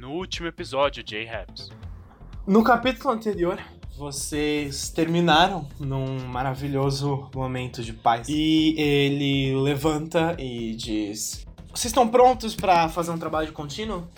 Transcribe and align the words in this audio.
No 0.00 0.12
último 0.12 0.48
episódio 0.48 1.04
de 1.04 1.14
A-Raps. 1.14 1.68
No 2.46 2.64
capítulo 2.64 3.12
anterior, 3.12 3.62
vocês 3.98 4.88
terminaram 4.88 5.68
num 5.78 6.20
maravilhoso 6.26 7.28
momento 7.34 7.82
de 7.82 7.92
paz. 7.92 8.26
E 8.26 8.74
ele 8.80 9.54
levanta 9.60 10.34
e 10.38 10.74
diz: 10.74 11.46
Vocês 11.68 11.90
estão 11.90 12.08
prontos 12.08 12.56
para 12.56 12.88
fazer 12.88 13.10
um 13.10 13.18
trabalho 13.18 13.52
contínuo? 13.52 14.08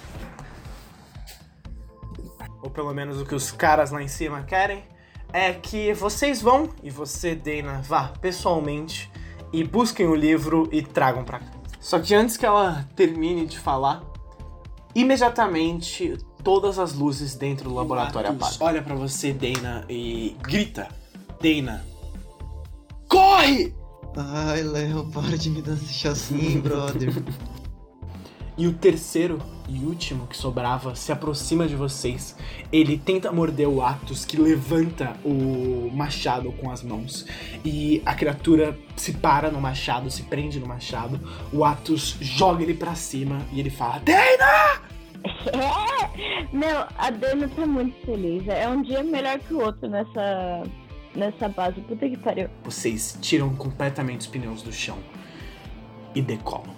Ou 2.62 2.70
pelo 2.70 2.94
menos 2.94 3.20
o 3.20 3.26
que 3.26 3.34
os 3.34 3.50
caras 3.50 3.90
lá 3.90 4.00
em 4.00 4.06
cima 4.06 4.44
querem? 4.44 4.84
É 5.32 5.52
que 5.52 5.92
vocês 5.94 6.40
vão, 6.40 6.70
e 6.80 6.90
você, 6.90 7.34
Dana, 7.34 7.82
vá 7.82 8.06
pessoalmente 8.20 9.10
e 9.52 9.64
busquem 9.64 10.06
o 10.06 10.14
livro 10.14 10.68
e 10.70 10.80
tragam 10.80 11.24
pra 11.24 11.40
cá. 11.40 11.50
Só 11.80 11.98
que 11.98 12.14
antes 12.14 12.36
que 12.36 12.46
ela 12.46 12.88
termine 12.94 13.46
de 13.46 13.58
falar, 13.58 14.11
imediatamente 14.94 16.16
todas 16.42 16.78
as 16.78 16.94
luzes 16.94 17.34
dentro 17.34 17.68
do 17.68 17.74
laboratório 17.74 18.30
apagam. 18.30 18.56
Olha 18.60 18.82
pra 18.82 18.94
você, 18.94 19.32
Dana, 19.32 19.84
e 19.88 20.36
grita: 20.40 20.88
Dana, 21.40 21.84
corre! 23.08 23.74
Ai, 24.16 24.62
Léo, 24.62 25.06
para 25.06 25.38
de 25.38 25.48
me 25.48 25.62
dar 25.62 25.74
esse 25.74 25.92
chassi, 25.92 26.58
brother. 26.62 27.12
E 28.56 28.66
o 28.66 28.74
terceiro 28.74 29.38
e 29.66 29.78
último 29.78 30.26
que 30.26 30.36
sobrava 30.36 30.94
se 30.94 31.10
aproxima 31.10 31.66
de 31.66 31.74
vocês. 31.74 32.36
Ele 32.70 32.98
tenta 32.98 33.32
morder 33.32 33.66
o 33.66 33.80
Atos, 33.80 34.26
que 34.26 34.36
levanta 34.36 35.16
o 35.24 35.90
machado 35.94 36.52
com 36.52 36.70
as 36.70 36.82
mãos. 36.82 37.24
E 37.64 38.02
a 38.04 38.14
criatura 38.14 38.78
se 38.94 39.14
para 39.14 39.50
no 39.50 39.60
machado, 39.60 40.10
se 40.10 40.24
prende 40.24 40.60
no 40.60 40.66
machado. 40.66 41.18
O 41.50 41.64
Atos 41.64 42.16
joga 42.20 42.62
ele 42.62 42.74
pra 42.74 42.94
cima 42.94 43.40
e 43.52 43.60
ele 43.60 43.70
fala: 43.70 43.98
Dana! 44.00 44.91
É! 45.52 46.46
Meu, 46.52 46.86
a 46.96 47.10
Dana 47.10 47.48
tá 47.48 47.66
muito 47.66 47.96
feliz. 48.04 48.46
É 48.46 48.68
um 48.68 48.82
dia 48.82 49.02
melhor 49.02 49.38
que 49.38 49.54
o 49.54 49.60
outro 49.60 49.88
nessa, 49.88 50.62
nessa 51.14 51.48
base. 51.48 51.80
Puta 51.80 52.08
que 52.08 52.16
pariu. 52.16 52.48
Vocês 52.64 53.18
tiram 53.20 53.54
completamente 53.54 54.20
os 54.22 54.26
pneus 54.26 54.62
do 54.62 54.72
chão 54.72 54.98
e 56.14 56.20
decolam. 56.20 56.74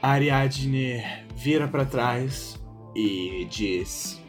A 0.00 0.10
Ariadne 0.10 1.02
vira 1.34 1.66
para 1.66 1.84
trás 1.84 2.60
e 2.94 3.46
diz: 3.50 4.22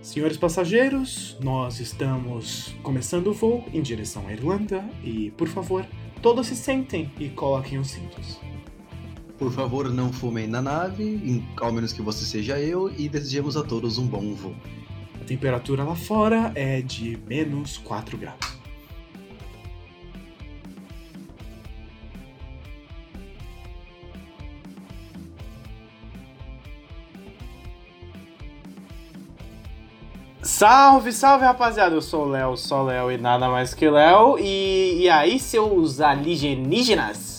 Senhores 0.00 0.36
passageiros, 0.36 1.36
nós 1.40 1.80
estamos 1.80 2.74
começando 2.82 3.28
o 3.28 3.32
voo 3.32 3.64
em 3.72 3.80
direção 3.80 4.26
à 4.28 4.32
Irlanda 4.32 4.84
e, 5.02 5.30
por 5.32 5.48
favor, 5.48 5.86
todos 6.20 6.46
se 6.46 6.56
sentem 6.56 7.10
e 7.18 7.28
coloquem 7.28 7.78
os 7.78 7.90
cintos. 7.90 8.38
Por 9.38 9.50
favor, 9.52 9.90
não 9.90 10.12
fumem 10.12 10.46
na 10.46 10.62
nave, 10.62 11.42
ao 11.56 11.72
menos 11.72 11.92
que 11.92 12.00
você 12.00 12.24
seja 12.24 12.58
eu, 12.58 12.90
e 12.96 13.08
desejemos 13.08 13.56
a 13.56 13.64
todos 13.64 13.98
um 13.98 14.06
bom 14.06 14.34
voo. 14.34 14.54
A 15.20 15.24
temperatura 15.24 15.82
lá 15.82 15.96
fora 15.96 16.52
é 16.54 16.80
de 16.80 17.18
menos 17.26 17.78
4 17.78 18.16
graus. 18.16 18.54
Salve, 30.40 31.12
salve 31.12 31.44
rapaziada! 31.44 31.96
Eu 31.96 32.00
sou 32.00 32.26
o 32.26 32.28
Léo, 32.28 32.56
só 32.56 32.82
Léo 32.82 33.10
e 33.10 33.18
nada 33.18 33.48
mais 33.48 33.74
que 33.74 33.90
Léo. 33.90 34.38
E, 34.38 35.00
e 35.00 35.10
aí, 35.10 35.40
seus 35.40 36.00
alienígenas? 36.00 37.33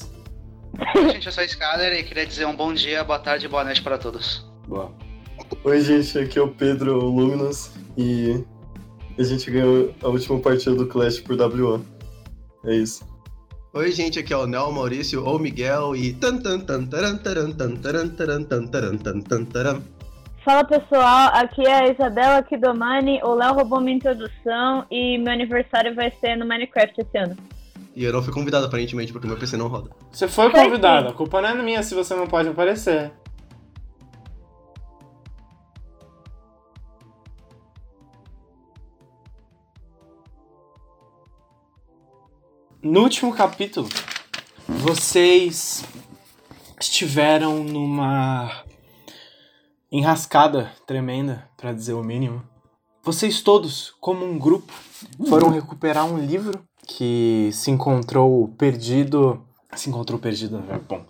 Oi, 0.95 1.09
gente, 1.12 1.26
eu 1.26 1.31
sou 1.31 1.42
a 1.42 1.45
Skyler 1.45 1.94
e 1.94 2.04
queria 2.04 2.26
dizer 2.26 2.45
um 2.45 2.56
bom 2.56 2.73
dia, 2.73 3.04
boa 3.04 3.20
tarde 3.20 3.45
e 3.45 3.50
boa 3.50 3.64
noite 3.64 3.81
para 3.81 3.98
todos. 3.98 4.45
Boa. 4.68 4.92
Oi, 5.64 5.81
gente, 5.81 6.18
aqui 6.20 6.38
é 6.38 6.42
o 6.42 6.50
Pedro 6.50 7.00
Luminous 7.00 7.72
e 7.98 8.44
a 9.18 9.23
gente 9.23 9.50
ganhou 9.50 9.94
a 10.03 10.08
última 10.09 10.40
partida 10.40 10.76
do 10.76 10.88
Clash 10.88 11.20
por 11.20 11.38
WO. 11.40 11.86
É 12.66 12.75
isso. 12.75 13.06
Oi, 13.74 13.91
gente, 13.91 14.19
aqui 14.19 14.34
é 14.34 14.38
o 14.38 14.47
Nel 14.47 14.72
Maurício 14.72 15.24
ou 15.25 15.40
Miguel 15.40 15.96
e. 15.96 16.13
tan 16.13 16.40
tan 16.40 16.59
tan 16.59 16.86
taran 16.88 17.18
taran 17.18 17.52
tan 17.52 17.75
taran 17.78 18.09
taran 18.09 18.44
tan 18.44 18.68
taran 18.68 18.97
tan 18.97 19.22
tan 19.22 19.46
taran. 19.46 19.81
Fala 20.44 20.63
pessoal, 20.63 21.31
aqui 21.34 21.66
é 21.66 21.74
a 21.74 21.92
Isabela 21.92 22.44
Kidomani. 22.44 23.19
O 23.24 23.34
Léo 23.34 23.53
roubou 23.53 23.81
minha 23.81 23.97
introdução 23.97 24.86
e 24.92 25.18
meu 25.18 25.34
aniversário 25.34 25.96
vai 25.96 26.12
ser 26.22 26.36
no 26.36 26.46
Minecraft 26.46 27.02
esse 27.02 27.18
ano. 27.18 27.36
E 27.95 28.03
eu 28.03 28.11
não 28.11 28.22
fui 28.22 28.33
convidado 28.33 28.66
aparentemente 28.66 29.13
porque 29.13 29.25
meu 29.25 29.38
PC 29.38 29.56
não 29.56 29.69
roda. 29.69 29.89
Você 30.11 30.28
foi 30.28 30.51
Foi 30.51 30.63
convidado, 30.63 31.07
a 31.07 31.13
culpa 31.13 31.41
não 31.41 31.50
é 31.50 31.53
minha 31.56 31.81
se 31.81 31.95
você 31.95 32.13
não 32.13 32.28
pode 32.28 32.50
aparecer. 32.50 33.13
No 42.83 43.01
último 43.01 43.33
capítulo, 43.33 43.88
vocês 44.67 45.83
estiveram 46.79 47.63
numa 47.63 48.63
enrascada 49.91 50.72
tremenda, 50.85 51.50
pra 51.57 51.72
dizer 51.72 51.94
o 51.94 52.03
mínimo. 52.03 52.44
Vocês 53.01 53.41
todos, 53.41 53.95
como 54.00 54.25
um 54.25 54.38
grupo, 54.38 54.73
foram 55.27 55.50
recuperar 55.50 56.06
um 56.06 56.19
livro 56.19 56.62
que 56.88 57.50
se 57.51 57.72
encontrou 57.72 58.50
perdido. 58.57 59.44
Se 59.75 59.90
encontrou 59.90 60.19
perdido, 60.19 60.63
é 60.69 60.78
bom. 60.78 61.03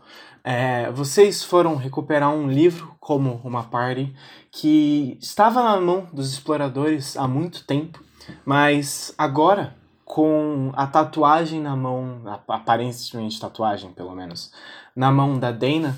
É, 0.43 0.91
vocês 0.91 1.43
foram 1.43 1.75
recuperar 1.75 2.31
um 2.31 2.47
livro 2.47 2.95
como 2.99 3.41
uma 3.43 3.63
party 3.63 4.13
que 4.51 5.17
estava 5.19 5.63
na 5.63 5.81
mão 5.81 6.07
dos 6.13 6.31
exploradores 6.31 7.17
há 7.17 7.27
muito 7.27 7.65
tempo, 7.65 8.03
mas 8.45 9.13
agora 9.17 9.75
com 10.05 10.71
a 10.75 10.85
tatuagem 10.85 11.59
na 11.59 11.75
mão, 11.75 12.21
aparentemente 12.47 13.39
tatuagem 13.39 13.91
pelo 13.91 14.15
menos, 14.15 14.51
na 14.95 15.11
mão 15.11 15.39
da 15.39 15.51
Dana, 15.51 15.97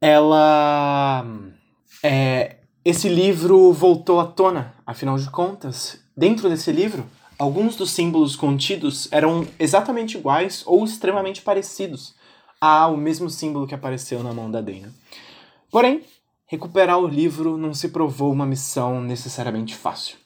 ela 0.00 1.24
é, 2.04 2.58
esse 2.84 3.08
livro 3.08 3.72
voltou 3.72 4.20
à 4.20 4.26
tona, 4.26 4.74
afinal 4.86 5.16
de 5.16 5.28
contas, 5.30 5.98
dentro 6.16 6.48
desse 6.48 6.70
livro, 6.70 7.06
alguns 7.38 7.76
dos 7.76 7.90
símbolos 7.90 8.34
contidos 8.34 9.08
eram 9.12 9.46
exatamente 9.58 10.18
iguais 10.18 10.62
ou 10.66 10.84
extremamente 10.84 11.40
parecidos 11.42 12.14
ao 12.60 12.96
mesmo 12.96 13.30
símbolo 13.30 13.66
que 13.66 13.74
apareceu 13.74 14.22
na 14.22 14.32
mão 14.32 14.50
da 14.50 14.60
Dana. 14.60 14.92
Porém, 15.70 16.02
recuperar 16.46 16.98
o 16.98 17.06
livro 17.06 17.56
não 17.56 17.72
se 17.72 17.90
provou 17.90 18.32
uma 18.32 18.46
missão 18.46 19.00
necessariamente 19.00 19.76
fácil. 19.76 20.16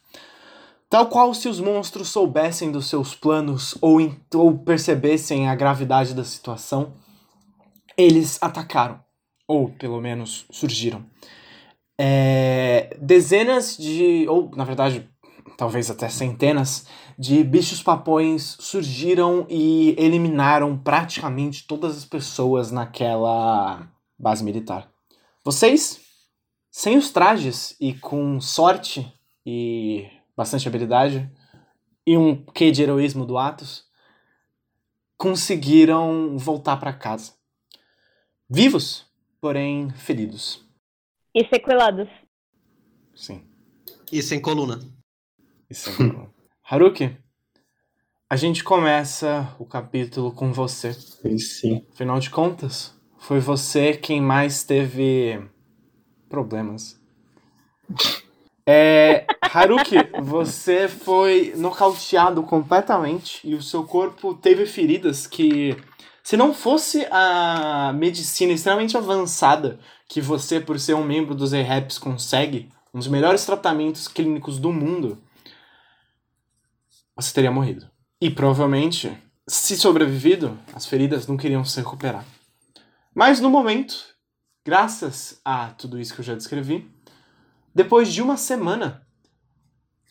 Tal 0.89 1.07
qual 1.07 1.33
se 1.35 1.49
os 1.49 1.59
monstros 1.59 2.09
soubessem 2.09 2.71
dos 2.71 2.87
seus 2.87 3.15
planos 3.15 3.77
ou, 3.81 3.99
ou 4.35 4.59
percebessem 4.59 5.49
a 5.49 5.55
gravidade 5.55 6.15
da 6.15 6.25
situação, 6.25 6.95
eles 7.97 8.39
atacaram, 8.43 9.01
ou 9.49 9.71
pelo 9.71 10.01
menos 10.01 10.45
surgiram. 10.51 11.05
É, 11.99 12.95
dezenas 13.01 13.77
de, 13.77 14.27
ou 14.29 14.51
na 14.55 14.65
verdade, 14.65 15.09
talvez 15.63 15.89
até 15.89 16.09
centenas 16.09 16.89
de 17.17 17.45
bichos 17.45 17.81
papões 17.81 18.57
surgiram 18.59 19.47
e 19.49 19.95
eliminaram 19.97 20.77
praticamente 20.77 21.69
todas 21.69 21.97
as 21.97 22.05
pessoas 22.05 22.73
naquela 22.73 23.89
base 24.19 24.43
militar. 24.43 24.93
Vocês, 25.45 26.01
sem 26.69 26.97
os 26.97 27.13
trajes 27.13 27.77
e 27.81 27.95
com 27.95 28.41
sorte 28.41 29.07
e 29.47 30.11
bastante 30.37 30.67
habilidade 30.67 31.31
e 32.05 32.17
um 32.17 32.45
quê 32.47 32.73
de 32.73 32.83
heroísmo 32.83 33.25
do 33.25 33.39
Atos, 33.39 33.85
conseguiram 35.17 36.37
voltar 36.37 36.77
para 36.79 36.93
casa. 36.93 37.35
Vivos, 38.51 39.07
porém 39.41 39.91
feridos. 39.91 40.67
E 41.33 41.47
sequelados. 41.47 42.09
Sim. 43.15 43.47
E 44.11 44.21
sem 44.21 44.43
coluna. 44.43 44.81
Isso 45.73 45.91
é 45.91 46.07
bom. 46.07 46.29
Haruki, 46.71 47.17
a 48.29 48.37
gente 48.37 48.63
começa 48.63 49.55
o 49.59 49.65
capítulo 49.65 50.31
com 50.31 50.53
você. 50.53 50.93
Sim. 50.93 51.87
Afinal 51.91 52.21
de 52.21 52.29
contas, 52.29 52.95
foi 53.19 53.41
você 53.41 53.95
quem 53.95 54.21
mais 54.21 54.65
teve 54.65 55.41
problemas. 56.29 57.01
É, 58.67 59.25
Haruki, 59.41 59.97
você 60.23 60.89
foi 60.89 61.55
nocauteado 61.57 62.43
completamente 62.43 63.41
e 63.43 63.55
o 63.55 63.63
seu 63.63 63.85
corpo 63.85 64.35
teve 64.35 64.67
feridas 64.67 65.27
que, 65.27 65.75
se 66.23 66.37
não 66.37 66.53
fosse 66.53 67.07
a 67.11 67.95
medicina 67.95 68.53
extremamente 68.53 68.95
avançada 68.95 69.81
que 70.07 70.21
você, 70.21 70.61
por 70.61 70.79
ser 70.79 70.95
um 70.95 71.05
membro 71.05 71.35
dos 71.35 71.55
ERAPs, 71.55 71.97
consegue, 71.97 72.69
um 72.93 72.99
dos 72.99 73.09
melhores 73.09 73.47
tratamentos 73.47 74.07
clínicos 74.07 74.59
do 74.59 74.71
mundo, 74.71 75.19
você 77.17 77.33
teria 77.33 77.51
morrido. 77.51 77.91
E 78.21 78.31
provavelmente, 78.31 79.17
se 79.47 79.77
sobrevivido, 79.77 80.59
as 80.75 80.87
feridas 80.87 81.27
não 81.27 81.37
queriam 81.37 81.65
se 81.65 81.79
recuperar. 81.79 82.25
Mas 83.15 83.41
no 83.41 83.51
momento, 83.51 83.95
graças 84.65 85.41
a 85.45 85.69
tudo 85.71 86.01
isso 86.01 86.15
que 86.15 86.21
eu 86.21 86.25
já 86.25 86.35
descrevi, 86.35 86.91
depois 87.75 88.13
de 88.13 88.23
uma 88.23 88.37
semana, 88.37 89.07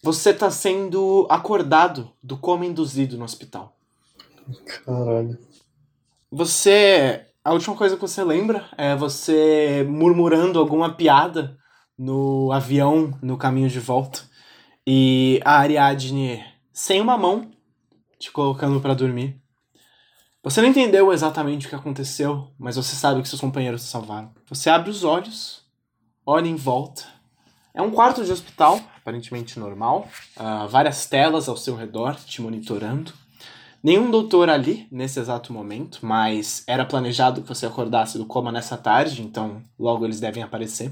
você 0.03 0.33
tá 0.33 0.49
sendo 0.49 1.27
acordado 1.29 2.11
do 2.23 2.37
coma 2.37 2.65
induzido 2.65 3.17
no 3.17 3.23
hospital. 3.23 3.77
Caralho. 4.65 5.37
Você. 6.31 7.25
A 7.43 7.53
última 7.53 7.75
coisa 7.75 7.95
que 7.95 8.01
você 8.01 8.23
lembra 8.23 8.69
é 8.77 8.95
você 8.95 9.85
murmurando 9.89 10.59
alguma 10.59 10.93
piada 10.93 11.57
no 11.97 12.51
avião 12.51 13.17
no 13.21 13.37
caminho 13.37 13.69
de 13.69 13.79
volta. 13.79 14.21
E 14.85 15.39
a 15.43 15.57
Ariadne, 15.57 16.43
sem 16.73 17.01
uma 17.01 17.17
mão, 17.17 17.51
te 18.19 18.31
colocando 18.31 18.79
pra 18.79 18.93
dormir. 18.93 19.41
Você 20.43 20.61
não 20.61 20.69
entendeu 20.69 21.13
exatamente 21.13 21.67
o 21.67 21.69
que 21.69 21.75
aconteceu, 21.75 22.51
mas 22.57 22.75
você 22.75 22.95
sabe 22.95 23.21
que 23.21 23.29
seus 23.29 23.41
companheiros 23.41 23.83
te 23.83 23.89
salvaram. 23.89 24.33
Você 24.49 24.69
abre 24.69 24.89
os 24.89 25.03
olhos, 25.03 25.63
olha 26.25 26.47
em 26.47 26.55
volta. 26.55 27.03
É 27.73 27.81
um 27.81 27.91
quarto 27.91 28.25
de 28.25 28.31
hospital, 28.31 28.79
aparentemente 28.97 29.59
normal. 29.59 30.09
ah, 30.35 30.65
várias 30.67 31.05
telas 31.05 31.47
ao 31.47 31.55
seu 31.55 31.75
redor 31.75 32.15
te 32.15 32.41
monitorando. 32.41 33.13
Nenhum 33.83 34.11
doutor 34.11 34.49
ali 34.49 34.87
nesse 34.91 35.19
exato 35.19 35.51
momento, 35.51 35.99
mas 36.05 36.63
era 36.67 36.85
planejado 36.85 37.41
que 37.41 37.47
você 37.47 37.65
acordasse 37.65 38.17
do 38.17 38.25
coma 38.25 38.51
nessa 38.51 38.77
tarde, 38.77 39.23
então 39.23 39.63
logo 39.77 40.05
eles 40.05 40.19
devem 40.19 40.43
aparecer. 40.43 40.91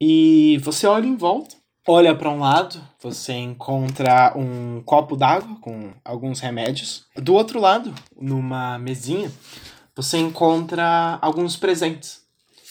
E 0.00 0.58
você 0.62 0.86
olha 0.86 1.06
em 1.06 1.16
volta, 1.16 1.56
olha 1.86 2.14
para 2.14 2.30
um 2.30 2.40
lado, 2.40 2.80
você 3.00 3.32
encontra 3.32 4.32
um 4.36 4.82
copo 4.82 5.16
d'água 5.16 5.56
com 5.60 5.92
alguns 6.04 6.40
remédios. 6.40 7.06
Do 7.16 7.34
outro 7.34 7.60
lado, 7.60 7.94
numa 8.20 8.78
mesinha, 8.78 9.30
você 9.94 10.18
encontra 10.18 11.18
alguns 11.20 11.56
presentes 11.56 12.22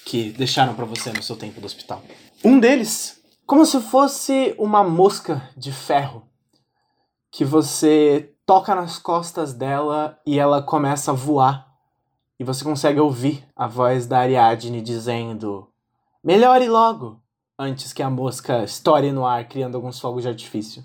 que 0.06 0.31
deixaram 0.31 0.73
para 0.73 0.85
você 0.85 1.11
no 1.11 1.21
seu 1.21 1.35
tempo 1.35 1.59
do 1.59 1.65
hospital. 1.65 2.01
Um 2.44 2.59
deles, 2.59 3.21
como 3.45 3.65
se 3.65 3.79
fosse 3.81 4.56
uma 4.57 4.83
mosca 4.83 5.50
de 5.56 5.71
ferro, 5.71 6.23
que 7.31 7.45
você 7.45 8.33
toca 8.45 8.73
nas 8.73 8.97
costas 8.97 9.53
dela 9.53 10.19
e 10.25 10.39
ela 10.39 10.61
começa 10.61 11.11
a 11.11 11.13
voar. 11.13 11.67
E 12.39 12.44
você 12.44 12.63
consegue 12.63 13.00
ouvir 13.00 13.45
a 13.56 13.67
voz 13.67 14.07
da 14.07 14.19
Ariadne 14.19 14.81
dizendo: 14.81 15.67
Melhore 16.23 16.67
logo! 16.67 17.19
Antes 17.61 17.91
que 17.91 18.01
a 18.01 18.09
mosca 18.09 18.63
estoure 18.63 19.11
no 19.11 19.25
ar, 19.25 19.45
criando 19.50 19.75
alguns 19.75 20.00
fogos 20.00 20.23
de 20.23 20.29
artifício. 20.29 20.81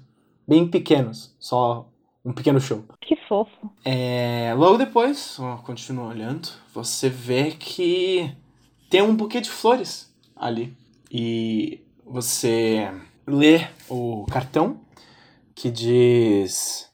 Bem 0.46 0.66
pequenos, 0.66 1.32
só 1.38 1.88
um 2.24 2.32
pequeno 2.32 2.60
show. 2.60 2.84
Que 3.00 3.14
fofo. 3.28 3.70
É, 3.84 4.52
logo 4.56 4.76
depois, 4.76 5.38
ó, 5.38 5.58
continua 5.58 6.08
olhando, 6.08 6.48
você 6.74 7.08
vê 7.08 7.52
que 7.52 8.34
tem 8.90 9.02
um 9.02 9.14
buquê 9.14 9.40
de 9.40 9.50
flores 9.50 10.12
ali. 10.34 10.76
E 11.08 11.80
você 12.04 12.90
lê 13.24 13.68
o 13.88 14.26
cartão 14.28 14.80
que 15.54 15.70
diz: 15.70 16.90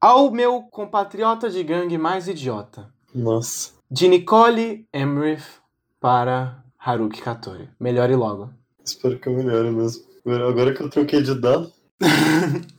Ao 0.00 0.30
meu 0.30 0.62
compatriota 0.62 1.50
de 1.50 1.60
gangue 1.64 1.98
mais 1.98 2.28
idiota, 2.28 2.88
Nossa. 3.12 3.72
de 3.90 4.06
Nicole 4.06 4.86
Emrith 4.94 5.60
para 5.98 6.62
Haruki 6.78 7.20
Katori. 7.20 7.68
Melhore 7.80 8.14
logo. 8.14 8.50
Espero 8.86 9.18
que 9.18 9.26
eu 9.26 9.32
melhore 9.32 9.70
mesmo. 9.70 10.04
Agora 10.24 10.72
que 10.72 10.80
eu 10.80 10.88
troquei 10.88 11.22
de 11.22 11.34
dado. 11.34 11.72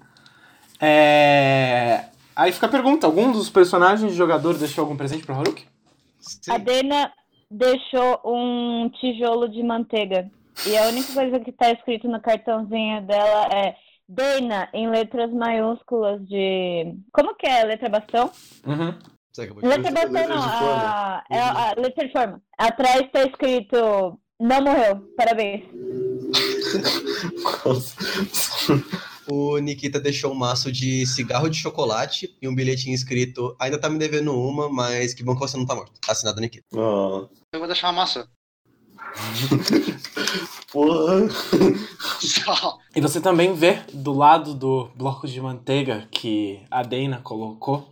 É... 0.79 2.05
Aí 2.35 2.51
fica 2.51 2.67
a 2.67 2.69
pergunta: 2.69 3.07
algum 3.07 3.31
dos 3.31 3.49
personagens 3.49 4.11
de 4.11 4.15
jogador 4.15 4.55
deixou 4.55 4.83
algum 4.83 4.95
presente 4.95 5.25
para 5.25 5.35
Haruki? 5.35 5.65
Sim. 6.19 6.51
A 6.51 6.59
Dena 6.59 7.11
deixou 7.49 8.21
um 8.23 8.87
tijolo 9.01 9.49
de 9.49 9.63
manteiga. 9.63 10.29
E 10.67 10.77
a 10.77 10.83
única 10.83 11.13
coisa 11.13 11.39
que 11.39 11.51
tá 11.51 11.71
escrito 11.71 12.07
no 12.07 12.21
cartãozinho 12.21 13.01
dela 13.07 13.47
é 13.51 13.75
Dena 14.07 14.69
em 14.71 14.87
letras 14.87 15.33
maiúsculas 15.33 16.21
de. 16.27 16.95
Como 17.11 17.35
que 17.35 17.47
é? 17.47 17.63
Letra 17.63 17.89
bastão? 17.89 18.31
Uhum. 18.67 18.93
Letra 19.35 19.67
Letra 19.67 19.91
bastão 19.91 20.27
não, 20.29 20.41
de 20.41 20.53
a, 20.53 21.23
é 21.31 21.39
a 21.39 21.73
letra 21.75 22.05
de 22.05 22.11
forma. 22.11 22.41
Atrás 22.57 23.01
tá 23.11 23.23
escrito 23.23 24.19
Não 24.39 24.61
morreu, 24.61 25.01
parabéns. 25.15 25.63
Nossa. 27.65 27.95
O 29.29 29.57
Nikita 29.57 29.99
deixou 29.99 30.31
um 30.31 30.35
maço 30.35 30.71
de 30.71 31.05
cigarro 31.05 31.49
de 31.49 31.57
chocolate 31.57 32.33
e 32.41 32.47
um 32.47 32.55
bilhetinho 32.55 32.95
escrito 32.95 33.53
Ainda 33.59 33.77
tá 33.77 33.89
me 33.89 33.99
devendo 33.99 34.33
uma, 34.33 34.69
mas 34.69 35.13
que 35.13 35.21
bom 35.21 35.33
que 35.33 35.41
você 35.41 35.57
não 35.57 35.65
tá 35.65 35.75
morto. 35.75 35.91
Assinado 36.07 36.39
Nikita. 36.39 36.65
Ah, 36.73 37.27
Eu 37.51 37.59
vou 37.59 37.67
deixar 37.67 37.87
uma 37.87 38.01
maçã. 38.03 38.25
porra. 40.71 41.27
E 42.95 43.01
você 43.01 43.21
também 43.21 43.53
vê 43.53 43.81
do 43.93 44.11
lado 44.11 44.55
do 44.55 44.89
bloco 44.95 45.27
de 45.27 45.39
manteiga 45.39 46.07
que 46.09 46.61
a 46.71 46.81
Dana 46.81 47.21
colocou 47.21 47.87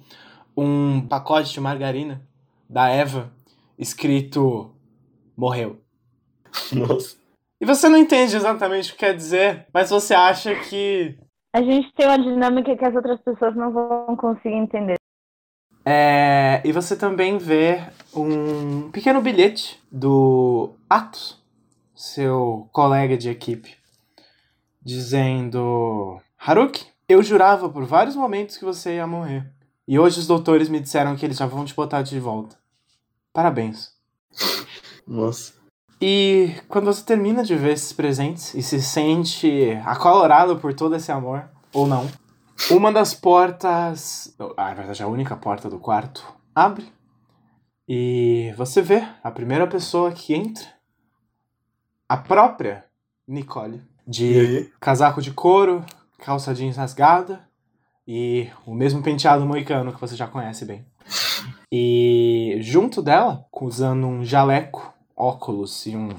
um 0.58 1.02
pacote 1.02 1.54
de 1.54 1.60
margarina 1.60 2.26
da 2.68 2.90
Eva 2.90 3.32
escrito 3.78 4.72
morreu. 5.38 5.85
Nossa. 6.74 7.18
E 7.60 7.66
você 7.66 7.88
não 7.88 7.98
entende 7.98 8.36
exatamente 8.36 8.90
o 8.90 8.94
que 8.94 9.00
quer 9.00 9.16
dizer, 9.16 9.66
mas 9.74 9.90
você 9.90 10.14
acha 10.14 10.54
que 10.56 11.18
A 11.54 11.62
gente 11.62 11.94
tem 11.94 12.06
uma 12.06 12.20
dinâmica 12.20 12.76
que 12.76 12.86
as 12.86 12.96
outras 12.96 13.20
pessoas 13.22 13.56
não 13.56 13.72
vão 13.72 14.16
conseguir 14.16 14.56
entender. 14.56 14.96
É, 15.86 16.62
e 16.66 16.72
você 16.72 16.96
também 16.96 17.38
vê 17.38 17.80
um 18.14 18.90
pequeno 18.92 19.22
bilhete 19.22 19.80
do 19.92 20.72
Atos, 20.90 21.42
seu 21.94 22.68
colega 22.72 23.16
de 23.16 23.30
equipe, 23.30 23.78
dizendo: 24.82 26.20
Haruki, 26.38 26.88
eu 27.08 27.22
jurava 27.24 27.70
por 27.70 27.86
vários 27.86 28.16
momentos 28.16 28.58
que 28.58 28.66
você 28.66 28.96
ia 28.96 29.08
morrer. 29.08 29.46
E 29.88 30.00
hoje 30.00 30.20
os 30.20 30.28
doutores 30.28 30.68
me 30.68 30.80
disseram 30.80 31.16
que 31.16 31.24
eles 31.24 31.38
já 31.38 31.46
vão 31.46 31.64
te 31.64 31.76
botar 31.76 32.02
de 32.02 32.20
volta. 32.20 32.58
Parabéns. 33.32 33.94
Nossa. 35.08 35.55
E 36.08 36.62
quando 36.68 36.86
você 36.86 37.04
termina 37.04 37.44
de 37.44 37.56
ver 37.56 37.74
esses 37.74 37.92
presentes 37.92 38.54
e 38.54 38.62
se 38.62 38.80
sente 38.80 39.72
acolorado 39.84 40.56
por 40.58 40.72
todo 40.72 40.96
esse 40.96 41.12
amor, 41.12 41.50
ou 41.74 41.88
não, 41.88 42.08
uma 42.70 42.94
das 42.94 43.16
portas. 43.16 44.32
Ah, 44.56 44.68
na 44.68 44.74
verdade, 44.76 45.02
a 45.02 45.08
única 45.08 45.36
porta 45.36 45.68
do 45.68 45.80
quarto 45.80 46.24
abre. 46.54 46.94
E 47.90 48.54
você 48.56 48.84
vê 48.84 49.04
a 49.24 49.32
primeira 49.32 49.66
pessoa 49.66 50.12
que 50.12 50.36
entra. 50.36 50.68
A 52.08 52.18
própria 52.18 52.86
Nicole. 53.28 53.82
De 54.06 54.72
casaco 54.80 55.24
de 55.24 55.32
couro, 55.32 55.84
calça 56.20 56.54
jeans 56.54 56.78
rasgada 56.78 57.50
e 58.08 58.48
o 58.64 58.76
mesmo 58.76 59.02
penteado 59.02 59.44
moicano 59.44 59.92
que 59.92 60.00
você 60.00 60.16
já 60.16 60.28
conhece 60.28 60.66
bem. 60.66 60.86
E 61.72 62.60
junto 62.62 63.02
dela, 63.02 63.44
usando 63.52 64.06
um 64.06 64.24
jaleco, 64.24 64.94
óculos 65.16 65.86
e 65.86 65.96
um 65.96 66.10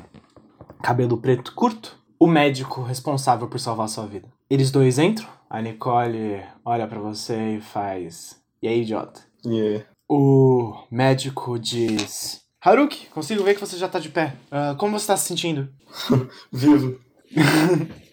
cabelo 0.82 1.16
preto 1.18 1.54
curto, 1.54 1.98
o 2.18 2.26
médico 2.26 2.82
responsável 2.82 3.48
por 3.48 3.58
salvar 3.58 3.88
sua 3.88 4.06
vida. 4.06 4.28
Eles 4.48 4.70
dois 4.70 4.98
entram, 4.98 5.28
a 5.50 5.60
Nicole 5.60 6.42
olha 6.64 6.86
pra 6.86 6.98
você 6.98 7.56
e 7.56 7.60
faz: 7.60 8.40
E 8.62 8.68
aí, 8.68 8.82
idiota? 8.82 9.20
Aí? 9.44 9.84
O 10.08 10.84
médico 10.90 11.58
diz: 11.58 12.40
Haruki, 12.64 13.06
consigo 13.06 13.44
ver 13.44 13.54
que 13.54 13.60
você 13.60 13.76
já 13.76 13.88
tá 13.88 13.98
de 13.98 14.08
pé. 14.08 14.34
Ah, 14.50 14.74
como 14.78 14.98
você 14.98 15.06
tá 15.06 15.16
se 15.16 15.26
sentindo? 15.26 15.68
Vivo. 16.52 16.98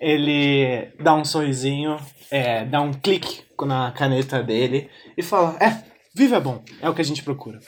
Ele 0.00 0.92
dá 1.00 1.14
um 1.14 1.24
sorrisinho, 1.24 1.96
é, 2.30 2.64
dá 2.64 2.80
um 2.80 2.92
clique 2.92 3.42
na 3.62 3.92
caneta 3.92 4.42
dele 4.42 4.90
e 5.16 5.22
fala: 5.22 5.56
É, 5.60 5.84
vivo 6.14 6.34
é 6.34 6.40
bom, 6.40 6.62
é 6.80 6.88
o 6.88 6.94
que 6.94 7.00
a 7.00 7.04
gente 7.04 7.22
procura. 7.22 7.60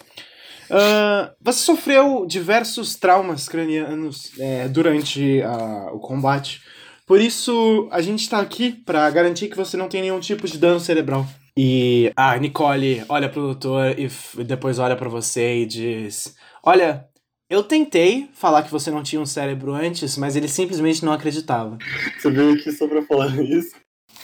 Ah, 0.71 1.33
você 1.41 1.61
sofreu 1.61 2.27
diversos 2.27 2.95
traumas 2.95 3.49
cranianos 3.49 4.33
é, 4.39 4.69
durante 4.69 5.43
ah, 5.43 5.91
o 5.93 5.99
combate, 5.99 6.63
por 7.07 7.21
isso 7.21 7.89
a 7.93 8.01
gente 8.01 8.29
tá 8.29 8.41
aqui 8.41 8.73
pra 8.73 9.09
garantir 9.11 9.49
que 9.49 9.57
você 9.57 9.77
não 9.77 9.89
tem 9.89 10.03
nenhum 10.03 10.21
tipo 10.21 10.47
de 10.47 10.59
dano 10.59 10.81
cerebral. 10.81 11.27
E 11.57 12.13
a 12.15 12.37
Nicole 12.37 13.03
olha 13.09 13.29
pro 13.29 13.41
doutor 13.41 13.95
e 13.99 14.11
depois 14.45 14.79
olha 14.79 14.97
pra 14.97 15.09
você 15.09 15.63
e 15.63 15.67
diz: 15.67 16.35
Olha, 16.63 17.07
eu 17.49 17.63
tentei 17.63 18.29
falar 18.35 18.63
que 18.63 18.71
você 18.71 18.91
não 18.91 19.03
tinha 19.03 19.23
um 19.23 19.27
cérebro 19.27 19.73
antes, 19.73 20.19
mas 20.19 20.37
ele 20.37 20.49
simplesmente 20.49 21.05
não 21.05 21.13
acreditava. 21.13 21.79
Você 22.19 22.31
veio 22.31 22.55
aqui 22.55 22.71
só 22.73 22.87
pra 22.87 23.01
falar 23.03 23.41
isso? 23.43 23.75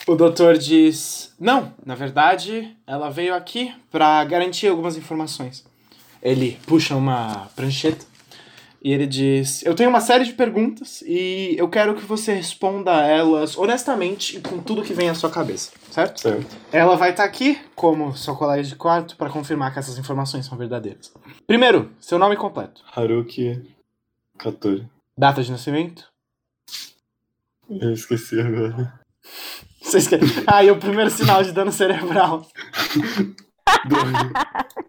O 0.07 0.17
doutor 0.17 0.59
diz: 0.59 1.33
Não, 1.39 1.73
na 1.87 1.95
verdade, 1.95 2.77
ela 2.87 3.09
veio 3.09 3.35
aqui 3.35 3.73
pra 3.91 4.23
garantir 4.25 4.67
algumas 4.67 4.97
informações. 4.97 5.65
Ele 6.23 6.59
puxa 6.67 6.95
uma 6.95 7.51
prancheta 7.57 8.05
E 8.81 8.93
ele 8.93 9.07
diz: 9.07 9.65
Eu 9.65 9.75
tenho 9.75 9.91
uma 9.91 10.01
série 10.01 10.25
de 10.25 10.33
perguntas 10.33 11.03
e 11.03 11.57
eu 11.59 11.69
quero 11.69 11.95
que 11.95 12.05
você 12.05 12.33
responda 12.33 12.97
a 12.97 13.07
elas 13.07 13.59
honestamente 13.59 14.37
e 14.37 14.41
com 14.41 14.59
tudo 14.59 14.83
que 14.83 14.95
vem 14.95 15.09
à 15.09 15.15
sua 15.15 15.31
cabeça, 15.31 15.73
certo? 15.91 16.21
Certo. 16.21 16.47
Ela 16.73 16.97
vai 16.97 17.11
estar 17.11 17.25
aqui, 17.25 17.59
como 17.75 18.17
seu 18.17 18.37
colega 18.37 18.63
de 18.63 18.77
quarto, 18.77 19.17
para 19.17 19.31
confirmar 19.31 19.73
que 19.73 19.79
essas 19.79 19.99
informações 19.99 20.47
são 20.47 20.57
verdadeiras. 20.57 21.13
Primeiro, 21.47 21.91
seu 22.01 22.19
nome 22.19 22.37
completo. 22.37 22.83
Haruki 22.95 23.63
Katori. 24.39 24.89
Data 25.17 25.43
de 25.43 25.51
nascimento? 25.51 26.11
Eu 27.69 27.93
esqueci 27.93 28.41
agora. 28.41 29.01
Vocês 29.81 30.09
querem... 30.09 30.29
Ah, 30.47 30.65
e 30.65 30.71
o 30.71 30.79
primeiro 30.79 31.11
sinal 31.11 31.43
de 31.43 31.53
dano 31.53 31.71
cerebral. 31.71 32.47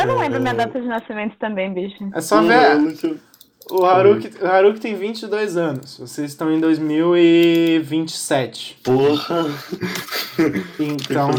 Eu 0.00 0.06
não 0.06 0.18
lembro 0.18 0.38
É. 0.38 0.40
minha 0.40 0.54
data 0.54 0.80
de 0.80 0.86
nascimento 0.86 1.36
também, 1.38 1.72
bicho. 1.72 1.96
É 2.14 2.20
só 2.20 2.42
ver. 2.42 2.94
tinha- 2.96 3.16
O 3.70 3.84
Haruki, 3.84 4.30
o 4.42 4.46
Haruki 4.46 4.80
tem 4.80 4.96
22 4.96 5.56
anos. 5.56 5.98
Vocês 5.98 6.30
estão 6.30 6.50
em 6.52 6.58
2027. 6.58 8.78
Porra! 8.82 9.44
Então. 10.80 11.30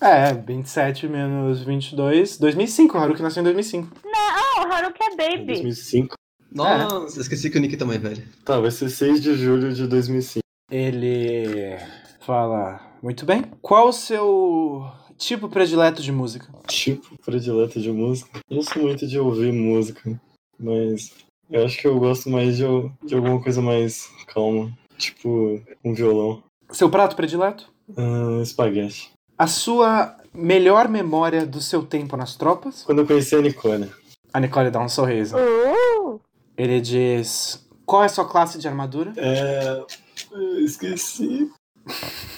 É, 0.00 0.32
27 0.32 1.08
menos 1.08 1.62
22. 1.62 2.38
2005. 2.38 2.96
O 2.96 3.00
Haruki 3.00 3.20
nasceu 3.22 3.40
em 3.40 3.44
2005. 3.44 3.88
Não, 4.04 4.68
o 4.68 4.72
Haruki 4.72 5.02
é 5.02 5.16
baby. 5.16 5.46
2005. 5.46 6.14
Nossa, 6.52 7.20
esqueci 7.20 7.50
que 7.50 7.58
o 7.58 7.60
Nikita 7.60 7.84
é 7.84 7.86
mais 7.86 8.00
velho. 8.00 8.22
Tá, 8.44 8.58
vai 8.60 8.70
ser 8.70 8.88
6 8.88 9.20
de 9.20 9.34
julho 9.34 9.72
de 9.74 9.86
2005. 9.86 10.40
Ele 10.70 11.76
fala: 12.20 12.80
Muito 13.02 13.26
bem. 13.26 13.42
Qual 13.60 13.88
o 13.88 13.92
seu 13.92 14.88
tipo 15.16 15.48
predileto 15.48 16.02
de 16.02 16.12
música? 16.12 16.48
Tipo 16.66 17.16
predileto 17.24 17.80
de 17.80 17.90
música. 17.90 18.40
Eu 18.48 18.56
não 18.56 18.62
sou 18.62 18.82
muito 18.82 19.06
de 19.06 19.18
ouvir 19.18 19.52
música, 19.52 20.20
mas 20.58 21.12
eu 21.50 21.64
acho 21.64 21.78
que 21.78 21.86
eu 21.86 21.98
gosto 21.98 22.28
mais 22.30 22.56
de, 22.56 22.64
de 23.04 23.14
alguma 23.14 23.42
coisa 23.42 23.60
mais 23.62 24.08
calma. 24.26 24.72
Tipo 24.96 25.60
um 25.84 25.94
violão. 25.94 26.42
Seu 26.70 26.90
prato 26.90 27.14
predileto? 27.16 27.70
Ah, 27.96 28.40
espaguete. 28.42 29.12
A 29.38 29.46
sua 29.46 30.16
melhor 30.32 30.88
memória 30.88 31.46
do 31.46 31.60
seu 31.60 31.84
tempo 31.84 32.16
nas 32.16 32.36
tropas? 32.36 32.82
Quando 32.82 33.00
eu 33.00 33.06
conheci 33.06 33.34
a 33.36 33.40
Nicole. 33.40 33.90
A 34.32 34.40
Nicole 34.40 34.70
dá 34.70 34.80
um 34.80 34.88
sorriso. 34.88 35.36
Uh! 35.36 36.20
Ele 36.56 36.80
diz: 36.80 37.66
Qual 37.84 38.02
é 38.02 38.06
a 38.06 38.08
sua 38.08 38.26
classe 38.26 38.58
de 38.58 38.66
armadura? 38.66 39.12
É. 39.16 39.84
eu 40.32 40.64
Esqueci. 40.64 41.50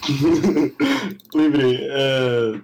Lembrei. 1.35 1.79
É. 1.91 2.61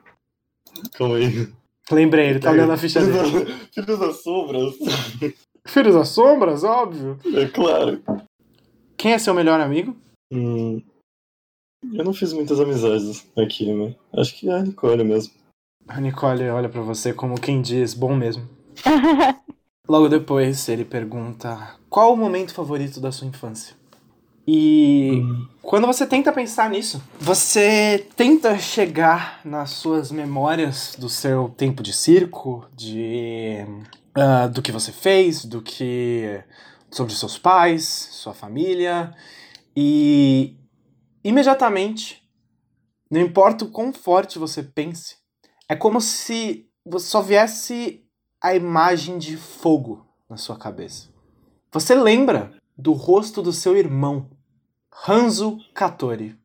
Calma 0.94 1.16
aí. 1.16 1.48
Lembrei, 1.90 2.30
ele 2.30 2.38
tá 2.38 2.50
olhando 2.50 2.72
a 2.72 2.76
ficha 2.76 3.00
dele. 3.00 3.52
Filhos 3.72 3.98
das 3.98 4.22
sombras. 4.22 4.74
Filhos 5.66 5.94
das 5.94 6.08
Sombras, 6.08 6.62
óbvio. 6.62 7.18
É 7.34 7.46
claro. 7.46 8.02
Quem 8.96 9.12
é 9.12 9.18
seu 9.18 9.32
melhor 9.32 9.60
amigo? 9.60 9.96
Hum, 10.30 10.82
eu 11.92 12.04
não 12.04 12.12
fiz 12.12 12.32
muitas 12.32 12.60
amizades 12.60 13.26
aqui, 13.36 13.72
né? 13.72 13.94
Acho 14.12 14.34
que 14.36 14.48
é 14.48 14.54
a 14.54 14.62
Nicole 14.62 15.04
mesmo. 15.04 15.32
A 15.88 16.00
Nicole 16.00 16.48
olha 16.48 16.68
pra 16.68 16.80
você 16.80 17.12
como 17.12 17.40
quem 17.40 17.60
diz: 17.60 17.94
Bom 17.94 18.14
mesmo. 18.14 18.48
Logo 19.88 20.08
depois, 20.08 20.68
ele 20.68 20.84
pergunta: 20.84 21.76
Qual 21.88 22.12
o 22.12 22.16
momento 22.16 22.54
favorito 22.54 23.00
da 23.00 23.12
sua 23.12 23.26
infância? 23.26 23.76
E 24.46 25.22
quando 25.62 25.86
você 25.86 26.06
tenta 26.06 26.32
pensar 26.32 26.68
nisso, 26.68 27.02
você 27.18 28.06
tenta 28.14 28.58
chegar 28.58 29.40
nas 29.44 29.70
suas 29.70 30.10
memórias 30.10 30.94
do 30.98 31.08
seu 31.08 31.48
tempo 31.48 31.82
de 31.82 31.92
circo, 31.92 32.66
de 32.74 33.64
ah, 34.14 34.46
do 34.46 34.60
que 34.60 34.70
você 34.70 34.92
fez, 34.92 35.44
do 35.44 35.62
que 35.62 36.42
sobre 36.90 37.14
seus 37.14 37.38
pais, 37.38 37.84
sua 37.84 38.34
família, 38.34 39.14
e 39.76 40.56
imediatamente, 41.24 42.22
não 43.10 43.20
importa 43.20 43.64
o 43.64 43.70
quão 43.70 43.92
forte 43.92 44.38
você 44.38 44.62
pense, 44.62 45.16
é 45.68 45.74
como 45.74 46.00
se 46.00 46.68
só 46.98 47.20
viesse 47.20 48.04
a 48.40 48.54
imagem 48.54 49.18
de 49.18 49.36
fogo 49.36 50.06
na 50.28 50.36
sua 50.36 50.56
cabeça. 50.56 51.08
Você 51.72 51.94
lembra 51.94 52.52
do 52.76 52.92
rosto 52.92 53.42
do 53.42 53.52
seu 53.52 53.76
irmão, 53.76 54.30
Hanzo 55.06 55.58
Katori. 55.74 56.36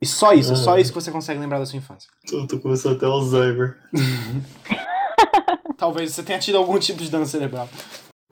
E 0.00 0.06
só 0.06 0.32
isso, 0.32 0.54
só 0.56 0.74
Ah. 0.74 0.80
isso 0.80 0.92
que 0.92 1.00
você 1.00 1.10
consegue 1.10 1.40
lembrar 1.40 1.58
da 1.58 1.66
sua 1.66 1.76
infância. 1.78 2.08
Tô, 2.26 2.46
tô 2.46 2.60
começando 2.60 2.96
até 2.96 3.06
Alzheimer. 3.06 3.78
Talvez 5.76 6.12
você 6.12 6.22
tenha 6.22 6.38
tido 6.38 6.56
algum 6.58 6.78
tipo 6.78 7.02
de 7.02 7.10
dano 7.10 7.26
cerebral. 7.26 7.68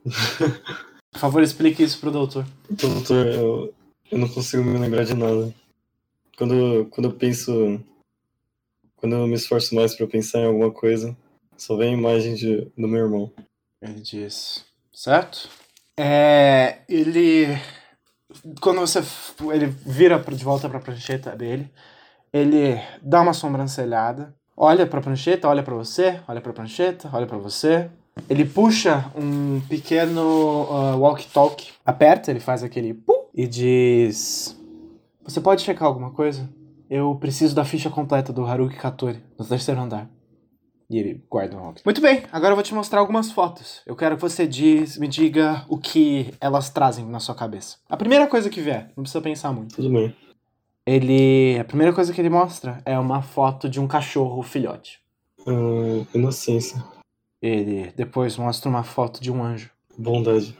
Por 0.05 1.19
favor, 1.21 1.43
explique 1.43 1.83
isso 1.83 1.99
pro 1.99 2.11
doutor. 2.11 2.47
Doutor, 2.71 3.27
eu, 3.27 3.75
eu 4.11 4.19
não 4.19 4.29
consigo 4.29 4.63
me 4.65 4.79
lembrar 4.79 5.05
de 5.05 5.15
nada. 5.15 5.53
Quando, 6.37 6.87
quando 6.91 7.09
eu 7.09 7.13
penso. 7.15 7.81
Quando 8.97 9.15
eu 9.17 9.27
me 9.27 9.35
esforço 9.35 9.75
mais 9.75 9.95
pra 9.95 10.07
pensar 10.07 10.41
em 10.41 10.47
alguma 10.47 10.71
coisa, 10.71 11.17
só 11.57 11.77
vem 11.77 11.95
a 11.95 11.99
imagem 11.99 12.35
de, 12.35 12.63
do 12.77 12.89
meu 12.89 13.05
irmão. 13.05 13.33
Ele 13.83 14.01
diz, 14.01 14.65
certo? 14.93 15.49
É, 15.99 16.79
ele 16.89 17.47
quando 18.61 18.81
você 18.81 19.03
ele 19.53 19.67
vira 19.67 20.19
de 20.19 20.45
volta 20.45 20.69
para 20.69 20.79
a 20.79 20.81
prancheta 20.81 21.35
dele, 21.37 21.71
ele 22.33 22.81
dá 23.03 23.21
uma 23.21 23.33
sobrancelhada, 23.33 24.35
olha 24.57 24.87
para 24.87 24.99
a 24.99 25.03
prancheta, 25.03 25.49
olha 25.49 25.63
para 25.63 25.75
você, 25.75 26.21
olha 26.29 26.41
para 26.41 26.51
a 26.51 26.55
prancheta, 26.55 27.09
olha 27.13 27.27
para 27.27 27.39
você. 27.39 27.91
Ele 28.29 28.45
puxa 28.45 29.11
um 29.15 29.61
pequeno 29.69 30.23
uh, 30.23 30.99
walkie-talkie, 30.99 31.73
aperta, 31.85 32.31
ele 32.31 32.41
faz 32.41 32.63
aquele 32.63 32.95
pum 32.95 33.29
e 33.35 33.47
diz: 33.47 34.57
Você 35.23 35.41
pode 35.41 35.63
checar 35.63 35.87
alguma 35.87 36.11
coisa? 36.11 36.49
Eu 36.89 37.15
preciso 37.17 37.55
da 37.55 37.65
ficha 37.65 37.91
completa 37.91 38.33
do 38.33 38.47
Haruki 38.47 38.77
Katori, 38.77 39.23
no 39.39 39.45
terceiro 39.45 39.81
andar. 39.81 40.09
E 40.89 40.99
ele 40.99 41.25
guarda 41.29 41.57
o 41.57 41.61
walkie. 41.61 41.83
Muito 41.85 42.01
bem, 42.01 42.23
agora 42.31 42.53
eu 42.53 42.57
vou 42.57 42.63
te 42.63 42.75
mostrar 42.75 43.01
algumas 43.01 43.33
fotos. 43.33 43.83
Eu 43.85 43.97
quero 43.97 44.15
que 44.15 44.23
você 44.23 44.47
diz, 44.47 44.97
me 44.99 45.09
diga 45.09 45.65
o 45.69 45.79
que 45.79 46.33
elas 46.41 46.71
trazem 46.71 47.05
na 47.05 47.19
sua 47.19 47.35
cabeça. 47.35 47.79
A 47.89 47.97
primeira 47.97 48.27
coisa 48.27 48.49
que 48.49 48.61
vier, 48.61 48.93
não 48.97 49.03
precisa 49.03 49.21
pensar 49.21 49.53
muito. 49.53 49.75
Tudo 49.75 49.91
bem. 49.91 50.15
Ele. 50.87 51.59
A 51.59 51.65
primeira 51.65 51.93
coisa 51.93 52.13
que 52.13 52.21
ele 52.21 52.31
mostra 52.31 52.81
é 52.85 52.97
uma 52.97 53.21
foto 53.21 53.69
de 53.69 53.81
um 53.81 53.89
cachorro 53.89 54.41
filhote. 54.43 55.01
Ah, 55.45 56.07
inocência. 56.15 56.83
Ele 57.43 57.93
depois 57.97 58.37
mostra 58.37 58.69
uma 58.69 58.85
foto 58.85 59.21
de 59.21 59.33
um 59.33 59.43
anjo. 59.43 59.71
Bondade. 59.99 60.57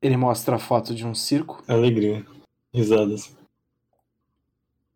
Ele 0.00 0.16
mostra 0.16 0.56
a 0.56 0.58
foto 0.58 0.94
de 0.94 1.06
um 1.06 1.14
circo. 1.14 1.62
Alegria. 1.68 2.24
Risadas. 2.72 3.36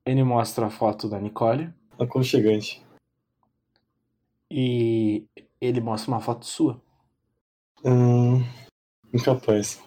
Ele 0.04 0.24
mostra 0.24 0.66
a 0.66 0.70
foto 0.70 1.08
da 1.08 1.20
Nicole. 1.20 1.68
Aconchegante. 1.98 2.85
E 4.50 5.24
ele 5.60 5.80
mostra 5.80 6.10
uma 6.10 6.20
foto 6.20 6.46
sua. 6.46 6.80
Ah, 7.84 8.42
incapaz. 9.12 9.80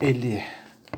Ele 0.00 0.42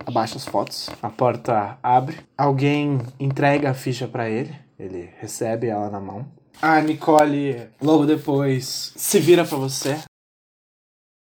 abaixa 0.07 0.37
as 0.37 0.45
fotos, 0.45 0.91
a 1.03 1.09
porta 1.09 1.79
abre, 1.83 2.19
alguém 2.37 2.99
entrega 3.19 3.71
a 3.71 3.75
ficha 3.75 4.07
pra 4.07 4.29
ele, 4.29 4.55
ele 4.79 5.11
recebe 5.19 5.69
ela 5.69 5.91
na 5.91 6.01
mão. 6.01 6.27
A 6.61 6.81
Nicole, 6.81 7.69
logo 7.81 8.07
depois, 8.07 8.93
se 8.97 9.21
vira 9.21 9.45
pra 9.45 9.59
você, 9.59 10.01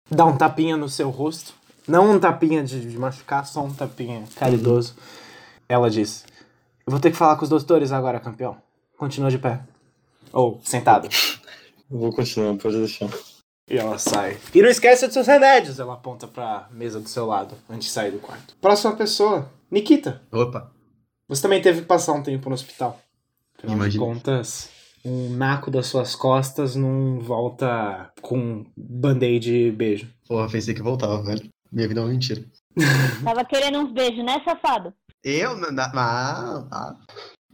dá 0.09 0.25
um 0.25 0.37
tapinha 0.37 0.77
no 0.77 0.87
seu 0.87 1.09
rosto. 1.09 1.53
Não 1.87 2.11
um 2.11 2.19
tapinha 2.19 2.63
de, 2.63 2.89
de 2.89 2.97
machucar, 2.97 3.45
só 3.45 3.63
um 3.63 3.73
tapinha 3.73 4.23
caridoso. 4.35 4.95
Ela 5.69 5.89
diz: 5.89 6.25
Eu 6.85 6.91
vou 6.91 6.99
ter 6.99 7.11
que 7.11 7.17
falar 7.17 7.35
com 7.35 7.43
os 7.43 7.49
doutores 7.49 7.91
agora, 7.91 8.19
campeão. 8.19 8.57
Continua 8.97 9.29
de 9.29 9.37
pé. 9.37 9.61
Ou 10.31 10.59
sentado. 10.63 11.07
Eu 11.89 11.99
vou 11.99 12.11
continuar, 12.11 12.57
pode 12.57 12.77
deixar. 12.77 13.09
E 13.69 13.77
ela 13.77 13.97
sai. 13.97 14.37
E 14.53 14.61
não 14.61 14.69
esquece 14.69 15.05
dos 15.05 15.13
seus 15.13 15.27
remédios. 15.27 15.79
Ela 15.79 15.93
aponta 15.93 16.27
pra 16.27 16.67
mesa 16.71 16.99
do 16.99 17.09
seu 17.09 17.25
lado 17.25 17.55
antes 17.69 17.87
de 17.87 17.93
sair 17.93 18.11
do 18.11 18.19
quarto. 18.19 18.55
Próxima 18.61 18.95
pessoa, 18.95 19.51
Nikita. 19.71 20.21
Opa. 20.31 20.71
Você 21.27 21.41
também 21.41 21.61
teve 21.61 21.81
que 21.81 21.87
passar 21.87 22.13
um 22.13 22.21
tempo 22.21 22.49
no 22.49 22.55
hospital. 22.55 22.99
Afinal 23.57 23.75
de 23.75 23.97
Imagino. 23.97 24.05
contas, 24.05 24.69
um 25.03 25.29
naco 25.29 25.71
das 25.71 25.87
suas 25.87 26.15
costas 26.15 26.75
não 26.75 27.19
volta 27.19 28.11
com 28.21 28.65
band-aid 28.77 29.51
e 29.51 29.71
beijo. 29.71 30.07
Porra, 30.27 30.49
pensei 30.49 30.73
que 30.73 30.81
voltava, 30.83 31.23
velho. 31.23 31.49
Minha 31.71 31.87
vida 31.87 32.01
é 32.01 32.03
uma 32.03 32.11
mentira. 32.11 32.43
Tava 33.23 33.43
querendo 33.45 33.79
uns 33.79 33.91
beijos, 33.91 34.23
né, 34.23 34.41
safado? 34.45 34.93
Eu? 35.23 35.55
Não, 35.57 35.71
não, 35.71 35.83
ah, 35.95 36.67
ah, 36.71 36.95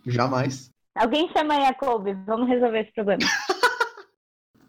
jamais. 0.06 0.70
Alguém 0.94 1.30
chama 1.32 1.54
aí 1.54 1.66
a 1.66 1.74
Kobe, 1.74 2.14
vamos 2.26 2.50
resolver 2.50 2.82
esse 2.82 2.94
problema. 2.94 3.24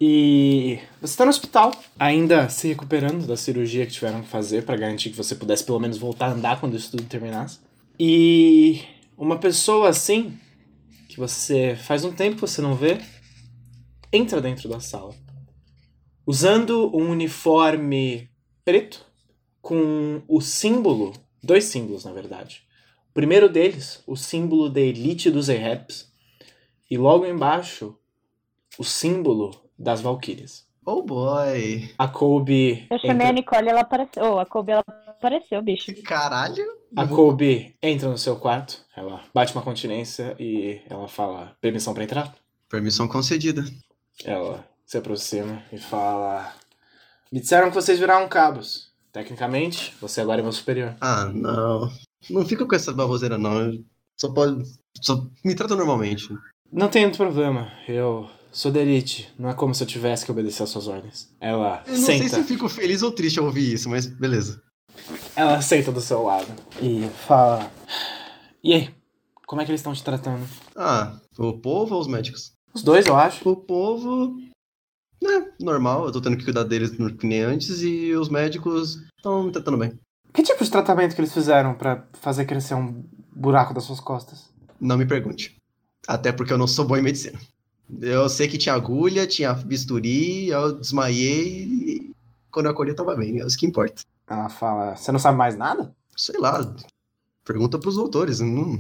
E 0.05 0.81
você 1.01 1.17
tá 1.17 1.25
no 1.25 1.31
hospital, 1.31 1.71
ainda 1.97 2.49
se 2.49 2.67
recuperando 2.67 3.25
da 3.25 3.37
cirurgia 3.37 3.87
que 3.87 3.93
tiveram 3.93 4.21
que 4.21 4.27
fazer 4.27 4.65
pra 4.65 4.77
garantir 4.77 5.11
que 5.11 5.17
você 5.17 5.33
pudesse 5.33 5.63
pelo 5.63 5.79
menos 5.79 5.97
voltar 5.97 6.27
a 6.27 6.33
andar 6.33 6.59
quando 6.59 6.77
isso 6.77 6.91
tudo 6.91 7.05
terminasse. 7.05 7.61
E 8.01 8.83
uma 9.17 9.39
pessoa 9.39 9.89
assim, 9.89 10.37
que 11.09 11.21
você 11.21 11.77
faz 11.77 12.05
um 12.05 12.11
tempo 12.11 12.35
que 12.35 12.41
você 12.41 12.61
não 12.61 12.75
vê, 12.75 13.01
entra 14.13 14.41
dentro 14.41 14.69
da 14.69 14.81
sala. 14.81 15.15
usando 16.27 16.91
um 16.93 17.09
uniforme 17.09 18.29
preto 18.65 19.07
com 19.61 20.21
o 20.27 20.41
símbolo, 20.41 21.13
dois 21.41 21.67
símbolos 21.67 22.05
na 22.05 22.11
verdade. 22.11 22.65
O 23.09 23.15
primeiro 23.15 23.49
deles, 23.49 24.03
o 24.05 24.17
símbolo 24.17 24.69
da 24.69 24.81
elite 24.81 25.31
dos 25.31 25.49
Eheps, 25.49 26.13
e 26.91 26.99
logo 26.99 27.25
embaixo, 27.25 27.97
o 28.77 28.83
símbolo 28.83 29.62
das 29.83 30.01
Valkyrias. 30.01 30.65
Oh 30.85 31.03
boy. 31.03 31.91
A 31.99 32.09
Kobe 32.09 32.87
Eu 32.91 32.99
chamei 32.99 33.15
entra, 33.15 33.29
a 33.29 33.33
Nicole 33.33 33.67
e 33.67 33.71
ela 33.71 33.81
apareceu. 33.83 34.23
Oh, 34.25 34.39
a 34.39 34.47
Kobe 34.47 34.73
ela 34.73 34.85
apareceu, 34.89 35.63
bicho. 35.63 35.93
Caralho. 36.03 36.65
a 36.97 37.07
Kobe 37.07 37.75
entra 37.83 38.09
no 38.09 38.19
seu 38.19 38.37
quarto, 38.37 38.81
ela 38.97 39.21
bate 39.33 39.55
uma 39.55 39.63
continência 39.63 40.35
e 40.39 40.81
ela 40.89 41.07
fala: 41.09 41.57
"Permissão 41.61 41.95
para 41.95 42.05
entrar?" 42.05 42.35
Permissão 42.69 43.07
concedida. 43.07 43.65
Ela 44.25 44.67
se 44.85 44.99
aproxima 44.99 45.63
e 45.73 45.79
fala: 45.79 46.53
Me 47.31 47.41
disseram 47.41 47.69
que 47.69 47.75
vocês 47.75 47.99
viraram 47.99 48.29
cabos. 48.29 48.91
Tecnicamente, 49.13 49.95
você 50.01 50.23
agora 50.23 50.41
é 50.41 50.43
meu 50.43 50.53
superior. 50.53 50.97
Ah, 51.01 51.27
não. 51.27 51.91
Não 52.31 52.47
fica 52.47 52.65
com 52.65 52.75
essa 52.75 52.93
baboseira, 52.93 53.37
não. 53.37 53.85
Só 54.17 54.33
pode. 54.33 54.65
Só 55.01 55.27
me 55.45 55.55
trata 55.55 55.77
normalmente. 55.77 56.29
Não 56.73 56.89
tem 56.89 57.11
problema. 57.11 57.71
Eu 57.87 58.29
elite. 58.79 59.33
Não 59.39 59.49
é 59.51 59.55
como 59.55 59.75
se 59.75 59.83
eu 59.83 59.87
tivesse 59.87 60.25
que 60.25 60.31
obedecer 60.31 60.63
às 60.63 60.71
suas 60.71 60.87
ordens. 60.89 61.29
Ela 61.41 61.83
Eu 61.87 61.95
não 61.95 62.01
sei 62.05 62.19
senta. 62.19 62.37
se 62.37 62.45
fico 62.45 62.69
feliz 62.69 63.03
ou 63.03 63.11
triste 63.13 63.39
ao 63.39 63.47
ouvir 63.47 63.73
isso, 63.73 63.89
mas 63.89 64.07
beleza. 64.07 64.63
Ela 65.35 65.61
senta 65.63 65.91
do 65.91 66.01
seu 66.01 66.23
lado 66.23 66.47
e 66.81 67.09
fala: 67.27 67.71
E 68.63 68.73
aí? 68.75 68.95
Como 69.47 69.61
é 69.61 69.65
que 69.65 69.71
eles 69.71 69.81
estão 69.81 69.93
te 69.93 70.03
tratando? 70.03 70.47
Ah, 70.77 71.19
o 71.39 71.53
povo 71.59 71.95
ou 71.95 72.01
os 72.01 72.07
médicos? 72.07 72.53
Os 72.75 72.83
dois, 72.83 73.07
eu 73.07 73.17
acho. 73.17 73.47
O 73.49 73.57
povo. 73.57 74.37
É, 75.25 75.53
normal, 75.63 76.07
eu 76.07 76.13
tô 76.13 76.21
tendo 76.21 76.37
que 76.37 76.45
cuidar 76.45 76.65
deles 76.65 76.91
que 77.19 77.27
nem 77.27 77.41
antes 77.43 77.83
e 77.83 78.13
os 78.15 78.29
médicos 78.29 78.97
estão 79.17 79.45
me 79.45 79.53
tratando 79.53 79.77
bem. 79.79 79.93
Que 80.33 80.43
tipo 80.43 80.65
de 80.65 80.71
tratamento 80.71 81.15
que 81.15 81.21
eles 81.21 81.33
fizeram 81.35 81.75
pra 81.75 82.07
fazer 82.15 82.45
crescer 82.47 82.75
um 82.75 83.05
buraco 83.35 83.75
das 83.75 83.85
suas 83.85 84.01
costas? 84.01 84.51
Não 84.81 84.97
me 84.97 85.07
pergunte. 85.07 85.55
Até 86.09 86.33
porque 86.33 86.53
eu 86.53 86.59
não 86.59 86.67
sou 86.67 86.85
bom 86.87 86.97
em 86.97 87.03
medicina. 87.03 87.39
Eu 88.01 88.29
sei 88.29 88.49
que 88.49 88.59
tinha 88.59 88.75
agulha, 88.75 89.27
tinha 89.27 89.53
bisturi, 89.53 90.49
eu 90.49 90.73
desmaiei 90.73 91.65
e 91.65 92.13
quando 92.51 92.67
eu 92.67 92.73
acordei 92.73 92.95
tava 92.95 93.17
bem, 93.17 93.41
é 93.41 93.47
isso 93.47 93.59
que 93.59 93.67
importa. 93.67 94.03
Ela 94.29 94.49
fala: 94.49 94.97
Você 94.97 95.13
não 95.13 95.19
sabe 95.19 95.37
mais 95.37 95.57
nada? 95.57 95.95
Sei 96.17 96.39
lá, 96.39 96.75
pergunta 97.45 97.79
pros 97.79 97.99
autores, 97.99 98.41
não... 98.41 98.79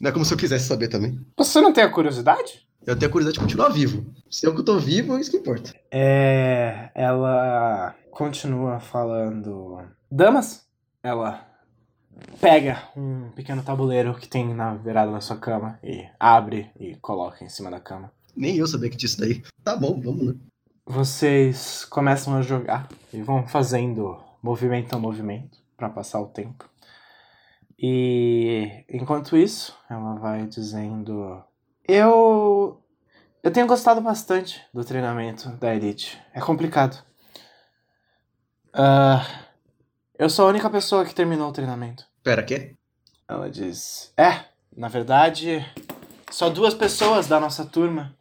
Não 0.00 0.10
é 0.10 0.12
como 0.12 0.24
se 0.24 0.34
eu 0.34 0.38
quisesse 0.38 0.66
saber 0.66 0.88
também. 0.88 1.24
Você 1.36 1.60
não 1.60 1.72
tem 1.72 1.84
a 1.84 1.90
curiosidade? 1.90 2.66
Eu 2.84 2.98
tenho 2.98 3.08
a 3.08 3.12
curiosidade 3.12 3.38
de 3.38 3.40
continuar 3.40 3.68
vivo. 3.68 4.04
Se 4.28 4.46
eu 4.46 4.64
tô 4.64 4.78
vivo, 4.78 5.16
é 5.16 5.20
isso 5.20 5.30
que 5.30 5.36
importa. 5.36 5.72
É. 5.90 6.90
Ela 6.94 7.94
continua 8.10 8.80
falando. 8.80 9.78
Damas? 10.10 10.66
Ela 11.02 11.53
pega 12.40 12.88
um 12.96 13.30
pequeno 13.30 13.62
tabuleiro 13.62 14.14
que 14.14 14.28
tem 14.28 14.54
na 14.54 14.74
beirada 14.74 15.12
da 15.12 15.20
sua 15.20 15.36
cama 15.36 15.78
e 15.82 16.06
abre 16.18 16.70
e 16.78 16.94
coloca 16.96 17.44
em 17.44 17.48
cima 17.48 17.70
da 17.70 17.80
cama. 17.80 18.12
Nem 18.36 18.56
eu 18.56 18.66
sabia 18.66 18.90
que 18.90 18.96
tinha 18.96 19.08
isso 19.08 19.20
daí. 19.20 19.42
Tá 19.62 19.76
bom, 19.76 20.00
vamos 20.00 20.26
lá. 20.26 20.34
Vocês 20.86 21.84
começam 21.86 22.36
a 22.36 22.42
jogar 22.42 22.88
e 23.12 23.22
vão 23.22 23.46
fazendo 23.46 24.20
movimento 24.42 24.94
a 24.94 24.98
movimento 24.98 25.58
para 25.76 25.88
passar 25.88 26.20
o 26.20 26.26
tempo. 26.26 26.68
E 27.78 28.84
enquanto 28.88 29.36
isso, 29.36 29.76
ela 29.88 30.14
vai 30.14 30.46
dizendo: 30.46 31.42
Eu 31.88 32.80
eu 33.42 33.50
tenho 33.50 33.66
gostado 33.66 34.00
bastante 34.00 34.62
do 34.72 34.82
treinamento 34.82 35.50
da 35.56 35.74
Elite. 35.74 36.18
É 36.32 36.40
complicado. 36.40 37.04
Ah, 38.72 39.43
eu 40.18 40.28
sou 40.30 40.46
a 40.46 40.48
única 40.48 40.70
pessoa 40.70 41.04
que 41.04 41.14
terminou 41.14 41.48
o 41.48 41.52
treinamento. 41.52 42.04
Pera, 42.22 42.42
quê? 42.42 42.74
Ela 43.28 43.50
diz: 43.50 44.12
É, 44.16 44.44
na 44.76 44.88
verdade, 44.88 45.64
só 46.30 46.48
duas 46.48 46.74
pessoas 46.74 47.26
da 47.26 47.40
nossa 47.40 47.64
turma 47.64 48.14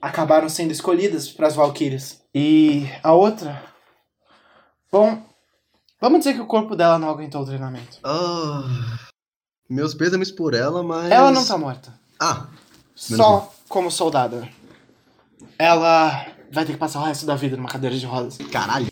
acabaram 0.00 0.48
sendo 0.48 0.70
escolhidas 0.72 1.28
para 1.28 1.46
as 1.46 1.54
Valkyrias. 1.54 2.22
E 2.34 2.86
a 3.02 3.12
outra. 3.12 3.62
Bom, 4.90 5.22
vamos 6.00 6.20
dizer 6.20 6.34
que 6.34 6.40
o 6.40 6.46
corpo 6.46 6.76
dela 6.76 6.98
não 6.98 7.10
aguentou 7.10 7.42
o 7.42 7.46
treinamento. 7.46 7.98
Ah, 8.04 8.62
meus 9.68 9.94
pêsames 9.94 10.30
por 10.30 10.54
ela, 10.54 10.82
mas... 10.82 11.10
Ela 11.10 11.30
não 11.30 11.44
tá 11.44 11.58
morta. 11.58 11.92
Ah, 12.20 12.46
Só 12.94 13.52
como 13.68 13.90
soldada. 13.90 14.48
Ela 15.58 16.26
vai 16.50 16.64
ter 16.64 16.72
que 16.72 16.78
passar 16.78 17.00
o 17.00 17.04
resto 17.04 17.26
da 17.26 17.34
vida 17.34 17.56
numa 17.56 17.68
cadeira 17.68 17.96
de 17.96 18.06
rodas. 18.06 18.38
caralho. 18.50 18.87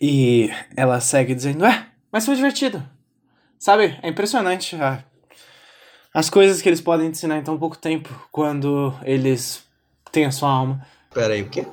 E 0.00 0.50
ela 0.76 1.00
segue 1.00 1.34
dizendo: 1.34 1.64
É, 1.64 1.86
mas 2.10 2.24
foi 2.24 2.34
divertido. 2.34 2.82
Sabe, 3.58 3.98
é 4.02 4.08
impressionante 4.08 4.74
a- 4.76 5.04
as 6.14 6.30
coisas 6.30 6.62
que 6.62 6.68
eles 6.68 6.80
podem 6.80 7.10
te 7.10 7.16
ensinar 7.18 7.38
em 7.38 7.42
tão 7.42 7.58
pouco 7.58 7.76
tempo 7.76 8.08
quando 8.32 8.94
eles 9.02 9.62
têm 10.10 10.24
a 10.24 10.32
sua 10.32 10.50
alma. 10.50 10.86
Pera 11.12 11.34
aí, 11.34 11.42
o 11.42 11.50
quê? 11.50 11.66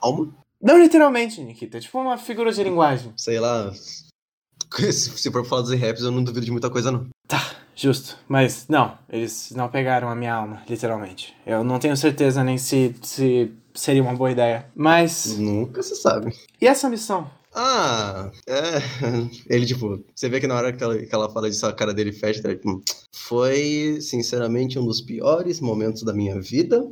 Alma? 0.00 0.32
Não 0.60 0.78
literalmente, 0.78 1.40
Nikita, 1.42 1.78
é 1.78 1.80
tipo 1.80 1.98
uma 1.98 2.16
figura 2.16 2.52
de 2.52 2.62
linguagem. 2.62 3.12
Sei 3.16 3.40
lá... 3.40 3.72
Se 4.92 5.30
for 5.30 5.44
falar 5.44 5.62
dos 5.62 5.78
raps, 5.78 6.02
eu 6.02 6.10
não 6.10 6.22
duvido 6.24 6.46
de 6.46 6.52
muita 6.52 6.70
coisa, 6.70 6.90
não. 6.90 7.08
Justo, 7.74 8.18
mas 8.28 8.68
não, 8.68 8.96
eles 9.08 9.50
não 9.56 9.68
pegaram 9.68 10.08
a 10.08 10.14
minha 10.14 10.32
alma, 10.34 10.62
literalmente. 10.68 11.34
Eu 11.44 11.64
não 11.64 11.78
tenho 11.78 11.96
certeza 11.96 12.44
nem 12.44 12.58
se, 12.58 12.94
se 13.02 13.50
seria 13.74 14.02
uma 14.02 14.14
boa 14.14 14.30
ideia. 14.30 14.66
Mas. 14.74 15.36
Nunca 15.38 15.82
se 15.82 15.96
sabe. 15.96 16.34
E 16.60 16.66
essa 16.68 16.88
missão? 16.88 17.30
Ah, 17.54 18.30
é. 18.46 18.78
Ele, 19.54 19.66
tipo, 19.66 20.02
você 20.14 20.28
vê 20.28 20.40
que 20.40 20.46
na 20.46 20.54
hora 20.54 20.72
que 20.72 20.82
ela, 20.82 20.98
que 20.98 21.14
ela 21.14 21.30
fala 21.30 21.50
disso, 21.50 21.66
a 21.66 21.72
cara 21.72 21.92
dele 21.92 22.12
fecha. 22.12 22.42
tá, 22.42 22.48
tipo, 22.48 22.82
Foi, 23.14 23.98
sinceramente, 24.00 24.78
um 24.78 24.86
dos 24.86 25.00
piores 25.00 25.60
momentos 25.60 26.02
da 26.02 26.12
minha 26.12 26.40
vida. 26.40 26.82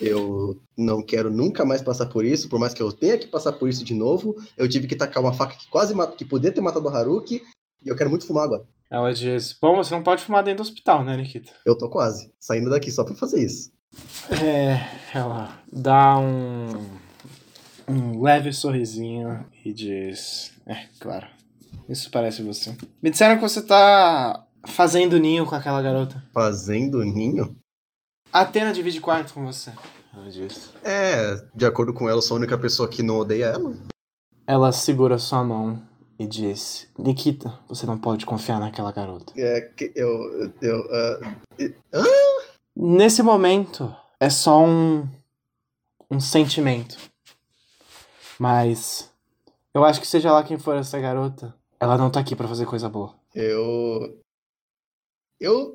Eu 0.00 0.60
não 0.76 1.02
quero 1.02 1.30
nunca 1.30 1.64
mais 1.64 1.82
passar 1.82 2.06
por 2.06 2.24
isso, 2.24 2.48
por 2.48 2.60
mais 2.60 2.72
que 2.72 2.80
eu 2.80 2.92
tenha 2.92 3.18
que 3.18 3.26
passar 3.26 3.52
por 3.52 3.68
isso 3.68 3.84
de 3.84 3.94
novo. 3.94 4.36
Eu 4.56 4.68
tive 4.68 4.86
que 4.86 4.94
tacar 4.94 5.22
uma 5.22 5.32
faca 5.32 5.56
que 5.56 5.68
quase 5.68 5.92
que 6.16 6.24
podia 6.24 6.52
ter 6.52 6.60
matado 6.60 6.86
o 6.86 6.88
Haruki. 6.88 7.42
E 7.84 7.88
eu 7.88 7.96
quero 7.96 8.10
muito 8.10 8.26
fumar 8.26 8.44
agora. 8.44 8.64
Ela 8.90 9.12
diz: 9.12 9.56
Bom, 9.60 9.76
você 9.76 9.94
não 9.94 10.02
pode 10.02 10.22
fumar 10.22 10.42
dentro 10.42 10.62
do 10.62 10.68
hospital, 10.68 11.04
né, 11.04 11.16
Nikita? 11.16 11.52
Eu 11.64 11.76
tô 11.76 11.88
quase, 11.88 12.32
saindo 12.38 12.70
daqui 12.70 12.90
só 12.90 13.04
pra 13.04 13.14
fazer 13.14 13.44
isso. 13.44 13.72
É. 14.30 14.78
Ela 15.16 15.60
dá 15.72 16.18
um. 16.18 16.97
Um 17.88 18.22
leve 18.22 18.52
sorrisinho 18.52 19.44
e 19.64 19.72
diz: 19.72 20.52
É, 20.66 20.86
claro. 21.00 21.26
Isso 21.88 22.10
parece 22.10 22.42
você. 22.42 22.76
Me 23.02 23.10
disseram 23.10 23.36
que 23.36 23.42
você 23.42 23.62
tá 23.62 24.46
fazendo 24.66 25.18
ninho 25.18 25.46
com 25.46 25.54
aquela 25.54 25.80
garota. 25.80 26.22
Fazendo 26.32 27.02
ninho? 27.02 27.56
A 28.32 28.40
Atena 28.40 28.72
divide 28.72 29.00
quarto 29.00 29.32
com 29.32 29.44
você. 29.46 29.72
Ela 30.14 30.30
diz. 30.30 30.70
É, 30.84 31.36
de 31.54 31.64
acordo 31.64 31.94
com 31.94 32.08
ela, 32.08 32.18
eu 32.18 32.22
sou 32.22 32.36
a 32.36 32.40
única 32.40 32.58
pessoa 32.58 32.88
que 32.88 33.02
não 33.02 33.18
odeia 33.18 33.46
ela. 33.46 33.74
Ela 34.46 34.72
segura 34.72 35.18
sua 35.18 35.42
mão 35.42 35.82
e 36.18 36.26
diz: 36.26 36.88
Nikita, 36.98 37.58
você 37.68 37.86
não 37.86 37.98
pode 37.98 38.26
confiar 38.26 38.60
naquela 38.60 38.92
garota. 38.92 39.32
É, 39.36 39.60
que 39.60 39.92
eu. 39.94 40.52
eu 40.60 40.88
ah, 40.92 42.04
Nesse 42.76 43.22
momento, 43.22 43.94
é 44.20 44.28
só 44.28 44.62
um. 44.64 45.08
um 46.10 46.20
sentimento. 46.20 46.98
Mas. 48.38 49.10
Eu 49.74 49.84
acho 49.84 50.00
que 50.00 50.06
seja 50.06 50.32
lá 50.32 50.42
quem 50.42 50.58
for 50.58 50.76
essa 50.76 50.98
garota, 50.98 51.54
ela 51.78 51.98
não 51.98 52.10
tá 52.10 52.20
aqui 52.20 52.34
pra 52.34 52.48
fazer 52.48 52.66
coisa 52.66 52.88
boa. 52.88 53.14
Eu. 53.34 54.20
Eu. 55.40 55.74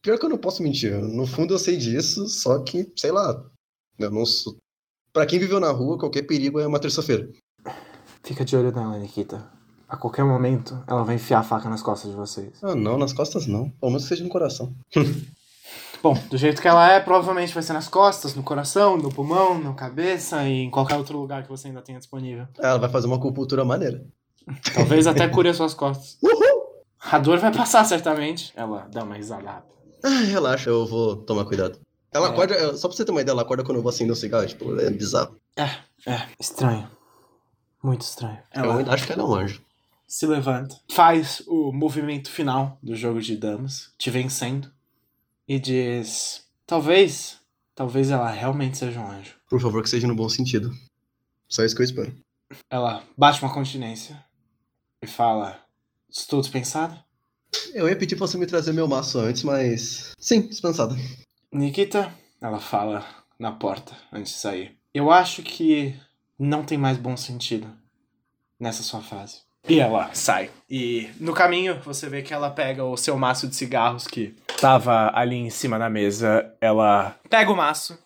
Pior 0.00 0.18
que 0.18 0.24
eu 0.24 0.30
não 0.30 0.38
posso 0.38 0.62
mentir. 0.62 0.96
No 0.96 1.26
fundo 1.26 1.54
eu 1.54 1.58
sei 1.58 1.76
disso, 1.76 2.28
só 2.28 2.62
que, 2.62 2.92
sei 2.96 3.10
lá. 3.10 3.44
Eu 3.98 4.10
não 4.10 4.24
sou. 4.24 4.56
Pra 5.12 5.26
quem 5.26 5.38
viveu 5.38 5.58
na 5.58 5.70
rua, 5.70 5.98
qualquer 5.98 6.22
perigo 6.22 6.60
é 6.60 6.66
uma 6.66 6.78
terça-feira. 6.78 7.28
Fica 8.22 8.44
de 8.44 8.56
olho 8.56 8.72
nela, 8.72 8.98
Nikita. 8.98 9.50
A 9.88 9.96
qualquer 9.96 10.24
momento, 10.24 10.82
ela 10.86 11.04
vai 11.04 11.14
enfiar 11.14 11.40
a 11.40 11.44
faca 11.44 11.68
nas 11.68 11.82
costas 11.82 12.10
de 12.10 12.16
vocês. 12.16 12.52
Ah, 12.62 12.74
não, 12.74 12.98
nas 12.98 13.12
costas 13.12 13.46
não. 13.46 13.70
Pelo 13.70 13.92
menos 13.92 14.02
que 14.02 14.08
seja 14.08 14.24
no 14.24 14.30
coração. 14.30 14.74
Bom, 16.02 16.14
do 16.30 16.36
jeito 16.36 16.60
que 16.62 16.68
ela 16.68 16.90
é, 16.92 17.00
provavelmente 17.00 17.52
vai 17.54 17.62
ser 17.62 17.72
nas 17.72 17.88
costas, 17.88 18.34
no 18.34 18.42
coração, 18.42 18.96
no 18.96 19.08
pulmão, 19.12 19.58
na 19.58 19.72
cabeça 19.74 20.46
e 20.48 20.62
em 20.64 20.70
qualquer 20.70 20.96
outro 20.96 21.18
lugar 21.18 21.42
que 21.42 21.48
você 21.48 21.68
ainda 21.68 21.82
tenha 21.82 21.98
disponível. 21.98 22.46
Ela 22.58 22.78
vai 22.78 22.88
fazer 22.88 23.06
uma 23.06 23.16
acupuntura 23.16 23.64
maneira. 23.64 24.04
Talvez 24.74 25.06
até 25.06 25.26
cure 25.28 25.48
as 25.48 25.56
suas 25.56 25.74
costas. 25.74 26.18
Uhul! 26.22 26.84
A 27.10 27.18
dor 27.18 27.38
vai 27.38 27.52
passar, 27.52 27.84
certamente. 27.84 28.52
Ela 28.56 28.86
dá 28.92 29.02
uma 29.04 29.14
risada 29.16 29.48
rápida. 29.50 29.74
Ah, 30.04 30.08
relaxa, 30.24 30.70
eu 30.70 30.86
vou 30.86 31.16
tomar 31.16 31.44
cuidado. 31.44 31.80
Ela 32.12 32.28
É. 32.28 32.30
acorda, 32.30 32.76
só 32.76 32.88
pra 32.88 32.96
você 32.96 33.04
ter 33.04 33.10
uma 33.10 33.20
ideia, 33.20 33.32
ela 33.32 33.42
acorda 33.42 33.64
quando 33.64 33.76
eu 33.78 33.82
vou 33.82 33.90
acender 33.90 34.12
um 34.12 34.16
cigarro, 34.16 34.46
tipo, 34.46 34.78
é 34.80 34.88
bizarro. 34.90 35.36
É, 35.56 36.22
estranho. 36.40 36.88
Muito 37.82 38.02
estranho. 38.02 38.38
Eu 38.54 38.64
Ela 38.64 38.78
ainda 38.78 38.92
acho 38.92 39.06
que 39.06 39.12
ela 39.12 39.22
é 39.22 39.24
um 39.24 39.34
anjo. 39.34 39.62
se 40.06 40.26
levanta, 40.26 40.76
faz 40.90 41.42
o 41.48 41.72
movimento 41.72 42.30
final 42.30 42.78
do 42.82 42.94
jogo 42.94 43.20
de 43.20 43.36
damas, 43.36 43.90
te 43.98 44.08
vencendo, 44.10 44.70
e 45.48 45.58
diz: 45.58 46.46
Talvez, 46.66 47.40
talvez 47.74 48.10
ela 48.10 48.30
realmente 48.30 48.78
seja 48.78 49.00
um 49.00 49.10
anjo. 49.10 49.34
Por 49.48 49.60
favor, 49.60 49.82
que 49.82 49.90
seja 49.90 50.06
no 50.06 50.14
bom 50.14 50.28
sentido. 50.28 50.70
Só 51.48 51.64
isso 51.64 51.74
que 51.74 51.82
eu 51.82 51.86
espero. 51.86 52.16
Ela 52.70 53.02
bate 53.16 53.42
uma 53.42 53.52
continência 53.52 54.24
e 55.02 55.06
fala: 55.06 55.60
Estou 56.08 56.40
dispensado? 56.40 56.98
Eu 57.72 57.88
ia 57.88 57.96
pedir 57.96 58.16
pra 58.16 58.26
você 58.26 58.36
me 58.36 58.46
trazer 58.46 58.72
meu 58.72 58.88
maço 58.88 59.18
antes, 59.18 59.42
mas. 59.42 60.12
Sim, 60.18 60.48
dispensada. 60.48 60.94
Nikita, 61.52 62.12
ela 62.40 62.60
fala 62.60 63.06
na 63.38 63.52
porta 63.52 63.96
antes 64.12 64.32
de 64.32 64.38
sair. 64.38 64.78
Eu 64.92 65.10
acho 65.10 65.42
que 65.42 65.98
não 66.38 66.64
tem 66.64 66.76
mais 66.76 66.98
bom 66.98 67.16
sentido 67.16 67.70
nessa 68.58 68.82
sua 68.82 69.00
fase. 69.00 69.45
E 69.68 69.80
ela 69.80 70.14
sai. 70.14 70.50
E 70.70 71.10
no 71.18 71.34
caminho 71.34 71.80
você 71.80 72.08
vê 72.08 72.22
que 72.22 72.32
ela 72.32 72.50
pega 72.50 72.84
o 72.84 72.96
seu 72.96 73.18
maço 73.18 73.48
de 73.48 73.56
cigarros 73.56 74.06
que 74.06 74.28
tava 74.60 75.10
ali 75.12 75.34
em 75.36 75.50
cima 75.50 75.76
da 75.78 75.90
mesa. 75.90 76.54
Ela 76.60 77.16
pega 77.28 77.50
o 77.50 77.56
maço, 77.56 77.98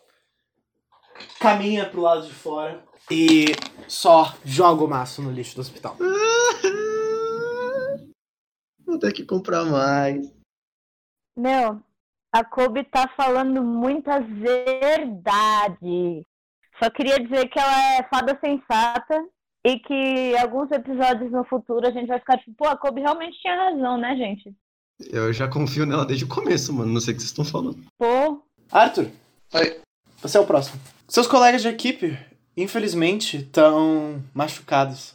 caminha 1.38 1.84
pro 1.84 2.00
lado 2.00 2.26
de 2.26 2.32
fora 2.32 2.82
e 3.10 3.46
só 3.86 4.34
joga 4.44 4.84
o 4.84 4.88
maço 4.88 5.20
no 5.20 5.30
lixo 5.30 5.54
do 5.54 5.60
hospital. 5.60 5.96
Vou 8.86 8.98
ter 8.98 9.12
que 9.12 9.24
comprar 9.24 9.64
mais. 9.66 10.34
Meu, 11.36 11.80
a 12.32 12.42
Kobe 12.44 12.84
tá 12.84 13.06
falando 13.16 13.62
muitas 13.62 14.24
verdades. 14.26 16.24
Só 16.82 16.88
queria 16.90 17.20
dizer 17.20 17.48
que 17.48 17.58
ela 17.58 17.98
é 17.98 18.02
fada 18.08 18.38
sensata 18.40 19.22
e 19.64 19.78
que 19.78 20.36
alguns 20.38 20.70
episódios 20.70 21.30
no 21.30 21.44
futuro 21.44 21.86
a 21.86 21.90
gente 21.90 22.06
vai 22.06 22.18
ficar 22.18 22.38
tipo, 22.38 22.52
pô, 22.56 22.66
a 22.68 22.76
Kobe 22.76 23.00
realmente 23.00 23.38
tinha 23.40 23.54
razão, 23.54 23.98
né, 23.98 24.16
gente? 24.16 24.54
Eu 25.10 25.32
já 25.32 25.48
confio 25.48 25.86
nela 25.86 26.04
desde 26.04 26.24
o 26.24 26.28
começo, 26.28 26.72
mano. 26.72 26.92
Não 26.92 27.00
sei 27.00 27.12
o 27.12 27.16
que 27.16 27.22
vocês 27.22 27.30
estão 27.30 27.44
falando. 27.44 27.78
Pô, 27.98 28.42
Arthur, 28.70 29.08
Oi. 29.54 29.80
você 30.22 30.36
é 30.36 30.40
o 30.40 30.46
próximo. 30.46 30.78
Seus 31.08 31.26
colegas 31.26 31.62
de 31.62 31.68
equipe, 31.68 32.18
infelizmente, 32.56 33.38
estão 33.38 34.22
machucados. 34.34 35.14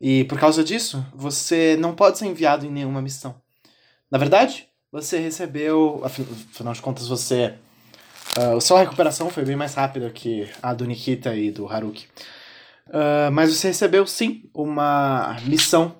E 0.00 0.24
por 0.24 0.38
causa 0.38 0.62
disso, 0.64 1.04
você 1.14 1.76
não 1.78 1.94
pode 1.94 2.18
ser 2.18 2.26
enviado 2.26 2.64
em 2.66 2.70
nenhuma 2.70 3.02
missão. 3.02 3.34
Na 4.10 4.18
verdade, 4.18 4.66
você 4.92 5.18
recebeu. 5.18 6.00
afi- 6.04 6.26
Afinal 6.52 6.72
de 6.74 6.80
contas, 6.82 7.08
você. 7.08 7.54
a 8.36 8.60
sua 8.60 8.80
recuperação 8.80 9.28
foi 9.30 9.44
bem 9.44 9.56
mais 9.56 9.74
rápida 9.74 10.08
que 10.10 10.48
a 10.62 10.72
do 10.74 10.84
Nikita 10.86 11.34
e 11.34 11.50
do 11.50 11.66
Haruki. 11.68 12.06
Ah, 12.92 13.30
mas 13.32 13.54
você 13.54 13.68
recebeu 13.68 14.06
sim 14.06 14.50
uma 14.52 15.36
missão 15.44 15.96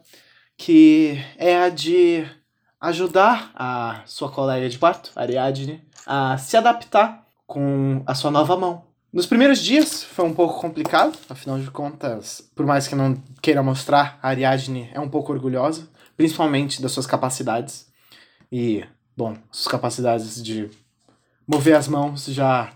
que 0.56 1.18
é 1.38 1.56
a 1.56 1.68
de 1.68 2.26
ajudar 2.80 3.50
a 3.54 4.02
sua 4.06 4.30
colega 4.30 4.68
de 4.68 4.78
quarto, 4.78 5.10
Ariadne, 5.14 5.82
a 6.06 6.36
se 6.36 6.56
adaptar 6.56 7.26
com 7.46 8.02
a 8.06 8.14
sua 8.14 8.30
nova 8.30 8.56
mão. 8.56 8.84
Nos 9.12 9.26
primeiros 9.26 9.60
dias 9.60 10.04
foi 10.04 10.24
um 10.24 10.34
pouco 10.34 10.60
complicado, 10.60 11.16
afinal 11.28 11.58
de 11.58 11.70
contas, 11.70 12.48
por 12.54 12.64
mais 12.64 12.86
que 12.86 12.94
não 12.94 13.20
queira 13.42 13.62
mostrar, 13.62 14.18
a 14.22 14.28
Ariadne 14.28 14.90
é 14.92 15.00
um 15.00 15.08
pouco 15.08 15.32
orgulhosa, 15.32 15.88
principalmente 16.16 16.80
das 16.80 16.92
suas 16.92 17.06
capacidades. 17.06 17.88
E, 18.52 18.84
bom, 19.16 19.36
suas 19.50 19.68
capacidades 19.68 20.42
de 20.42 20.70
mover 21.46 21.74
as 21.74 21.88
mãos 21.88 22.26
já 22.26 22.72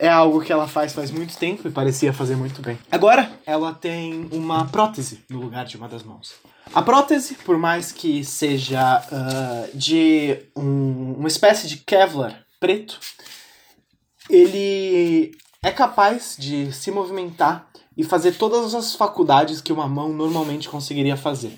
é 0.00 0.08
algo 0.08 0.40
que 0.40 0.50
ela 0.52 0.66
faz 0.66 0.92
faz 0.92 1.10
muito 1.10 1.36
tempo 1.36 1.68
e 1.68 1.70
parecia 1.70 2.12
fazer 2.12 2.34
muito 2.34 2.60
bem. 2.62 2.78
Agora, 2.90 3.30
ela 3.46 3.72
tem 3.74 4.28
uma 4.32 4.64
prótese 4.66 5.20
no 5.28 5.40
lugar 5.40 5.64
de 5.66 5.76
uma 5.76 5.88
das 5.88 6.02
mãos. 6.02 6.32
A 6.74 6.80
prótese, 6.82 7.34
por 7.34 7.58
mais 7.58 7.92
que 7.92 8.24
seja 8.24 8.80
ah, 8.80 9.68
de 9.74 10.36
um- 10.56 11.14
uma 11.18 11.28
espécie 11.28 11.68
de 11.68 11.76
Kevlar 11.78 12.44
preto, 12.58 12.98
ele 14.28 15.32
é 15.62 15.70
capaz 15.70 16.36
de 16.38 16.72
se 16.72 16.90
movimentar 16.90 17.68
e 17.96 18.04
fazer 18.04 18.32
todas 18.36 18.74
as 18.74 18.94
faculdades 18.94 19.60
que 19.60 19.72
uma 19.72 19.86
mão 19.88 20.08
normalmente 20.12 20.68
conseguiria 20.68 21.16
fazer. 21.16 21.56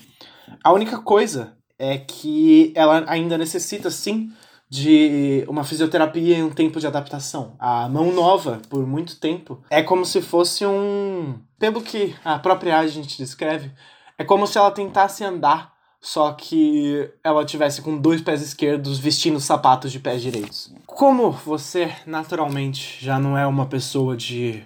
A 0.63 0.71
única 0.73 0.99
coisa 0.99 1.55
é 1.79 1.97
que 1.97 2.71
ela 2.75 3.05
ainda 3.07 3.37
necessita, 3.37 3.89
sim, 3.89 4.31
de 4.73 5.45
uma 5.47 5.63
fisioterapia 5.63 6.39
e 6.39 6.41
um 6.41 6.49
tempo 6.49 6.79
de 6.79 6.87
adaptação. 6.87 7.53
A 7.59 7.87
mão 7.87 8.11
nova, 8.11 8.59
por 8.67 8.87
muito 8.87 9.19
tempo, 9.19 9.63
é 9.69 9.83
como 9.83 10.03
se 10.03 10.19
fosse 10.19 10.65
um. 10.65 11.35
Pelo 11.59 11.79
que 11.79 12.15
a 12.25 12.39
própria 12.39 12.79
agente 12.79 13.15
descreve, 13.15 13.71
é 14.17 14.23
como 14.23 14.47
se 14.47 14.57
ela 14.57 14.71
tentasse 14.71 15.23
andar, 15.23 15.73
só 16.01 16.31
que 16.31 17.07
ela 17.23 17.45
tivesse 17.45 17.83
com 17.83 17.95
dois 17.95 18.19
pés 18.19 18.41
esquerdos 18.41 18.97
vestindo 18.97 19.39
sapatos 19.39 19.91
de 19.91 19.99
pés 19.99 20.23
direitos. 20.23 20.73
Como 20.87 21.29
você, 21.29 21.93
naturalmente, 22.07 22.97
já 22.99 23.19
não 23.19 23.37
é 23.37 23.45
uma 23.45 23.67
pessoa 23.67 24.17
de 24.17 24.63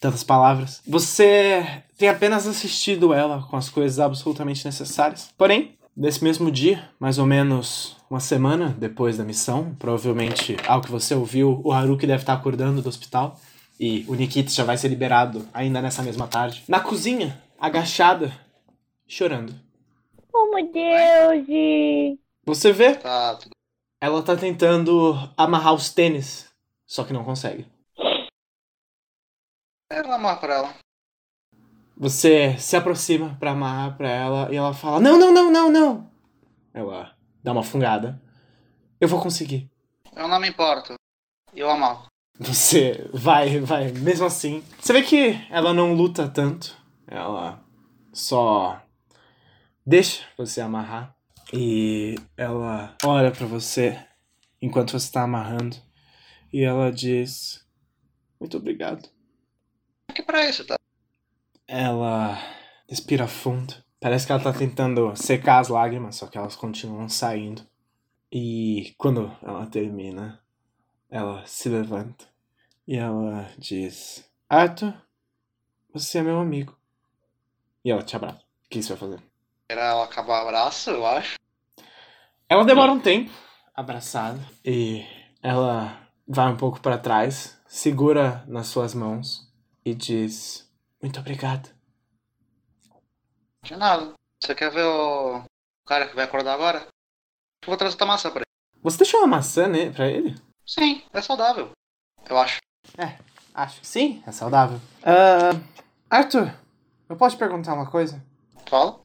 tantas 0.00 0.24
palavras, 0.24 0.80
você 0.86 1.82
tem 1.98 2.08
apenas 2.08 2.46
assistido 2.46 3.12
ela 3.12 3.42
com 3.42 3.58
as 3.58 3.68
coisas 3.68 4.00
absolutamente 4.00 4.64
necessárias. 4.64 5.28
Porém, 5.36 5.76
nesse 5.94 6.24
mesmo 6.24 6.50
dia, 6.50 6.88
mais 6.98 7.18
ou 7.18 7.26
menos 7.26 7.97
uma 8.10 8.20
semana 8.20 8.68
depois 8.78 9.16
da 9.18 9.24
missão, 9.24 9.74
provavelmente 9.78 10.56
ao 10.66 10.80
que 10.80 10.90
você 10.90 11.14
ouviu, 11.14 11.60
o 11.64 11.72
Haruki 11.72 12.06
deve 12.06 12.22
estar 12.22 12.32
acordando 12.34 12.80
do 12.82 12.88
hospital 12.88 13.38
e 13.78 14.04
o 14.08 14.14
Nikita 14.14 14.50
já 14.50 14.64
vai 14.64 14.76
ser 14.76 14.88
liberado 14.88 15.46
ainda 15.52 15.80
nessa 15.82 16.02
mesma 16.02 16.26
tarde. 16.26 16.64
Na 16.66 16.80
cozinha, 16.80 17.40
agachada, 17.58 18.32
chorando. 19.06 19.54
oh 20.32 20.54
meu 20.54 20.72
Deus! 20.72 22.18
Você 22.46 22.72
vê, 22.72 22.94
Tá, 22.94 23.34
tudo. 23.36 23.50
ela 24.00 24.22
tá 24.22 24.34
tentando 24.36 25.14
amarrar 25.36 25.74
os 25.74 25.90
tênis, 25.92 26.48
só 26.86 27.04
que 27.04 27.12
não 27.12 27.24
consegue. 27.24 27.66
Eu 29.90 30.12
amar 30.12 30.40
pra 30.40 30.54
ela. 30.54 30.74
Você 31.96 32.56
se 32.58 32.76
aproxima 32.76 33.36
pra 33.40 33.50
amarrar 33.52 33.96
pra 33.96 34.08
ela 34.08 34.52
e 34.52 34.56
ela 34.56 34.72
fala: 34.72 35.00
Não, 35.00 35.18
não, 35.18 35.32
não, 35.32 35.50
não, 35.50 35.70
não. 35.70 36.10
Ela 36.72 37.12
dá 37.48 37.52
uma 37.52 37.62
fungada. 37.62 38.20
Eu 39.00 39.08
vou 39.08 39.22
conseguir. 39.22 39.70
Eu 40.14 40.28
não 40.28 40.38
me 40.38 40.48
importo. 40.50 40.94
Eu 41.54 41.70
amarro. 41.70 42.06
Você 42.38 43.08
vai, 43.10 43.58
vai, 43.58 43.90
mesmo 43.90 44.26
assim. 44.26 44.62
Você 44.78 44.92
vê 44.92 45.02
que 45.02 45.46
ela 45.50 45.72
não 45.72 45.94
luta 45.94 46.28
tanto. 46.28 46.76
Ela 47.06 47.64
só 48.12 48.82
deixa 49.84 50.26
você 50.36 50.60
amarrar. 50.60 51.16
E 51.50 52.16
ela 52.36 52.94
olha 53.02 53.30
pra 53.30 53.46
você 53.46 53.98
enquanto 54.60 54.92
você 54.92 55.10
tá 55.10 55.22
amarrando. 55.22 55.76
E 56.52 56.62
ela 56.62 56.92
diz: 56.92 57.66
Muito 58.38 58.58
obrigado. 58.58 59.08
Que 60.14 60.22
pra 60.22 60.46
isso, 60.46 60.66
tá? 60.66 60.76
Ela 61.66 62.38
respira 62.86 63.26
fundo. 63.26 63.74
Parece 64.00 64.26
que 64.26 64.32
ela 64.32 64.42
tá 64.42 64.52
tentando 64.52 65.14
secar 65.16 65.58
as 65.58 65.68
lágrimas, 65.68 66.16
só 66.16 66.26
que 66.26 66.38
elas 66.38 66.54
continuam 66.54 67.08
saindo. 67.08 67.62
E 68.30 68.94
quando 68.96 69.36
ela 69.42 69.66
termina, 69.66 70.40
ela 71.10 71.44
se 71.46 71.68
levanta 71.68 72.26
e 72.86 72.96
ela 72.96 73.50
diz: 73.58 74.24
Arthur, 74.48 74.94
você 75.92 76.18
é 76.18 76.22
meu 76.22 76.38
amigo. 76.38 76.76
E 77.84 77.90
ela 77.90 78.02
te 78.02 78.14
abraça. 78.14 78.38
O 78.66 78.68
que 78.68 78.82
você 78.82 78.94
vai 78.94 78.98
fazer? 78.98 79.22
Era 79.68 79.82
ela 79.82 80.04
acabar 80.04 80.44
o 80.44 80.48
abraço, 80.48 80.90
eu 80.90 81.04
acho. 81.04 81.34
Ela 82.48 82.64
demora 82.64 82.92
um 82.92 83.00
tempo 83.00 83.30
abraçada 83.74 84.40
e 84.64 85.04
ela 85.42 86.08
vai 86.26 86.52
um 86.52 86.56
pouco 86.56 86.80
pra 86.80 86.98
trás, 86.98 87.60
segura 87.66 88.44
nas 88.46 88.68
suas 88.68 88.94
mãos 88.94 89.52
e 89.84 89.94
diz: 89.94 90.70
Muito 91.02 91.18
obrigado. 91.18 91.77
De 93.62 93.76
nada. 93.76 94.12
Você 94.42 94.54
quer 94.54 94.70
ver 94.70 94.84
o 94.84 95.42
cara 95.86 96.08
que 96.08 96.14
vai 96.14 96.24
acordar 96.24 96.54
agora? 96.54 96.86
Eu 97.62 97.66
vou 97.66 97.76
trazer 97.76 97.94
outra 97.94 98.06
maçã 98.06 98.30
pra 98.30 98.40
ele. 98.40 98.80
Você 98.82 98.98
deixou 98.98 99.20
uma 99.20 99.26
maçã 99.26 99.66
né, 99.66 99.90
pra 99.90 100.08
ele? 100.08 100.34
Sim, 100.64 101.02
é 101.12 101.20
saudável. 101.20 101.70
Eu 102.28 102.38
acho. 102.38 102.58
Acho 103.54 103.80
que 103.80 103.86
sim, 103.86 104.22
é 104.26 104.30
saudável. 104.30 104.80
Ah, 105.02 105.50
Arthur, 106.08 106.54
eu 107.08 107.16
posso 107.16 107.36
te 107.36 107.38
perguntar 107.38 107.74
uma 107.74 107.90
coisa? 107.90 108.24
Fala. 108.68 109.00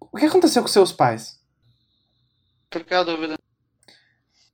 O 0.00 0.16
que 0.16 0.26
aconteceu 0.26 0.62
com 0.62 0.68
seus 0.68 0.92
pais? 0.92 1.40
Por 2.68 2.84
que 2.84 2.94
a 2.94 3.02
dúvida? 3.02 3.36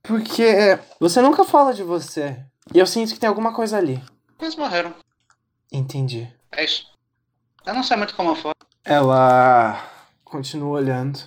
Porque 0.03 0.79
você 0.99 1.21
nunca 1.21 1.45
fala 1.45 1.75
de 1.75 1.83
você. 1.83 2.43
E 2.75 2.79
eu 2.79 2.87
sinto 2.87 3.13
que 3.13 3.21
tem 3.21 3.29
alguma 3.29 3.53
coisa 3.53 3.77
ali. 3.77 4.03
Eles 4.41 4.57
morreram. 4.57 4.95
Entendi. 5.71 6.33
É 6.53 6.65
isso. 6.65 6.91
Eu 7.65 7.75
não 7.75 7.83
sei 7.83 7.97
muito 7.97 8.15
como 8.15 8.35
foi. 8.35 8.53
Ela 8.89 9.83
continua 10.23 10.79
olhando. 10.79 11.19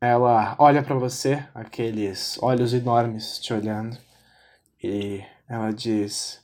Ela 0.00 0.56
olha 0.58 0.82
pra 0.82 0.96
você, 0.96 1.46
aqueles 1.54 2.36
olhos 2.42 2.74
enormes 2.74 3.38
te 3.38 3.54
olhando. 3.54 3.96
E 4.82 5.24
ela 5.48 5.72
diz: 5.72 6.42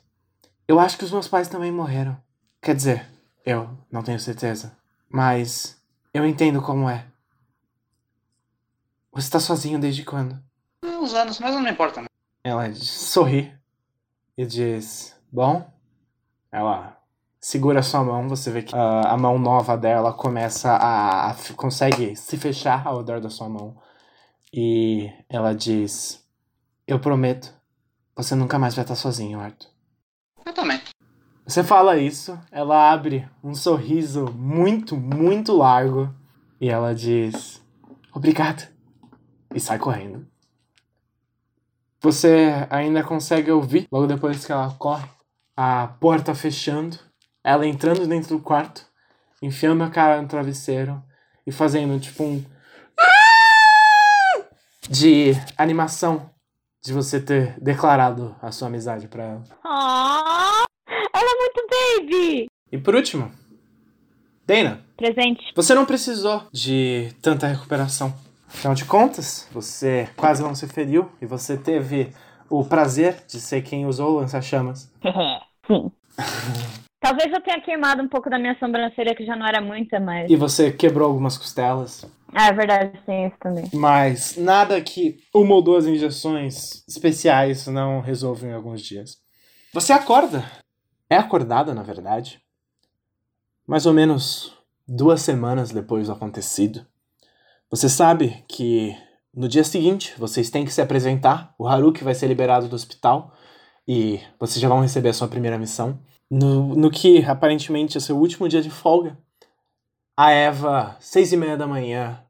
Eu 0.69 0.79
acho 0.79 0.97
que 0.97 1.03
os 1.03 1.11
meus 1.11 1.27
pais 1.27 1.49
também 1.49 1.73
morreram. 1.73 2.17
Quer 2.63 2.77
dizer, 2.77 3.05
eu 3.45 3.77
não 3.91 4.05
tenho 4.05 4.21
certeza. 4.21 4.77
Mas 5.09 5.77
eu 6.15 6.25
entendo 6.25 6.63
como 6.63 6.89
é. 6.89 7.05
Você 9.11 9.29
tá 9.29 9.41
sozinho 9.41 9.81
desde 9.81 10.05
quando? 10.05 10.41
Uns 10.85 11.15
anos, 11.15 11.41
mas 11.41 11.53
não 11.53 11.61
me 11.61 11.73
importa. 11.73 12.01
Não. 12.01 12.09
Ela 12.45 12.73
sorri 12.77 13.53
e 14.39 14.47
diz: 14.47 15.21
Bom. 15.33 15.69
Ela 16.53 16.97
segura 17.45 17.83
sua 17.83 18.03
mão, 18.03 18.27
você 18.27 18.51
vê 18.51 18.63
que 18.63 18.75
ah, 18.75 19.03
a 19.13 19.19
mão 19.19 19.39
nova 19.39 19.77
dela 19.77 20.15
começa 20.15 20.71
a, 20.71 21.31
a 21.31 21.37
consegue 21.55 22.17
se 22.17 22.39
fechar 22.39 22.87
ao 22.87 22.99
redor 22.99 23.21
da 23.21 23.29
sua 23.29 23.51
mão. 23.51 23.77
E 24.51 25.13
ela 25.29 25.55
diz: 25.55 26.27
Eu 26.87 26.99
prometo, 26.99 27.53
você 28.17 28.35
nunca 28.35 28.59
mais 28.59 28.75
vai 28.75 28.83
estar 28.83 28.95
sozinho, 28.95 29.39
Arthur. 29.39 29.69
Eu 30.47 30.55
também. 30.55 30.81
Você 31.47 31.63
fala 31.63 31.99
isso, 31.99 32.39
ela 32.51 32.91
abre 32.91 33.29
um 33.43 33.55
sorriso 33.55 34.25
muito, 34.33 34.97
muito 34.97 35.55
largo 35.55 36.15
e 36.59 36.71
ela 36.71 36.95
diz: 36.95 37.63
Obrigado. 38.15 38.67
E 39.55 39.61
sai 39.61 39.79
correndo. 39.79 40.27
Você 42.01 42.67
ainda 42.71 43.05
consegue 43.05 43.51
ouvir, 43.51 43.87
logo 43.93 44.07
depois 44.07 44.47
que 44.47 44.53
ela 44.53 44.75
corre, 44.79 45.09
a 45.55 45.87
porta 46.01 46.35
fechando, 46.35 46.99
ela 47.45 47.67
entrando 47.67 48.07
dentro 48.07 48.37
do 48.37 48.43
quarto, 48.43 48.87
enfiando 49.43 49.85
a 49.85 49.91
cara 49.91 50.21
no 50.23 50.27
travesseiro 50.27 51.01
e 51.47 51.53
fazendo 51.53 52.01
tipo 52.01 52.25
um. 52.25 52.43
de 54.89 55.33
animação 55.59 56.31
de 56.83 56.93
você 56.93 57.21
ter 57.21 57.59
declarado 57.61 58.35
a 58.43 58.51
sua 58.51 58.69
amizade 58.69 59.09
pra 59.09 59.25
ela. 59.25 59.45
Ah, 59.65 60.65
ela 61.15 61.31
é 61.31 61.35
muito 61.39 61.67
baby! 61.71 62.47
E 62.73 62.79
por 62.79 62.95
último, 62.95 63.31
Dana, 64.47 64.85
Presente. 64.97 65.53
você 65.55 65.75
não 65.75 65.87
precisou 65.87 66.47
de 66.53 67.13
tanta 67.23 67.47
recuperação. 67.47 68.15
Afinal 68.47 68.75
de 68.75 68.85
contas, 68.85 69.49
você 69.53 70.09
quase 70.17 70.43
não 70.43 70.55
se 70.55 70.69
feriu 70.69 71.11
e 71.21 71.27
você 71.27 71.57
teve 71.57 72.13
o 72.49 72.65
prazer 72.65 73.25
de 73.27 73.41
ser 73.41 73.63
quem 73.63 73.87
usou 73.87 74.13
o 74.13 74.17
lança-chamas. 74.21 74.91
Sim. 75.67 75.91
Talvez 77.05 77.31
eu 77.31 77.43
tenha 77.43 77.61
queimado 77.61 78.03
um 78.03 78.09
pouco 78.09 78.31
da 78.31 78.39
minha 78.39 78.59
sobrancelha, 78.59 79.15
que 79.15 79.27
já 79.27 79.37
não 79.37 79.47
era 79.47 79.61
muita, 79.61 80.01
mas. 80.01 80.31
E 80.31 80.37
você 80.37 80.73
quebrou 80.73 81.07
algumas 81.07 81.37
costelas. 81.37 82.03
Ah, 82.33 82.47
é 82.47 82.53
verdade, 82.55 82.99
tem 83.05 83.27
isso 83.27 83.37
também. 83.39 83.69
Mas 83.75 84.39
nada 84.39 84.81
que 84.81 85.19
uma 85.35 85.55
ou 85.55 85.61
duas 85.61 85.87
injeções 85.87 86.83
especiais 86.89 87.67
não 87.67 88.01
resolvam 88.01 88.49
em 88.49 88.55
alguns 88.55 88.81
dias. 88.81 89.19
Você 89.75 89.93
acorda. 89.93 90.51
É 91.11 91.19
acordada, 91.19 91.75
na 91.75 91.83
verdade. 91.83 92.41
Mais 93.67 93.85
ou 93.85 93.93
menos 93.93 94.57
duas 94.89 95.21
semanas 95.21 95.71
depois 95.71 96.07
do 96.07 96.15
acontecido. 96.15 96.87
Você 97.71 97.87
sabe 97.87 98.43
que 98.49 98.97
no 99.35 99.47
dia 99.47 99.63
seguinte 99.63 100.15
vocês 100.17 100.49
têm 100.49 100.65
que 100.65 100.73
se 100.73 100.81
apresentar. 100.81 101.55
O 101.59 101.69
Haruki 101.69 102.03
vai 102.03 102.15
ser 102.15 102.29
liberado 102.29 102.67
do 102.67 102.75
hospital 102.75 103.35
e 103.87 104.21
vocês 104.41 104.59
já 104.59 104.71
vão 104.71 104.81
receber 104.81 105.11
a 105.11 105.15
sua 105.15 105.29
primeira 105.29 105.59
missão. 105.59 106.01
No, 106.31 106.75
no 106.75 106.91
que 106.91 107.25
aparentemente 107.25 107.99
é 107.99 108.01
seu 108.01 108.17
último 108.17 108.49
dia 108.49 108.63
de 108.63 108.71
folga, 108.71 109.17
a 110.17 110.31
Eva, 110.31 110.97
seis 111.01 111.33
e 111.33 111.37
meia 111.37 111.57
da 111.57 111.67
manhã, 111.67 112.25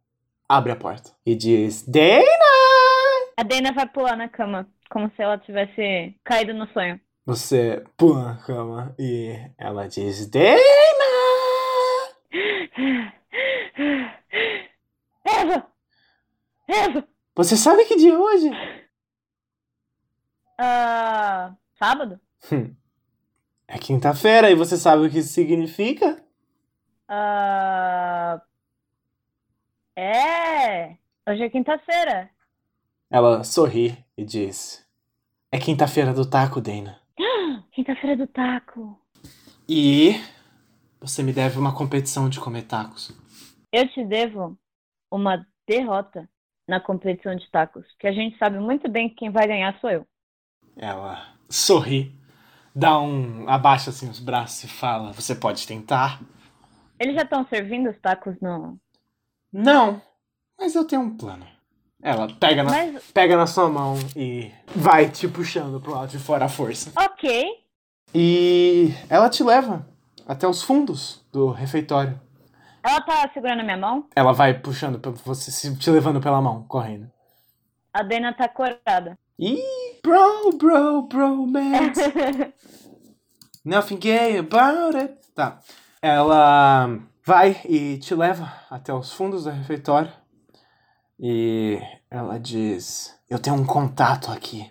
abre 0.49 0.73
a 0.73 0.77
porta 0.77 1.13
e 1.25 1.35
diz: 1.35 1.83
Dana! 1.87 2.25
A 3.37 3.43
Dana 3.43 3.73
vai 3.73 3.87
pular 3.89 4.17
na 4.17 4.29
cama, 4.29 4.67
como 4.91 5.11
se 5.15 5.23
ela 5.23 5.39
tivesse 5.39 6.15
caído 6.25 6.55
no 6.55 6.67
sonho. 6.69 7.01
Você 7.27 7.85
pula 7.97 8.25
na 8.25 8.37
cama 8.39 8.95
e 8.99 9.39
ela 9.59 9.87
diz: 9.89 10.27
Dana! 10.29 10.61
Eva! 15.25 15.67
Eva! 16.69 17.09
Você 17.37 17.57
sabe 17.57 17.85
que 17.85 17.97
dia 17.97 18.13
é 18.15 18.19
hoje? 18.19 18.51
Ah, 20.59 21.55
sábado? 21.79 22.21
Hum. 22.53 22.75
É 23.67 23.79
quinta-feira 23.79 24.51
e 24.51 24.55
você 24.55 24.77
sabe 24.77 25.07
o 25.07 25.11
que 25.11 25.19
isso 25.19 25.33
significa? 25.33 26.23
Ah, 27.09 28.41
é. 29.97 30.97
Hoje 31.29 31.43
é 31.43 31.51
quinta-feira. 31.51 32.31
Ela 33.11 33.45
sorri 33.45 33.97
e 34.17 34.25
diz: 34.25 34.87
É 35.51 35.59
quinta-feira 35.59 36.13
do 36.13 36.29
taco, 36.29 36.61
Dana. 36.61 37.01
Quinta-feira 37.73 38.17
do 38.17 38.27
taco. 38.27 38.99
E 39.69 40.15
você 41.01 41.23
me 41.23 41.33
deve 41.33 41.59
uma 41.59 41.75
competição 41.75 42.29
de 42.29 42.39
comer 42.39 42.63
tacos. 42.63 43.13
Eu 43.73 43.89
te 43.89 44.05
devo 44.05 44.57
uma 45.11 45.47
derrota 45.67 46.29
na 46.69 46.81
competição 46.81 47.35
de 47.35 47.51
tacos, 47.51 47.85
que 47.99 48.07
a 48.07 48.13
gente 48.13 48.39
sabe 48.39 48.59
muito 48.59 48.89
bem 48.89 49.09
que 49.09 49.17
quem 49.17 49.31
vai 49.31 49.47
ganhar 49.47 49.79
sou 49.81 49.91
eu. 49.91 50.07
Ela 50.77 51.35
sorri, 51.49 52.13
dá 52.75 52.99
um. 52.99 53.49
abaixa 53.49 53.91
assim 53.91 54.09
os 54.09 54.21
braços 54.21 54.65
e 54.65 54.69
fala: 54.69 55.13
Você 55.13 55.35
pode 55.35 55.67
tentar? 55.67 56.21
Eles 56.99 57.15
já 57.15 57.23
estão 57.23 57.47
servindo 57.47 57.91
os 57.91 57.99
tacos 57.99 58.35
no. 58.41 58.79
Não, 59.53 60.01
mas 60.59 60.75
eu 60.75 60.85
tenho 60.87 61.03
um 61.03 61.17
plano. 61.17 61.47
Ela 62.03 62.29
pega 62.39 62.63
na, 62.63 62.71
Mas, 62.71 63.05
pega 63.13 63.37
na 63.37 63.47
sua 63.47 63.69
mão 63.69 63.97
e 64.15 64.51
vai 64.77 65.09
te 65.09 65.27
puxando 65.27 65.81
pro 65.81 65.93
lado 65.95 66.11
de 66.11 66.19
fora 66.19 66.45
à 66.45 66.49
força. 66.49 66.93
ok. 66.97 67.47
E 68.15 68.93
ela 69.09 69.29
te 69.31 69.43
leva 69.43 69.89
até 70.27 70.47
os 70.47 70.63
fundos 70.63 71.25
do 71.33 71.51
refeitório. 71.51 72.21
Ela 72.83 73.01
tá 73.01 73.29
segurando 73.33 73.61
a 73.61 73.65
minha 73.65 73.77
mão. 73.79 74.07
Ela 74.15 74.33
vai 74.33 74.53
puxando 74.53 75.01
você, 75.25 75.75
te 75.77 75.91
levando 75.91 76.21
pela 76.21 76.41
mão, 76.43 76.63
correndo. 76.65 77.11
A 77.93 78.03
Dana 78.03 78.33
tá 78.35 78.47
corada. 78.49 79.19
Ih, 79.39 79.59
bro, 80.05 80.53
bro, 80.59 81.03
bro, 81.09 81.47
man. 81.47 81.93
Nothing 83.65 83.97
gay 83.99 84.39
about 84.39 84.95
it. 84.97 85.15
Tá. 85.35 85.59
Ela 86.03 86.99
vai 87.25 87.61
e 87.65 87.99
te 87.99 88.15
leva 88.15 88.53
até 88.71 88.93
os 88.93 89.13
fundos 89.13 89.45
do 89.45 89.51
refeitório. 89.51 90.13
E 91.19 91.81
ela 92.11 92.39
diz: 92.39 93.19
Eu 93.29 93.39
tenho 93.39 93.57
um 93.57 93.65
contato 93.65 94.31
aqui. 94.31 94.71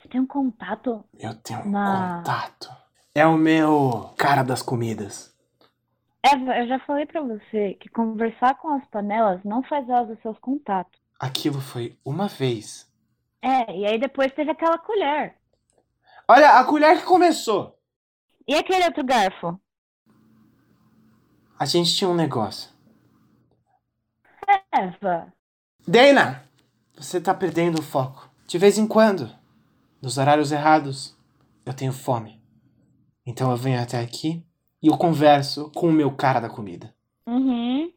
Você 0.00 0.08
tem 0.08 0.20
um 0.20 0.26
contato? 0.26 1.04
Eu 1.18 1.34
tenho 1.34 1.60
um 1.60 1.70
Na- 1.70 2.16
contato. 2.18 2.70
É 3.14 3.26
o 3.26 3.36
meu 3.36 4.12
cara 4.16 4.42
das 4.42 4.62
comidas. 4.62 5.32
Eva, 6.22 6.56
eu 6.58 6.66
já 6.66 6.78
falei 6.80 7.04
pra 7.04 7.20
você 7.20 7.74
que 7.74 7.88
conversar 7.90 8.54
com 8.58 8.70
as 8.74 8.84
panelas 8.86 9.40
não 9.44 9.62
faz 9.62 9.86
elas 9.88 10.08
os 10.10 10.20
seus 10.22 10.38
contatos. 10.38 10.98
Aquilo 11.20 11.60
foi 11.60 11.96
uma 12.04 12.26
vez. 12.28 12.90
É, 13.44 13.76
e 13.76 13.84
aí 13.84 13.98
depois 13.98 14.32
teve 14.32 14.50
aquela 14.50 14.78
colher. 14.78 15.36
Olha, 16.26 16.58
a 16.58 16.64
colher 16.64 16.98
que 16.98 17.04
começou. 17.04 17.78
E 18.48 18.54
aquele 18.54 18.86
outro 18.86 19.04
garfo? 19.04 19.60
A 21.58 21.66
gente 21.66 21.94
tinha 21.94 22.08
um 22.08 22.14
negócio. 22.14 22.70
Eva, 24.72 25.32
Dana, 25.86 26.42
você 26.96 27.20
tá 27.20 27.34
perdendo 27.34 27.80
o 27.80 27.82
foco. 27.82 28.30
De 28.46 28.56
vez 28.56 28.78
em 28.78 28.86
quando, 28.86 29.30
nos 30.00 30.16
horários 30.16 30.50
errados, 30.50 31.14
eu 31.66 31.74
tenho 31.74 31.92
fome. 31.92 32.42
Então 33.26 33.50
eu 33.50 33.56
venho 33.56 33.80
até 33.80 34.00
aqui 34.00 34.42
e 34.82 34.88
eu 34.88 34.96
converso 34.96 35.70
com 35.72 35.88
o 35.88 35.92
meu 35.92 36.10
cara 36.16 36.40
da 36.40 36.48
comida. 36.48 36.94
uhum. 37.26 37.92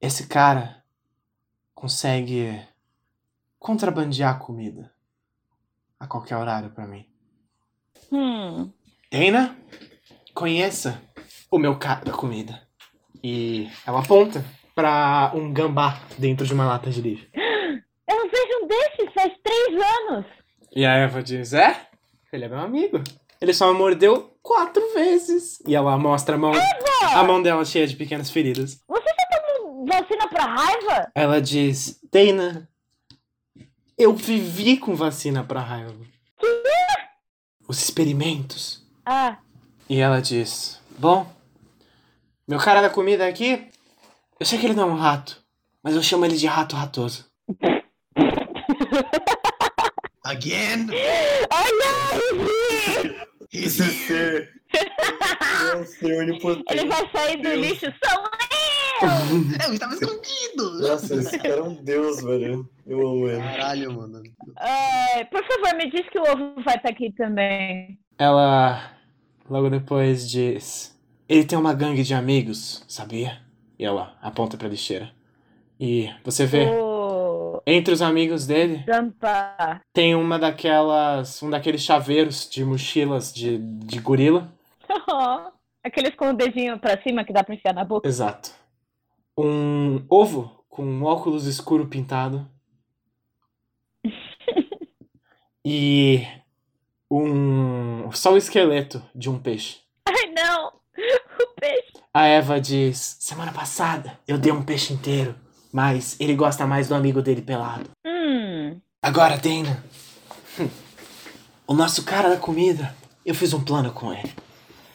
Esse 0.00 0.26
cara 0.26 0.84
consegue 1.74 2.60
contrabandear 3.64 4.38
comida 4.38 4.92
a 5.98 6.06
qualquer 6.06 6.36
horário 6.36 6.68
pra 6.68 6.86
mim. 6.86 7.06
Hum. 8.12 8.70
Dana, 9.10 9.56
conheça 10.34 11.00
o 11.50 11.58
meu 11.58 11.78
cara 11.78 12.04
da 12.04 12.12
comida. 12.12 12.60
E 13.22 13.70
ela 13.86 14.00
aponta 14.00 14.44
pra 14.74 15.32
um 15.34 15.50
gambá 15.50 15.98
dentro 16.18 16.46
de 16.46 16.52
uma 16.52 16.66
lata 16.66 16.90
de 16.90 17.00
lixo. 17.00 17.26
Eu 17.34 18.16
não 18.16 18.30
vejo 18.30 18.64
um 18.64 18.66
desses 18.66 19.14
faz 19.14 19.32
três 19.42 19.82
anos. 19.82 20.26
E 20.76 20.84
a 20.84 20.92
Eva 20.96 21.22
diz: 21.22 21.54
É, 21.54 21.88
ele 22.30 22.44
é 22.44 22.48
meu 22.48 22.58
amigo. 22.58 23.02
Ele 23.40 23.54
só 23.54 23.72
me 23.72 23.78
mordeu 23.78 24.36
quatro 24.42 24.92
vezes. 24.92 25.58
E 25.66 25.74
ela 25.74 25.96
mostra 25.96 26.34
a 26.34 26.38
mão, 26.38 26.52
a 27.14 27.24
mão 27.24 27.42
dela 27.42 27.64
cheia 27.64 27.86
de 27.86 27.96
pequenas 27.96 28.30
feridas. 28.30 28.78
Você 28.86 29.04
tá 29.06 29.40
tomando 29.56 29.86
vacina 29.86 30.28
pra 30.28 30.44
raiva? 30.44 31.10
Ela 31.14 31.40
diz: 31.40 31.98
Dana, 32.12 32.68
eu 33.98 34.14
vivi 34.14 34.76
com 34.76 34.94
vacina 34.94 35.44
pra 35.44 35.60
raiva. 35.60 35.94
Os 37.66 37.82
experimentos. 37.82 38.84
Ah, 39.06 39.38
E 39.88 40.00
ela 40.00 40.20
diz: 40.20 40.80
Bom, 40.98 41.30
meu 42.46 42.58
cara 42.58 42.82
da 42.82 42.90
comida 42.90 43.26
aqui, 43.26 43.70
eu 44.38 44.46
sei 44.46 44.58
que 44.58 44.66
ele 44.66 44.74
não 44.74 44.88
é 44.90 44.92
um 44.92 44.96
rato, 44.96 45.42
mas 45.82 45.94
eu 45.94 46.02
chamo 46.02 46.24
ele 46.24 46.36
de 46.36 46.46
rato 46.46 46.76
ratoso. 46.76 47.26
Again? 50.24 50.88
olha! 51.52 51.84
He's 53.52 53.78
Esse 53.78 54.06
ser. 54.06 54.52
É 54.72 55.84
ser. 55.84 56.28
Ele 56.70 56.86
vai 56.88 57.10
sair 57.12 57.36
do 57.40 57.54
lixo, 57.54 57.86
sou 58.04 58.22
eu! 59.62 59.68
Eu 59.68 59.74
estava 59.74 59.94
escondido! 59.94 60.80
Nossa, 60.80 61.14
esse 61.16 61.38
cara 61.38 61.56
é 61.56 61.62
um 61.62 61.74
deus, 61.74 62.22
velho. 62.22 62.68
Eu 62.86 63.06
amo 63.06 63.28
ele. 63.28 63.40
Caralho, 63.42 63.92
mano. 63.92 64.22
É, 64.58 65.24
por 65.24 65.42
favor, 65.44 65.74
me 65.76 65.90
diz 65.90 66.08
que 66.10 66.18
o 66.18 66.22
ovo 66.22 66.62
vai 66.62 66.76
estar 66.76 66.90
aqui 66.90 67.12
também. 67.12 67.98
Ela 68.18 68.92
logo 69.48 69.70
depois 69.70 70.28
diz: 70.28 70.98
ele 71.28 71.44
tem 71.44 71.58
uma 71.58 71.74
gangue 71.74 72.02
de 72.02 72.14
amigos, 72.14 72.84
sabia? 72.88 73.40
E 73.78 73.84
ela 73.84 74.16
aponta 74.22 74.56
pra 74.56 74.68
lixeira. 74.68 75.10
E 75.80 76.08
você 76.24 76.46
vê, 76.46 76.66
O 76.70 77.60
entre 77.66 77.92
os 77.92 78.02
amigos 78.02 78.46
dele, 78.46 78.84
tem 79.92 80.14
uma 80.14 80.38
daquelas. 80.38 81.42
um 81.42 81.50
daqueles 81.50 81.82
chaveiros 81.82 82.48
de 82.48 82.64
mochilas 82.64 83.32
de, 83.32 83.58
de 83.58 83.98
gorila. 83.98 84.52
Aqueles 85.84 86.14
com 86.14 86.30
o 86.30 86.32
dedinho 86.32 86.78
pra 86.78 87.00
cima 87.02 87.24
que 87.24 87.32
dá 87.32 87.44
pra 87.44 87.54
enfiar 87.54 87.74
na 87.74 87.84
boca. 87.84 88.08
Exato. 88.08 88.50
Um 89.36 90.04
ovo 90.08 90.64
com 90.68 90.84
um 90.84 91.04
óculos 91.04 91.46
escuro 91.46 91.86
pintado. 91.86 92.48
e 95.64 96.26
um. 97.10 98.10
só 98.12 98.32
o 98.32 98.36
esqueleto 98.36 99.02
de 99.14 99.28
um 99.30 99.38
peixe. 99.38 99.78
Ai, 100.06 100.32
não! 100.32 100.72
O 101.36 101.60
peixe. 101.60 101.92
A 102.12 102.26
Eva 102.26 102.60
diz: 102.60 103.16
Semana 103.18 103.52
passada 103.52 104.20
eu 104.28 104.38
dei 104.38 104.52
um 104.52 104.62
peixe 104.62 104.92
inteiro, 104.92 105.34
mas 105.72 106.16
ele 106.20 106.36
gosta 106.36 106.64
mais 106.64 106.88
do 106.88 106.94
amigo 106.94 107.20
dele 107.20 107.42
pelado. 107.42 107.90
Hum. 108.06 108.80
Agora, 109.02 109.36
Dana, 109.36 109.84
o 111.66 111.74
nosso 111.74 112.04
cara 112.04 112.30
da 112.30 112.36
comida, 112.36 112.94
eu 113.26 113.34
fiz 113.34 113.52
um 113.52 113.64
plano 113.64 113.92
com 113.92 114.12
ele. 114.12 114.32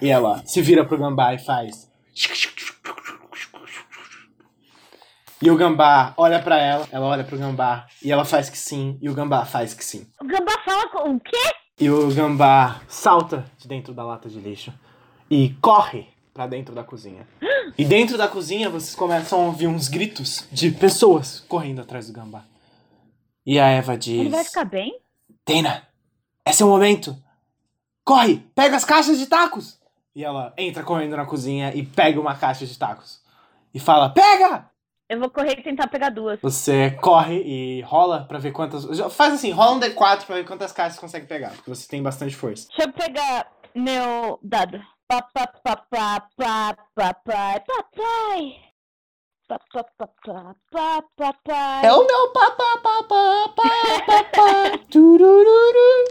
E 0.02 0.08
ela 0.08 0.42
se 0.46 0.62
vira 0.62 0.86
pro 0.86 0.98
gambá 0.98 1.34
e 1.34 1.40
faz. 1.40 1.90
E 5.42 5.50
o 5.50 5.56
gambá 5.56 6.14
olha 6.18 6.42
pra 6.42 6.58
ela, 6.58 6.86
ela 6.92 7.06
olha 7.06 7.24
pro 7.24 7.38
gambá 7.38 7.88
e 8.04 8.12
ela 8.12 8.26
faz 8.26 8.50
que 8.50 8.58
sim, 8.58 8.98
e 9.02 9.10
o 9.10 9.14
gambá 9.14 9.46
faz 9.46 9.74
que 9.74 9.86
sim. 9.86 10.06
O 10.22 10.26
gambá 10.26 10.60
fala 10.66 10.90
com 10.90 11.16
o 11.16 11.20
quê? 11.20 11.38
E 11.80 11.90
o 11.90 12.14
gambá 12.14 12.82
salta 12.90 13.46
de 13.58 13.66
dentro 13.66 13.94
da 13.94 14.04
lata 14.04 14.28
de 14.28 14.38
lixo 14.38 14.74
e 15.30 15.56
corre 15.62 16.08
pra 16.34 16.46
dentro 16.46 16.76
da 16.76 16.84
cozinha. 16.84 17.26
E 17.78 17.86
dentro 17.86 18.18
da 18.18 18.28
cozinha 18.28 18.70
vocês 18.70 18.96
começam 18.96 19.40
a 19.40 19.46
ouvir 19.46 19.68
uns 19.68 19.88
gritos 19.88 20.46
de 20.52 20.72
pessoas 20.72 21.40
correndo 21.48 21.80
atrás 21.82 22.08
do 22.08 22.14
gambá. 22.14 22.44
E 23.46 23.58
a 23.58 23.68
Eva 23.68 23.98
diz: 23.98 24.20
Ele 24.20 24.30
vai 24.30 24.44
ficar 24.44 24.66
bem? 24.66 25.00
Dana, 25.48 25.88
é 26.44 26.52
seu 26.52 26.68
momento. 26.68 27.16
Corre, 28.04 28.40
pega 28.54 28.76
as 28.76 28.84
caixas 28.84 29.18
de 29.18 29.26
tacos. 29.26 29.80
E 30.14 30.26
ela 30.26 30.54
entra 30.58 30.84
correndo 30.84 31.16
na 31.16 31.26
cozinha 31.26 31.74
e 31.74 31.86
pega 31.86 32.20
uma 32.20 32.36
caixa 32.36 32.66
de 32.66 32.78
tacos. 32.78 33.22
E 33.74 33.80
fala: 33.80 34.10
Pega! 34.10 34.69
Eu 35.10 35.20
vou 35.20 35.30
correr 35.32 35.54
e 35.58 35.64
tentar 35.64 35.88
pegar 35.88 36.12
duas. 36.12 36.40
Você 36.40 36.92
corre 36.92 37.42
e 37.44 37.82
rola 37.82 38.26
pra 38.26 38.38
ver 38.38 38.52
quantas. 38.52 38.86
Faz 39.12 39.34
assim, 39.34 39.50
rola 39.50 39.72
um 39.72 39.80
D4 39.80 40.26
pra 40.26 40.36
ver 40.36 40.46
quantas 40.46 40.72
caixas 40.72 40.96
você 40.96 41.02
consegue 41.02 41.26
pegar, 41.26 41.50
porque 41.50 41.70
você 41.70 41.88
tem 41.88 42.04
bastante 42.04 42.36
força. 42.36 42.68
Deixa 42.68 42.84
eu 42.84 42.94
pegar 42.94 43.52
meu 43.74 44.40
dado. 44.44 44.80
Papai. 45.08 45.48
Papai. 45.58 46.22
É 51.84 51.92
o 51.92 52.06
meu 52.06 52.32
papá, 52.32 52.80
turururu. 54.92 56.06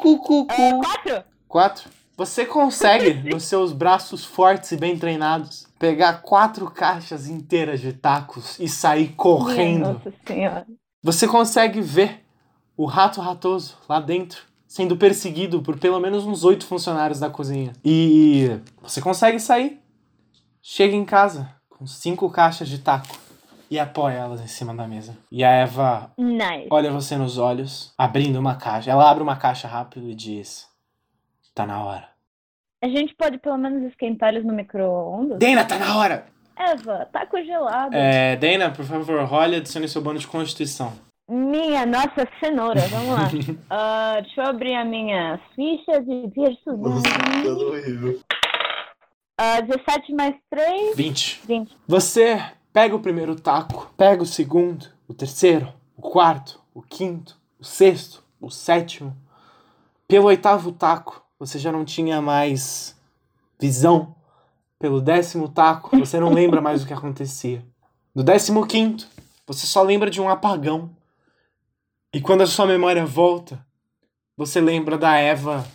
Cucu. 0.00 0.46
É, 0.50 0.72
quatro? 0.78 1.24
Quatro. 1.46 1.90
Você 2.16 2.46
consegue, 2.46 3.14
nos 3.30 3.44
seus 3.44 3.72
braços 3.72 4.24
fortes 4.24 4.72
e 4.72 4.76
bem 4.76 4.98
treinados, 4.98 5.66
pegar 5.78 6.22
quatro 6.22 6.70
caixas 6.70 7.28
inteiras 7.28 7.80
de 7.80 7.92
tacos 7.92 8.58
e 8.58 8.68
sair 8.68 9.08
correndo. 9.08 9.92
Nossa 9.94 10.12
senhora. 10.26 10.66
Você 11.02 11.28
consegue 11.28 11.80
ver 11.80 12.24
o 12.76 12.86
rato 12.86 13.20
ratoso 13.20 13.76
lá 13.88 14.00
dentro, 14.00 14.42
sendo 14.66 14.96
perseguido 14.96 15.62
por 15.62 15.78
pelo 15.78 16.00
menos 16.00 16.24
uns 16.24 16.42
oito 16.42 16.66
funcionários 16.66 17.20
da 17.20 17.30
cozinha. 17.30 17.72
E 17.84 18.58
você 18.82 19.00
consegue 19.00 19.38
sair. 19.38 19.80
Chega 20.62 20.96
em 20.96 21.04
casa 21.04 21.48
com 21.68 21.86
cinco 21.86 22.28
caixas 22.30 22.68
de 22.68 22.78
taco 22.78 23.14
e 23.70 23.78
apoia 23.78 24.14
elas 24.14 24.40
em 24.40 24.46
cima 24.46 24.74
da 24.74 24.88
mesa. 24.88 25.16
E 25.30 25.44
a 25.44 25.50
Eva 25.50 26.10
Nice. 26.18 26.66
olha 26.70 26.90
você 26.90 27.16
nos 27.16 27.38
olhos, 27.38 27.92
abrindo 27.96 28.38
uma 28.38 28.54
caixa. 28.56 28.90
Ela 28.90 29.08
abre 29.08 29.22
uma 29.22 29.36
caixa 29.36 29.68
rápido 29.68 30.08
e 30.10 30.14
diz: 30.14 30.66
Tá 31.56 31.64
na 31.64 31.82
hora. 31.82 32.06
A 32.84 32.86
gente 32.86 33.14
pode 33.14 33.38
pelo 33.38 33.56
menos 33.56 33.82
esquentar 33.90 34.28
eles 34.28 34.44
no 34.44 34.52
micro-ondas? 34.52 35.38
Dana, 35.38 35.64
tá 35.64 35.78
na 35.78 35.96
hora! 35.96 36.26
Eva, 36.54 37.08
tá 37.10 37.24
congelado. 37.26 37.94
É, 37.94 38.36
Dana, 38.36 38.70
por 38.70 38.84
favor, 38.84 39.24
role 39.24 39.54
e 39.54 39.56
adicione 39.56 39.88
seu 39.88 40.02
bônus 40.02 40.20
de 40.20 40.28
constituição. 40.28 40.92
Minha 41.26 41.86
nossa 41.86 42.28
cenoura, 42.38 42.82
vamos 42.82 43.08
lá. 43.08 43.28
Ah, 43.70 44.18
deixa 44.20 44.42
eu 44.42 44.46
abrir 44.48 44.74
as 44.74 44.86
minhas 44.86 45.40
fichas 45.54 46.04
e 46.06 46.22
Nossa, 46.22 46.30
que 46.30 46.40
personagem. 46.40 47.42
coisa 47.42 47.64
horrível. 47.64 48.20
Ah, 49.38 49.60
17 49.62 50.12
mais 50.14 50.34
3, 50.50 50.94
20. 50.94 51.40
20. 51.46 51.76
Você 51.88 52.38
pega 52.70 52.94
o 52.94 53.00
primeiro 53.00 53.34
taco, 53.34 53.90
pega 53.96 54.22
o 54.22 54.26
segundo, 54.26 54.88
o 55.08 55.14
terceiro, 55.14 55.72
o 55.96 56.02
quarto, 56.02 56.60
o 56.74 56.82
quinto, 56.82 57.38
o 57.58 57.64
sexto, 57.64 58.22
o 58.38 58.50
sétimo. 58.50 59.16
Pelo 60.06 60.26
oitavo 60.26 60.70
taco, 60.70 61.25
você 61.38 61.58
já 61.58 61.70
não 61.70 61.84
tinha 61.84 62.20
mais 62.20 62.96
visão. 63.58 64.14
Pelo 64.78 65.00
décimo 65.00 65.48
taco, 65.48 65.98
você 65.98 66.20
não 66.20 66.32
lembra 66.32 66.60
mais 66.60 66.82
o 66.82 66.86
que 66.86 66.92
acontecia. 66.92 67.64
No 68.14 68.22
décimo 68.22 68.66
quinto, 68.66 69.08
você 69.46 69.66
só 69.66 69.82
lembra 69.82 70.10
de 70.10 70.20
um 70.20 70.28
apagão. 70.28 70.90
E 72.12 72.20
quando 72.20 72.42
a 72.42 72.46
sua 72.46 72.66
memória 72.66 73.04
volta, 73.06 73.64
você 74.36 74.60
lembra 74.60 74.98
da 74.98 75.16
Eva 75.16 75.66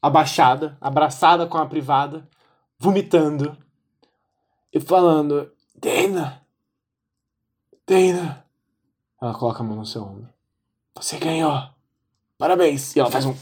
abaixada, 0.00 0.76
abraçada 0.80 1.46
com 1.46 1.58
a 1.58 1.66
privada, 1.66 2.28
vomitando 2.78 3.56
e 4.72 4.80
falando: 4.80 5.50
Dana, 5.74 6.42
Dana. 7.86 8.44
Ela 9.20 9.34
coloca 9.34 9.60
a 9.60 9.66
mão 9.66 9.76
no 9.76 9.86
seu 9.86 10.02
ombro. 10.02 10.28
Você 10.96 11.18
ganhou. 11.18 11.68
Parabéns. 12.36 12.94
E 12.94 13.00
ela 13.00 13.10
faz 13.10 13.24
um. 13.24 13.34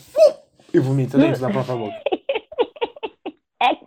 E 0.72 0.78
vomita 0.78 1.18
dentro 1.18 1.40
da 1.40 1.50
própria 1.50 1.76
boca. 1.76 1.96
É. 3.64 3.78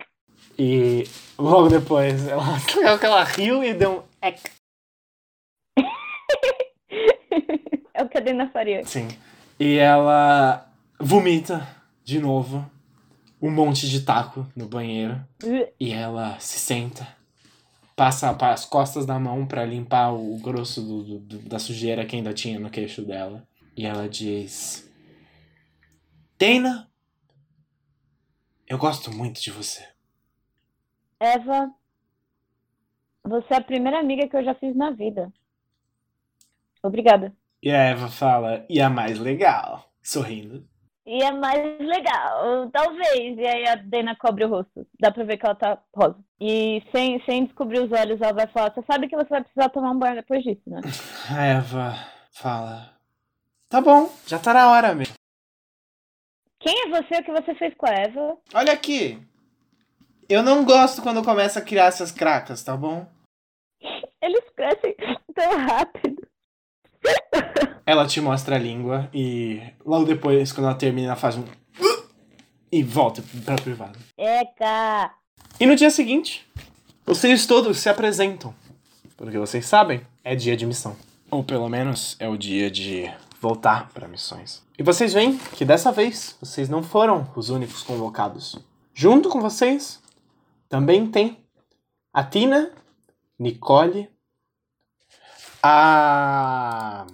E 0.57 1.03
logo 1.37 1.67
depois 1.67 2.25
ela, 2.29 2.45
ela 3.03 3.23
riu 3.25 3.61
e 3.61 3.73
deu 3.73 3.97
um. 4.23 4.25
ec. 4.25 4.39
é 7.93 8.03
o 8.03 8.07
que 8.07 8.17
a 8.17 8.21
Dena 8.21 8.49
faria. 8.49 8.85
Sim. 8.85 9.09
E 9.59 9.77
ela 9.77 10.65
vomita 10.97 11.67
de 12.05 12.19
novo 12.19 12.65
um 13.41 13.51
monte 13.51 13.89
de 13.89 14.01
taco 14.01 14.47
no 14.55 14.65
banheiro. 14.67 15.19
E 15.77 15.91
ela 15.91 16.39
se 16.39 16.57
senta, 16.57 17.05
passa 17.95 18.33
pa- 18.33 18.51
as 18.53 18.63
costas 18.63 19.05
da 19.05 19.19
mão 19.19 19.45
pra 19.45 19.65
limpar 19.65 20.13
o 20.13 20.37
grosso 20.37 20.81
do- 20.81 21.19
do- 21.19 21.39
da 21.49 21.59
sujeira 21.59 22.05
que 22.05 22.15
ainda 22.15 22.33
tinha 22.33 22.57
no 22.59 22.69
queixo 22.69 23.01
dela. 23.01 23.43
E 23.75 23.85
ela 23.85 24.07
diz: 24.07 24.84
Dana, 26.37 26.89
eu 28.67 28.77
gosto 28.77 29.09
muito 29.09 29.41
de 29.41 29.51
você. 29.51 29.87
Eva, 31.17 31.71
você 33.23 33.53
é 33.53 33.57
a 33.57 33.61
primeira 33.61 33.99
amiga 33.99 34.27
que 34.27 34.35
eu 34.35 34.43
já 34.43 34.53
fiz 34.55 34.75
na 34.75 34.91
vida. 34.91 35.31
Obrigada. 36.83 37.33
E 37.63 37.71
a 37.71 37.77
Eva 37.77 38.09
fala: 38.09 38.65
E 38.69 38.81
a 38.81 38.89
mais 38.89 39.17
legal, 39.17 39.89
sorrindo. 40.03 40.67
E 41.05 41.23
é 41.23 41.31
mais 41.31 41.79
legal, 41.79 42.69
talvez. 42.69 43.37
E 43.37 43.47
aí 43.47 43.67
a 43.67 43.75
Dena 43.75 44.15
cobre 44.15 44.43
o 44.43 44.49
rosto. 44.49 44.85
Dá 44.99 45.11
pra 45.11 45.23
ver 45.23 45.37
que 45.37 45.45
ela 45.45 45.55
tá 45.55 45.81
rosa. 45.95 46.17
E 46.39 46.83
sem, 46.93 47.23
sem 47.23 47.45
descobrir 47.45 47.79
os 47.79 47.91
olhos, 47.91 48.19
ela 48.19 48.33
vai 48.33 48.47
falar: 48.47 48.73
Você 48.73 48.83
sabe 48.85 49.07
que 49.07 49.15
você 49.15 49.29
vai 49.29 49.41
precisar 49.41 49.69
tomar 49.69 49.91
um 49.91 49.99
banho 49.99 50.15
depois 50.15 50.43
disso, 50.43 50.61
né? 50.67 50.81
A 51.33 51.45
Eva 51.45 51.95
fala: 52.31 52.93
Tá 53.69 53.79
bom, 53.79 54.11
já 54.27 54.37
tá 54.37 54.53
na 54.53 54.69
hora 54.69 54.93
mesmo. 54.93 55.15
Quem 56.65 56.81
é 56.81 56.89
você? 56.89 57.19
O 57.19 57.23
que 57.23 57.31
você 57.31 57.53
fez 57.53 57.75
com 57.77 57.85
a 57.85 57.91
Eva? 57.91 58.37
Olha 58.51 58.73
aqui. 58.73 59.19
Eu 60.27 60.41
não 60.41 60.65
gosto 60.65 61.03
quando 61.03 61.23
começa 61.23 61.59
a 61.59 61.61
criar 61.61 61.85
essas 61.85 62.11
cracas, 62.11 62.63
tá 62.63 62.75
bom? 62.75 63.05
Eles 64.19 64.43
crescem 64.55 64.95
tão 65.35 65.59
rápido. 65.59 66.27
Ela 67.85 68.07
te 68.07 68.19
mostra 68.19 68.55
a 68.55 68.59
língua 68.59 69.07
e 69.13 69.61
logo 69.85 70.05
depois, 70.05 70.51
quando 70.51 70.65
ela 70.65 70.75
termina, 70.75 71.09
ela 71.09 71.15
faz 71.15 71.37
um. 71.37 71.45
E 72.71 72.81
volta 72.81 73.23
pra 73.45 73.57
privada. 73.57 73.99
Eca! 74.17 75.13
E 75.59 75.67
no 75.67 75.75
dia 75.75 75.91
seguinte, 75.91 76.51
vocês 77.05 77.45
todos 77.45 77.77
se 77.77 77.89
apresentam. 77.89 78.55
Porque 79.15 79.37
vocês 79.37 79.67
sabem, 79.67 80.01
é 80.23 80.33
dia 80.33 80.57
de 80.57 80.65
missão. 80.65 80.97
Ou 81.29 81.43
pelo 81.43 81.69
menos 81.69 82.17
é 82.19 82.27
o 82.27 82.35
dia 82.35 82.71
de 82.71 83.07
voltar 83.45 83.89
para 83.93 84.07
missões. 84.07 84.65
E 84.75 84.81
vocês 84.81 85.13
veem 85.13 85.37
que 85.37 85.63
dessa 85.63 85.91
vez 85.91 86.35
vocês 86.41 86.67
não 86.67 86.81
foram 86.81 87.31
os 87.35 87.51
únicos 87.51 87.83
convocados. 87.83 88.57
Junto 88.91 89.29
com 89.29 89.39
vocês 89.39 90.01
também 90.67 91.05
tem 91.05 91.37
a 92.11 92.23
Tina, 92.23 92.71
Nicole, 93.37 94.09
a, 95.61 97.05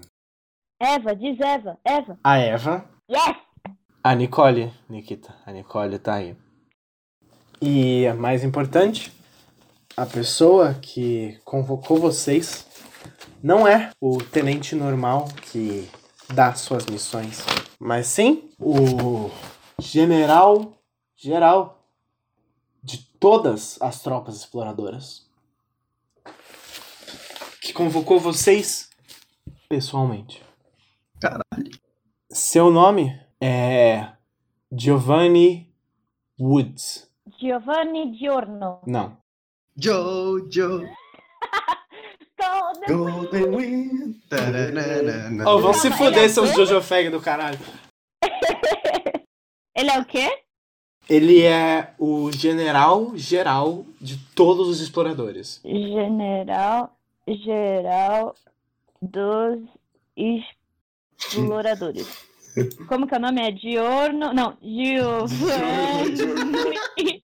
Eva, 0.80 1.14
diz 1.14 1.38
Eva, 1.42 1.78
Eva. 1.84 2.18
a 2.24 2.38
Eva, 2.38 2.86
Yes! 3.10 3.36
a 4.02 4.16
Nicole, 4.16 4.72
Nikita, 4.90 5.36
a 5.46 5.52
Nicole 5.52 6.00
tá 6.00 6.14
aí. 6.14 6.38
E 7.62 8.08
a 8.08 8.14
mais 8.14 8.42
importante, 8.42 9.12
a 9.98 10.06
pessoa 10.06 10.76
que 10.76 11.38
convocou 11.44 12.00
vocês 12.00 12.66
não 13.44 13.68
é 13.68 13.92
o 14.00 14.18
tenente 14.24 14.76
normal 14.76 15.28
que 15.52 15.90
dá 16.34 16.54
suas 16.56 16.86
missões, 16.86 17.44
mas 17.80 18.08
sim 18.08 18.50
o 18.60 19.30
general 19.80 20.74
geral 21.16 21.86
de 22.84 22.98
todas 23.20 23.80
as 23.82 24.02
tropas 24.02 24.38
exploradoras 24.38 25.30
que 27.62 27.74
convocou 27.74 28.20
vocês 28.20 28.90
pessoalmente. 29.70 30.44
Caralho. 31.20 31.72
Seu 32.30 32.72
nome 32.72 33.20
é 33.40 34.14
Giovanni 34.72 35.72
Woods. 36.40 37.08
Giovanni 37.40 38.18
Giorno. 38.18 38.80
Não. 38.88 39.18
Jojo. 39.76 40.88
Golden 42.88 43.56
Wind. 43.56 44.16
Oh, 45.46 45.60
vão 45.60 45.74
se 45.74 45.92
fuder, 45.92 46.24
é 46.24 46.30
seus? 46.30 46.54
Jojo 46.54 46.82
Fag 46.82 47.10
do 47.10 47.20
caralho. 47.20 47.60
Ele 49.76 49.90
é 49.90 50.00
o 50.00 50.06
quê? 50.06 50.30
Ele 51.10 51.42
é 51.42 51.94
o 52.00 52.32
general 52.32 53.12
geral 53.16 53.86
de 54.00 54.18
todos 54.36 54.68
os 54.70 54.80
exploradores. 54.80 55.60
General 55.66 56.96
geral 57.28 58.36
dos 59.02 59.60
exploradores. 61.18 62.08
Como 62.88 63.08
que 63.08 63.16
é 63.16 63.18
o 63.18 63.22
nome? 63.22 63.42
É 63.42 63.56
Giorno? 63.56 64.34
Não, 64.34 64.58
Giovanni. 64.62 66.22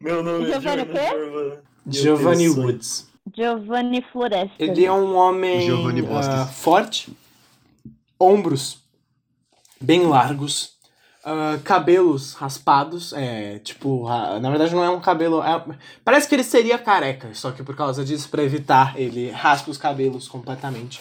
Meu 0.00 0.22
nome 0.22 0.44
é 0.44 0.60
Giovanni 0.60 0.82
o 0.82 1.62
Giovanni. 1.86 2.48
Woods. 2.48 3.08
Giovanni 3.34 4.02
Floresta. 4.12 4.54
Ele 4.58 4.84
é 4.84 4.92
um 4.92 5.14
homem 5.16 5.60
Giovanni 5.62 6.02
Bosques. 6.02 6.50
forte, 6.56 7.12
ombros 8.18 8.78
bem 9.80 10.06
largos, 10.06 10.72
ah, 11.24 11.58
cabelos 11.64 12.34
raspados, 12.34 13.12
é 13.12 13.58
tipo, 13.60 14.04
ra- 14.04 14.40
na 14.40 14.50
verdade 14.50 14.74
não 14.74 14.82
é 14.84 14.90
um 14.90 15.00
cabelo, 15.00 15.42
é- 15.42 15.64
parece 16.04 16.28
que 16.28 16.34
ele 16.34 16.42
seria 16.44 16.78
careca, 16.78 17.32
só 17.34 17.50
que 17.52 17.62
por 17.62 17.76
causa 17.76 18.04
disso, 18.04 18.28
pra 18.28 18.42
evitar, 18.42 18.98
ele 18.98 19.30
raspa 19.30 19.70
os 19.70 19.78
cabelos 19.78 20.26
completamente. 20.26 21.00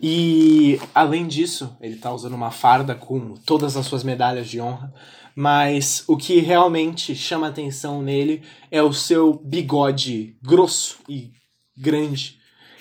E 0.00 0.80
além 0.94 1.28
disso, 1.28 1.76
ele 1.80 1.96
tá 1.96 2.10
usando 2.12 2.34
uma 2.34 2.50
farda 2.50 2.94
com 2.94 3.34
todas 3.46 3.76
as 3.76 3.86
suas 3.86 4.02
medalhas 4.02 4.48
de 4.48 4.60
honra. 4.60 4.92
Mas 5.34 6.04
o 6.06 6.16
que 6.16 6.40
realmente 6.40 7.14
chama 7.14 7.48
atenção 7.48 8.02
nele 8.02 8.42
é 8.70 8.82
o 8.82 8.92
seu 8.92 9.34
bigode 9.34 10.36
grosso 10.42 10.98
e 11.08 11.32
grande 11.76 12.38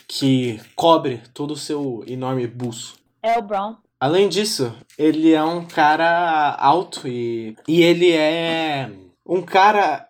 que 0.08 0.60
cobre 0.76 1.22
todo 1.34 1.52
o 1.52 1.58
seu 1.58 2.04
enorme 2.06 2.46
buço. 2.46 2.96
É 3.24 3.38
o 3.38 3.42
Brown. 3.42 3.76
Além 4.00 4.28
disso, 4.28 4.74
ele 4.98 5.32
é 5.32 5.44
um 5.44 5.64
cara 5.64 6.56
alto 6.60 7.08
e, 7.08 7.56
e 7.68 7.82
ele 7.84 8.12
é 8.12 8.90
um 9.26 9.42
cara 9.42 10.08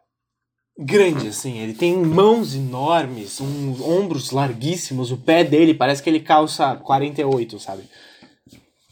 grande, 0.79 1.27
assim. 1.27 1.59
Ele 1.59 1.73
tem 1.73 1.95
mãos 1.97 2.55
enormes, 2.55 3.39
uns 3.41 3.81
ombros 3.81 4.31
larguíssimos, 4.31 5.11
o 5.11 5.17
pé 5.17 5.43
dele 5.43 5.73
parece 5.73 6.01
que 6.01 6.09
ele 6.09 6.21
calça 6.21 6.75
48, 6.77 7.59
sabe? 7.59 7.83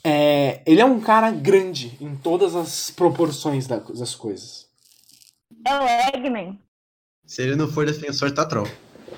É, 0.04 0.62
ele 0.66 0.80
é 0.82 0.86
um 0.86 1.00
cara 1.00 1.30
grande 1.32 1.98
em 2.00 2.16
todas 2.16 2.56
as 2.56 2.90
proporções 2.92 3.68
da- 3.68 3.78
das 3.80 4.16
coisas. 4.16 4.68
É 5.66 5.78
o 5.80 6.16
Eggman. 6.16 6.58
Se 7.26 7.42
ele 7.42 7.56
não 7.56 7.68
for 7.68 7.86
defensor, 7.86 8.32
tá 8.32 8.46
troll. 8.46 8.68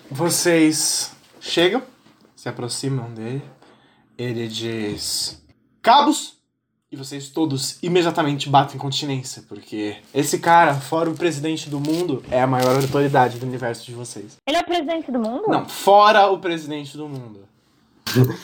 Vocês 0.09 1.11
chegam, 1.39 1.81
se 2.35 2.49
aproximam 2.49 3.13
dele. 3.13 3.41
Ele 4.17 4.47
diz: 4.47 5.41
Cabos! 5.81 6.39
E 6.91 6.95
vocês 6.97 7.29
todos 7.29 7.81
imediatamente 7.81 8.49
batem 8.49 8.77
continência, 8.77 9.41
porque 9.47 9.95
esse 10.13 10.37
cara, 10.39 10.73
fora 10.73 11.09
o 11.09 11.15
presidente 11.15 11.69
do 11.69 11.79
mundo, 11.79 12.21
é 12.29 12.41
a 12.41 12.45
maior 12.45 12.75
autoridade 12.75 13.39
do 13.39 13.45
universo 13.45 13.85
de 13.85 13.93
vocês. 13.93 14.35
Ele 14.45 14.57
é 14.57 14.59
o 14.59 14.65
presidente 14.65 15.09
do 15.09 15.17
mundo? 15.17 15.45
Não, 15.47 15.65
fora 15.69 16.29
o 16.29 16.39
presidente 16.39 16.97
do 16.97 17.07
mundo. 17.07 17.47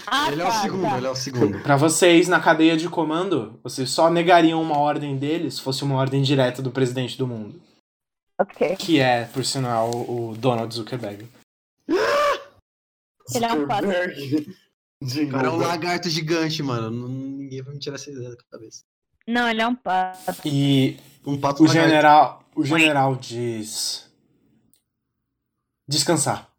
Ah, 0.05 0.32
Ele 0.32 0.41
é 0.41 0.45
o 0.45 0.47
tá, 0.47 0.62
segundo, 0.62 0.82
tá. 0.84 0.97
ele 0.97 1.08
é 1.08 1.10
o 1.10 1.16
segundo. 1.16 1.60
Pra 1.60 1.76
vocês, 1.76 2.28
na 2.28 2.39
cadeia 2.39 2.78
de 2.78 2.88
comando, 2.88 3.60
vocês 3.64 3.89
só 3.89 4.10
negariam 4.10 4.62
uma 4.62 4.78
ordem 4.78 5.18
dele 5.18 5.51
se 5.51 5.62
fosse 5.62 5.84
uma 5.84 5.95
ordem 5.95 6.22
direta 6.22 6.62
do 6.62 6.72
presidente 6.72 7.18
do 7.18 7.28
mundo. 7.28 7.62
Ok. 8.39 8.76
Que 8.78 8.99
é, 8.99 9.26
por 9.26 9.43
sinal, 9.43 9.89
o 9.91 10.36
Donald 10.38 10.74
Zuckerberg. 10.74 11.28
Ele 11.88 13.45
é 13.45 13.53
um 13.53 13.68
pato. 13.68 13.88
Zuckerberg. 13.88 14.55
O 15.03 15.30
cara 15.30 15.47
é 15.47 15.51
um 15.51 15.58
lagarto 15.58 16.10
gigante, 16.10 16.64
mano. 16.64 16.89
Ninguém 17.08 17.62
vai 17.62 17.74
me 17.74 17.80
tirar 17.80 17.95
essa 17.95 18.10
ideia 18.10 18.30
da 18.30 18.38
cabeça. 18.49 18.84
Não, 19.28 19.49
ele 19.49 19.62
é 19.62 19.68
um 19.68 19.76
pato. 19.76 20.34
E 20.45 20.97
Um 21.26 21.38
pato 21.38 21.64
O 21.64 21.68
general, 21.68 22.43
o 22.55 22.64
general 22.64 23.16
diz 23.16 24.10
descansar. 25.88 26.49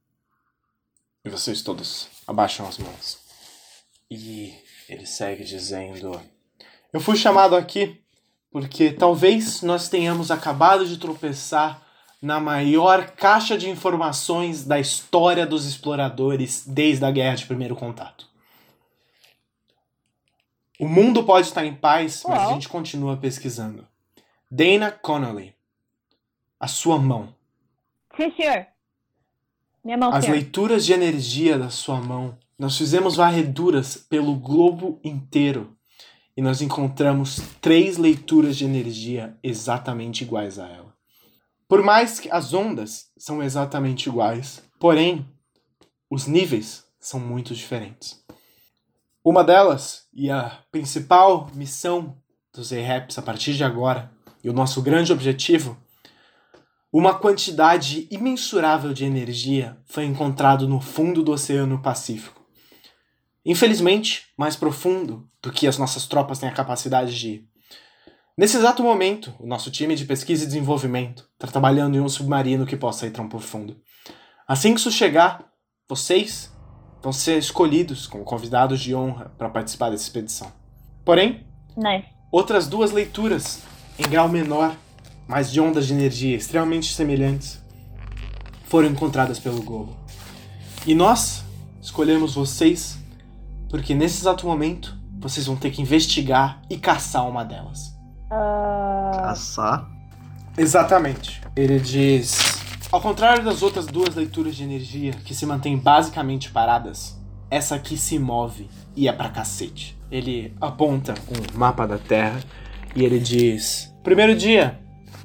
E 1.24 1.30
vocês 1.30 1.62
todos 1.62 2.08
abaixam 2.28 2.68
as 2.68 2.76
mãos. 2.76 3.18
E 4.10 4.54
ele 4.88 5.06
segue 5.06 5.42
dizendo: 5.42 6.20
Eu 6.92 7.00
fui 7.00 7.16
chamado 7.16 7.56
aqui 7.56 8.00
porque 8.50 8.92
talvez 8.92 9.62
nós 9.62 9.88
tenhamos 9.88 10.30
acabado 10.30 10.86
de 10.86 10.98
tropeçar 10.98 11.82
na 12.20 12.38
maior 12.38 13.10
caixa 13.12 13.56
de 13.56 13.70
informações 13.70 14.64
da 14.64 14.78
história 14.78 15.46
dos 15.46 15.64
exploradores 15.64 16.66
desde 16.66 17.04
a 17.04 17.10
Guerra 17.10 17.36
de 17.36 17.46
Primeiro 17.46 17.76
Contato. 17.76 18.26
O 20.78 20.86
mundo 20.86 21.24
pode 21.24 21.46
estar 21.48 21.64
em 21.64 21.74
paz, 21.74 22.22
mas 22.26 22.40
a 22.40 22.52
gente 22.52 22.68
continua 22.68 23.16
pesquisando. 23.16 23.86
Dana 24.50 24.90
Connolly. 24.90 25.54
A 26.58 26.66
sua 26.66 26.98
mão. 26.98 27.34
Sim, 28.16 28.32
senhor. 28.34 28.66
Minha 29.88 29.96
mão, 29.96 30.12
As 30.12 30.28
leituras 30.28 30.84
de 30.84 30.92
energia 30.92 31.58
da 31.58 31.70
sua 31.70 31.98
mão. 31.98 32.36
Nós 32.58 32.76
fizemos 32.76 33.16
varreduras 33.16 33.96
pelo 33.96 34.34
globo 34.34 35.00
inteiro. 35.02 35.74
E 36.36 36.42
nós 36.42 36.60
encontramos 36.60 37.40
três 37.58 37.96
leituras 37.96 38.58
de 38.58 38.66
energia 38.66 39.34
exatamente 39.42 40.24
iguais 40.24 40.58
a 40.58 40.68
ela. 40.68 40.94
Por 41.66 41.82
mais 41.82 42.20
que 42.20 42.30
as 42.30 42.52
ondas 42.52 43.06
são 43.16 43.42
exatamente 43.42 44.10
iguais, 44.10 44.62
porém, 44.78 45.26
os 46.10 46.26
níveis 46.26 46.84
são 47.00 47.18
muito 47.18 47.54
diferentes. 47.54 48.22
Uma 49.24 49.42
delas, 49.42 50.06
e 50.12 50.30
a 50.30 50.58
principal 50.70 51.50
missão 51.54 52.14
dos 52.52 52.74
A-Raps 52.74 53.16
a 53.16 53.22
partir 53.22 53.54
de 53.54 53.64
agora, 53.64 54.12
e 54.44 54.50
o 54.50 54.52
nosso 54.52 54.82
grande 54.82 55.14
objetivo, 55.14 55.78
uma 56.92 57.14
quantidade 57.14 58.08
imensurável 58.10 58.92
de 58.94 59.04
energia 59.04 59.76
foi 59.86 60.04
encontrado 60.04 60.66
no 60.66 60.80
fundo 60.80 61.22
do 61.22 61.32
Oceano 61.32 61.80
Pacífico. 61.82 62.42
Infelizmente, 63.44 64.26
mais 64.36 64.56
profundo 64.56 65.28
do 65.42 65.52
que 65.52 65.66
as 65.66 65.78
nossas 65.78 66.06
tropas 66.06 66.38
têm 66.38 66.48
a 66.48 66.54
capacidade 66.54 67.18
de 67.18 67.28
ir. 67.28 67.48
Nesse 68.36 68.56
exato 68.56 68.82
momento, 68.82 69.34
o 69.40 69.46
nosso 69.46 69.70
time 69.70 69.94
de 69.94 70.04
pesquisa 70.04 70.44
e 70.44 70.46
desenvolvimento 70.46 71.28
está 71.34 71.46
trabalhando 71.48 71.96
em 71.96 72.00
um 72.00 72.08
submarino 72.08 72.66
que 72.66 72.76
possa 72.76 73.06
ir 73.06 73.10
tão 73.10 73.28
profundo. 73.28 73.76
Assim 74.46 74.72
que 74.72 74.80
isso 74.80 74.90
chegar, 74.90 75.44
vocês 75.88 76.52
vão 77.02 77.12
ser 77.12 77.38
escolhidos 77.38 78.06
como 78.06 78.24
convidados 78.24 78.80
de 78.80 78.94
honra 78.94 79.32
para 79.36 79.50
participar 79.50 79.90
dessa 79.90 80.04
expedição. 80.04 80.52
Porém, 81.04 81.46
Nice. 81.76 82.06
outras 82.30 82.68
duas 82.68 82.92
leituras, 82.92 83.62
em 83.98 84.08
grau 84.08 84.28
menor, 84.28 84.76
mas 85.28 85.52
de 85.52 85.60
ondas 85.60 85.86
de 85.86 85.92
energia 85.92 86.36
extremamente 86.36 86.94
semelhantes, 86.94 87.62
foram 88.64 88.88
encontradas 88.88 89.38
pelo 89.38 89.62
globo. 89.62 89.94
E 90.86 90.94
nós 90.94 91.44
escolhemos 91.80 92.34
vocês 92.34 92.98
porque 93.68 93.94
nesse 93.94 94.20
exato 94.22 94.46
momento 94.46 94.96
vocês 95.20 95.46
vão 95.46 95.56
ter 95.56 95.70
que 95.70 95.82
investigar 95.82 96.62
e 96.70 96.78
caçar 96.78 97.28
uma 97.28 97.44
delas. 97.44 97.94
Ah, 98.30 99.10
Caçar. 99.14 99.88
Exatamente. 100.56 101.40
Ele 101.54 101.78
diz: 101.78 102.38
Ao 102.90 103.00
contrário 103.00 103.44
das 103.44 103.62
outras 103.62 103.86
duas 103.86 104.14
leituras 104.14 104.56
de 104.56 104.64
energia 104.64 105.12
que 105.12 105.34
se 105.34 105.44
mantêm 105.44 105.76
basicamente 105.76 106.50
paradas, 106.50 107.18
essa 107.50 107.74
aqui 107.74 107.96
se 107.96 108.18
move 108.18 108.68
e 108.96 109.08
é 109.08 109.12
pra 109.12 109.28
cacete. 109.28 109.98
Ele 110.10 110.54
aponta 110.60 111.14
um 111.28 111.58
mapa 111.58 111.86
da 111.86 111.98
Terra 111.98 112.40
e 112.94 113.04
ele 113.04 113.18
diz: 113.18 113.94
Primeiro 114.02 114.34
dia, 114.34 114.78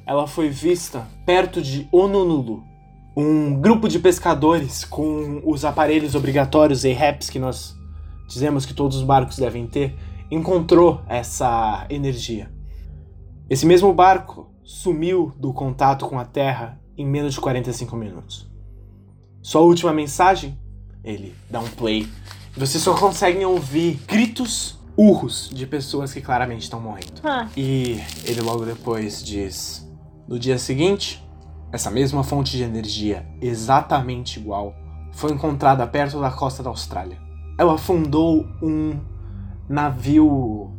ela 0.06 0.26
foi 0.26 0.48
vista 0.48 1.06
perto 1.24 1.62
de 1.62 1.88
Honolulu. 1.92 2.62
Um 3.16 3.60
grupo 3.60 3.88
de 3.88 3.98
pescadores 3.98 4.84
com 4.84 5.40
os 5.44 5.64
aparelhos 5.64 6.14
obrigatórios 6.14 6.84
e 6.84 6.92
REPs 6.92 7.30
que 7.30 7.38
nós 7.38 7.76
dizemos 8.26 8.66
que 8.66 8.74
todos 8.74 8.96
os 8.96 9.02
barcos 9.02 9.36
devem 9.36 9.66
ter, 9.66 9.96
encontrou 10.30 11.00
essa 11.06 11.86
energia. 11.88 12.50
Esse 13.48 13.64
mesmo 13.66 13.92
barco 13.92 14.50
sumiu 14.62 15.32
do 15.38 15.52
contato 15.52 16.06
com 16.06 16.18
a 16.18 16.24
Terra 16.24 16.80
em 16.96 17.06
menos 17.06 17.34
de 17.34 17.40
45 17.40 17.96
minutos. 17.96 18.50
Sua 19.42 19.60
última 19.60 19.92
mensagem? 19.92 20.58
Ele 21.04 21.34
dá 21.50 21.60
um 21.60 21.68
play. 21.68 22.08
Vocês 22.56 22.82
só 22.82 22.94
conseguem 22.94 23.44
ouvir 23.44 24.00
gritos, 24.08 24.78
urros 24.96 25.50
de 25.52 25.66
pessoas 25.66 26.12
que 26.12 26.20
claramente 26.20 26.62
estão 26.62 26.80
morrendo. 26.80 27.20
Ah, 27.22 27.46
E 27.56 28.00
ele 28.24 28.40
logo 28.40 28.64
depois 28.64 29.22
diz: 29.22 29.86
No 30.26 30.38
dia 30.38 30.58
seguinte, 30.58 31.22
essa 31.70 31.90
mesma 31.90 32.24
fonte 32.24 32.56
de 32.56 32.62
energia, 32.62 33.26
exatamente 33.40 34.38
igual, 34.38 34.74
foi 35.12 35.32
encontrada 35.32 35.86
perto 35.86 36.20
da 36.20 36.30
costa 36.30 36.62
da 36.62 36.70
Austrália. 36.70 37.18
Ela 37.58 37.74
afundou 37.74 38.46
um 38.62 38.98
navio 39.68 40.72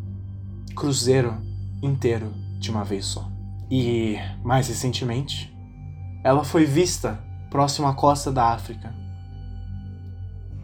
cruzeiro 0.75 1.37
inteiro 1.81 2.33
de 2.59 2.71
uma 2.71 2.83
vez 2.83 3.05
só. 3.05 3.29
E 3.69 4.17
mais 4.43 4.67
recentemente, 4.67 5.55
ela 6.23 6.43
foi 6.43 6.65
vista 6.65 7.23
próximo 7.49 7.87
à 7.87 7.93
costa 7.93 8.31
da 8.31 8.49
África. 8.49 8.93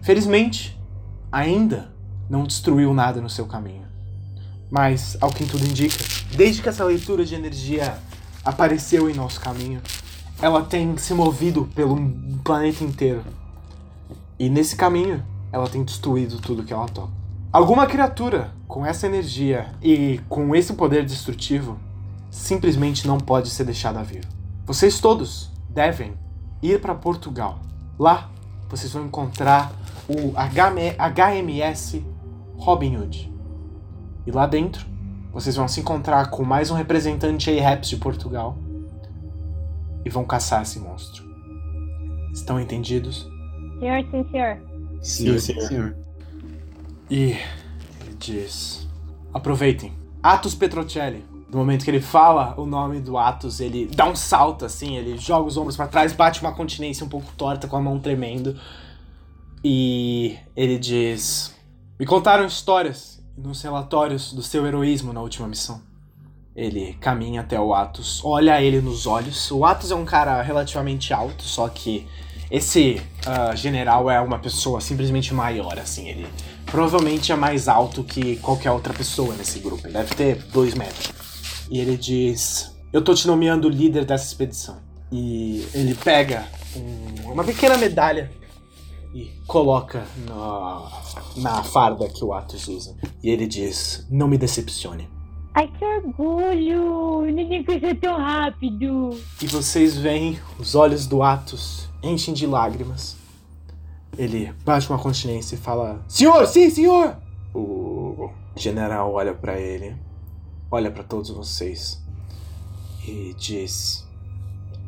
Felizmente, 0.02 0.80
ainda 1.32 1.94
não 2.30 2.46
destruiu 2.46 2.94
nada 2.94 3.22
no 3.22 3.30
seu 3.30 3.46
caminho. 3.46 3.86
Mas, 4.72 5.18
ao 5.22 5.30
que 5.30 5.46
tudo 5.46 5.66
indica, 5.66 6.04
desde 6.36 6.62
que 6.62 6.70
essa 6.70 6.84
leitura 6.84 7.24
de 7.24 7.36
energia 7.36 7.98
apareceu 8.44 9.10
em 9.10 9.14
nosso 9.14 9.40
caminho, 9.40 9.82
ela 10.42 10.64
tem 10.64 10.98
se 10.98 11.14
movido 11.14 11.70
pelo 11.76 11.98
planeta 12.44 12.84
inteiro. 12.84 13.24
E 14.40 14.50
nesse 14.50 14.76
caminho, 14.76 15.24
ela 15.52 15.68
tem 15.68 15.84
destruído 15.84 16.40
tudo 16.40 16.64
que 16.64 16.74
ela 16.74 16.88
toca. 16.88 17.12
Alguma 17.52 17.86
criatura 17.86 18.52
com 18.68 18.86
essa 18.86 19.06
energia 19.06 19.74
e 19.82 20.20
com 20.30 20.56
esse 20.56 20.74
poder 20.74 21.06
destrutivo 21.06 21.78
simplesmente 22.30 23.06
não 23.06 23.20
pode 23.20 23.50
ser 23.50 23.66
deixada 23.66 24.02
viva. 24.02 24.28
Vocês 24.66 25.00
todos 25.00 25.52
devem 25.70 26.14
ir 26.62 26.80
para 26.80 26.96
Portugal. 26.96 27.60
Lá, 28.00 28.30
vocês 28.70 28.94
vão 28.94 29.06
encontrar 29.06 29.74
o 30.08 30.32
HM 30.32 30.96
HMS 30.98 32.02
Robin 32.56 32.98
Hood. 32.98 33.34
E 34.26 34.32
lá 34.32 34.48
dentro, 34.48 34.86
vocês 35.32 35.56
vão 35.56 35.68
se 35.68 35.80
encontrar 35.80 36.30
com 36.30 36.44
mais 36.44 36.70
um 36.70 36.76
representante 36.76 37.50
ARAPS 37.58 37.90
de 37.90 37.98
Portugal 37.98 38.58
e 40.04 40.10
vão 40.10 40.26
caçar 40.26 40.62
esse 40.62 40.80
monstro. 40.80 41.24
Estão 42.34 42.60
entendidos? 42.60 43.30
senhor, 43.80 44.04
sim, 44.12 44.30
senhor. 44.30 44.62
Sim, 45.02 45.40
senhor. 45.68 45.96
E 47.10 47.38
ele 48.02 48.16
diz: 48.20 48.88
aproveitem. 49.34 49.94
Atos 50.22 50.54
Petrocelli. 50.54 51.26
No 51.50 51.58
momento 51.58 51.84
que 51.84 51.92
ele 51.92 52.00
fala 52.00 52.54
o 52.58 52.66
nome 52.66 53.02
do 53.02 53.18
Atos, 53.18 53.60
ele 53.60 53.86
dá 53.94 54.06
um 54.06 54.16
salto 54.16 54.64
assim, 54.64 54.96
ele 54.96 55.18
joga 55.18 55.48
os 55.48 55.58
ombros 55.58 55.76
pra 55.76 55.86
trás, 55.86 56.14
bate 56.14 56.40
uma 56.40 56.54
continência 56.54 57.06
um 57.06 57.10
pouco 57.10 57.30
torta 57.36 57.68
com 57.68 57.76
a 57.76 57.82
mão 57.82 58.00
tremendo. 58.00 58.58
E 59.64 60.38
ele 60.56 60.78
diz: 60.78 61.54
Me 62.00 62.06
contaram 62.06 62.46
histórias 62.46 63.11
nos 63.44 63.62
relatórios 63.62 64.34
do 64.34 64.42
seu 64.42 64.66
heroísmo 64.66 65.12
na 65.14 65.22
última 65.22 65.48
missão. 65.48 65.82
Ele 66.56 66.94
caminha 67.00 67.42
até 67.42 67.60
o 67.60 67.74
Atos, 67.74 68.22
olha 68.24 68.62
ele 68.62 68.82
nos 68.82 69.08
olhos. 69.08 69.50
O 69.52 69.66
Atos 69.66 69.90
é 69.92 69.96
um 69.96 70.04
cara 70.06 70.42
relativamente 70.42 71.14
alto, 71.14 71.44
só 71.44 71.68
que 71.70 72.06
esse 72.50 73.02
ah, 73.26 73.56
general 73.56 74.12
é 74.12 74.20
uma 74.20 74.38
pessoa 74.38 74.82
simplesmente 74.82 75.34
maior, 75.34 75.80
assim. 75.80 76.08
Ele 76.10 76.28
provavelmente 76.66 77.32
é 77.32 77.36
mais 77.36 77.70
alto 77.70 78.04
que 78.04 78.36
qualquer 78.38 78.72
outra 78.72 78.94
pessoa 78.94 79.34
nesse 79.36 79.60
grupo. 79.60 79.88
Ele 79.88 79.94
deve 79.94 80.14
ter 80.14 80.36
dois 80.52 80.74
metros. 80.74 81.14
E 81.70 81.80
ele 81.80 81.96
diz: 81.96 82.76
Eu 82.92 83.02
tô 83.02 83.14
te 83.14 83.26
nomeando 83.28 83.70
líder 83.70 84.04
dessa 84.04 84.26
expedição. 84.26 84.78
E 85.10 85.66
ele 85.74 85.96
pega 85.96 86.46
um- 86.76 87.32
uma 87.32 87.44
pequena 87.46 87.78
medalha 87.78 88.30
e 89.14 89.32
coloca 89.46 90.06
na, 90.28 90.92
na 91.38 91.64
farda 91.64 92.08
que 92.08 92.24
o 92.24 92.34
Atos 92.34 92.68
usa. 92.68 92.96
E 93.22 93.30
ele 93.30 93.48
diz: 93.48 94.08
Não 94.10 94.28
me 94.28 94.38
decepcione. 94.38 95.10
Ai, 95.54 95.68
que 95.68 95.84
orgulho! 95.84 97.22
Neném 97.32 97.64
cresceu 97.64 98.00
tão 98.00 98.18
rápido. 98.18 99.18
E 99.42 99.48
vocês 99.48 99.98
veem 99.98 100.40
os 100.58 100.76
olhos 100.76 101.06
do 101.06 101.22
Atos 101.22 101.90
enchem 102.02 102.34
de 102.34 102.48
lágrimas. 102.48 103.18
Ele 104.18 104.54
bate 104.64 104.90
uma 104.90 105.00
continência 105.00 105.56
e 105.56 105.58
fala: 105.58 106.04
Senhor, 106.08 106.46
sim, 106.48 106.70
senhor! 106.70 107.18
O 107.54 108.30
general 108.56 109.14
olha 109.14 109.34
pra 109.34 109.60
ele, 109.60 109.96
olha 110.70 110.90
pra 110.90 111.04
todos 111.04 111.30
vocês 111.30 112.02
e 113.06 113.36
diz: 113.38 114.08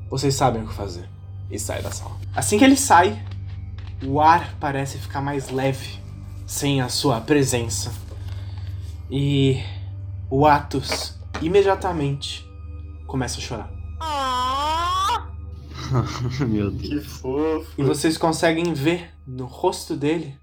Vocês 0.10 0.34
sabem 0.36 0.64
o 0.64 0.68
que 0.68 0.74
fazer. 0.74 1.10
E 1.52 1.60
sai 1.60 1.82
da 1.82 1.92
sala. 1.92 2.16
Assim 2.36 2.58
que 2.58 2.64
ele 2.64 2.76
sai, 2.76 3.22
o 4.06 4.20
ar 4.20 4.56
parece 4.60 4.98
ficar 4.98 5.22
mais 5.22 5.50
leve 5.50 6.00
sem 6.46 6.82
a 6.82 6.90
sua 6.90 7.22
presença. 7.22 7.92
E 9.10 9.62
o 10.30 10.46
Atos 10.46 11.16
imediatamente 11.42 12.46
começa 13.06 13.38
a 13.38 13.42
chorar. 13.42 13.72
Meu 16.48 16.72
Deus. 16.72 16.90
Que 16.90 17.00
fofo. 17.02 17.72
E 17.78 17.84
vocês 17.84 18.18
conseguem 18.18 18.74
ver 18.74 19.12
no 19.28 19.46
rosto 19.46 19.96
dele 19.96 20.36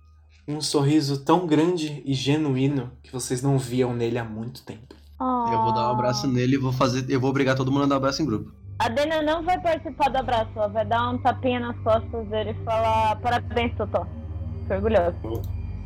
um 0.47 0.61
sorriso 0.61 1.19
tão 1.19 1.47
grande 1.47 2.03
e 2.05 2.15
genuíno 2.15 2.91
que 3.03 3.13
vocês 3.13 3.43
não 3.43 3.59
viam 3.59 3.95
nele 3.95 4.19
há 4.19 4.25
muito 4.25 4.63
tempo. 4.63 4.95
Eu 5.21 5.63
vou 5.63 5.75
dar 5.75 5.89
um 5.89 5.93
abraço 5.93 6.27
nele 6.27 6.55
e 6.55 6.59
vou 6.59 6.73
fazer. 6.73 7.05
Eu 7.09 7.21
vou 7.21 7.29
obrigar 7.29 7.55
todo 7.55 7.71
mundo 7.71 7.85
a 7.85 7.87
dar 7.87 7.97
um 7.97 7.99
abraço 7.99 8.23
em 8.23 8.25
grupo. 8.25 8.53
A 8.81 8.89
Dena 8.89 9.21
não 9.21 9.43
vai 9.43 9.61
participar 9.61 10.09
do 10.09 10.17
abraço, 10.17 10.51
ela 10.57 10.69
vai 10.69 10.87
dar 10.87 11.11
um 11.11 11.19
tapinha 11.19 11.61
nas 11.61 11.77
costas 11.81 12.27
dele 12.29 12.53
e 12.59 12.65
falar 12.65 13.15
parabéns, 13.17 13.77
Totó. 13.77 14.07
Tô 14.67 14.75
orgulhoso. 14.75 15.17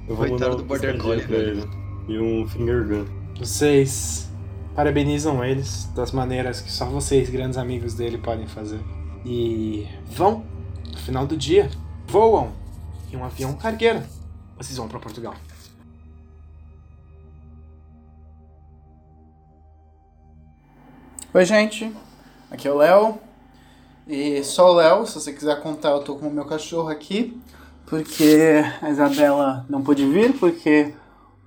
Eu 0.06 0.14
vou 0.14 0.28
mandar 0.28 0.50
do 0.50 0.62
um 0.62 0.64
Border 0.64 1.02
Collie, 1.02 1.26
pra 1.26 1.36
velho. 1.36 1.50
ele. 1.58 1.68
E 2.06 2.20
um 2.20 2.46
finger 2.46 2.86
gun. 2.86 3.04
Vocês 3.36 4.32
parabenizam 4.76 5.44
eles 5.44 5.86
das 5.86 6.12
maneiras 6.12 6.60
que 6.60 6.70
só 6.70 6.86
vocês, 6.86 7.28
grandes 7.28 7.58
amigos 7.58 7.94
dele, 7.94 8.16
podem 8.16 8.46
fazer. 8.46 8.78
E 9.26 9.88
vão, 10.06 10.44
no 10.88 10.98
final 10.98 11.26
do 11.26 11.36
dia, 11.36 11.68
voam 12.06 12.52
em 13.12 13.16
um 13.16 13.24
avião 13.24 13.54
cargueiro. 13.54 14.04
Vocês 14.56 14.78
vão 14.78 14.86
pra 14.86 15.00
Portugal. 15.00 15.34
Oi, 21.34 21.44
gente. 21.44 21.92
Aqui 22.54 22.68
é 22.68 22.70
o 22.70 22.76
Léo. 22.76 23.18
E 24.06 24.44
só 24.44 24.70
o 24.70 24.74
Léo, 24.74 25.04
se 25.08 25.14
você 25.16 25.32
quiser 25.32 25.60
contar, 25.60 25.90
eu 25.90 26.04
tô 26.04 26.14
com 26.14 26.28
o 26.28 26.30
meu 26.32 26.44
cachorro 26.44 26.88
aqui. 26.88 27.36
Porque 27.84 28.62
a 28.80 28.90
Isabela 28.90 29.66
não 29.68 29.82
pôde 29.82 30.06
vir, 30.06 30.38
porque 30.38 30.94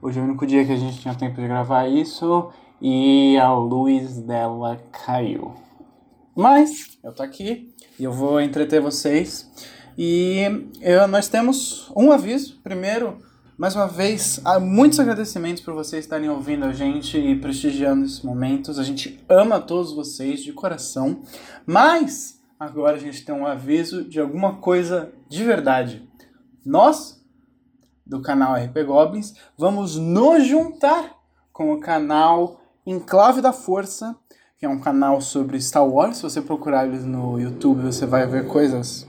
hoje 0.01 0.19
é 0.19 0.21
o 0.21 0.25
único 0.25 0.45
dia 0.45 0.65
que 0.65 0.73
a 0.73 0.75
gente 0.75 0.99
tinha 0.99 1.15
tempo 1.15 1.39
de 1.39 1.47
gravar 1.47 1.87
isso. 1.87 2.51
E 2.81 3.37
a 3.37 3.53
luz 3.53 4.17
dela 4.19 4.81
caiu. 5.05 5.55
Mas 6.35 6.97
eu 7.01 7.13
tô 7.13 7.23
aqui 7.23 7.73
e 7.97 8.03
eu 8.03 8.11
vou 8.11 8.41
entreter 8.41 8.81
vocês. 8.81 9.49
E 9.97 10.41
eu- 10.81 11.07
nós 11.07 11.29
temos 11.29 11.89
um 11.95 12.11
aviso. 12.11 12.59
Primeiro, 12.61 13.17
mais 13.57 13.75
uma 13.75 13.87
vez, 13.87 14.39
muitos 14.61 14.99
agradecimentos 14.99 15.63
por 15.63 15.73
vocês 15.73 16.05
estarem 16.05 16.29
ouvindo 16.29 16.63
a 16.63 16.71
gente 16.71 17.17
e 17.17 17.35
prestigiando 17.35 18.05
esses 18.05 18.21
momentos. 18.21 18.77
A 18.77 18.83
gente 18.83 19.19
ama 19.27 19.59
todos 19.59 19.93
vocês 19.93 20.41
de 20.41 20.53
coração. 20.53 21.23
Mas 21.65 22.39
agora 22.59 22.97
a 22.97 22.99
gente 22.99 23.25
tem 23.25 23.33
um 23.33 23.47
aviso 23.47 24.07
de 24.07 24.19
alguma 24.19 24.57
coisa 24.57 25.11
de 25.27 25.43
verdade. 25.43 26.07
Nós, 26.63 27.19
do 28.05 28.21
canal 28.21 28.53
RP 28.53 28.85
Goblins, 28.85 29.33
vamos 29.57 29.95
nos 29.95 30.45
juntar 30.45 31.15
com 31.51 31.73
o 31.73 31.79
canal 31.79 32.61
Enclave 32.85 33.41
da 33.41 33.51
Força, 33.51 34.15
que 34.59 34.67
é 34.67 34.69
um 34.69 34.79
canal 34.79 35.19
sobre 35.19 35.59
Star 35.59 35.87
Wars. 35.87 36.17
Se 36.17 36.23
você 36.23 36.43
procurar 36.43 36.85
eles 36.85 37.03
no 37.03 37.39
YouTube, 37.39 37.81
você 37.81 38.05
vai 38.05 38.27
ver 38.27 38.47
coisas 38.47 39.07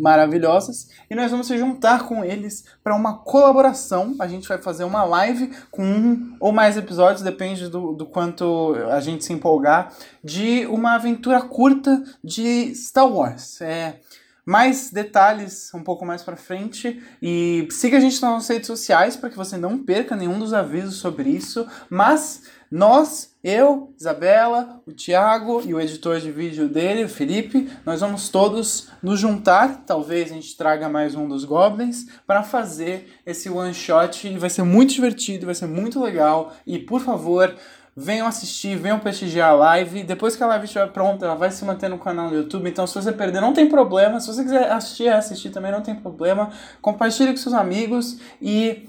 maravilhosas 0.00 0.88
e 1.08 1.14
nós 1.14 1.30
vamos 1.30 1.46
se 1.46 1.58
juntar 1.58 2.06
com 2.06 2.24
eles 2.24 2.64
para 2.82 2.94
uma 2.94 3.18
colaboração. 3.18 4.14
A 4.18 4.26
gente 4.26 4.48
vai 4.48 4.58
fazer 4.58 4.84
uma 4.84 5.04
live 5.04 5.52
com 5.70 5.84
um 5.84 6.36
ou 6.40 6.52
mais 6.52 6.76
episódios, 6.76 7.22
depende 7.22 7.68
do, 7.68 7.92
do 7.92 8.06
quanto 8.06 8.74
a 8.90 9.00
gente 9.00 9.24
se 9.24 9.32
empolgar, 9.32 9.92
de 10.22 10.66
uma 10.66 10.94
aventura 10.94 11.40
curta 11.42 12.02
de 12.22 12.74
Star 12.74 13.06
Wars. 13.06 13.60
É, 13.60 14.00
mais 14.44 14.90
detalhes 14.90 15.72
um 15.74 15.82
pouco 15.82 16.04
mais 16.04 16.22
para 16.22 16.36
frente 16.36 17.00
e 17.22 17.68
siga 17.70 17.98
a 17.98 18.00
gente 18.00 18.20
nas 18.20 18.30
nossas 18.32 18.48
redes 18.48 18.66
sociais 18.66 19.16
para 19.16 19.30
que 19.30 19.36
você 19.36 19.56
não 19.56 19.78
perca 19.78 20.16
nenhum 20.16 20.38
dos 20.38 20.52
avisos 20.52 20.96
sobre 20.96 21.30
isso. 21.30 21.66
Mas 21.88 22.42
nós, 22.70 23.34
eu, 23.42 23.92
Isabela, 23.98 24.80
o 24.86 24.92
Thiago 24.92 25.60
e 25.66 25.74
o 25.74 25.80
editor 25.80 26.20
de 26.20 26.30
vídeo 26.30 26.68
dele, 26.68 27.02
o 27.02 27.08
Felipe, 27.08 27.68
nós 27.84 28.00
vamos 28.00 28.28
todos 28.28 28.88
nos 29.02 29.18
juntar. 29.18 29.82
Talvez 29.84 30.30
a 30.30 30.34
gente 30.34 30.56
traga 30.56 30.88
mais 30.88 31.16
um 31.16 31.26
dos 31.26 31.44
Goblins 31.44 32.06
para 32.24 32.44
fazer 32.44 33.20
esse 33.26 33.50
one 33.50 33.74
shot. 33.74 34.28
E 34.28 34.38
vai 34.38 34.48
ser 34.48 34.62
muito 34.62 34.94
divertido, 34.94 35.46
vai 35.46 35.54
ser 35.56 35.66
muito 35.66 36.00
legal. 36.00 36.52
E 36.64 36.78
por 36.78 37.00
favor, 37.00 37.52
venham 37.96 38.26
assistir, 38.26 38.76
venham 38.76 39.00
prestigiar 39.00 39.50
a 39.50 39.54
live. 39.54 40.04
Depois 40.04 40.36
que 40.36 40.42
a 40.44 40.46
live 40.46 40.64
estiver 40.64 40.92
pronta, 40.92 41.26
ela 41.26 41.34
vai 41.34 41.50
se 41.50 41.64
manter 41.64 41.88
no 41.88 41.98
canal 41.98 42.28
do 42.28 42.36
YouTube. 42.36 42.70
Então, 42.70 42.86
se 42.86 42.94
você 42.94 43.10
perder, 43.10 43.40
não 43.40 43.52
tem 43.52 43.68
problema. 43.68 44.20
Se 44.20 44.28
você 44.28 44.44
quiser 44.44 44.70
assistir, 44.70 45.08
assistir 45.08 45.50
também 45.50 45.72
não 45.72 45.80
tem 45.80 45.96
problema. 45.96 46.50
Compartilhe 46.80 47.32
com 47.32 47.36
seus 47.36 47.54
amigos 47.54 48.18
e 48.40 48.88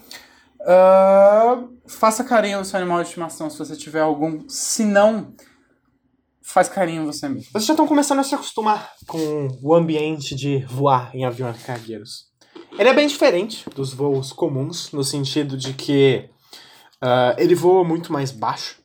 uh, 0.61 1.77
faça 1.87 2.23
carinho 2.23 2.59
no 2.59 2.65
seu 2.65 2.79
animal 2.79 3.01
de 3.01 3.07
estimação 3.07 3.49
se 3.49 3.57
você 3.57 3.75
tiver 3.75 4.01
algum. 4.01 4.47
Se 4.47 4.83
não, 4.83 5.33
faz 6.41 6.67
carinho 6.67 7.05
você 7.05 7.27
mesmo. 7.27 7.51
Vocês 7.51 7.65
já 7.65 7.73
estão 7.73 7.87
começando 7.87 8.19
a 8.19 8.23
se 8.23 8.35
acostumar 8.35 8.91
com 9.07 9.47
o 9.61 9.73
ambiente 9.73 10.35
de 10.35 10.59
voar 10.65 11.15
em 11.15 11.25
aviões 11.25 11.63
cargueiros. 11.63 12.31
Ele 12.77 12.89
é 12.89 12.93
bem 12.93 13.07
diferente 13.07 13.69
dos 13.75 13.93
voos 13.93 14.31
comuns, 14.31 14.91
no 14.91 15.03
sentido 15.03 15.57
de 15.57 15.73
que 15.73 16.29
uh, 17.01 17.35
ele 17.37 17.55
voa 17.55 17.83
muito 17.83 18.11
mais 18.11 18.31
baixo. 18.31 18.80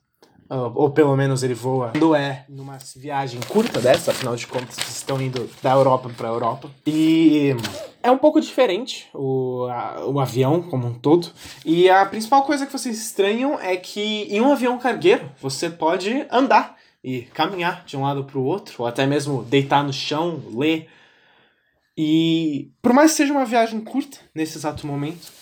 Uh, 0.49 0.71
ou 0.77 0.91
pelo 0.91 1.17
menos 1.17 1.43
ele 1.43 1.55
voa 1.55 1.91
quando 1.91 2.15
é 2.15 2.45
numa 2.49 2.79
viagem 2.95 3.41
curta 3.49 3.81
dessa, 3.81 4.13
afinal 4.13 4.37
de 4.37 4.47
contas, 4.47 4.77
vocês 4.77 4.97
estão 4.97 5.21
indo 5.21 5.51
da 5.61 5.73
Europa 5.73 6.09
para 6.17 6.29
a 6.29 6.33
Europa. 6.33 6.71
E 6.87 7.57
é 8.01 8.11
um 8.13 8.19
pouco 8.19 8.41
diferente 8.41 9.09
o, 9.13 9.67
a, 9.69 10.07
o 10.07 10.21
avião 10.21 10.63
como 10.63 10.87
um 10.87 10.95
todo. 10.95 11.33
E 11.65 11.91
a 11.91 12.07
principal 12.07 12.45
coisa 12.45 12.65
que 12.65 12.73
vocês 12.73 12.97
estranham 12.97 13.59
é 13.59 13.77
que 13.77 14.23
em 14.31 14.41
um 14.41 14.53
avião 14.53 14.79
cargueiro 14.79 15.29
você 15.41 15.69
pode 15.69 16.25
andar 16.31 16.77
e 17.03 17.23
caminhar 17.23 17.85
de 17.85 17.97
um 17.97 18.03
lado 18.03 18.23
para 18.23 18.39
o 18.39 18.45
outro, 18.45 18.77
ou 18.79 18.87
até 18.87 19.05
mesmo 19.05 19.43
deitar 19.43 19.83
no 19.83 19.93
chão, 19.93 20.41
ler. 20.55 20.89
E 21.99 22.71
por 22.81 22.93
mais 22.93 23.11
que 23.11 23.17
seja 23.17 23.33
uma 23.33 23.45
viagem 23.45 23.81
curta 23.81 24.19
nesse 24.33 24.59
exato 24.59 24.87
momento, 24.87 25.33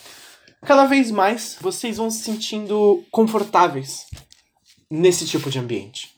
cada 0.62 0.86
vez 0.86 1.10
mais 1.10 1.58
vocês 1.60 1.98
vão 1.98 2.10
se 2.10 2.22
sentindo 2.22 3.04
confortáveis 3.10 4.06
nesse 4.90 5.26
tipo 5.26 5.50
de 5.50 5.58
ambiente. 5.58 6.14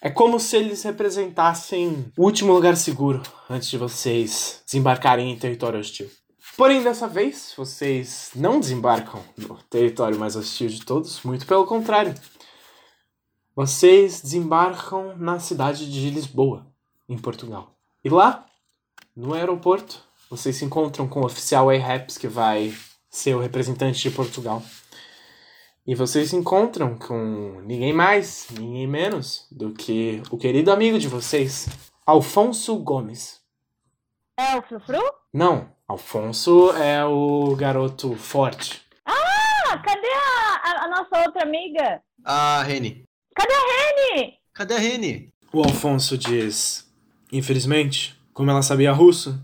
É 0.00 0.08
como 0.08 0.40
se 0.40 0.56
eles 0.56 0.82
representassem 0.82 2.10
o 2.16 2.24
último 2.24 2.52
lugar 2.52 2.76
seguro 2.76 3.22
antes 3.48 3.68
de 3.68 3.76
vocês 3.76 4.62
desembarcarem 4.64 5.30
em 5.30 5.38
território 5.38 5.78
hostil. 5.78 6.10
Porém, 6.56 6.82
dessa 6.82 7.06
vez, 7.06 7.52
vocês 7.56 8.30
não 8.34 8.60
desembarcam 8.60 9.22
no 9.36 9.56
território 9.64 10.18
mais 10.18 10.36
hostil 10.36 10.68
de 10.68 10.84
todos, 10.84 11.22
muito 11.22 11.46
pelo 11.46 11.66
contrário. 11.66 12.14
Vocês 13.54 14.22
desembarcam 14.22 15.16
na 15.16 15.38
cidade 15.38 15.90
de 15.90 16.10
Lisboa, 16.10 16.66
em 17.08 17.18
Portugal. 17.18 17.76
E 18.02 18.08
lá, 18.08 18.46
no 19.14 19.34
aeroporto, 19.34 20.02
vocês 20.30 20.56
se 20.56 20.64
encontram 20.64 21.06
com 21.08 21.20
o 21.20 21.26
oficial 21.26 21.68
A-Raps, 21.68 22.16
que 22.16 22.28
vai 22.28 22.74
ser 23.10 23.34
o 23.34 23.40
representante 23.40 24.00
de 24.00 24.14
Portugal. 24.14 24.62
E 25.86 25.94
vocês 25.94 26.30
se 26.30 26.36
encontram 26.36 26.96
com 26.96 27.60
ninguém 27.64 27.92
mais, 27.92 28.48
ninguém 28.50 28.86
menos 28.86 29.46
do 29.50 29.72
que 29.72 30.22
o 30.30 30.36
querido 30.36 30.70
amigo 30.70 30.98
de 30.98 31.08
vocês, 31.08 31.68
Alfonso 32.06 32.76
Gomes. 32.76 33.40
É 34.38 34.56
o 34.56 34.62
Frufru? 34.62 35.02
Não, 35.32 35.70
Alfonso 35.88 36.70
é 36.72 37.04
o 37.04 37.56
garoto 37.56 38.14
forte. 38.14 38.82
Ah, 39.04 39.78
cadê 39.78 40.06
a, 40.06 40.70
a, 40.70 40.84
a 40.84 40.88
nossa 40.88 41.26
outra 41.26 41.42
amiga? 41.42 42.02
Ah, 42.24 42.62
Reni. 42.62 43.04
Cadê 43.34 43.52
a 43.52 44.14
Reni? 44.14 44.34
Cadê 44.52 44.74
a 44.74 44.78
Reni? 44.78 45.32
O 45.52 45.60
Alfonso 45.60 46.16
diz: 46.16 46.88
Infelizmente, 47.32 48.20
como 48.32 48.50
ela 48.50 48.62
sabia 48.62 48.92
russo, 48.92 49.40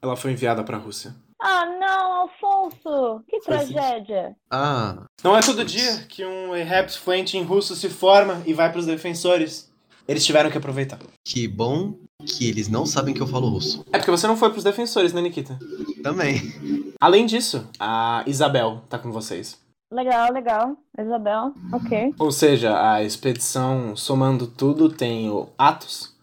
ela 0.00 0.16
foi 0.16 0.32
enviada 0.32 0.64
para 0.64 0.76
a 0.76 0.80
Rússia. 0.80 1.14
Ah, 1.40 1.66
não, 1.66 1.81
Alfonso! 2.22 3.22
Que 3.28 3.40
tragédia! 3.40 4.36
Ah, 4.50 5.04
Não 5.24 5.36
é 5.36 5.40
todo 5.40 5.64
dia 5.64 6.04
que 6.08 6.24
um 6.24 6.50
Raps 6.64 6.96
fluente 6.96 7.36
em 7.36 7.42
russo 7.42 7.74
se 7.74 7.88
forma 7.88 8.42
e 8.46 8.54
vai 8.54 8.70
para 8.70 8.78
os 8.78 8.86
defensores. 8.86 9.70
Eles 10.06 10.24
tiveram 10.24 10.50
que 10.50 10.58
aproveitar. 10.58 10.98
que 11.24 11.46
bom 11.48 11.94
que 12.24 12.48
eles 12.48 12.68
não 12.68 12.86
sabem 12.86 13.12
que 13.14 13.20
eu 13.20 13.26
falo 13.26 13.48
russo. 13.48 13.84
É 13.92 13.98
porque 13.98 14.10
você 14.10 14.26
não 14.28 14.36
foi 14.36 14.50
para 14.50 14.58
os 14.58 14.64
defensores, 14.64 15.12
né, 15.12 15.20
Nikita? 15.20 15.58
Também. 16.02 16.52
Além 17.00 17.26
disso, 17.26 17.68
a 17.80 18.22
Isabel 18.26 18.82
tá 18.88 18.98
com 18.98 19.10
vocês. 19.10 19.60
Legal, 19.92 20.32
legal. 20.32 20.76
Isabel, 20.98 21.52
ok. 21.72 22.14
Ou 22.18 22.30
seja, 22.30 22.92
a 22.92 23.02
expedição, 23.02 23.94
somando 23.96 24.46
tudo, 24.46 24.88
tem 24.88 25.28
o 25.30 25.48
Atos, 25.58 26.14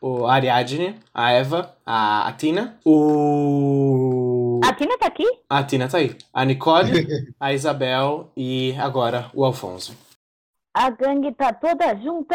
o 0.00 0.26
Ariadne, 0.26 0.96
a 1.12 1.32
Eva, 1.32 1.74
a 1.84 2.28
Atina, 2.28 2.78
o. 2.84 4.13
A 4.74 4.76
Tina 4.76 4.98
tá 4.98 5.06
aqui? 5.06 5.24
A 5.48 5.58
Atina 5.58 5.88
tá 5.88 5.98
aí. 5.98 6.16
A 6.32 6.44
Nicole, 6.44 7.06
a 7.38 7.52
Isabel 7.52 8.32
e 8.36 8.74
agora 8.76 9.30
o 9.32 9.44
Alfonso. 9.44 9.96
A 10.74 10.90
gangue 10.90 11.30
tá 11.30 11.52
toda 11.52 11.94
junta! 11.94 12.34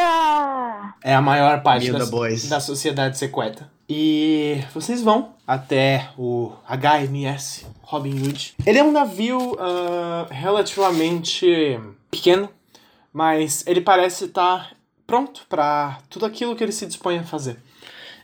É 1.04 1.14
a 1.14 1.22
maior 1.22 1.62
parte 1.62 1.92
da, 1.92 2.06
Boys. 2.06 2.48
da 2.48 2.62
sociedade 2.62 3.18
secreta. 3.18 3.70
E 3.90 4.64
vocês 4.74 5.02
vão 5.02 5.34
até 5.46 6.12
o 6.18 6.54
HMS 6.66 7.68
Robin 7.82 8.14
Hood. 8.26 8.54
Ele 8.66 8.78
é 8.80 8.84
um 8.86 8.94
navio 8.94 9.58
ah, 9.60 10.28
relativamente 10.32 11.78
pequeno, 12.10 12.50
mas 13.12 13.68
ele 13.68 13.82
parece 13.82 14.26
estar 14.26 14.78
pronto 15.06 15.46
para 15.50 15.98
tudo 16.10 16.26
aquilo 16.26 16.56
que 16.56 16.64
ele 16.64 16.72
se 16.72 16.86
dispõe 16.86 17.18
a 17.18 17.24
fazer. 17.26 17.58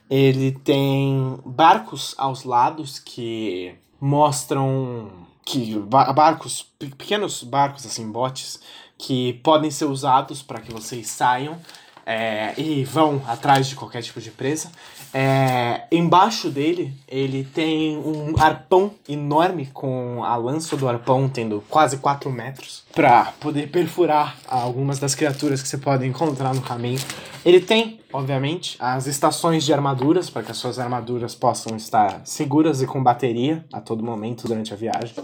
Ele 0.09 0.53
tem 0.53 1.38
barcos 1.43 2.16
aos 2.18 2.45
lados 2.45 2.97
que 2.97 3.76
mostram 4.00 5.10
que 5.46 5.78
ba- 5.80 6.12
barcos, 6.14 6.66
pe- 6.80 6.88
pequenos 6.96 7.43
barcos 7.43 7.86
assim, 7.86 8.12
botes 8.12 8.60
que 8.98 9.34
podem 9.43 9.70
ser 9.70 9.86
usados 9.86 10.41
para 10.41 10.60
que 10.62 10.72
vocês 10.72 11.08
saiam 11.08 11.58
é, 12.06 12.54
e 12.58 12.84
vão 12.84 13.22
atrás 13.28 13.68
de 13.68 13.76
qualquer 13.76 14.02
tipo 14.02 14.22
de 14.22 14.32
presa. 14.32 14.72
É, 15.18 15.84
embaixo 15.93 16.49
dele, 16.49 16.93
ele 17.07 17.45
tem 17.45 17.97
um 17.97 18.36
arpão 18.38 18.91
enorme, 19.07 19.68
com 19.68 20.22
a 20.26 20.36
lança 20.36 20.76
do 20.76 20.89
arpão 20.89 21.30
tendo 21.30 21.63
quase 21.70 21.99
4 21.99 22.30
metros, 22.30 22.84
para 22.93 23.32
poder 23.39 23.72
perfurar 23.72 24.36
algumas 24.45 24.99
das 24.99 25.16
criaturas 25.16 25.61
que 25.61 25.70
você 25.70 25.78
pode 25.78 26.05
encontrar 26.05 26.53
no 26.53 26.59
caminho. 26.59 26.99
Ele 27.45 27.61
tem, 27.61 28.01
obviamente, 28.11 28.76
as 28.78 29.07
estações 29.07 29.63
de 29.63 29.72
armaduras, 29.72 30.30
para 30.30 30.43
que 30.43 30.51
as 30.51 30.57
suas 30.57 30.80
armaduras 30.80 31.34
possam 31.34 31.78
estar 31.78 32.20
seguras 32.26 32.82
e 32.82 32.86
com 32.86 33.01
bateria 33.01 33.63
a 33.72 33.80
todo 33.80 34.03
momento 34.03 34.49
durante 34.49 34.74
a 34.74 34.76
viagem. 34.76 35.16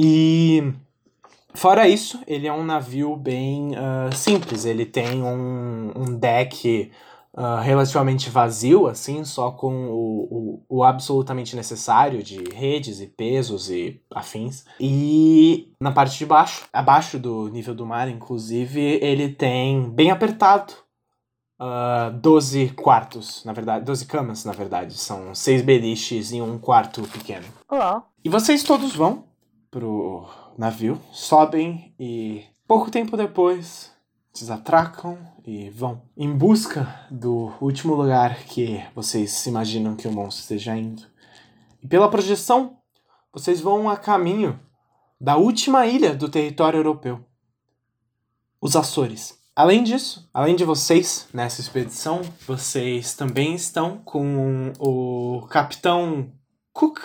E 0.00 0.72
Fora 1.52 1.88
isso, 1.88 2.20
ele 2.28 2.46
é 2.46 2.52
um 2.52 2.64
navio 2.64 3.16
bem 3.16 3.72
ah, 3.76 4.08
simples. 4.12 4.64
Ele 4.64 4.86
tem 4.86 5.20
um, 5.20 5.92
um 5.96 6.16
deck 6.16 6.90
ah, 7.42 7.58
relativamente 7.58 8.28
vazio, 8.28 8.86
assim, 8.86 9.24
só 9.24 9.50
com 9.50 9.86
o, 9.88 10.62
o, 10.68 10.78
o 10.80 10.84
absolutamente 10.84 11.56
necessário 11.56 12.22
de 12.22 12.36
redes 12.52 13.00
e 13.00 13.06
pesos 13.06 13.70
e 13.70 13.98
afins. 14.14 14.66
E 14.78 15.72
na 15.80 15.90
parte 15.90 16.18
de 16.18 16.26
baixo, 16.26 16.66
abaixo 16.70 17.18
do 17.18 17.48
nível 17.48 17.74
do 17.74 17.86
mar, 17.86 18.10
inclusive, 18.10 18.98
ele 19.00 19.30
tem 19.30 19.88
bem 19.88 20.10
apertado. 20.10 20.74
ah, 21.58 22.10
12 22.20 22.70
quartos, 22.76 23.42
na 23.46 23.54
verdade, 23.54 23.86
12 23.86 24.04
camas, 24.04 24.44
na 24.44 24.52
verdade. 24.52 24.92
São 24.98 25.34
seis 25.34 25.62
beliches 25.62 26.32
e 26.32 26.42
um 26.42 26.58
quarto 26.58 27.00
pequeno. 27.04 27.46
Ó, 27.70 28.02
E 28.22 28.28
vocês 28.28 28.62
todos 28.62 28.94
vão 28.94 29.24
pro 29.70 30.26
navio, 30.58 31.00
sobem 31.10 31.94
e 31.98 32.44
pouco 32.68 32.90
tempo 32.90 33.16
depois 33.16 33.90
vocês 34.32 34.50
atracam 34.50 35.18
e 35.44 35.70
vão 35.70 36.02
em 36.16 36.32
busca 36.32 37.06
do 37.10 37.52
último 37.60 37.94
lugar 37.94 38.44
que 38.44 38.82
vocês 38.94 39.46
imaginam 39.46 39.96
que 39.96 40.06
o 40.06 40.12
monstro 40.12 40.42
esteja 40.42 40.76
indo. 40.76 41.02
E 41.82 41.86
pela 41.86 42.10
projeção, 42.10 42.78
vocês 43.32 43.60
vão 43.60 43.88
a 43.88 43.96
caminho 43.96 44.58
da 45.20 45.36
última 45.36 45.86
ilha 45.86 46.14
do 46.14 46.28
território 46.28 46.78
europeu, 46.78 47.24
os 48.60 48.76
Açores. 48.76 49.38
Além 49.54 49.82
disso, 49.82 50.28
além 50.32 50.56
de 50.56 50.64
vocês 50.64 51.26
nessa 51.34 51.60
expedição, 51.60 52.22
vocês 52.46 53.14
também 53.14 53.54
estão 53.54 53.98
com 53.98 54.72
o 54.78 55.46
capitão 55.48 56.32
Cook 56.72 57.00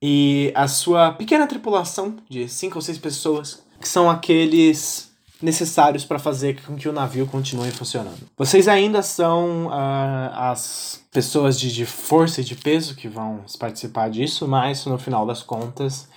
e 0.00 0.52
a 0.54 0.68
sua 0.68 1.12
pequena 1.12 1.46
tripulação 1.46 2.16
de 2.30 2.48
cinco 2.48 2.76
ou 2.76 2.82
seis 2.82 2.96
pessoas, 2.96 3.62
que 3.80 3.88
são 3.88 4.08
aqueles 4.08 5.07
necessários 5.40 6.04
para 6.04 6.18
fazer 6.18 6.60
com 6.64 6.74
que 6.76 6.88
o 6.88 6.92
navio 6.92 7.26
continue 7.26 7.70
funcionando. 7.70 8.28
Vocês 8.36 8.66
ainda 8.68 9.02
são 9.02 9.68
ah, 9.72 10.50
as 10.50 11.04
pessoas 11.12 11.58
de, 11.58 11.72
de 11.72 11.86
força 11.86 12.40
e 12.40 12.44
de 12.44 12.54
peso 12.56 12.96
que 12.96 13.08
vão 13.08 13.44
participar 13.58 14.10
disso, 14.10 14.46
mas 14.48 14.84
no 14.86 14.98
final 14.98 15.24
das 15.26 15.42
contas, 15.42 16.08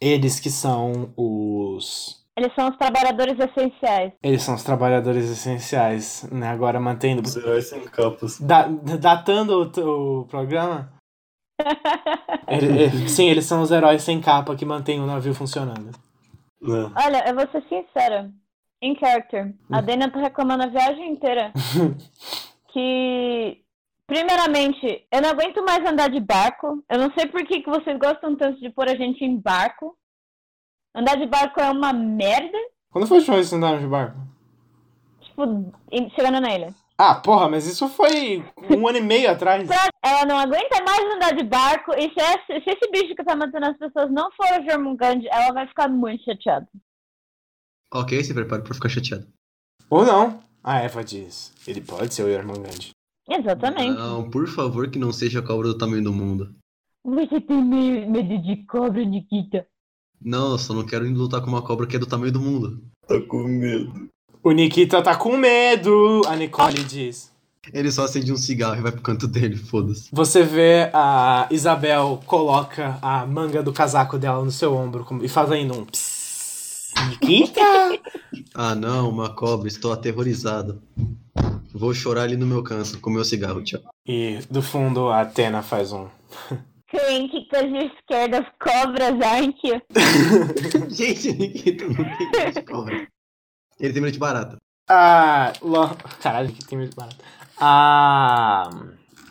eles 0.00 0.38
que 0.40 0.50
são 0.50 1.12
os 1.16 2.18
eles 2.38 2.54
são 2.54 2.68
os 2.70 2.76
trabalhadores 2.76 3.36
essenciais. 3.38 4.12
eles 4.22 4.42
são 4.42 4.54
os 4.54 4.62
trabalhadores 4.62 5.28
essenciais, 5.28 6.26
né? 6.32 6.48
Agora 6.48 6.80
mantendo 6.80 7.22
Os 7.28 7.36
heróis 7.36 7.68
sem 7.68 7.82
capas. 7.82 8.38
Da- 8.40 8.66
datando 8.98 9.70
o, 9.76 10.20
o 10.20 10.24
programa, 10.26 10.90
ele- 12.48 12.82
ele- 12.84 13.08
sim, 13.08 13.26
eles 13.28 13.44
são 13.44 13.60
os 13.60 13.70
heróis 13.70 14.02
sem 14.02 14.20
capa 14.20 14.54
que 14.56 14.64
mantêm 14.64 15.00
o 15.00 15.06
navio 15.06 15.34
funcionando. 15.34 15.90
Né? 16.62 16.90
Olha, 16.96 17.28
eu 17.28 17.34
vou 17.34 17.46
ser 17.50 17.62
sincera. 17.68 18.30
Em 18.80 18.96
character. 18.96 19.54
A 19.70 19.80
Dana 19.80 20.10
tá 20.10 20.20
reclamando 20.20 20.64
a 20.64 20.68
viagem 20.68 21.12
inteira. 21.12 21.52
que, 22.72 23.62
primeiramente, 24.06 25.06
eu 25.10 25.20
não 25.20 25.30
aguento 25.30 25.64
mais 25.64 25.84
andar 25.84 26.08
de 26.08 26.20
barco. 26.20 26.82
Eu 26.88 26.98
não 26.98 27.12
sei 27.12 27.26
por 27.26 27.44
que, 27.44 27.62
que 27.62 27.70
vocês 27.70 27.98
gostam 27.98 28.36
tanto 28.36 28.60
de 28.60 28.70
pôr 28.70 28.88
a 28.88 28.96
gente 28.96 29.24
em 29.24 29.36
barco. 29.36 29.96
Andar 30.94 31.16
de 31.16 31.26
barco 31.26 31.60
é 31.60 31.70
uma 31.70 31.92
merda. 31.92 32.58
Quando 32.90 33.06
foi 33.06 33.18
vez 33.18 33.26
que 33.26 33.32
vocês 33.32 33.52
andaram 33.52 33.78
de 33.78 33.86
barco? 33.86 34.18
Tipo, 35.20 35.72
chegando 36.16 36.40
na 36.40 36.54
ilha. 36.54 36.74
Ah, 36.98 37.14
porra, 37.14 37.48
mas 37.48 37.66
isso 37.66 37.88
foi 37.88 38.44
um 38.70 38.86
ano 38.86 38.98
e 38.98 39.00
meio 39.00 39.30
atrás. 39.30 39.66
Ela 40.04 40.26
não 40.26 40.36
aguenta 40.36 40.82
mais 40.84 41.14
andar 41.14 41.34
de 41.34 41.44
barco. 41.44 41.92
E 41.92 42.10
se 42.10 42.20
esse, 42.20 42.64
se 42.64 42.70
esse 42.70 42.90
bicho 42.90 43.14
que 43.14 43.24
tá 43.24 43.34
matando 43.36 43.66
as 43.66 43.78
pessoas 43.78 44.10
não 44.10 44.30
for 44.32 44.60
o 44.60 44.68
Jormungand, 44.68 45.22
ela 45.30 45.52
vai 45.52 45.66
ficar 45.66 45.88
muito 45.88 46.24
chateada. 46.24 46.66
Ok, 47.92 48.22
se 48.22 48.32
prepare 48.34 48.62
pra 48.62 48.74
ficar 48.74 48.88
chateado. 48.88 49.26
Ou 49.88 50.04
não. 50.04 50.40
A 50.62 50.78
Eva 50.80 51.02
diz. 51.02 51.52
Ele 51.66 51.80
pode 51.80 52.14
ser 52.14 52.22
o 52.24 52.28
Yermangand. 52.28 52.90
Exatamente. 53.28 53.96
Não, 53.98 54.28
por 54.30 54.46
favor, 54.48 54.88
que 54.90 54.98
não 54.98 55.12
seja 55.12 55.40
a 55.40 55.42
cobra 55.42 55.68
do 55.68 55.78
tamanho 55.78 56.02
do 56.04 56.12
mundo. 56.12 56.54
Você 57.04 57.40
tem 57.40 57.64
me- 57.64 58.06
medo 58.06 58.38
de 58.42 58.64
cobra, 58.66 59.02
Nikita? 59.04 59.66
Não, 60.22 60.52
eu 60.52 60.58
só 60.58 60.74
não 60.74 60.84
quero 60.84 61.06
ir 61.06 61.14
lutar 61.14 61.40
com 61.40 61.46
uma 61.48 61.62
cobra 61.62 61.86
que 61.86 61.96
é 61.96 61.98
do 61.98 62.06
tamanho 62.06 62.32
do 62.32 62.40
mundo. 62.40 62.82
Tô 63.08 63.20
com 63.22 63.42
medo. 63.44 64.08
O 64.42 64.52
Nikita 64.52 65.02
tá 65.02 65.16
com 65.16 65.36
medo, 65.36 66.22
a 66.28 66.36
Nicole 66.36 66.84
diz. 66.84 67.30
Ele 67.72 67.90
só 67.90 68.04
acende 68.04 68.32
um 68.32 68.36
cigarro 68.36 68.78
e 68.78 68.82
vai 68.82 68.92
pro 68.92 69.02
canto 69.02 69.26
dele, 69.26 69.56
foda-se. 69.56 70.08
Você 70.12 70.42
vê 70.42 70.90
a 70.92 71.46
Isabel 71.50 72.20
coloca 72.26 72.98
a 73.02 73.24
manga 73.26 73.62
do 73.62 73.72
casaco 73.72 74.18
dela 74.18 74.44
no 74.44 74.50
seu 74.50 74.74
ombro 74.74 75.04
como- 75.04 75.24
e 75.24 75.28
faz 75.28 75.50
ainda 75.50 75.74
um 75.74 75.84
psss. 75.84 76.19
Nikita? 77.08 77.60
Ah 78.54 78.74
não, 78.74 79.08
uma 79.08 79.34
cobra, 79.34 79.68
estou 79.68 79.92
aterrorizado. 79.92 80.82
Vou 81.72 81.94
chorar 81.94 82.22
ali 82.22 82.36
no 82.36 82.46
meu 82.46 82.62
canto 82.62 82.98
com 83.00 83.10
meu 83.10 83.24
cigarro, 83.24 83.62
tchau. 83.62 83.80
E 84.06 84.38
do 84.50 84.62
fundo 84.62 85.08
a 85.08 85.22
Atena 85.22 85.62
faz 85.62 85.92
um. 85.92 86.08
You're 86.92 87.90
scared 88.02 88.34
of 88.34 88.46
cobras, 88.58 89.14
you? 89.62 89.80
Gente, 90.90 91.32
Nikita 91.32 91.86
não 91.86 91.94
tem 91.94 92.30
medo 92.30 92.52
de 92.52 92.62
cobra. 92.62 93.08
Ele 93.78 93.92
tem 93.92 94.02
medo 94.02 94.12
de 94.12 94.18
barata. 94.18 94.58
Ah, 94.88 95.52
lo... 95.62 95.96
caralho, 96.20 96.52
que 96.52 96.64
tem 96.64 96.76
medo 96.76 96.90
de 96.90 96.96
barato. 96.96 97.24
Ah, 97.60 98.68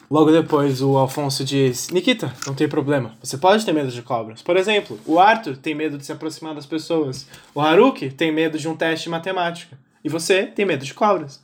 logo 0.09 0.31
depois 0.31 0.81
o 0.81 0.97
Alfonso 0.97 1.43
diz: 1.45 1.89
Nikita, 1.89 2.33
não 2.47 2.53
tem 2.55 2.67
problema. 2.67 3.15
Você 3.21 3.37
pode 3.37 3.65
ter 3.65 3.71
medo 3.73 3.91
de 3.91 4.01
cobras. 4.01 4.41
Por 4.41 4.57
exemplo, 4.57 4.99
o 5.05 5.19
Arthur 5.19 5.57
tem 5.57 5.75
medo 5.75 5.97
de 5.97 6.05
se 6.05 6.11
aproximar 6.11 6.55
das 6.55 6.65
pessoas. 6.65 7.27
O 7.53 7.61
Haruki 7.61 8.09
tem 8.09 8.31
medo 8.31 8.57
de 8.57 8.67
um 8.67 8.75
teste 8.75 9.03
de 9.05 9.09
matemática. 9.09 9.77
E 10.03 10.09
você 10.09 10.45
tem 10.47 10.65
medo 10.65 10.85
de 10.85 10.93
cobras. 10.93 11.41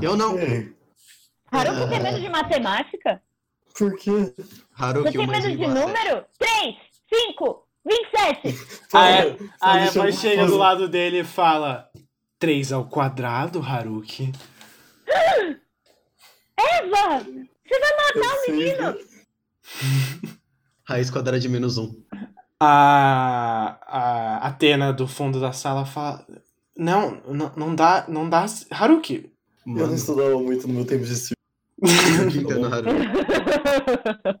Eu 0.00 0.16
não. 0.16 0.38
Ei, 0.38 0.72
Haruki 1.50 1.88
tem 1.88 2.00
medo 2.02 2.20
de 2.20 2.28
matemática? 2.28 3.22
por 3.78 3.96
quê? 3.96 4.32
Haruki, 4.78 5.06
Você 5.12 5.18
tem 5.18 5.26
o 5.26 5.30
mais 5.30 5.44
medo 5.44 5.56
de 5.58 5.66
número? 5.66 6.24
3, 6.38 6.76
5, 7.12 7.66
27. 7.86 8.58
A, 8.92 9.10
E- 9.26 9.36
a 9.60 9.78
Eva 9.80 10.06
eu- 10.08 10.12
chega 10.12 10.46
do 10.46 10.56
lado 10.56 10.86
dele 10.88 11.20
e 11.20 11.24
fala: 11.24 11.88
3 12.38 12.72
ao 12.72 12.84
quadrado, 12.84 13.60
Haruki. 13.62 14.32
Eva! 16.58 17.24
Você 17.70 17.78
vai 17.78 17.90
matar 17.96 18.34
o 18.34 18.50
menino! 18.50 18.98
Raiz 20.84 21.08
quadrada 21.08 21.38
de 21.38 21.48
menos 21.48 21.78
um. 21.78 21.94
A, 22.58 23.78
a 23.86 24.48
Atena 24.48 24.92
do 24.92 25.06
fundo 25.06 25.40
da 25.40 25.52
sala 25.52 25.86
fala: 25.86 26.26
Não, 26.76 27.22
não, 27.28 27.52
não 27.56 27.74
dá, 27.76 28.04
não 28.08 28.28
dá. 28.28 28.44
Haruki, 28.72 29.30
Eu 29.64 29.72
não 29.72 29.82
Mano, 29.82 29.94
estudava 29.94 30.36
muito 30.42 30.66
no 30.66 30.74
meu 30.74 30.84
tempo 30.84 31.04
de 31.04 31.12
estudo. 31.12 31.36
eu 31.80 32.74
Haruki. 32.74 32.90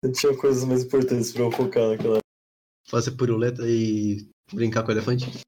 Eu 0.00 0.12
tinha 0.12 0.36
coisas 0.36 0.64
mais 0.64 0.84
importantes 0.84 1.32
pra 1.32 1.42
eu 1.42 1.50
focar 1.50 1.88
naquela. 1.88 2.20
Fazer 2.88 3.10
puruleta 3.10 3.62
e 3.66 4.28
brincar 4.52 4.84
com 4.84 4.90
o 4.90 4.94
elefante. 4.94 5.40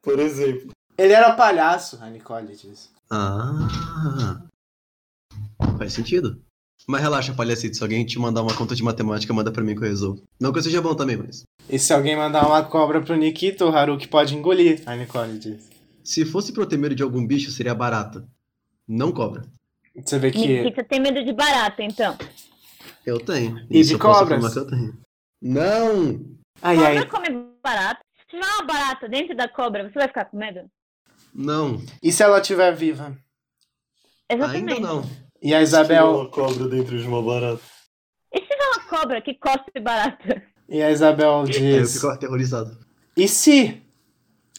Por 0.00 0.18
exemplo. 0.18 0.70
Ele 0.96 1.12
era 1.12 1.34
palhaço, 1.34 1.98
a 2.02 2.08
Nicole 2.08 2.56
diz. 2.56 2.90
Ah. 3.10 4.40
Faz 5.78 5.92
sentido. 5.92 6.42
Mas 6.86 7.02
relaxa, 7.02 7.34
palhacito. 7.34 7.76
Se 7.76 7.82
alguém 7.82 8.04
te 8.06 8.18
mandar 8.18 8.42
uma 8.42 8.54
conta 8.56 8.74
de 8.74 8.82
matemática, 8.82 9.32
manda 9.34 9.52
pra 9.52 9.62
mim 9.62 9.74
que 9.74 9.82
eu 9.82 9.88
resolvo. 9.88 10.22
Não 10.40 10.52
que 10.52 10.58
eu 10.58 10.62
seja 10.62 10.80
bom 10.80 10.94
também, 10.94 11.16
mas. 11.16 11.42
E 11.68 11.78
se 11.78 11.92
alguém 11.92 12.16
mandar 12.16 12.46
uma 12.46 12.62
cobra 12.64 13.00
pro 13.02 13.14
Nikita, 13.16 13.66
o 13.66 13.68
Haruki 13.76 14.08
pode 14.08 14.34
engolir, 14.34 14.82
a 14.86 14.94
Nicole 14.96 15.38
diz. 15.38 15.68
Se 16.02 16.24
fosse 16.24 16.52
pra 16.52 16.62
eu 16.62 16.66
ter 16.66 16.78
medo 16.78 16.94
de 16.94 17.02
algum 17.02 17.26
bicho, 17.26 17.50
seria 17.50 17.74
barata. 17.74 18.26
Não 18.86 19.12
cobra. 19.12 19.44
Você 20.02 20.18
vê 20.18 20.30
que. 20.30 20.38
Nikita 20.38 20.82
tem 20.84 21.00
medo 21.00 21.22
de 21.22 21.32
barata, 21.32 21.82
então. 21.82 22.16
Eu 23.04 23.18
tenho. 23.20 23.58
E 23.70 23.80
Isso 23.80 23.92
de 23.94 23.98
cobras? 23.98 24.56
eu 24.56 24.66
tenho. 24.66 24.98
Não! 25.42 26.24
Ai, 26.62 26.76
Cobra 26.76 26.98
ai. 27.00 27.06
come 27.06 27.46
barata. 27.62 28.00
Se 28.18 28.26
tiver 28.28 28.46
uma 28.46 28.64
barata 28.64 29.08
dentro 29.08 29.36
da 29.36 29.48
cobra, 29.48 29.84
você 29.88 29.94
vai 29.98 30.08
ficar 30.08 30.24
com 30.26 30.36
medo? 30.38 30.60
Não. 31.34 31.82
E 32.02 32.10
se 32.12 32.22
ela 32.22 32.40
estiver 32.40 32.74
viva? 32.74 33.16
Exatamente. 34.30 34.74
Ainda 34.74 34.80
não. 34.88 35.10
E 35.40 35.54
a 35.54 35.62
Isabel. 35.62 36.14
uma 36.20 36.28
cobra 36.28 36.68
dentro 36.68 36.98
de 36.98 37.06
uma 37.06 37.22
barata. 37.22 37.60
E 38.32 38.40
se 38.40 38.46
tiver 38.46 38.64
uma 38.74 38.80
cobra 38.88 39.20
que 39.22 39.34
cospe 39.34 39.80
barata? 39.80 40.42
E 40.68 40.82
a 40.82 40.90
Isabel 40.90 41.40
Aí 41.40 41.42
eu 41.42 41.44
diz. 41.80 41.94
fico 41.94 42.08
aterrorizado. 42.08 42.76
E 43.16 43.26
se 43.28 43.80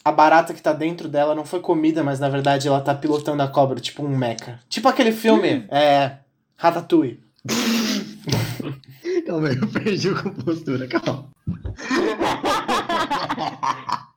a 0.03 0.11
barata 0.11 0.53
que 0.53 0.61
tá 0.61 0.73
dentro 0.73 1.07
dela 1.07 1.35
não 1.35 1.45
foi 1.45 1.59
comida, 1.59 2.03
mas 2.03 2.19
na 2.19 2.29
verdade 2.29 2.67
ela 2.67 2.81
tá 2.81 2.95
pilotando 2.95 3.43
a 3.43 3.47
cobra, 3.47 3.79
tipo 3.79 4.03
um 4.03 4.17
mecha? 4.17 4.59
Tipo 4.69 4.87
aquele 4.87 5.11
filme, 5.11 5.65
é. 5.69 6.17
Ratatouille. 6.57 7.19
Calma 9.25 9.49
aí, 9.49 9.57
eu 9.57 9.67
perdi 9.67 10.09
a 10.09 10.23
compostura, 10.23 10.87
calma. 10.87 11.29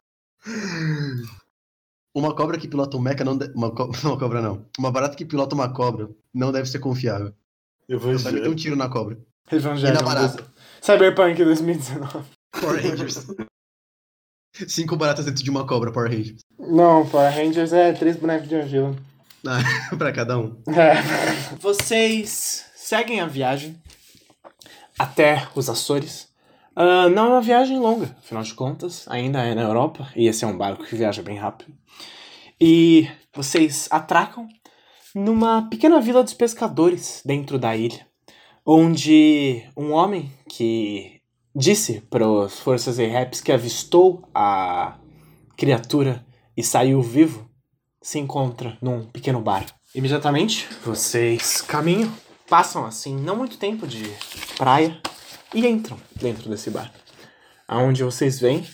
Uma 2.15 2.35
cobra 2.35 2.59
que 2.59 2.69
pilota 2.69 2.97
um 2.97 3.01
mecha 3.01 3.25
não 3.25 3.37
deve... 3.37 3.53
uma, 3.55 3.71
co... 3.71 3.91
uma 4.05 4.19
cobra 4.19 4.41
não. 4.43 4.67
Uma 4.79 4.91
barata 4.91 5.17
que 5.17 5.25
pilota 5.25 5.55
uma 5.55 5.73
cobra 5.73 6.11
não 6.35 6.53
deve 6.53 6.69
ser 6.69 6.79
confiável. 6.79 7.33
Vai 7.89 8.33
meter 8.33 8.49
um 8.49 8.55
tiro 8.55 8.77
na 8.77 8.89
cobra. 8.89 9.19
Evangelho. 9.51 9.93
E 9.93 9.95
na 9.95 10.03
barata. 10.03 10.45
Cyberpunk 10.81 11.43
2019. 11.45 12.25
Power 12.61 12.83
Rangers. 12.83 13.27
Cinco 14.69 14.97
baratas 14.97 15.25
dentro 15.25 15.43
de 15.43 15.51
uma 15.51 15.67
cobra, 15.67 15.91
Power 15.91 16.11
Rangers. 16.11 16.41
Não, 16.59 17.09
Power 17.09 17.35
Rangers 17.35 17.73
é 17.73 17.93
três 17.93 18.17
bonecos 18.17 18.49
de 18.49 18.57
argila. 18.57 18.95
Ah, 19.47 19.61
pra 19.97 20.13
cada 20.13 20.39
um. 20.39 20.57
É. 20.69 21.57
Vocês 21.57 22.67
seguem 22.77 23.21
a 23.21 23.27
viagem 23.27 23.81
até 24.99 25.49
os 25.55 25.69
Açores. 25.69 26.29
Ah, 26.75 27.09
não 27.09 27.27
é 27.27 27.29
uma 27.31 27.41
viagem 27.41 27.79
longa, 27.79 28.17
afinal 28.19 28.43
de 28.43 28.55
contas, 28.55 29.07
ainda 29.09 29.43
é 29.43 29.55
na 29.55 29.63
Europa, 29.63 30.09
e 30.17 30.27
esse 30.27 30.45
é 30.45 30.49
um 30.49 30.57
barco 30.57 30.85
que 30.85 30.97
viaja 30.97 31.23
bem 31.23 31.37
rápido. 31.37 31.73
E 32.61 33.09
vocês 33.35 33.89
atracam 33.91 34.49
numa 35.15 35.69
pequena 35.69 36.01
vila 36.01 36.23
dos 36.23 36.35
pescadores 36.35 37.23
dentro 37.25 37.59
da 37.59 37.77
ilha, 37.77 38.07
onde 38.65 39.63
um 39.77 39.93
homem 39.93 40.33
que 40.49 41.21
disse 41.55 42.01
para 42.09 42.25
as 42.45 42.59
forças 42.59 42.97
Raps 42.99 43.41
que 43.41 43.53
avistou 43.53 44.27
a 44.35 44.97
criatura 45.57 46.25
e 46.57 46.63
saiu 46.63 47.03
vivo 47.03 47.51
se 48.01 48.19
encontra 48.19 48.77
num 48.81 49.05
pequeno 49.05 49.41
bar. 49.41 49.67
Imediatamente, 49.95 50.69
vocês 50.85 51.61
caminham, 51.61 52.13
passam 52.49 52.85
assim 52.85 53.15
não 53.17 53.37
muito 53.37 53.59
tempo 53.59 53.87
de 53.87 54.11
praia 54.57 55.01
e 55.55 55.67
entram 55.67 55.99
dentro 56.15 56.49
desse 56.49 56.71
bar. 56.71 56.91
Aonde 57.67 58.03
vocês 58.05 58.39
veem, 58.41 58.67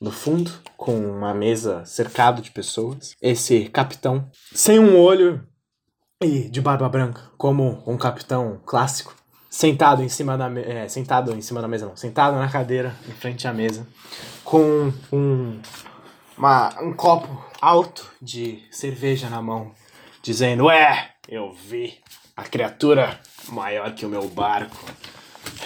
no 0.00 0.10
fundo, 0.10 0.50
com 0.76 0.98
uma 0.98 1.34
mesa 1.34 1.84
cercado 1.84 2.40
de 2.42 2.50
pessoas, 2.50 3.14
esse 3.20 3.68
capitão 3.68 4.28
sem 4.52 4.78
um 4.78 4.98
olho 4.98 5.46
e 6.22 6.48
de 6.48 6.60
barba 6.60 6.88
branca, 6.88 7.22
como 7.38 7.82
um 7.86 7.96
capitão 7.96 8.60
clássico, 8.66 9.14
sentado 9.48 10.02
em 10.02 10.08
cima 10.08 10.36
da 10.38 10.50
é, 10.60 10.88
sentado 10.88 11.32
em 11.32 11.40
cima 11.40 11.60
da 11.60 11.68
mesa 11.68 11.86
não, 11.86 11.96
sentado 11.96 12.36
na 12.36 12.48
cadeira 12.48 12.94
em 13.08 13.12
frente 13.12 13.46
à 13.48 13.52
mesa, 13.52 13.86
com 14.44 14.92
um 15.12 15.60
uma- 16.36 16.74
um 16.82 16.92
copo 16.94 17.28
alto 17.60 18.10
de 18.22 18.62
cerveja 18.70 19.28
na 19.28 19.42
mão, 19.42 19.72
dizendo: 20.22 20.64
Ué, 20.66 21.10
eu 21.28 21.52
vi 21.52 21.98
a 22.36 22.44
criatura 22.44 23.20
maior 23.48 23.92
que 23.94 24.06
o 24.06 24.08
meu 24.08 24.26
barco. 24.28 24.76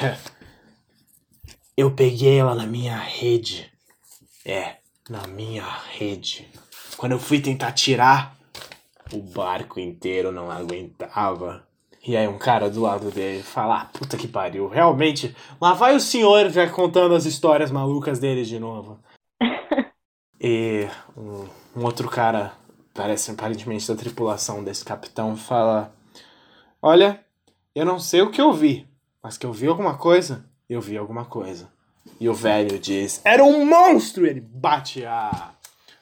Eu 1.77 1.91
peguei 1.91 2.39
ela 2.39 2.55
na 2.55 2.67
minha 2.67 2.97
rede. 2.97 3.69
É, 4.45 4.77
na 5.11 5.27
minha 5.27 5.65
rede. 5.65 6.49
Quando 6.97 7.13
eu 7.13 7.19
fui 7.19 7.41
tentar 7.41 7.73
tirar, 7.73 8.37
o 9.13 9.21
barco 9.21 9.81
inteiro 9.81 10.31
não 10.31 10.53
aguentava. 10.53 11.67
E 12.07 12.17
aí 12.17 12.29
um 12.29 12.39
cara 12.39 12.71
do 12.71 12.83
lado 12.83 13.11
dele 13.11 13.43
fala, 13.43 13.81
ah, 13.81 13.85
puta 13.87 14.17
que 14.17 14.29
pariu, 14.29 14.69
realmente, 14.69 15.35
lá 15.61 15.73
vai 15.73 15.97
o 15.97 16.01
senhor 16.01 16.49
já 16.51 16.69
contando 16.71 17.15
as 17.15 17.25
histórias 17.25 17.73
malucas 17.73 18.21
dele 18.21 18.45
de 18.45 18.59
novo. 18.59 18.99
E 20.47 20.87
um, 21.17 21.49
um 21.75 21.85
outro 21.85 22.07
cara, 22.07 22.53
parece 22.93 23.31
aparentemente 23.31 23.89
da 23.89 23.97
tripulação 23.97 24.63
desse 24.63 24.85
capitão, 24.85 25.35
fala: 25.39 25.91
Olha, 26.83 27.25
eu 27.75 27.87
não 27.87 27.99
sei 27.99 28.21
o 28.21 28.31
que 28.31 28.43
eu 28.43 28.53
vi, 28.53 28.87
mas 29.23 29.39
que 29.39 29.47
eu 29.47 29.53
vi 29.55 29.69
alguma 29.69 29.97
coisa, 29.97 30.45
eu 30.69 30.81
vi 30.81 30.97
alguma 30.97 31.25
coisa. 31.25 31.69
E 32.21 32.29
o 32.29 32.35
velho 32.35 32.79
diz: 32.79 33.21
Era 33.25 33.45
um 33.45 33.65
monstro! 33.65 34.27
Ele 34.27 34.41
bate 34.41 35.05
a, 35.05 35.55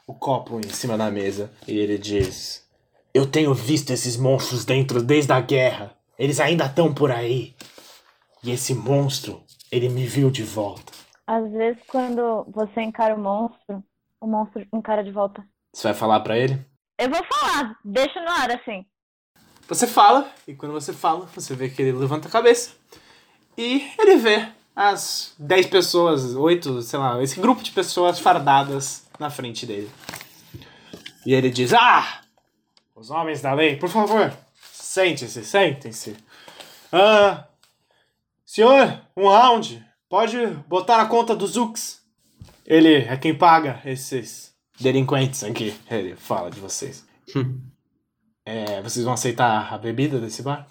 o 0.07 0.15
copo 0.15 0.59
em 0.59 0.69
cima 0.69 0.97
da 0.97 1.11
mesa 1.11 1.51
e 1.67 1.79
ele 1.79 1.99
diz: 1.99 2.67
Eu 3.13 3.27
tenho 3.27 3.55
visto 3.55 3.91
esses 3.91 4.17
monstros 4.17 4.65
dentro 4.65 5.03
desde 5.03 5.33
a 5.33 5.41
guerra. 5.41 5.97
Eles 6.19 6.41
ainda 6.41 6.67
estão 6.67 6.93
por 6.93 7.11
aí. 7.11 7.55
E 8.45 8.51
esse 8.51 8.75
monstro, 8.75 9.43
ele 9.71 9.89
me 9.89 10.05
viu 10.05 10.31
de 10.31 10.43
volta. 10.43 10.93
Às 11.27 11.51
vezes, 11.53 11.81
quando 11.87 12.45
você 12.53 12.81
encara 12.83 13.15
o 13.15 13.19
monstro, 13.19 13.83
o 14.21 14.27
monstro 14.27 14.67
encara 14.73 15.03
de 15.03 15.13
volta. 15.13 15.45
Você 15.73 15.89
vai 15.89 15.95
falar 15.95 16.21
pra 16.21 16.37
ele? 16.37 16.61
Eu 16.99 17.09
vou 17.09 17.21
falar, 17.25 17.79
deixa 17.85 18.21
no 18.21 18.31
ar 18.31 18.51
assim. 18.51 18.85
Você 19.67 19.87
fala, 19.87 20.31
e 20.47 20.55
quando 20.55 20.73
você 20.73 20.93
fala, 20.93 21.27
você 21.27 21.55
vê 21.55 21.69
que 21.69 21.81
ele 21.81 21.93
levanta 21.93 22.29
a 22.29 22.31
cabeça. 22.31 22.73
E 23.57 23.91
ele 23.99 24.17
vê 24.17 24.49
as 24.75 25.35
10 25.39 25.67
pessoas, 25.67 26.35
8, 26.35 26.83
sei 26.83 26.99
lá, 26.99 27.23
esse 27.23 27.39
grupo 27.39 27.63
de 27.63 27.71
pessoas 27.71 28.19
fardadas 28.19 29.05
na 29.19 29.31
frente 29.31 29.67
dele. 29.67 29.91
E 31.27 31.35
ele 31.35 31.51
diz: 31.51 31.73
Ah! 31.73 32.23
Os 32.95 33.11
homens 33.11 33.41
da 33.41 33.53
lei, 33.53 33.77
por 33.77 33.89
favor, 33.89 34.33
sente-se, 34.73 35.45
sentem-se. 35.45 36.17
Ah, 36.93 37.47
senhor, 38.45 39.01
um 39.17 39.29
round. 39.29 39.85
Pode 40.09 40.47
botar 40.69 40.99
na 40.99 41.07
conta 41.07 41.35
do 41.35 41.47
Zux. 41.47 42.03
Ele 42.67 42.97
é 42.97 43.17
quem 43.17 43.37
paga 43.37 43.81
esses 43.85 44.55
delinquentes 44.79 45.43
aqui. 45.43 45.75
Ele 45.91 46.15
fala 46.17 46.51
de 46.51 46.61
vocês. 46.61 47.05
É, 48.45 48.83
vocês 48.83 49.05
vão 49.05 49.15
aceitar 49.15 49.73
a 49.73 49.79
bebida 49.79 50.19
desse 50.19 50.43
bar? 50.43 50.69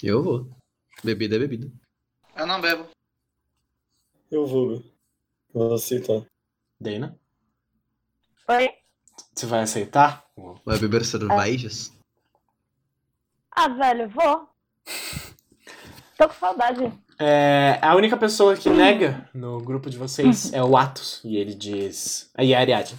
Eu 0.00 0.22
vou. 0.22 0.48
Bebida 1.02 1.34
é 1.34 1.40
bebida. 1.40 1.68
Eu 2.40 2.46
não 2.46 2.58
bebo. 2.58 2.86
Eu 4.30 4.46
vou. 4.46 4.82
Vou 5.52 5.74
aceitar. 5.74 6.22
Dana? 6.80 7.14
Oi? 8.48 8.70
Você 9.34 9.44
vai 9.44 9.60
aceitar? 9.60 10.24
Vai 10.64 10.78
beber 10.78 11.04
cervejas? 11.04 11.92
Ah, 13.50 13.68
velho, 13.68 14.08
vou. 14.08 14.48
Tô 16.16 16.28
com 16.28 16.34
saudade. 16.34 16.90
É, 17.18 17.78
a 17.82 17.94
única 17.94 18.16
pessoa 18.16 18.56
que 18.56 18.70
nega 18.70 19.28
no 19.34 19.60
grupo 19.60 19.90
de 19.90 19.98
vocês 19.98 20.50
é 20.54 20.64
o 20.64 20.78
Atos. 20.78 21.20
E 21.22 21.36
ele 21.36 21.52
diz. 21.52 22.32
E 22.38 22.54
a 22.54 22.60
Ariadne. 22.60 22.98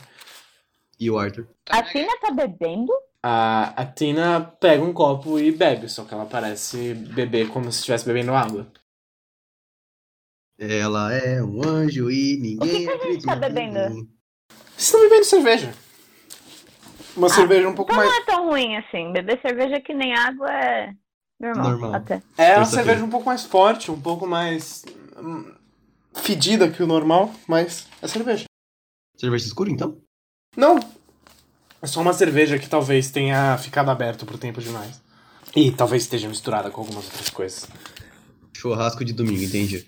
E 1.00 1.10
o 1.10 1.18
Arthur? 1.18 1.48
A 1.68 1.82
Tina 1.82 2.16
tá 2.22 2.30
bebendo? 2.30 2.94
A, 3.24 3.74
a 3.76 3.86
Tina 3.88 4.40
pega 4.60 4.84
um 4.84 4.94
copo 4.94 5.40
e 5.40 5.52
bebe, 5.52 5.90
só 5.90 6.06
que 6.06 6.14
ela 6.14 6.28
parece 6.28 6.94
beber 6.94 7.50
como 7.50 7.72
se 7.72 7.80
estivesse 7.80 8.06
bebendo 8.06 8.36
água. 8.36 8.68
Ela 10.58 11.14
é 11.14 11.42
um 11.44 11.64
anjo 11.68 12.12
e 12.12 12.38
ninguém 12.38 12.88
O 12.88 12.92
que 12.92 12.98
que 12.98 13.08
a 13.08 13.12
gente 13.12 13.26
tá 13.26 13.36
bebendo? 13.36 13.78
Vocês 13.78 14.08
estão 14.78 15.02
bebendo 15.02 15.26
cerveja. 15.26 15.74
Uma 17.16 17.30
cerveja 17.30 17.68
um 17.68 17.74
pouco 17.76 17.92
Então 17.92 18.04
mais. 18.04 18.10
não 18.10 18.22
é 18.22 18.26
tão 18.26 18.46
ruim 18.50 18.78
assim. 18.78 19.12
Beber 19.12 19.42
cerveja 19.42 19.82
que 19.82 19.94
nem 19.94 20.14
água 20.14 20.50
é 20.52 20.94
normal. 21.40 21.70
Normal. 21.72 21.94
Até. 21.96 22.22
É 22.38 22.56
uma 22.58 22.66
cerveja 22.66 23.04
um 23.04 23.10
pouco 23.10 23.26
mais 23.26 23.44
forte, 23.44 23.92
um 23.92 24.00
pouco 24.00 24.28
mais. 24.28 24.84
hum, 25.18 25.52
fedida 26.14 26.70
que 26.70 26.82
o 26.84 26.88
normal, 26.88 27.34
mas 27.48 27.88
é 28.02 28.08
cerveja. 28.08 28.46
Cerveja 29.18 29.46
escura, 29.46 29.70
então? 29.70 29.98
Não. 30.56 30.80
É 31.82 31.88
só 31.88 32.00
uma 32.02 32.14
cerveja 32.14 32.60
que 32.60 32.70
talvez 32.70 33.10
tenha 33.10 33.58
ficado 33.58 33.90
aberto 33.90 34.26
por 34.26 34.38
tempo 34.38 34.62
demais. 34.62 35.02
E 35.56 35.72
talvez 35.72 36.04
esteja 36.04 36.30
misturada 36.30 36.70
com 36.70 36.82
algumas 36.82 37.06
outras 37.06 37.30
coisas. 37.30 37.68
Churrasco 38.62 39.04
de 39.04 39.12
domingo, 39.12 39.42
entendi. 39.42 39.88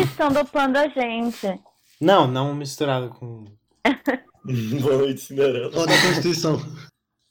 Estão 0.00 0.28
dopando 0.28 0.76
a 0.76 0.86
gente. 0.86 1.60
Não, 2.00 2.28
não 2.28 2.54
misturada 2.54 3.08
com. 3.08 3.46
Boa 4.80 4.98
noite, 4.98 5.22
Cinderela. 5.22 5.72
Ó, 5.74 5.84
da 5.84 6.00
Constituição. 6.00 6.60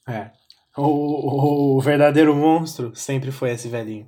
É. 0.05 0.31
O, 0.75 1.77
o 1.77 1.81
verdadeiro 1.81 2.35
monstro 2.35 2.93
sempre 2.93 3.31
foi 3.31 3.51
esse 3.51 3.69
velhinho. 3.69 4.05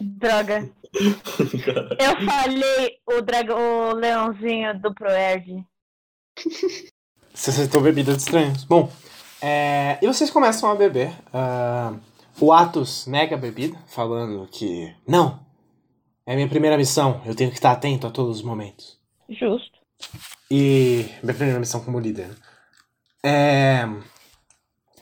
Droga. 0.00 0.68
Eu 0.92 2.26
falei 2.26 2.98
o, 3.06 3.22
dragão, 3.22 3.90
o 3.90 3.94
leãozinho 3.94 4.80
do 4.80 4.92
Proerd. 4.92 5.64
Você 7.32 7.50
aceitou 7.50 7.80
bebida 7.80 8.14
de 8.14 8.18
estranhos. 8.18 8.64
Bom, 8.64 8.90
é, 9.40 9.96
e 10.02 10.08
vocês 10.08 10.28
começam 10.28 10.68
a 10.68 10.74
beber. 10.74 11.12
Ah, 11.32 11.94
o 12.40 12.52
Atos 12.52 13.06
nega 13.06 13.36
a 13.36 13.38
bebida, 13.38 13.78
falando 13.86 14.48
que. 14.50 14.92
Não! 15.06 15.48
É 16.30 16.36
minha 16.36 16.48
primeira 16.48 16.78
missão, 16.78 17.20
eu 17.26 17.34
tenho 17.34 17.50
que 17.50 17.56
estar 17.56 17.72
atento 17.72 18.06
a 18.06 18.10
todos 18.10 18.36
os 18.36 18.42
momentos. 18.44 18.96
Justo. 19.28 19.76
E. 20.48 21.04
Minha 21.24 21.34
primeira 21.34 21.58
missão 21.58 21.84
como 21.84 21.98
líder. 21.98 22.28
né? 22.28 22.36
É. 23.24 23.84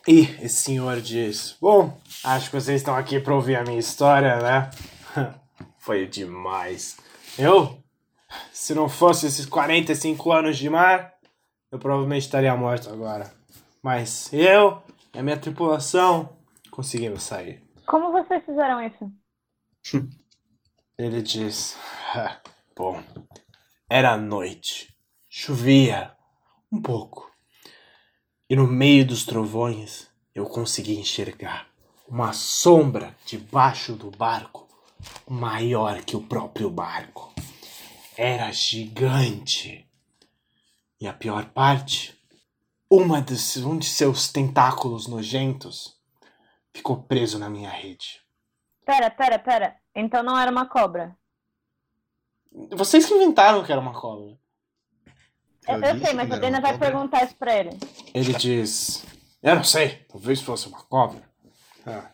E 0.09 0.21
esse 0.43 0.63
senhor 0.63 1.03
diz: 1.03 1.55
Bom, 1.61 2.01
acho 2.25 2.49
que 2.49 2.59
vocês 2.59 2.81
estão 2.81 2.97
aqui 2.97 3.21
pra 3.21 3.35
ouvir 3.35 3.57
a 3.57 3.63
minha 3.63 3.79
história, 3.79 4.37
né? 4.37 4.71
Foi 5.79 6.07
demais. 6.07 6.97
Eu, 7.39 7.79
se 8.51 8.73
não 8.75 8.89
fosse 8.89 9.27
esses 9.27 9.45
45 9.45 10.33
anos 10.33 10.57
de 10.57 10.71
mar, 10.71 11.13
eu 11.71 11.79
provavelmente 11.79 12.23
estaria 12.23 12.57
morto 12.57 12.89
agora. 12.89 13.31
Mas 13.83 14.33
eu 14.33 14.83
e 15.13 15.19
a 15.19 15.23
minha 15.23 15.37
tripulação 15.37 16.39
conseguimos 16.71 17.23
sair. 17.23 17.63
Como 17.85 18.13
vocês 18.13 18.43
fizeram 18.47 18.83
isso? 18.83 19.13
Ele 20.99 21.23
diz: 21.23 21.77
"Ah, 22.13 22.41
Bom, 22.75 23.01
era 23.89 24.17
noite, 24.17 24.93
chovia 25.29 26.13
um 26.73 26.83
pouco, 26.83 27.31
e 28.51 28.57
no 28.57 28.67
meio 28.67 29.07
dos 29.07 29.25
trovões 29.25 30.11
eu 30.35 30.45
consegui 30.45 30.99
enxergar 30.99 31.69
uma 32.09 32.33
sombra 32.33 33.17
debaixo 33.25 33.95
do 33.95 34.11
barco, 34.11 34.67
maior 35.29 36.03
que 36.03 36.17
o 36.17 36.27
próprio 36.27 36.69
barco. 36.69 37.33
Era 38.17 38.51
gigante. 38.51 39.89
E 41.01 41.07
a 41.07 41.13
pior 41.13 41.47
parte, 41.51 42.21
uma 42.91 43.21
dos, 43.21 43.57
um 43.59 43.79
de 43.79 43.87
seus 43.87 44.33
tentáculos 44.33 45.07
nojentos 45.07 45.97
ficou 46.75 47.05
preso 47.05 47.39
na 47.39 47.49
minha 47.49 47.71
rede. 47.71 48.21
Pera, 48.85 49.09
pera, 49.11 49.39
pera. 49.39 49.78
Então 49.95 50.23
não 50.23 50.39
era 50.39 50.51
uma 50.51 50.67
cobra. 50.67 51.17
Vocês 52.73 53.07
que 53.07 53.15
inventaram 53.15 53.65
que 53.65 53.73
era 53.73 53.81
uma 53.81 53.93
cobra. 53.99 54.37
Eu, 55.67 55.75
Eu 55.83 55.99
sei, 56.01 56.15
mas 56.15 56.31
a 56.31 56.37
uma 56.37 56.61
vai 56.61 56.73
cobra. 56.73 56.79
perguntar 56.79 57.25
isso 57.25 57.37
pra 57.37 57.55
ele. 57.57 57.71
Ele 58.15 58.33
diz: 58.35 59.05
Eu 59.43 59.57
não 59.57 59.65
sei, 59.65 60.05
talvez 60.09 60.41
fosse 60.41 60.69
uma 60.69 60.83
cobra. 60.85 61.23
Ah, 61.87 62.11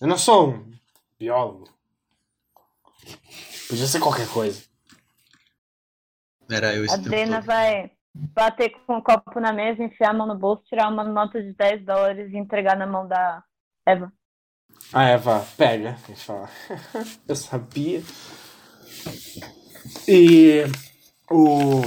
eu 0.00 0.06
não 0.08 0.16
sou 0.18 0.50
um 0.54 0.72
biólogo. 1.18 1.68
Podia 3.68 3.86
ser 3.86 4.00
qualquer 4.00 4.28
coisa. 4.28 4.64
Era 6.50 6.74
eu 6.74 6.84
A 6.84 6.98
todo. 7.40 7.46
vai 7.46 7.90
bater 8.14 8.70
com 8.86 8.98
o 8.98 9.02
copo 9.02 9.40
na 9.40 9.52
mesa, 9.52 9.82
enfiar 9.82 10.10
a 10.10 10.14
mão 10.14 10.26
no 10.26 10.36
bolso, 10.36 10.64
tirar 10.64 10.88
uma 10.88 11.04
nota 11.04 11.42
de 11.42 11.52
10 11.54 11.84
dólares 11.84 12.32
e 12.32 12.36
entregar 12.36 12.76
na 12.76 12.86
mão 12.86 13.06
da 13.06 13.42
Eva. 13.86 14.12
A 14.92 15.04
Eva 15.04 15.46
pega 15.56 15.98
e 16.08 16.14
fala: 16.14 16.48
Eu 17.28 17.36
sabia. 17.36 18.02
E 20.08 20.62
o 21.30 21.82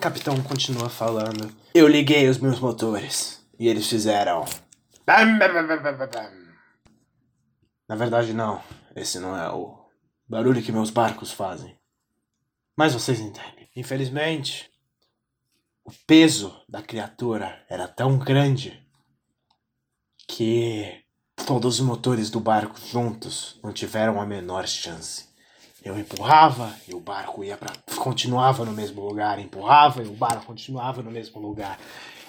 capitão 0.00 0.42
continua 0.42 0.88
falando: 0.88 1.50
Eu 1.74 1.88
liguei 1.88 2.28
os 2.28 2.38
meus 2.38 2.60
motores 2.60 3.44
e 3.58 3.68
eles 3.68 3.86
fizeram. 3.86 4.44
bam, 5.06 5.38
bam, 5.38 5.52
bam, 5.52 5.66
bam, 5.66 5.82
bam, 5.82 5.96
bam, 5.98 6.08
bam." 6.08 6.46
Na 7.88 7.96
verdade, 7.96 8.32
não. 8.32 8.62
Esse 8.94 9.18
não 9.18 9.36
é 9.36 9.50
o 9.50 9.78
barulho 10.28 10.62
que 10.62 10.72
meus 10.72 10.90
barcos 10.90 11.30
fazem. 11.30 11.78
Mas 12.76 12.92
vocês 12.92 13.20
entendem. 13.20 13.70
Infelizmente, 13.76 14.70
o 15.84 15.92
peso 16.06 16.62
da 16.68 16.82
criatura 16.82 17.64
era 17.68 17.86
tão 17.86 18.18
grande 18.18 18.84
que 20.26 21.04
todos 21.44 21.78
os 21.78 21.86
motores 21.86 22.30
do 22.30 22.40
barco 22.40 22.80
juntos 22.80 23.58
não 23.62 23.72
tiveram 23.72 24.20
a 24.20 24.26
menor 24.26 24.66
chance. 24.66 25.26
Eu 25.84 25.98
empurrava 25.98 26.74
e 26.88 26.94
o 26.94 27.00
barco 27.00 27.44
ia 27.44 27.56
para 27.56 27.72
continuava 27.96 28.64
no 28.64 28.72
mesmo 28.72 29.02
lugar, 29.06 29.38
empurrava 29.38 30.02
e 30.02 30.06
o 30.06 30.12
barco 30.12 30.46
continuava 30.46 31.02
no 31.02 31.10
mesmo 31.10 31.40
lugar. 31.40 31.78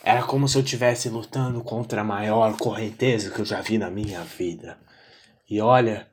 Era 0.04 0.24
como 0.24 0.48
se 0.48 0.58
eu 0.58 0.64
estivesse 0.64 1.10
lutando 1.10 1.64
contra 1.64 2.02
a 2.02 2.04
maior 2.04 2.56
correnteza 2.58 3.32
que 3.32 3.40
eu 3.40 3.46
já 3.46 3.62
vi 3.62 3.78
na 3.78 3.90
minha 3.90 4.24
vida. 4.24 4.78
E 5.50 5.62
olha 5.62 6.08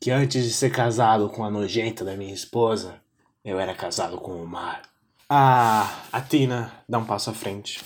que 0.00 0.10
antes 0.10 0.44
de 0.44 0.52
ser 0.52 0.70
casado 0.70 1.28
com 1.28 1.44
a 1.44 1.50
nojenta 1.50 2.04
da 2.04 2.16
minha 2.16 2.32
esposa, 2.32 3.00
eu 3.44 3.58
era 3.58 3.74
casado 3.74 4.18
com 4.18 4.32
o 4.32 4.46
mar. 4.46 4.82
Ah, 5.28 6.04
a 6.12 6.20
Tina 6.20 6.72
dá 6.88 6.98
um 6.98 7.04
passo 7.04 7.30
à 7.30 7.34
frente 7.34 7.82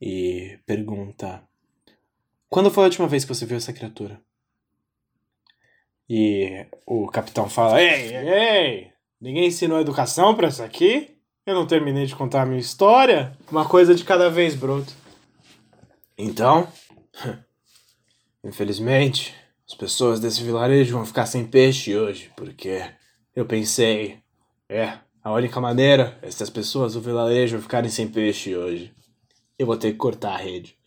e 0.00 0.58
pergunta: 0.66 1.42
Quando 2.48 2.70
foi 2.70 2.84
a 2.84 2.86
última 2.86 3.06
vez 3.06 3.24
que 3.24 3.34
você 3.34 3.44
viu 3.44 3.56
essa 3.56 3.72
criatura? 3.72 4.20
E 6.08 6.66
o 6.86 7.06
capitão 7.08 7.48
fala: 7.48 7.82
Ei, 7.82 8.16
ei! 8.16 8.92
Ninguém 9.20 9.46
ensinou 9.48 9.80
educação 9.80 10.34
pra 10.34 10.48
isso 10.48 10.62
aqui? 10.62 11.18
Eu 11.44 11.54
não 11.54 11.66
terminei 11.66 12.06
de 12.06 12.14
contar 12.14 12.42
a 12.42 12.46
minha 12.46 12.60
história? 12.60 13.36
Uma 13.50 13.68
coisa 13.68 13.94
de 13.94 14.04
cada 14.04 14.30
vez, 14.30 14.54
broto. 14.54 14.92
Então, 16.16 16.68
infelizmente, 18.44 19.34
as 19.68 19.74
pessoas 19.74 20.20
desse 20.20 20.42
vilarejo 20.42 20.96
vão 20.96 21.04
ficar 21.04 21.26
sem 21.26 21.46
peixe 21.46 21.96
hoje, 21.96 22.30
porque 22.36 22.82
eu 23.36 23.44
pensei, 23.44 24.18
é, 24.68 24.98
a 25.22 25.32
única 25.32 25.60
maneira 25.60 26.18
é 26.22 26.30
se 26.30 26.42
as 26.42 26.50
pessoas 26.50 26.94
do 26.94 27.00
vilarejo 27.00 27.60
ficarem 27.60 27.90
sem 27.90 28.08
peixe 28.08 28.56
hoje. 28.56 28.94
Eu 29.58 29.66
vou 29.66 29.76
ter 29.76 29.92
que 29.92 29.98
cortar 29.98 30.34
a 30.34 30.38
rede. 30.38 30.77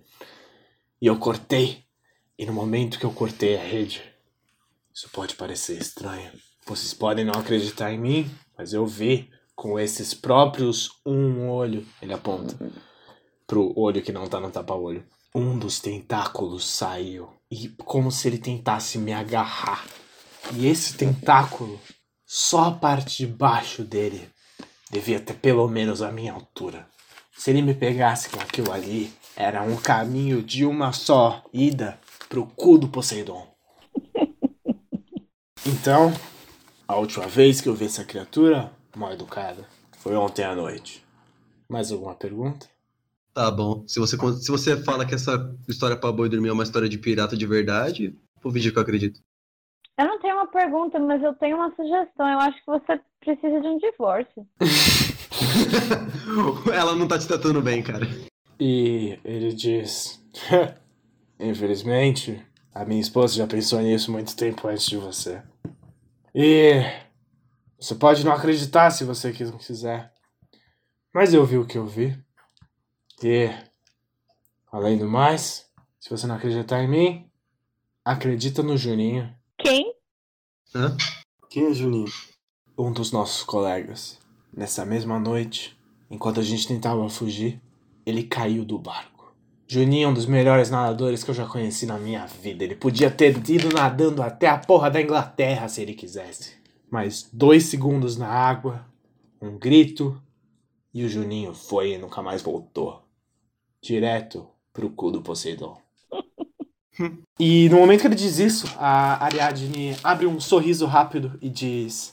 E 1.02 1.08
eu 1.08 1.18
cortei. 1.18 1.84
E 2.38 2.46
no 2.46 2.54
momento 2.54 3.00
que 3.00 3.06
eu 3.06 3.12
cortei 3.12 3.58
a 3.58 3.64
rede, 3.64 4.02
isso 4.94 5.10
pode 5.10 5.36
parecer 5.36 5.80
estranho. 5.80 6.32
Vocês 6.66 6.94
podem 6.94 7.26
não 7.26 7.34
acreditar 7.34 7.92
em 7.92 8.00
mim, 8.00 8.32
mas 8.58 8.74
eu 8.74 8.86
vi 8.86 9.30
com 9.56 9.80
esses 9.80 10.14
próprios 10.14 10.92
um 11.06 11.50
olho. 11.50 11.86
Ele 12.02 12.14
aponta 12.14 12.56
pro 13.48 13.74
olho 13.78 14.02
que 14.02 14.12
não 14.12 14.28
tá 14.28 14.40
no 14.40 14.50
tapa-olho. 14.50 15.06
Um 15.34 15.58
dos 15.58 15.80
tentáculos 15.80 16.68
saiu. 16.68 17.30
E 17.50 17.68
como 17.70 18.12
se 18.12 18.28
ele 18.28 18.38
tentasse 18.38 18.98
me 18.98 19.12
agarrar. 19.12 19.86
E 20.54 20.68
esse 20.68 20.96
tentáculo, 20.96 21.80
só 22.26 22.66
a 22.66 22.72
parte 22.72 23.18
de 23.18 23.28
baixo 23.28 23.84
dele, 23.84 24.30
devia 24.90 25.20
ter 25.20 25.34
pelo 25.34 25.68
menos 25.68 26.02
a 26.02 26.12
minha 26.12 26.34
altura. 26.34 26.88
Se 27.38 27.50
ele 27.50 27.62
me 27.62 27.74
pegasse 27.74 28.30
com 28.30 28.40
aquilo 28.40 28.72
ali, 28.72 29.12
era 29.36 29.62
um 29.64 29.76
caminho 29.76 30.42
de 30.42 30.66
uma 30.66 30.92
só 30.92 31.44
ida 31.54 32.00
pro 32.30 32.46
cu 32.46 32.78
do 32.78 32.88
Poseidon. 32.88 33.48
Então, 35.64 36.12
a 36.88 36.96
última 36.96 37.28
vez 37.28 37.62
que 37.62 37.70
eu 37.70 37.76
vi 37.76 37.86
essa 37.86 38.04
criatura, 38.04 38.72
mal 38.96 39.14
educada, 39.14 39.64
foi 40.00 40.16
ontem 40.16 40.44
à 40.44 40.56
noite. 40.56 41.06
Mais 41.70 41.92
alguma 41.92 42.16
pergunta? 42.16 42.68
Tá 43.32 43.52
bom. 43.52 43.84
Se 43.88 44.00
você, 44.00 44.18
se 44.42 44.50
você 44.50 44.76
fala 44.84 45.06
que 45.06 45.14
essa 45.14 45.56
história 45.70 45.96
pra 45.96 46.12
boi 46.12 46.28
dormir 46.30 46.50
é 46.50 46.52
uma 46.52 46.64
história 46.64 46.90
de 46.90 46.98
pirata 46.98 47.38
de 47.38 47.46
verdade, 47.46 48.18
vou 48.42 48.52
fingir 48.52 48.74
que 48.74 48.80
eu 48.80 48.82
acredito. 48.82 49.22
Eu 50.00 50.06
não 50.06 50.20
tenho 50.20 50.36
uma 50.36 50.48
pergunta, 50.48 50.98
mas 50.98 51.22
eu 51.22 51.36
tenho 51.36 51.58
uma 51.58 51.70
sugestão. 51.76 52.28
Eu 52.28 52.40
acho 52.40 52.58
que 52.58 52.66
você 52.66 53.00
precisa 53.20 53.62
de 53.62 53.68
um 53.68 53.78
divórcio. 53.78 54.48
Ela 56.74 56.96
não 56.96 57.08
tá 57.08 57.20
te 57.20 57.28
tratando 57.28 57.62
bem, 57.62 57.82
cara. 57.84 58.08
E 58.64 59.20
ele 59.26 59.52
diz: 59.54 60.24
Infelizmente, 61.40 62.46
a 62.74 62.86
minha 62.86 63.02
esposa 63.02 63.34
já 63.36 63.48
pensou 63.48 63.82
nisso 63.82 64.12
muito 64.12 64.36
tempo 64.36 64.68
antes 64.68 64.86
de 64.86 64.98
você. 64.98 65.42
E 66.36 66.76
você 67.80 67.96
pode 67.96 68.24
não 68.24 68.32
acreditar 68.32 68.92
se 68.92 69.04
você 69.04 69.32
quis- 69.34 69.50
quiser. 69.66 70.14
Mas 71.12 71.34
eu 71.34 71.44
vi 71.44 71.58
o 71.58 71.66
que 71.66 71.78
eu 71.78 71.88
vi. 71.88 72.16
E, 73.24 73.50
além 74.72 74.96
do 74.98 75.08
mais, 75.10 75.68
se 76.00 76.10
você 76.10 76.28
não 76.28 76.36
acreditar 76.36 76.84
em 76.84 76.88
mim, 76.88 77.32
acredita 78.06 78.62
no 78.62 78.78
Juninho, 78.78 79.34
Quem? 79.58 79.94
Hã? 80.76 80.96
Quem 81.50 81.66
é 81.66 81.74
Juninho? 81.74 82.12
um 82.78 82.92
dos 82.94 83.12
nossos 83.12 83.44
colegas. 83.44 84.20
Nessa 84.54 84.86
mesma 84.86 85.20
noite, 85.20 85.78
enquanto 86.10 86.40
a 86.40 86.44
gente 86.44 86.68
tentava 86.68 87.08
fugir, 87.10 87.62
ele 88.06 88.24
caiu 88.24 88.66
do 88.66 88.78
barco. 88.78 89.12
Juninho 89.68 90.06
é 90.06 90.08
um 90.10 90.14
dos 90.14 90.26
melhores 90.26 90.70
nadadores 90.70 91.24
que 91.24 91.30
eu 91.30 91.36
já 91.36 91.48
conheci 91.48 91.86
na 91.86 91.98
minha 91.98 92.26
vida. 92.26 92.64
Ele 92.64 92.76
podia 92.76 93.10
ter 93.10 93.38
ido 93.50 93.70
nadando 93.74 94.22
até 94.22 94.48
a 94.48 94.58
porra 94.58 94.92
da 94.92 95.02
Inglaterra 95.02 95.70
se 95.70 95.82
ele 95.82 95.94
quisesse. 95.94 96.56
Mas 96.90 97.30
dois 97.32 97.64
segundos 97.68 98.18
na 98.18 98.28
água, 98.28 98.86
um 99.42 99.58
grito, 99.58 100.22
e 100.94 101.06
o 101.06 101.10
Juninho 101.10 101.54
foi 101.54 101.94
e 101.94 101.98
nunca 101.98 102.22
mais 102.22 102.42
voltou. 102.42 103.02
Direto 103.82 104.46
pro 104.74 104.90
cu 104.90 105.10
do 105.10 105.22
Poseidon. 105.22 105.80
e 107.40 107.70
no 107.70 107.78
momento 107.78 108.02
que 108.02 108.08
ele 108.08 108.16
diz 108.16 108.40
isso, 108.40 108.68
a 108.78 109.24
Ariadne 109.24 109.96
abre 110.04 110.28
um 110.28 110.40
sorriso 110.40 110.86
rápido 110.86 111.40
e 111.42 111.50
diz: 111.50 112.12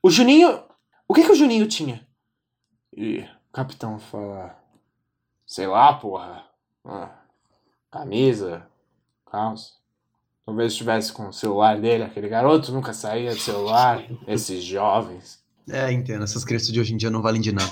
O 0.00 0.08
Juninho. 0.08 0.62
O 1.08 1.14
que 1.14 1.24
que 1.24 1.32
o 1.32 1.34
Juninho 1.34 1.66
tinha? 1.66 2.06
E 2.96 3.18
o 3.18 3.52
capitão 3.52 3.98
fala: 3.98 4.57
Sei 5.48 5.66
lá, 5.66 5.94
porra. 5.94 6.44
Ah, 6.84 7.10
camisa, 7.90 8.66
calça. 9.24 9.72
Talvez 10.44 10.72
estivesse 10.72 11.10
com 11.10 11.28
o 11.28 11.32
celular 11.32 11.80
dele, 11.80 12.04
aquele 12.04 12.28
garoto 12.28 12.70
nunca 12.70 12.92
saía 12.92 13.30
do 13.30 13.40
celular. 13.40 14.04
Esses 14.28 14.62
jovens. 14.62 15.42
É, 15.66 15.90
entendo. 15.90 16.22
Essas 16.22 16.44
crianças 16.44 16.68
de 16.70 16.78
hoje 16.78 16.92
em 16.92 16.98
dia 16.98 17.10
não 17.10 17.22
valem 17.22 17.40
de 17.40 17.50
nada. 17.50 17.70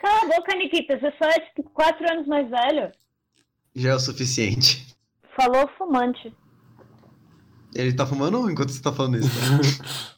Cala 0.00 0.22
a 0.22 0.26
boca, 0.26 0.56
Nikita. 0.56 0.98
Você 0.98 1.12
só 1.18 1.24
é 1.30 1.38
tipo, 1.38 1.62
quatro 1.70 2.04
anos 2.10 2.26
mais 2.26 2.50
velho. 2.50 2.90
Já 3.76 3.90
é 3.90 3.94
o 3.94 4.00
suficiente. 4.00 4.96
Falou 5.36 5.68
fumante. 5.78 6.34
Ele 7.76 7.92
tá 7.92 8.04
fumando 8.04 8.50
enquanto 8.50 8.70
você 8.70 8.82
tá 8.82 8.92
falando 8.92 9.18
isso? 9.18 9.30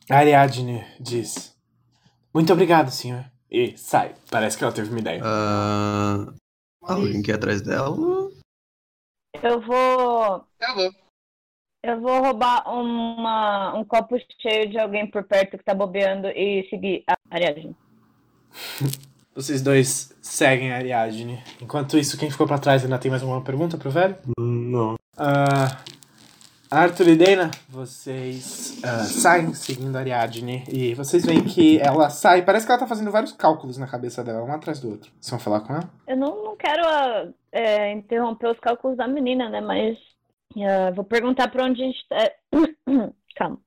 Tá? 0.09 0.17
Ariadne 0.17 0.83
diz: 0.99 1.55
Muito 2.33 2.51
obrigado, 2.55 2.91
senhor. 2.91 3.31
E 3.51 3.77
sai. 3.77 4.15
Parece 4.31 4.57
que 4.57 4.65
ela 4.65 4.73
teve 4.73 4.91
uma 4.91 5.01
ideia. 5.01 5.21
Ah, 5.25 6.33
alguém 6.83 7.23
que 7.23 7.33
é 7.33 7.35
atrás 7.35 7.61
dela? 7.61 8.31
Eu 9.43 9.61
vou. 9.61 10.45
Eu 10.61 10.75
vou. 10.75 10.95
Eu 11.83 12.01
vou 12.01 12.21
roubar 12.21 12.69
uma, 12.69 13.75
um 13.75 13.85
copo 13.85 14.17
cheio 14.41 14.69
de 14.71 14.79
alguém 14.79 15.11
por 15.11 15.25
perto 15.25 15.57
que 15.57 15.65
tá 15.65 15.75
bobeando 15.75 16.29
e 16.29 16.69
seguir 16.69 17.03
a 17.09 17.17
Ariadne. 17.31 17.75
Vocês 19.35 19.63
dois 19.63 20.15
seguem 20.21 20.73
a 20.73 20.77
Ariadne. 20.77 21.43
Enquanto 21.61 21.97
isso, 21.97 22.19
quem 22.19 22.31
ficou 22.31 22.47
pra 22.47 22.59
trás 22.59 22.85
ainda 22.85 22.99
tem 22.99 23.11
mais 23.11 23.23
alguma 23.23 23.43
pergunta 23.43 23.79
pro 23.79 23.91
velho? 23.91 24.17
Não. 24.39 24.97
Ah, 25.17 25.83
Arthur 26.73 27.09
e 27.09 27.17
Dana, 27.17 27.51
vocês 27.69 28.81
ah, 28.85 29.03
saem 29.03 29.53
seguindo 29.55 29.97
a 29.97 29.99
Ariadne 29.99 30.63
e 30.73 30.95
vocês 30.95 31.27
veem 31.27 31.43
que 31.43 31.81
ela 31.81 32.09
sai. 32.11 32.43
Parece 32.43 32.65
que 32.65 32.71
ela 32.71 32.79
tá 32.79 32.87
fazendo 32.87 33.11
vários 33.11 33.33
cálculos 33.33 33.77
na 33.77 33.89
cabeça 33.89 34.23
dela, 34.23 34.45
um 34.45 34.53
atrás 34.53 34.79
do 34.79 34.91
outro. 34.91 35.11
Vocês 35.19 35.31
vão 35.31 35.41
falar 35.41 35.63
com 35.63 35.75
ela? 35.75 35.91
Eu 36.07 36.17
não, 36.17 36.45
não 36.45 36.57
quero 36.57 36.87
ah, 36.87 37.29
é, 37.51 37.91
interromper 37.91 38.47
os 38.47 38.61
cálculos 38.61 38.97
da 38.97 39.09
menina, 39.09 39.51
né? 39.51 39.61
Mas 39.61 39.99
ah, 40.59 40.93
vou 40.93 41.05
perguntar 41.05 41.51
pra 41.51 41.65
onde 41.65 41.83
a 41.83 41.87
gente 41.87 42.07
tá. 42.09 42.31
Calma. 43.35 43.59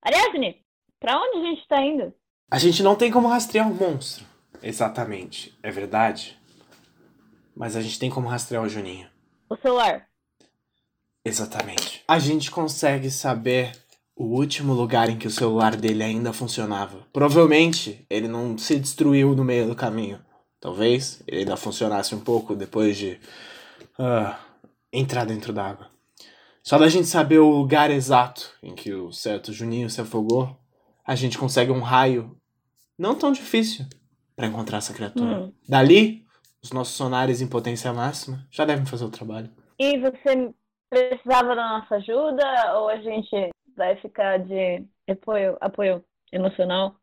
Ariadne, 0.00 0.64
pra 1.00 1.18
onde 1.18 1.36
a 1.36 1.50
gente 1.50 1.66
tá 1.66 1.82
indo? 1.82 2.14
A 2.48 2.58
gente 2.60 2.80
não 2.80 2.94
tem 2.94 3.10
como 3.10 3.26
rastrear 3.26 3.68
o 3.68 3.74
monstro. 3.74 4.24
Exatamente, 4.62 5.52
é 5.64 5.70
verdade. 5.72 6.38
Mas 7.56 7.74
a 7.74 7.80
gente 7.80 7.98
tem 7.98 8.08
como 8.08 8.28
rastrear 8.28 8.62
o 8.62 8.68
Juninho. 8.68 9.08
O 9.48 9.56
celular. 9.56 10.09
Exatamente. 11.24 12.02
A 12.08 12.18
gente 12.18 12.50
consegue 12.50 13.10
saber 13.10 13.72
o 14.16 14.24
último 14.24 14.72
lugar 14.72 15.08
em 15.08 15.16
que 15.16 15.26
o 15.26 15.30
celular 15.30 15.76
dele 15.76 16.02
ainda 16.02 16.32
funcionava. 16.32 17.06
Provavelmente 17.12 18.04
ele 18.10 18.28
não 18.28 18.56
se 18.58 18.78
destruiu 18.78 19.34
no 19.34 19.44
meio 19.44 19.66
do 19.66 19.74
caminho. 19.74 20.20
Talvez 20.60 21.22
ele 21.26 21.40
ainda 21.40 21.56
funcionasse 21.56 22.14
um 22.14 22.20
pouco 22.20 22.54
depois 22.54 22.96
de 22.98 23.18
ah, 23.98 24.38
entrar 24.92 25.24
dentro 25.24 25.52
d'água. 25.52 25.88
Só 26.62 26.78
da 26.78 26.88
gente 26.88 27.08
saber 27.08 27.38
o 27.38 27.48
lugar 27.48 27.90
exato 27.90 28.52
em 28.62 28.74
que 28.74 28.92
o 28.92 29.10
certo 29.10 29.52
Juninho 29.52 29.88
se 29.88 30.00
afogou, 30.00 30.54
a 31.06 31.14
gente 31.14 31.38
consegue 31.38 31.72
um 31.72 31.80
raio 31.80 32.36
não 32.98 33.14
tão 33.14 33.32
difícil 33.32 33.86
para 34.36 34.46
encontrar 34.46 34.78
essa 34.78 34.92
criatura. 34.92 35.44
Hum. 35.44 35.52
Dali, 35.66 36.26
os 36.62 36.72
nossos 36.72 36.94
sonares 36.94 37.40
em 37.40 37.46
potência 37.46 37.92
máxima 37.92 38.46
já 38.50 38.66
devem 38.66 38.84
fazer 38.84 39.04
o 39.04 39.10
trabalho. 39.10 39.50
E 39.78 39.98
você 39.98 40.52
precisava 40.90 41.54
da 41.54 41.78
nossa 41.78 41.94
ajuda 41.96 42.44
ou 42.78 42.88
a 42.88 42.96
gente 43.00 43.50
vai 43.76 43.96
ficar 43.96 44.38
de 44.38 44.84
apoio, 45.08 45.56
apoio 45.60 46.04
emocional? 46.32 46.96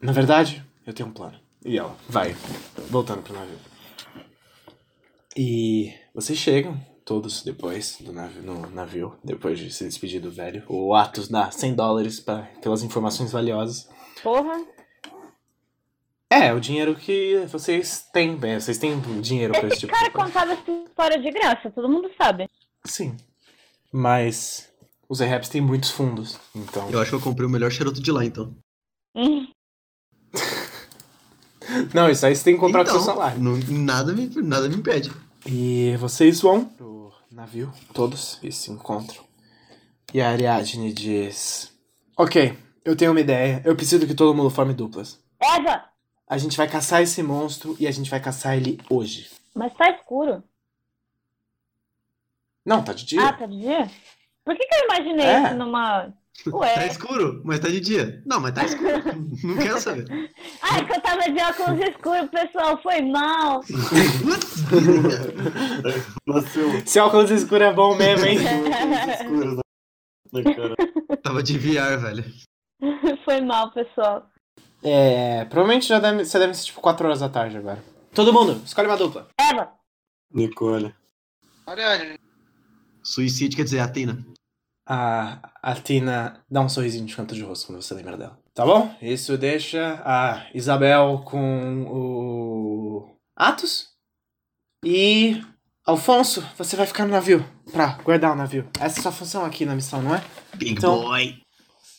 Na 0.00 0.12
verdade, 0.12 0.64
eu 0.86 0.92
tenho 0.92 1.08
um 1.08 1.12
plano. 1.12 1.38
E 1.64 1.78
ela 1.78 1.94
vai 2.08 2.32
voltando 2.90 3.22
pro 3.22 3.34
navio. 3.34 3.58
E 5.36 5.92
vocês 6.14 6.38
chegam, 6.38 6.80
todos 7.04 7.42
depois 7.42 7.98
do 8.00 8.12
navio, 8.12 8.42
no 8.42 8.70
navio, 8.70 9.18
depois 9.22 9.58
de 9.58 9.70
se 9.70 9.84
despedir 9.84 10.20
do 10.20 10.30
velho. 10.30 10.64
O 10.68 10.94
Atos 10.94 11.28
dá 11.28 11.50
100 11.50 11.74
dólares 11.74 12.20
pra, 12.20 12.42
pelas 12.62 12.82
informações 12.82 13.32
valiosas. 13.32 13.88
Porra. 14.22 14.64
É, 16.30 16.52
o 16.52 16.60
dinheiro 16.60 16.94
que 16.94 17.44
vocês 17.46 18.08
têm, 18.12 18.36
né? 18.36 18.58
Vocês 18.58 18.78
têm 18.78 18.98
dinheiro 19.20 19.52
pra 19.52 19.68
esse 19.68 19.74
Esse 19.74 19.80
tipo 19.80 19.92
cara 19.92 20.06
de 20.06 20.10
coisa. 20.12 20.26
contava 20.32 20.52
essa 20.52 20.70
história 20.70 21.18
de 21.20 21.30
graça, 21.30 21.70
todo 21.70 21.88
mundo 21.88 22.10
sabe. 22.20 22.48
Sim. 22.86 23.16
Mas 23.92 24.68
os 25.08 25.20
reps 25.20 25.48
têm 25.48 25.60
muitos 25.60 25.90
fundos, 25.90 26.38
então. 26.54 26.88
Eu 26.90 27.00
acho 27.00 27.10
que 27.10 27.16
eu 27.16 27.20
comprei 27.20 27.46
o 27.46 27.50
melhor 27.50 27.70
charuto 27.70 28.00
de 28.02 28.12
lá, 28.12 28.24
então. 28.24 28.54
Não, 31.92 32.08
isso 32.08 32.24
aí 32.24 32.34
você 32.34 32.44
tem 32.44 32.54
que 32.54 32.60
comprar 32.60 32.84
com 32.84 32.90
então, 32.90 33.02
seu 33.02 33.12
salário. 33.14 33.40
não- 33.42 33.56
nada, 33.68 34.12
me, 34.12 34.28
nada 34.42 34.68
me 34.68 34.76
impede. 34.76 35.10
E 35.44 35.96
vocês 35.98 36.40
vão 36.40 36.64
pro 36.64 37.12
navio, 37.30 37.72
todos, 37.92 38.38
e 38.42 38.52
se 38.52 38.70
encontram. 38.70 39.24
E 40.14 40.20
a 40.20 40.30
Ariadne 40.30 40.92
diz: 40.92 41.72
Ok, 42.16 42.56
eu 42.84 42.96
tenho 42.96 43.10
uma 43.10 43.20
ideia. 43.20 43.60
Eu 43.64 43.74
preciso 43.74 44.06
que 44.06 44.14
todo 44.14 44.34
mundo 44.34 44.50
forme 44.50 44.74
duplas. 44.74 45.18
Eva! 45.40 45.84
A 46.28 46.38
gente 46.38 46.56
vai 46.56 46.68
caçar 46.68 47.02
esse 47.02 47.22
monstro 47.22 47.76
e 47.78 47.86
a 47.86 47.90
gente 47.90 48.10
vai 48.10 48.20
caçar 48.20 48.56
ele 48.56 48.78
hoje. 48.90 49.28
Mas 49.54 49.72
tá 49.74 49.90
escuro. 49.90 50.42
Não, 52.66 52.82
tá 52.82 52.92
de 52.92 53.06
dia. 53.06 53.22
Ah, 53.24 53.32
tá 53.32 53.46
de 53.46 53.58
dia? 53.58 53.88
Por 54.44 54.56
que, 54.56 54.66
que 54.66 54.74
eu 54.74 54.84
imaginei 54.84 55.26
É. 55.26 55.42
isso 55.44 55.54
numa. 55.54 56.12
Tá 56.44 56.50
Ué. 56.54 56.86
escuro, 56.88 57.40
mas 57.44 57.60
tá 57.60 57.68
de 57.68 57.80
dia. 57.80 58.22
Não, 58.26 58.38
mas 58.40 58.52
tá 58.52 58.64
escuro. 58.64 58.90
não 59.42 59.56
quero 59.56 59.80
saber. 59.80 60.04
Ai, 60.60 60.84
que 60.84 60.92
eu 60.92 61.00
tava 61.00 61.22
de 61.22 61.40
óculos 61.42 61.80
escuros, 61.88 62.28
pessoal. 62.30 62.78
Foi 62.82 63.00
mal. 63.02 63.62
Esse 66.84 67.00
óculos 67.00 67.30
escuro 67.30 67.64
é 67.64 67.72
bom 67.72 67.96
mesmo, 67.96 68.26
hein? 68.26 68.38
óculos 70.32 70.46
escuros. 70.46 70.76
Tava 71.22 71.42
de 71.42 71.58
VR, 71.58 71.96
velho. 72.00 72.24
Foi 73.24 73.40
mal, 73.40 73.70
pessoal. 73.72 74.28
É, 74.82 75.44
provavelmente 75.46 75.86
já 75.88 75.98
deve, 75.98 76.24
você 76.24 76.38
deve 76.38 76.54
ser 76.54 76.64
tipo 76.66 76.80
4 76.80 77.06
horas 77.06 77.20
da 77.20 77.28
tarde 77.28 77.56
agora. 77.56 77.82
Todo 78.14 78.32
mundo, 78.32 78.60
escolhe 78.64 78.86
uma 78.88 78.96
dupla. 78.96 79.28
Eva! 79.40 79.70
Nicole. 80.32 80.94
Ariadne. 81.66 82.18
Suicídio 83.06 83.56
quer 83.56 83.64
dizer 83.64 83.80
Atena. 83.80 84.24
A, 84.88 85.50
a 85.62 85.74
Tina 85.74 86.40
dá 86.50 86.60
um 86.60 86.68
sorrisinho 86.68 87.06
de 87.06 87.14
canto 87.16 87.34
de 87.34 87.42
rosto 87.42 87.66
quando 87.66 87.82
você 87.82 87.92
lembra 87.94 88.16
dela. 88.16 88.38
Tá 88.54 88.64
bom? 88.64 88.94
Isso 89.02 89.36
deixa 89.36 90.00
a 90.04 90.46
Isabel 90.54 91.22
com 91.24 91.84
o 91.88 93.16
Atos. 93.36 93.88
E 94.84 95.42
Alfonso, 95.84 96.44
você 96.56 96.76
vai 96.76 96.86
ficar 96.86 97.04
no 97.04 97.12
navio 97.12 97.44
pra 97.72 97.98
guardar 98.04 98.32
o 98.32 98.36
navio. 98.36 98.68
Essa 98.80 98.98
é 98.98 99.00
a 99.00 99.02
sua 99.02 99.12
função 99.12 99.44
aqui 99.44 99.64
na 99.64 99.74
missão, 99.74 100.02
não 100.02 100.14
é? 100.14 100.22
Big 100.56 100.72
Então- 100.72 101.00
boy. 101.02 101.36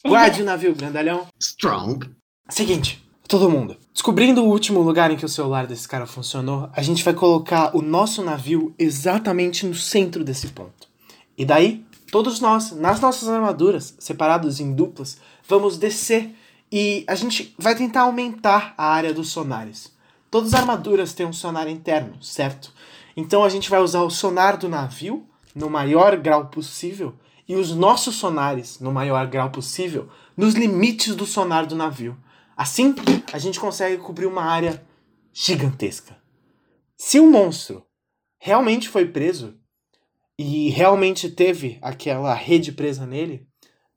Guarde 0.06 0.42
o 0.42 0.46
navio, 0.46 0.74
grandalhão. 0.76 1.28
Strong. 1.40 2.10
Seguinte, 2.50 3.04
todo 3.28 3.50
mundo. 3.50 3.76
Descobrindo 3.92 4.44
o 4.44 4.48
último 4.50 4.80
lugar 4.82 5.12
em 5.12 5.18
que 5.18 5.26
o 5.26 5.30
celular 5.30 5.68
desse 5.68 5.88
cara 5.88 6.06
funcionou, 6.06 6.70
a 6.74 6.82
gente 6.82 7.04
vai 7.04 7.14
colocar 7.14 7.76
o 7.76 7.82
nosso 7.82 8.24
navio 8.24 8.74
exatamente 8.80 9.66
no 9.66 9.76
centro 9.76 10.24
desse 10.24 10.48
ponto. 10.50 10.88
E 11.38 11.46
daí, 11.46 11.86
todos 12.12 12.40
nós, 12.40 12.72
nas 12.72 13.00
nossas 13.00 13.30
armaduras, 13.30 13.96
separados 14.00 14.60
em 14.60 14.74
duplas, 14.74 15.18
vamos 15.48 15.78
descer 15.78 16.34
e 16.72 17.06
a 17.08 17.16
gente 17.16 17.54
vai 17.58 17.76
tentar 17.76 18.02
aumentar 18.02 18.74
a 18.78 18.88
área 18.88 19.14
dos 19.14 19.30
sonares. 19.30 19.96
Todas 20.32 20.54
as 20.54 20.60
armaduras 20.60 21.14
têm 21.14 21.26
um 21.26 21.34
sonar 21.34 21.68
interno, 21.68 22.22
certo? 22.22 22.74
Então 23.16 23.44
a 23.44 23.50
gente 23.50 23.70
vai 23.70 23.80
usar 23.80 24.02
o 24.02 24.10
sonar 24.10 24.58
do 24.58 24.68
navio 24.68 25.26
no 25.56 25.70
maior 25.70 26.18
grau 26.18 26.48
possível 26.48 27.14
e 27.48 27.56
os 27.56 27.74
nossos 27.74 28.16
sonares 28.16 28.80
no 28.80 28.92
maior 28.92 29.28
grau 29.28 29.50
possível 29.50 30.10
nos 30.36 30.54
limites 30.54 31.16
do 31.16 31.26
sonar 31.26 31.66
do 31.66 31.76
navio. 31.76 32.18
Assim, 32.56 32.94
a 33.32 33.38
gente 33.38 33.60
consegue 33.60 33.98
cobrir 33.98 34.26
uma 34.26 34.44
área 34.44 34.84
gigantesca. 35.32 36.18
Se 36.98 37.20
o 37.20 37.30
monstro 37.30 37.86
realmente 38.40 38.90
foi 38.90 39.06
preso 39.06 39.56
e 40.38 40.70
realmente 40.70 41.30
teve 41.30 41.78
aquela 41.82 42.34
rede 42.34 42.72
presa 42.72 43.06
nele, 43.06 43.48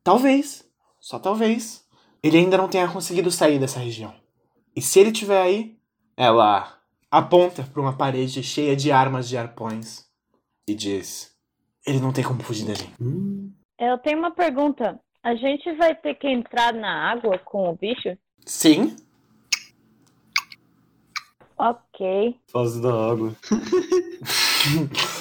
talvez, 0.02 0.64
só 0.98 1.18
talvez, 1.18 1.84
ele 2.22 2.38
ainda 2.38 2.56
não 2.56 2.68
tenha 2.68 2.88
conseguido 2.88 3.30
sair 3.30 3.58
dessa 3.58 3.78
região. 3.80 4.14
E 4.74 4.80
se 4.80 5.00
ele 5.00 5.10
estiver 5.10 5.40
aí, 5.40 5.76
ela 6.16 6.78
aponta 7.10 7.62
para 7.62 7.82
uma 7.82 7.96
parede 7.96 8.42
cheia 8.42 8.76
de 8.76 8.90
armas 8.92 9.28
de 9.28 9.36
arpões 9.36 10.06
e 10.68 10.74
diz: 10.74 11.34
Ele 11.86 12.00
não 12.00 12.12
tem 12.12 12.22
como 12.24 12.42
fugir 12.42 12.66
da 12.66 12.74
gente. 12.74 12.92
Hum, 13.00 13.52
Eu 13.78 13.98
tenho 13.98 14.18
uma 14.18 14.30
pergunta. 14.30 15.00
A 15.22 15.34
gente 15.34 15.70
vai 15.74 15.94
ter 15.94 16.14
que 16.14 16.28
entrar 16.28 16.72
na 16.72 17.10
água 17.10 17.38
com 17.38 17.68
o 17.68 17.76
bicho? 17.76 18.16
Sim, 18.46 18.96
Ok. 21.62 22.40
Fase 22.50 22.80
da 22.80 23.10
água. 23.10 23.36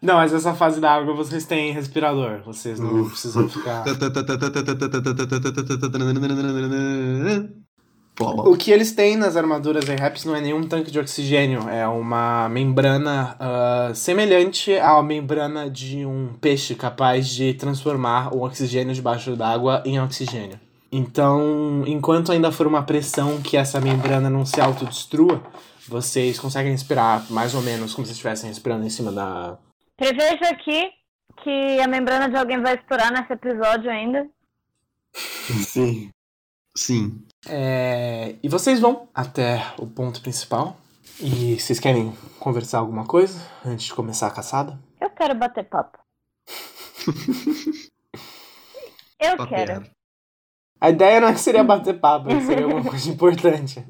Não, 0.00 0.14
mas 0.14 0.32
essa 0.32 0.54
fase 0.54 0.80
da 0.80 0.92
água 0.92 1.14
vocês 1.14 1.44
têm 1.44 1.72
respirador. 1.72 2.42
Vocês 2.44 2.78
não 2.78 3.08
precisam 3.08 3.48
ficar. 3.48 3.84
O 8.20 8.54
que 8.56 8.70
eles 8.70 8.92
têm 8.92 9.16
nas 9.16 9.34
armaduras 9.34 9.84
raps 9.88 10.24
não 10.26 10.36
é 10.36 10.40
nenhum 10.42 10.62
tanque 10.64 10.90
de 10.90 10.98
oxigênio, 10.98 11.68
é 11.70 11.88
uma 11.88 12.50
membrana 12.50 13.34
ah, 13.40 13.92
semelhante 13.94 14.74
à 14.74 15.02
membrana 15.02 15.70
de 15.70 16.04
um 16.04 16.34
peixe 16.38 16.74
capaz 16.74 17.28
de 17.28 17.54
transformar 17.54 18.34
o 18.34 18.42
oxigênio 18.42 18.94
debaixo 18.94 19.34
d'água 19.34 19.82
em 19.86 19.98
oxigênio. 19.98 20.60
Então, 20.92 21.84
enquanto 21.86 22.32
ainda 22.32 22.50
for 22.50 22.66
uma 22.66 22.82
pressão 22.82 23.40
que 23.40 23.56
essa 23.56 23.80
membrana 23.80 24.28
não 24.28 24.44
se 24.44 24.60
autodestrua, 24.60 25.40
vocês 25.88 26.38
conseguem 26.38 26.72
respirar 26.72 27.24
mais 27.30 27.54
ou 27.54 27.62
menos 27.62 27.94
como 27.94 28.06
se 28.06 28.12
estivessem 28.12 28.48
respirando 28.48 28.84
em 28.84 28.90
cima 28.90 29.12
da. 29.12 29.56
Prevejo 30.00 30.44
aqui 30.50 30.90
que 31.44 31.78
a 31.78 31.86
membrana 31.86 32.26
de 32.30 32.34
alguém 32.36 32.58
vai 32.62 32.74
estourar 32.76 33.12
nesse 33.12 33.34
episódio 33.34 33.90
ainda. 33.90 34.26
Sim. 35.14 36.10
Sim. 36.74 37.26
É, 37.46 38.36
E 38.42 38.48
vocês 38.48 38.80
vão 38.80 39.10
até 39.14 39.58
o 39.78 39.86
ponto 39.86 40.22
principal. 40.22 40.78
E 41.20 41.60
vocês 41.60 41.78
querem 41.78 42.12
conversar 42.38 42.78
alguma 42.78 43.06
coisa 43.06 43.38
antes 43.62 43.84
de 43.88 43.94
começar 43.94 44.28
a 44.28 44.34
caçada? 44.34 44.80
Eu 44.98 45.10
quero 45.10 45.34
bater 45.34 45.64
papo. 45.68 45.98
Eu 49.20 49.36
Papear. 49.36 49.66
quero. 49.66 49.90
A 50.80 50.88
ideia 50.88 51.20
não 51.20 51.28
é 51.28 51.34
que 51.34 51.40
seria 51.40 51.62
bater 51.62 52.00
papo, 52.00 52.30
é 52.30 52.36
que 52.36 52.46
seria 52.46 52.64
alguma 52.64 52.88
coisa 52.88 53.10
importante. 53.10 53.84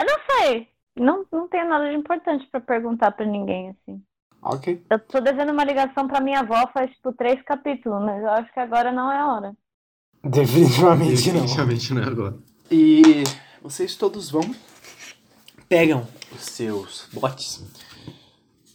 Eu 0.00 0.06
não 0.06 0.18
sei. 0.30 0.66
Não, 0.96 1.26
não 1.30 1.46
tenho 1.46 1.68
nada 1.68 1.90
de 1.90 1.94
importante 1.94 2.46
pra 2.46 2.58
perguntar 2.58 3.12
pra 3.12 3.26
ninguém, 3.26 3.68
assim. 3.68 4.02
Ok. 4.42 4.84
Eu 4.90 4.98
tô 4.98 5.20
devendo 5.20 5.52
uma 5.52 5.64
ligação 5.64 6.08
pra 6.08 6.20
minha 6.20 6.40
avó 6.40 6.68
faz, 6.74 6.90
tipo, 6.90 7.12
três 7.12 7.40
capítulos, 7.42 8.04
mas 8.04 8.20
eu 8.22 8.30
acho 8.30 8.52
que 8.52 8.58
agora 8.58 8.90
não 8.90 9.10
é 9.10 9.18
a 9.18 9.32
hora. 9.32 9.56
Definitivamente 10.24 11.26
não. 11.28 11.40
Definitivamente 11.42 11.94
não 11.94 12.02
é 12.02 12.06
agora. 12.06 12.38
E 12.70 13.24
vocês 13.62 13.94
todos 13.94 14.30
vão, 14.30 14.42
pegam 15.68 16.06
os 16.32 16.42
seus 16.42 17.08
botes 17.12 17.64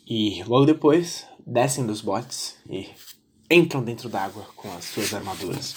e 0.07 0.43
logo 0.43 0.65
depois 0.65 1.27
descem 1.45 1.85
dos 1.85 2.01
botes 2.01 2.57
e 2.69 2.89
entram 3.49 3.83
dentro 3.83 4.07
d'água 4.07 4.45
com 4.55 4.71
as 4.75 4.85
suas 4.85 5.13
armaduras. 5.13 5.75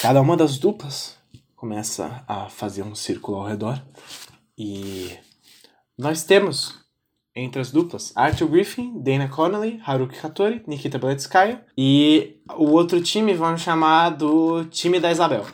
Cada 0.00 0.20
uma 0.20 0.36
das 0.36 0.58
duplas 0.58 1.16
começa 1.56 2.24
a 2.26 2.48
fazer 2.48 2.82
um 2.82 2.94
círculo 2.94 3.38
ao 3.38 3.46
redor 3.46 3.80
e 4.58 5.16
nós 5.96 6.24
temos 6.24 6.80
entre 7.34 7.60
as 7.60 7.70
duplas 7.70 8.12
Arthur 8.16 8.46
Griffin, 8.48 8.98
Dana 9.00 9.28
Connolly, 9.28 9.80
Haruki 9.86 10.16
Hattori, 10.24 10.62
Nikita 10.66 10.98
Beletskaya 10.98 11.64
e 11.76 12.36
o 12.56 12.70
outro 12.72 13.02
time 13.02 13.34
vamos 13.34 13.62
chamar 13.62 14.10
do 14.10 14.64
time 14.66 15.00
da 15.00 15.10
Isabel. 15.10 15.46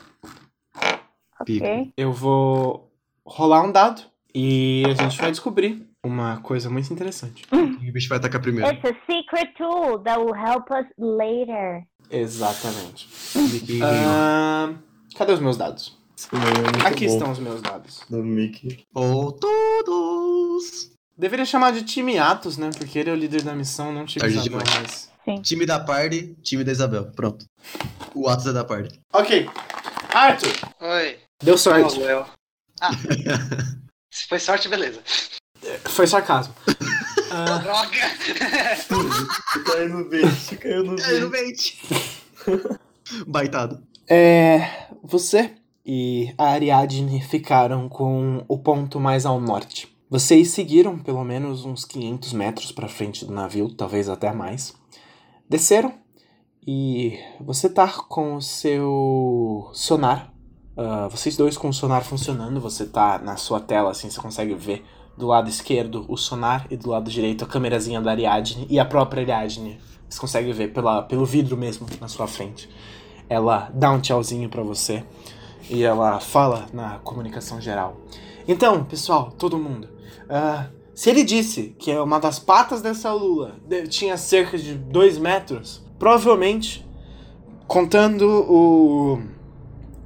Ok? 1.39 1.93
Eu 1.95 2.11
vou 2.11 2.91
rolar 3.25 3.63
um 3.63 3.71
dado 3.71 4.01
e 4.35 4.83
a 4.87 4.93
gente 5.03 5.17
vai 5.19 5.31
descobrir 5.31 5.87
uma 6.03 6.37
coisa 6.41 6.69
muito 6.69 6.91
interessante. 6.91 7.45
O 7.51 7.91
bicho 7.91 8.09
vai 8.09 8.17
atacar 8.17 8.41
primeiro. 8.41 8.69
It's 8.71 8.85
a 8.85 8.95
secret 9.11 9.53
tool 9.57 9.99
that 9.99 10.19
will 10.19 10.35
help 10.35 10.69
us 10.71 10.85
later. 10.97 11.83
Exatamente. 12.11 13.07
Ahn, 13.83 14.75
cadê 15.15 15.33
os 15.33 15.39
meus 15.39 15.57
dados? 15.57 15.97
É 16.83 16.87
Aqui 16.87 17.07
bom. 17.07 17.13
estão 17.13 17.31
os 17.31 17.39
meus 17.39 17.61
dados. 17.61 18.05
Do 18.09 18.23
Mickey. 18.23 18.85
Ou 18.93 19.31
todos. 19.31 20.91
Deveria 21.19 21.45
chamar 21.45 21.71
de 21.73 21.83
time 21.83 22.17
Atos, 22.17 22.55
né? 22.57 22.69
Porque 22.77 22.97
ele 22.97 23.09
é 23.09 23.13
o 23.13 23.15
líder 23.15 23.41
da 23.41 23.53
missão, 23.53 23.91
não 23.91 24.05
time 24.05 24.21
Tarde 24.21 24.37
Isabel, 24.37 24.59
demais. 24.63 25.09
mas... 25.27 25.41
Time 25.47 25.65
da 25.65 25.79
party, 25.79 26.33
time 26.41 26.63
da 26.63 26.71
Isabel. 26.71 27.11
Pronto. 27.11 27.45
O 28.15 28.27
Atos 28.29 28.47
é 28.47 28.53
da 28.53 28.63
party. 28.63 28.99
Ok. 29.13 29.49
Arthur, 30.13 30.53
Oi. 30.79 31.17
deu 31.43 31.57
sorte. 31.57 31.99
Eu. 31.99 32.25
Ah. 32.81 32.89
Se 34.11 34.27
foi 34.27 34.39
sorte, 34.39 34.67
beleza. 34.69 35.01
Foi 35.85 36.07
sarcasmo. 36.07 36.53
Ah, 37.31 37.59
Droga! 37.59 37.91
Caiu 39.67 39.89
no 39.89 40.09
bait, 40.09 40.57
caiu 40.57 40.83
no 40.83 40.99
É, 40.99 41.19
no 41.19 41.29
bait. 41.29 41.77
Baitado. 43.27 43.83
é, 44.09 44.87
você 45.03 45.53
e 45.85 46.33
a 46.39 46.45
Ariadne 46.45 47.21
ficaram 47.21 47.87
com 47.87 48.43
o 48.47 48.57
ponto 48.57 48.99
mais 48.99 49.27
ao 49.27 49.39
norte. 49.39 49.88
Vocês 50.09 50.49
seguiram 50.49 50.97
pelo 50.97 51.23
menos 51.23 51.65
uns 51.65 51.85
500 51.85 52.33
metros 52.33 52.71
para 52.71 52.87
frente 52.87 53.25
do 53.25 53.31
navio, 53.31 53.73
talvez 53.73 54.09
até 54.09 54.33
mais. 54.33 54.73
Desceram 55.47 55.93
e 56.65 57.19
você 57.39 57.69
tá 57.69 57.87
com 57.87 58.35
o 58.35 58.41
seu 58.41 59.69
sonar 59.73 60.33
ah, 60.81 61.09
vocês 61.09 61.35
dois 61.35 61.57
com 61.57 61.67
o 61.67 61.73
sonar 61.73 62.05
funcionando, 62.05 62.61
você 62.61 62.85
tá 62.85 63.19
na 63.19 63.35
sua 63.35 63.59
tela, 63.59 63.91
assim, 63.91 64.09
você 64.09 64.21
consegue 64.21 64.55
ver 64.55 64.85
do 65.17 65.27
lado 65.27 65.49
esquerdo 65.49 66.05
o 66.07 66.15
sonar 66.15 66.65
e 66.71 66.77
do 66.77 66.89
lado 66.89 67.11
direito 67.11 67.43
a 67.43 67.47
câmerazinha 67.47 67.99
da 67.99 68.11
Ariadne 68.11 68.65
e 68.69 68.79
a 68.79 68.85
própria 68.85 69.21
Ariadne. 69.21 69.77
Você 70.09 70.17
consegue 70.17 70.53
ver 70.53 70.71
pela, 70.71 71.01
pelo 71.01 71.25
vidro 71.25 71.57
mesmo 71.57 71.85
na 71.99 72.07
sua 72.07 72.27
frente. 72.27 72.69
Ela 73.27 73.69
dá 73.73 73.91
um 73.91 73.99
tchauzinho 73.99 74.47
pra 74.47 74.63
você 74.63 75.03
e 75.69 75.83
ela 75.83 76.21
fala 76.21 76.67
na 76.71 76.97
comunicação 76.99 77.59
geral. 77.59 77.97
Então, 78.47 78.85
pessoal, 78.85 79.33
todo 79.37 79.59
mundo, 79.59 79.89
ah, 80.29 80.67
se 80.93 81.09
ele 81.09 81.23
disse 81.23 81.75
que 81.79 81.91
uma 81.97 82.19
das 82.19 82.37
patas 82.39 82.81
dessa 82.81 83.11
lula 83.11 83.55
tinha 83.89 84.17
cerca 84.17 84.57
de 84.57 84.75
2 84.75 85.17
metros, 85.17 85.81
provavelmente, 85.97 86.85
contando 87.67 88.27
o, 88.27 89.21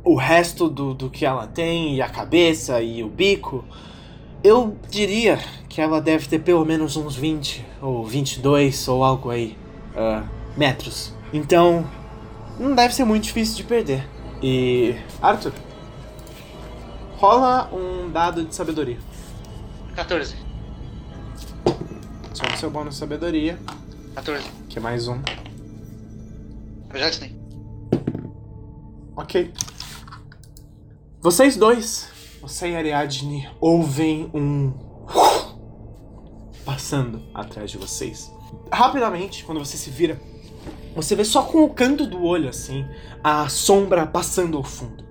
o 0.03 0.15
resto 0.15 0.69
do, 0.69 0.93
do 0.93 1.09
que 1.09 1.25
ela 1.25 1.47
tem, 1.47 1.95
e 1.95 2.01
a 2.01 2.07
cabeça 2.07 2.81
e 2.81 3.03
o 3.03 3.09
bico, 3.09 3.65
eu 4.43 4.77
diria 4.89 5.39
que 5.67 5.81
ela 5.81 5.99
deve 5.99 6.27
ter 6.27 6.39
pelo 6.39 6.63
menos 6.63 6.95
uns 6.95 7.15
20 7.15 7.65
ou 7.81 8.05
22 8.05 8.87
ou 8.87 9.03
algo 9.03 9.29
aí 9.29 9.57
ah, 9.95 10.23
metros. 10.55 11.13
Então, 11.33 11.89
não 12.59 12.75
deve 12.75 12.93
ser 12.93 13.03
muito 13.03 13.23
difícil 13.23 13.57
de 13.57 13.63
perder. 13.63 14.07
E. 14.41 14.95
Arthur, 15.21 15.53
rola 17.17 17.69
um 17.73 18.11
dado 18.11 18.43
de 18.43 18.53
sabedoria. 18.53 18.99
14. 19.95 20.35
Só 22.33 22.43
o 22.51 22.57
seu 22.57 22.71
bônus 22.71 22.95
de 22.95 22.99
sabedoria, 22.99 23.59
14. 24.15 24.43
que 24.67 24.79
é 24.79 24.81
mais 24.81 25.07
um. 25.07 25.19
Eu 26.91 26.99
já 26.99 27.09
ensinei. 27.09 27.35
Ok. 29.15 29.53
Vocês 31.21 31.55
dois, 31.55 32.09
você 32.41 32.71
e 32.71 32.75
Ariadne, 32.75 33.47
ouvem 33.61 34.31
um. 34.33 34.73
passando 36.65 37.21
atrás 37.33 37.69
de 37.69 37.77
vocês. 37.77 38.31
Rapidamente, 38.71 39.43
quando 39.43 39.59
você 39.59 39.77
se 39.77 39.91
vira, 39.91 40.19
você 40.95 41.15
vê 41.15 41.23
só 41.23 41.43
com 41.43 41.63
o 41.63 41.69
canto 41.69 42.07
do 42.07 42.23
olho, 42.23 42.49
assim, 42.49 42.85
a 43.23 43.47
sombra 43.47 44.07
passando 44.07 44.57
ao 44.57 44.63
fundo. 44.63 45.03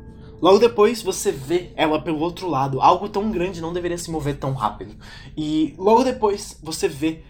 Logo 0.43 0.59
depois, 0.59 1.01
você 1.01 1.31
vê 1.31 1.71
ela 1.77 2.03
pelo 2.03 2.19
outro 2.19 2.49
lado. 2.49 2.81
Algo 2.81 3.09
tão 3.09 3.31
grande 3.31 3.61
não 3.61 3.73
deveria 3.73 3.97
se 3.97 4.11
mover 4.11 4.37
tão 4.37 4.53
rápido. 4.53 4.97
E 5.37 5.73
logo 5.79 6.03
depois, 6.03 6.59
você 6.61 6.89
vê 6.89 7.23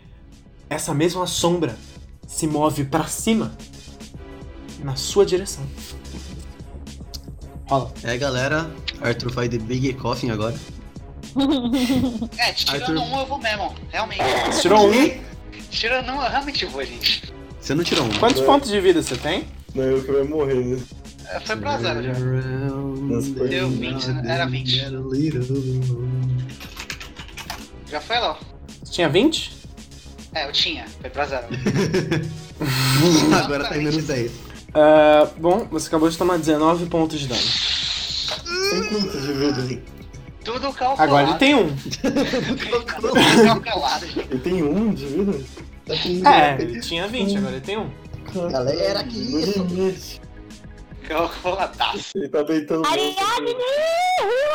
essa 0.70 0.94
mesma 0.94 1.26
sombra 1.26 1.76
se 2.26 2.46
move 2.46 2.84
pra 2.84 3.04
cima 3.04 3.54
na 4.82 4.96
sua 4.96 5.26
direção. 5.26 5.62
Rola. 7.68 7.92
É, 8.02 8.16
galera, 8.16 8.70
Arthur 9.02 9.30
faz 9.30 9.50
The 9.50 9.58
Big 9.58 9.92
Coffin 9.94 10.30
agora. 10.30 10.58
É, 12.38 12.52
tirando 12.52 12.82
Arthur. 12.82 12.98
um 12.98 13.20
eu 13.20 13.26
vou 13.26 13.38
mesmo. 13.38 13.74
Realmente. 13.90 14.22
Você 14.46 14.62
tirou 14.62 14.86
um. 14.90 15.20
Tirando 15.70 16.12
um 16.12 16.22
eu 16.22 16.30
realmente 16.30 16.64
vou, 16.66 16.84
gente. 16.84 17.32
Você 17.60 17.74
não 17.74 17.84
tirou 17.84 18.04
um. 18.04 18.10
Quantos 18.18 18.42
pontos 18.42 18.70
de 18.70 18.80
vida 18.80 19.02
você 19.02 19.16
tem? 19.16 19.46
Não, 19.74 19.84
eu 19.84 20.02
que 20.02 20.12
vai 20.12 20.24
morrer, 20.24 20.56
né? 20.64 20.78
É, 21.28 21.40
Foi 21.40 21.56
pra 21.56 21.78
zero 21.78 22.02
já. 22.02 22.12
Nossa, 22.12 23.30
Deu 23.48 23.68
20, 23.70 24.06
né? 24.08 24.22
Era 24.26 24.46
20. 24.46 24.82
Já 27.90 28.00
foi, 28.00 28.18
Léo? 28.18 28.36
Você 28.82 28.92
tinha 28.92 29.08
20? 29.08 29.52
É, 30.34 30.46
eu 30.48 30.52
tinha. 30.52 30.86
Foi 31.00 31.10
pra 31.10 31.26
zero. 31.26 31.46
Agora 33.44 33.68
tá 33.68 33.76
em 33.76 33.84
menos 33.84 34.04
10. 34.04 34.32
Ah, 34.74 35.28
bom, 35.38 35.66
você 35.70 35.88
acabou 35.88 36.08
de 36.08 36.16
tomar 36.16 36.38
19 36.38 36.86
pontos 36.86 37.20
de 37.20 37.28
dano. 37.28 37.40
Tem 38.70 38.84
quanto 38.88 39.20
de 39.20 39.32
vida? 39.32 39.82
Tudo 40.44 40.72
calculado. 40.72 41.02
Agora 41.02 41.28
ele 41.28 41.38
tem 41.38 41.54
um. 41.54 41.68
Tudo 41.76 43.62
calculado. 43.64 44.06
Ele 44.30 44.40
tem 44.40 44.62
um 44.62 44.92
de 44.92 45.06
vida? 45.06 45.40
É, 46.28 46.60
ele 46.60 46.80
tinha 46.80 47.06
20, 47.06 47.36
agora 47.36 47.52
ele 47.56 47.60
tem 47.60 47.76
um. 47.78 47.90
Galera, 48.50 49.04
que 49.04 49.18
isso? 49.18 50.20
Calculadaço. 51.06 52.12
Ele 52.16 52.28
tá 52.28 52.42
deitando 52.42 52.86
Ariadne! 52.86 53.56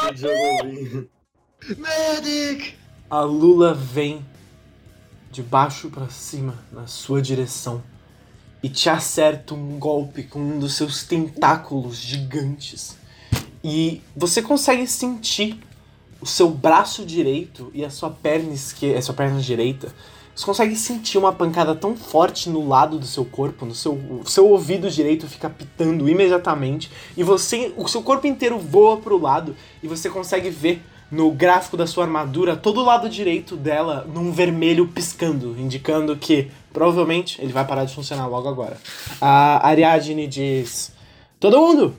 o 0.07 0.13
Diogolinho. 0.13 1.09
Medic! 1.77 2.75
A 3.09 3.21
Lula 3.21 3.73
vem 3.73 4.25
de 5.31 5.41
baixo 5.41 5.89
pra 5.89 6.09
cima 6.09 6.55
na 6.71 6.87
sua 6.87 7.21
direção 7.21 7.83
e 8.61 8.69
te 8.69 8.89
acerta 8.89 9.53
um 9.53 9.77
golpe 9.77 10.23
com 10.23 10.39
um 10.39 10.59
dos 10.59 10.75
seus 10.75 11.03
tentáculos 11.03 11.97
gigantes. 11.97 12.97
E 13.63 14.01
você 14.15 14.41
consegue 14.41 14.87
sentir 14.87 15.59
o 16.19 16.25
seu 16.25 16.49
braço 16.49 17.05
direito 17.05 17.71
e 17.73 17.85
a 17.85 17.89
sua 17.89 18.09
perna 18.09 18.53
esquerda, 18.53 18.99
a 18.99 19.01
sua 19.01 19.13
perna 19.13 19.39
direita. 19.39 19.93
Você 20.37 20.45
consegue 20.45 20.75
sentir 20.75 21.17
uma 21.17 21.33
pancada 21.33 21.73
tão 21.73 21.95
forte 21.97 22.47
no 22.47 22.67
lado 22.67 22.99
do 22.99 23.07
seu 23.07 23.25
corpo, 23.25 23.65
no 23.65 23.73
seu, 23.73 23.93
o 23.93 24.21
seu 24.23 24.47
ouvido 24.47 24.87
direito 24.87 25.27
fica 25.27 25.49
pitando 25.49 26.07
imediatamente 26.07 26.91
e 27.17 27.23
você, 27.23 27.73
o 27.75 27.87
seu 27.87 28.03
corpo 28.03 28.27
inteiro 28.27 28.59
voa 28.59 28.97
pro 28.97 29.19
lado 29.19 29.55
e 29.81 29.87
você 29.87 30.11
consegue 30.11 30.51
ver 30.51 30.83
no 31.09 31.31
gráfico 31.31 31.75
da 31.75 31.87
sua 31.87 32.03
armadura 32.03 32.55
todo 32.55 32.81
o 32.81 32.83
lado 32.85 33.09
direito 33.09 33.55
dela 33.55 34.07
num 34.13 34.31
vermelho 34.31 34.87
piscando, 34.87 35.55
indicando 35.59 36.15
que 36.15 36.51
provavelmente 36.71 37.41
ele 37.41 37.51
vai 37.51 37.65
parar 37.65 37.85
de 37.85 37.95
funcionar 37.95 38.27
logo 38.27 38.47
agora. 38.47 38.77
A 39.19 39.67
Ariadne 39.67 40.27
diz: 40.27 40.91
Todo 41.39 41.59
mundo! 41.59 41.95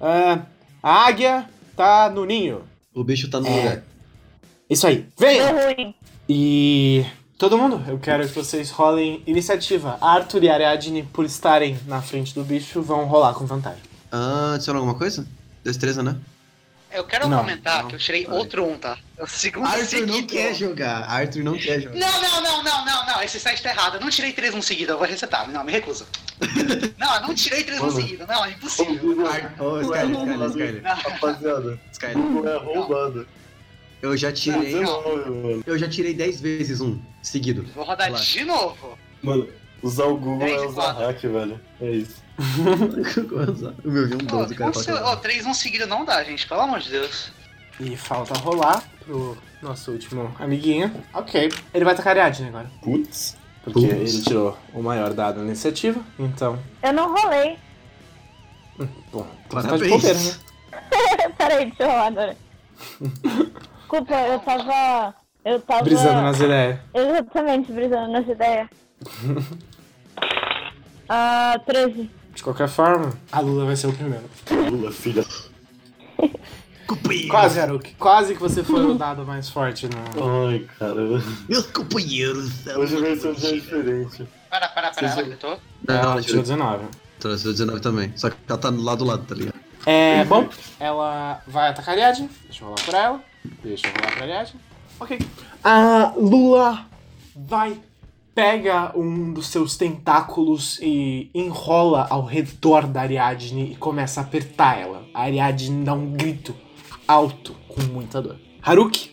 ah, 0.00 0.46
a 0.82 1.06
águia 1.08 1.46
tá 1.76 2.08
no 2.08 2.24
ninho. 2.24 2.62
O 2.94 3.04
bicho 3.04 3.28
tá 3.28 3.38
no 3.38 3.46
É. 3.46 3.54
lugar. 3.54 3.82
Isso 4.70 4.86
aí, 4.86 5.04
ruim. 5.76 5.94
E 6.26 7.04
todo 7.40 7.56
mundo, 7.56 7.82
eu 7.88 7.98
quero 7.98 8.28
que 8.28 8.34
vocês 8.34 8.70
rolem 8.70 9.22
iniciativa. 9.26 9.96
Arthur 9.98 10.44
e 10.44 10.50
Ariadne, 10.50 11.02
por 11.04 11.24
estarem 11.24 11.80
na 11.86 12.02
frente 12.02 12.34
do 12.34 12.44
bicho, 12.44 12.82
vão 12.82 13.06
rolar 13.06 13.32
com 13.32 13.46
vantagem. 13.46 13.80
Ah, 14.12 14.52
adicionou 14.56 14.80
alguma 14.80 14.98
coisa? 14.98 15.26
Destreza, 15.64 16.02
né? 16.02 16.18
Eu 16.92 17.04
quero 17.04 17.28
Não, 17.28 17.38
comentar 17.38 17.82
não. 17.82 17.88
que 17.88 17.94
eu 17.94 17.98
tirei 17.98 18.26
Vai. 18.26 18.36
outro 18.36 18.64
um, 18.66 18.76
tá? 18.76 18.98
É 19.16 19.22
o 19.22 19.26
segundo 19.26 19.64
Arthur 19.66 19.80
não 19.80 20.14
seguido. 20.14 20.26
quer 20.26 20.54
jogar. 20.54 21.08
Arthur 21.08 21.42
não 21.42 21.56
quer 21.56 21.80
jogar. 21.80 21.98
Não, 21.98 22.20
não, 22.20 22.42
não, 22.42 22.62
não, 22.62 22.84
não, 22.84 23.06
não. 23.06 23.22
Esse 23.22 23.40
site 23.40 23.62
tá 23.62 23.70
errado. 23.70 23.94
Eu 23.94 24.00
não 24.00 24.10
tirei 24.10 24.32
três 24.32 24.54
um 24.54 24.60
seguido, 24.60 24.92
eu 24.92 24.98
vou 24.98 25.06
resetar. 25.06 25.48
Não, 25.50 25.64
me 25.64 25.72
recuso. 25.72 26.06
não, 26.98 27.14
eu 27.14 27.20
não 27.22 27.34
tirei 27.34 27.62
três 27.62 27.80
um 27.80 27.90
seguido. 27.90 28.26
Não, 28.26 28.44
é 28.44 28.50
impossível. 28.50 29.16
Ô, 29.60 29.80
Skyler, 29.80 30.10
Skyler, 30.10 30.48
Skyler. 30.50 30.82
Não. 30.82 30.94
Rapaziada, 30.94 31.80
Skyler. 31.92 32.18
não 32.18 32.48
é 32.48 32.56
roubado. 32.58 33.26
Eu 34.02 34.16
já 34.16 34.32
tirei. 34.32 34.74
19, 34.74 35.30
mano. 35.30 35.62
Eu 35.66 35.78
já 35.78 35.88
tirei 35.88 36.14
10 36.14 36.40
vezes 36.40 36.80
um 36.80 36.98
seguido. 37.22 37.64
Vou 37.74 37.84
rodar 37.84 38.06
Relaxa. 38.06 38.38
de 38.38 38.44
novo. 38.44 38.98
Mano, 39.22 39.48
usar 39.82 40.04
o 40.04 40.16
Google 40.16 40.46
é 40.48 40.66
usar 40.66 40.92
hack, 40.92 41.20
velho. 41.20 41.60
É 41.80 41.90
isso. 41.90 42.22
o 43.84 43.90
meu 43.90 44.08
viu 44.08 44.16
um 44.16 44.26
Pô, 44.26 44.38
12, 44.38 44.54
o 44.54 44.56
cara 44.56 44.72
não 44.88 45.04
Ó, 45.04 45.16
três 45.16 45.44
um 45.44 45.52
seguido 45.52 45.86
não 45.86 46.04
dá, 46.04 46.24
gente. 46.24 46.46
Pelo 46.46 46.62
amor 46.62 46.80
de 46.80 46.90
Deus. 46.90 47.30
E 47.78 47.96
falta 47.96 48.34
rolar 48.38 48.82
pro 49.04 49.36
nosso 49.62 49.92
último 49.92 50.34
amiguinho. 50.38 50.90
Ok. 51.12 51.52
Ele 51.74 51.84
vai 51.84 51.92
atacar 51.92 52.16
a 52.16 52.24
Ariadne 52.24 52.48
agora. 52.48 52.70
Putz. 52.82 53.36
Porque 53.62 53.86
Putz. 53.86 54.14
ele 54.14 54.22
tirou 54.22 54.58
o 54.72 54.82
maior 54.82 55.12
dado 55.12 55.40
na 55.40 55.46
iniciativa. 55.46 56.00
Então, 56.18 56.58
Eu 56.82 56.92
não 56.94 57.14
rolei. 57.14 57.58
bom, 59.12 59.26
você 59.50 59.68
tá 59.68 59.76
de 59.76 59.88
Parabéns. 59.88 59.90
bobeira, 59.90 60.18
né? 60.18 60.34
Peraí, 61.36 61.66
deixa 61.66 61.82
eu 61.82 61.88
rolar 61.88 62.06
agora. 62.06 62.36
Desculpa, 63.90 64.14
eu 64.14 64.38
tava. 64.38 65.14
Eu 65.44 65.60
tava. 65.62 65.82
Brisando 65.82 66.22
nas 66.22 66.38
ideias. 66.38 66.78
Exatamente, 66.94 67.72
brisando 67.72 68.12
nessa 68.12 68.30
ideia. 68.32 68.70
Ah, 71.12 71.60
13. 71.66 72.08
De 72.36 72.40
qualquer 72.44 72.68
forma, 72.68 73.12
a 73.32 73.40
Lula 73.40 73.64
vai 73.64 73.74
ser 73.74 73.88
o 73.88 73.92
primeiro. 73.92 74.30
Lula, 74.70 74.92
filha. 74.92 75.24
Companheiro. 76.86 77.28
Quase, 77.28 77.58
Haruki. 77.58 77.94
Quase 77.94 78.34
que 78.34 78.40
você 78.40 78.62
foi 78.62 78.84
o 78.86 78.94
dado 78.94 79.26
mais 79.26 79.48
forte 79.50 79.88
no. 79.88 80.46
Ai, 80.48 80.68
cara. 80.78 80.94
Meus 81.48 81.66
companheiros. 81.66 82.64
Hoje 82.76 82.96
vai 83.00 83.16
ser 83.16 83.26
um 83.30 83.32
dia 83.32 83.52
diferente. 83.54 84.24
Para, 84.48 84.68
para, 84.68 84.92
para. 84.92 84.92
Vocês 84.92 85.10
Ela 85.10 85.14
vão- 85.20 85.24
gritou. 85.30 85.58
Não, 85.88 85.94
Ela 85.96 86.12
ela 86.12 86.22
tirou 86.22 86.42
tirou, 86.44 86.58
19. 86.58 86.84
tirou 87.18 87.36
19 87.36 87.80
também. 87.80 88.12
Só 88.14 88.30
que 88.30 88.36
ela 88.48 88.58
tá 88.58 88.70
do 88.70 88.80
lado 88.80 88.98
do 88.98 89.04
lado, 89.06 89.24
tá 89.26 89.34
ligado? 89.34 89.58
É, 89.86 90.24
bom, 90.24 90.48
ela 90.78 91.42
vai 91.46 91.70
atacar 91.70 91.94
a 91.94 91.98
Ariadne. 91.98 92.28
Deixa 92.44 92.62
eu 92.62 92.68
rolar 92.68 92.84
pra 92.84 92.98
ela. 92.98 93.24
Deixa 93.62 93.86
eu 93.86 93.92
rolar 93.92 94.12
pra 94.12 94.22
Ariadne. 94.22 94.60
Ok. 94.98 95.18
A 95.64 96.12
Lula 96.16 96.86
vai, 97.34 97.78
pega 98.34 98.92
um 98.96 99.32
dos 99.32 99.48
seus 99.48 99.76
tentáculos 99.76 100.78
e 100.82 101.30
enrola 101.34 102.06
ao 102.10 102.24
redor 102.24 102.86
da 102.86 103.00
Ariadne 103.00 103.72
e 103.72 103.76
começa 103.76 104.20
a 104.20 104.24
apertar 104.24 104.78
ela. 104.78 105.04
A 105.14 105.22
Ariadne 105.22 105.84
dá 105.84 105.94
um 105.94 106.12
grito 106.12 106.54
alto 107.08 107.56
com 107.68 107.82
muita 107.82 108.20
dor. 108.20 108.38
Haruki, 108.62 109.10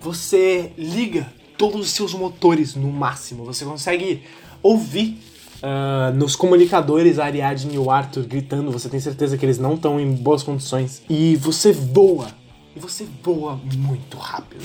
você 0.00 0.72
liga 0.76 1.32
todos 1.56 1.80
os 1.82 1.90
seus 1.90 2.14
motores 2.14 2.74
no 2.74 2.90
máximo. 2.90 3.44
Você 3.44 3.64
consegue 3.64 4.24
ouvir 4.62 5.18
ah, 5.62 6.12
nos 6.14 6.34
comunicadores 6.34 7.18
Ariadne 7.18 7.74
e 7.74 7.78
o 7.78 7.90
Arthur 7.90 8.24
gritando, 8.24 8.70
você 8.70 8.88
tem 8.88 9.00
certeza 9.00 9.36
que 9.36 9.44
eles 9.44 9.58
não 9.58 9.74
estão 9.74 10.00
em 10.00 10.12
boas 10.12 10.42
condições. 10.42 11.02
E 11.08 11.36
você 11.36 11.72
voa. 11.72 12.28
E 12.74 12.80
você 12.80 13.06
voa 13.22 13.60
muito 13.76 14.16
rápido. 14.16 14.64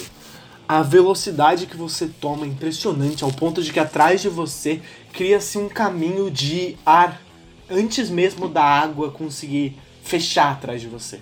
A 0.67 0.81
velocidade 0.81 1.67
que 1.67 1.77
você 1.77 2.07
toma 2.07 2.45
é 2.45 2.49
impressionante, 2.49 3.23
ao 3.23 3.31
ponto 3.31 3.61
de 3.61 3.71
que 3.71 3.79
atrás 3.79 4.21
de 4.21 4.29
você 4.29 4.81
cria-se 5.13 5.57
um 5.57 5.69
caminho 5.69 6.31
de 6.31 6.75
ar 6.85 7.21
antes 7.69 8.09
mesmo 8.09 8.47
da 8.47 8.63
água 8.63 9.11
conseguir 9.11 9.77
fechar 10.03 10.51
atrás 10.51 10.81
de 10.81 10.87
você. 10.87 11.19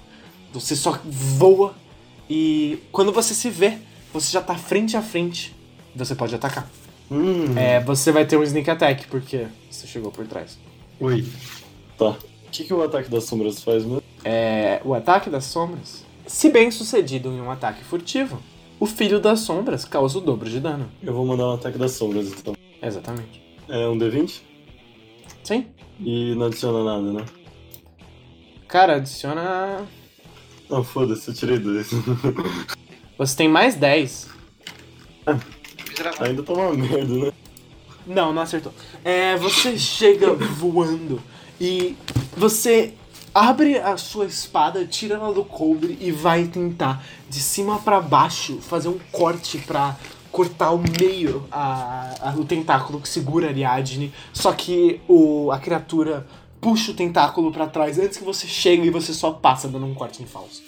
Você 0.53 0.75
só 0.75 0.99
voa 1.03 1.75
e 2.29 2.79
quando 2.91 3.11
você 3.11 3.33
se 3.33 3.49
vê, 3.49 3.79
você 4.13 4.31
já 4.31 4.41
tá 4.41 4.55
frente 4.55 4.95
a 4.95 5.01
frente. 5.01 5.53
Você 5.95 6.15
pode 6.15 6.33
atacar. 6.35 6.69
Hum, 7.14 7.56
É, 7.57 7.80
você 7.80 8.11
vai 8.11 8.26
ter 8.26 8.38
um 8.38 8.44
sneak 8.44 8.69
attack, 8.69 9.06
porque 9.07 9.45
você 9.69 9.85
chegou 9.85 10.11
por 10.11 10.26
trás. 10.26 10.57
Oi. 10.99 11.26
Tá. 11.98 12.10
O 12.10 12.49
que, 12.52 12.64
que 12.64 12.73
o 12.73 12.81
ataque 12.81 13.10
das 13.10 13.26
sombras 13.26 13.61
faz 13.64 13.84
mesmo? 13.85 14.02
É, 14.23 14.81
o 14.84 14.94
ataque 14.94 15.30
das 15.30 15.44
sombras, 15.45 16.06
se 16.26 16.49
bem 16.49 16.72
sucedido 16.72 17.30
em 17.30 17.40
um 17.41 17.52
ataque 17.52 17.84
furtivo, 17.84 18.41
o 18.80 18.85
filho 18.85 19.19
das 19.19 19.41
sombras 19.41 19.85
causa 19.85 20.18
o 20.18 20.22
dobro 20.22 20.49
de 20.49 20.60
dano. 20.60 20.90
Eu 21.03 21.14
vou 21.14 21.26
mandar 21.26 21.48
um 21.48 21.53
ataque 21.53 21.77
das 21.77 21.91
sombras, 21.91 22.27
então. 22.27 22.56
Exatamente. 22.81 23.41
É 23.69 23.88
um 23.88 23.98
D20? 23.98 24.41
Sim. 25.44 25.68
E 25.99 26.34
não 26.35 26.48
adiciona 26.48 26.84
nada, 26.84 27.14
né? 27.14 27.26
Cara, 28.68 28.95
adiciona. 28.95 29.85
Não, 30.69 30.84
foda-se, 30.84 31.30
eu 31.30 31.34
tirei 31.35 31.60
dois. 31.60 31.90
Você 33.18 33.38
tem 33.38 33.48
mais 33.48 33.76
10. 33.76 34.30
Miserável. 35.93 36.25
Ainda 36.25 36.43
tá 36.43 36.53
uma 36.53 36.73
merda, 36.73 37.13
né? 37.13 37.31
Não, 38.05 38.33
não 38.33 38.41
acertou. 38.41 38.73
É, 39.03 39.37
você 39.37 39.77
chega 39.77 40.33
voando 40.33 41.21
e 41.59 41.95
você 42.35 42.93
abre 43.33 43.77
a 43.77 43.95
sua 43.97 44.25
espada, 44.25 44.85
tira 44.85 45.15
ela 45.15 45.33
do 45.33 45.43
cobre 45.45 45.97
e 46.01 46.11
vai 46.11 46.45
tentar 46.45 47.03
de 47.29 47.39
cima 47.39 47.79
pra 47.79 48.01
baixo 48.01 48.59
fazer 48.61 48.89
um 48.89 48.99
corte 49.11 49.57
pra 49.59 49.95
cortar 50.31 50.71
o 50.71 50.83
meio 50.99 51.45
a, 51.51 52.13
a- 52.29 52.35
o 52.35 52.43
tentáculo 52.43 52.99
que 52.99 53.07
segura 53.07 53.47
a 53.47 53.49
Ariadne. 53.49 54.11
Só 54.33 54.51
que 54.51 54.99
o, 55.07 55.51
a 55.51 55.59
criatura 55.59 56.27
puxa 56.59 56.91
o 56.91 56.95
tentáculo 56.95 57.51
pra 57.51 57.67
trás 57.67 57.97
antes 57.99 58.17
que 58.17 58.23
você 58.23 58.47
chegue 58.47 58.87
e 58.87 58.89
você 58.89 59.13
só 59.13 59.31
passa 59.31 59.67
dando 59.67 59.85
um 59.85 59.93
corte 59.93 60.21
em 60.21 60.25
falso. 60.25 60.61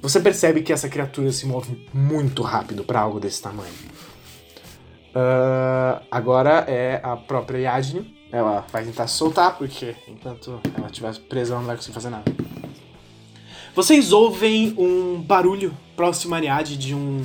Você 0.00 0.20
percebe 0.20 0.62
que 0.62 0.72
essa 0.72 0.88
criatura 0.88 1.32
se 1.32 1.44
move 1.46 1.86
muito 1.92 2.42
rápido 2.42 2.84
pra 2.84 3.00
algo 3.00 3.18
desse 3.20 3.42
tamanho. 3.42 3.72
Ah, 5.20 6.00
agora 6.12 6.64
é 6.68 7.00
a 7.02 7.16
própria 7.16 7.58
Yadne. 7.58 8.16
Ela 8.30 8.64
vai 8.70 8.84
tentar 8.84 9.08
soltar, 9.08 9.56
porque 9.58 9.96
enquanto 10.06 10.60
ela 10.76 10.86
estiver 10.86 11.12
presa, 11.28 11.54
ela 11.54 11.60
não 11.60 11.66
vai 11.66 11.74
conseguir 11.76 11.94
fazer 11.94 12.10
nada. 12.10 12.30
Vocês 13.74 14.12
ouvem 14.12 14.74
um 14.78 15.20
barulho 15.20 15.76
próximo 15.96 16.34
a 16.34 16.38
Ariadne 16.38 16.76
de 16.76 16.94
um. 16.94 17.22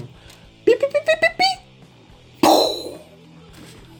pi, 0.65 0.75
pi, 0.75 0.87
pi, 0.87 1.01
pi, 1.01 1.17
pi, 1.17 1.29
pi. 1.37 2.99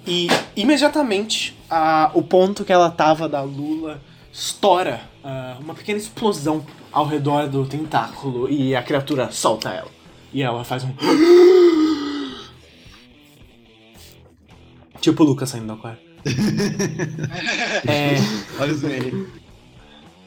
E 0.07 0.27
imediatamente 0.55 1.55
a- 1.69 2.09
o 2.15 2.23
ponto 2.23 2.65
que 2.65 2.73
ela 2.73 2.89
tava 2.89 3.29
da 3.29 3.41
Lula 3.41 4.01
estoura 4.31 5.01
ah, 5.23 5.57
uma 5.59 5.75
pequena 5.75 5.99
explosão 5.99 6.65
ao 6.91 7.05
redor 7.05 7.47
do 7.47 7.63
tentáculo 7.65 8.49
e 8.49 8.75
a 8.75 8.81
criatura 8.81 9.31
solta 9.31 9.69
ela. 9.69 9.91
E 10.33 10.41
ela 10.41 10.63
faz 10.63 10.83
um. 10.83 10.89
Tipo 15.03 15.23
o 15.23 15.25
Lucas 15.25 15.49
saindo 15.49 15.67
do 15.67 15.73
aquário. 15.73 15.99
é, 17.85 18.15
Olha 18.57 18.71
os 18.71 18.81
memes. 18.81 19.27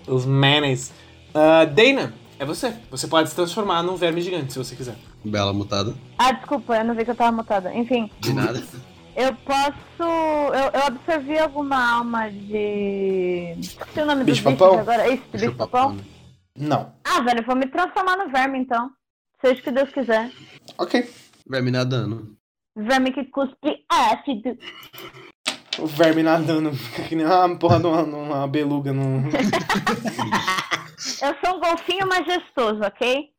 os 0.06 0.26
manes. 0.26 0.92
Ah, 1.32 1.64
Dana, 1.64 2.12
é 2.38 2.44
você. 2.44 2.74
Você 2.90 3.08
pode 3.08 3.30
se 3.30 3.34
transformar 3.34 3.82
num 3.82 3.96
verme 3.96 4.20
gigante 4.20 4.52
se 4.52 4.58
você 4.58 4.76
quiser. 4.76 4.96
Bela 5.24 5.54
mutada. 5.54 5.94
Ah, 6.18 6.32
desculpa, 6.32 6.76
eu 6.76 6.84
não 6.84 6.94
vi 6.94 7.06
que 7.06 7.10
eu 7.10 7.14
tava 7.14 7.32
mutada. 7.34 7.74
Enfim, 7.74 8.10
De 8.20 8.34
nada. 8.34 8.62
eu 9.16 9.34
posso. 9.36 9.72
Eu, 10.02 10.70
eu 10.74 10.86
absorvi 10.88 11.38
alguma 11.38 11.94
alma 11.98 12.30
de. 12.30 13.54
Esqueci 13.58 14.00
o 14.00 14.04
nome 14.04 14.24
Bicho 14.24 14.44
bichos 14.44 14.58
papão? 14.58 14.78
agora. 14.78 15.08
Isso, 15.08 15.22
de 15.32 15.38
bicho 15.38 15.54
papão? 15.54 15.94
né? 15.94 16.04
Não. 16.54 16.92
Ah, 17.02 17.22
velho, 17.22 17.40
eu 17.40 17.46
vou 17.46 17.56
me 17.56 17.66
transformar 17.66 18.18
no 18.18 18.28
verme 18.30 18.58
então. 18.58 18.90
Seja 19.40 19.58
o 19.58 19.64
que 19.64 19.70
Deus 19.70 19.88
quiser. 19.90 20.30
Ok. 20.76 21.10
Verme 21.48 21.70
nadando. 21.70 22.35
Verme 22.76 23.10
que 23.12 23.24
cuspe 23.24 23.84
ácido. 23.88 24.58
O 25.78 25.86
verme 25.86 26.22
nadando, 26.22 26.70
que 27.08 27.16
nem 27.16 27.24
uma 27.26 27.58
porra 27.58 27.80
de 27.80 27.86
uma, 27.86 28.02
uma 28.02 28.46
beluga 28.46 28.92
num. 28.92 29.30
Eu 31.22 31.34
sou 31.44 31.56
um 31.56 31.60
golfinho 31.60 32.06
majestoso, 32.06 32.80
ok? 32.82 33.30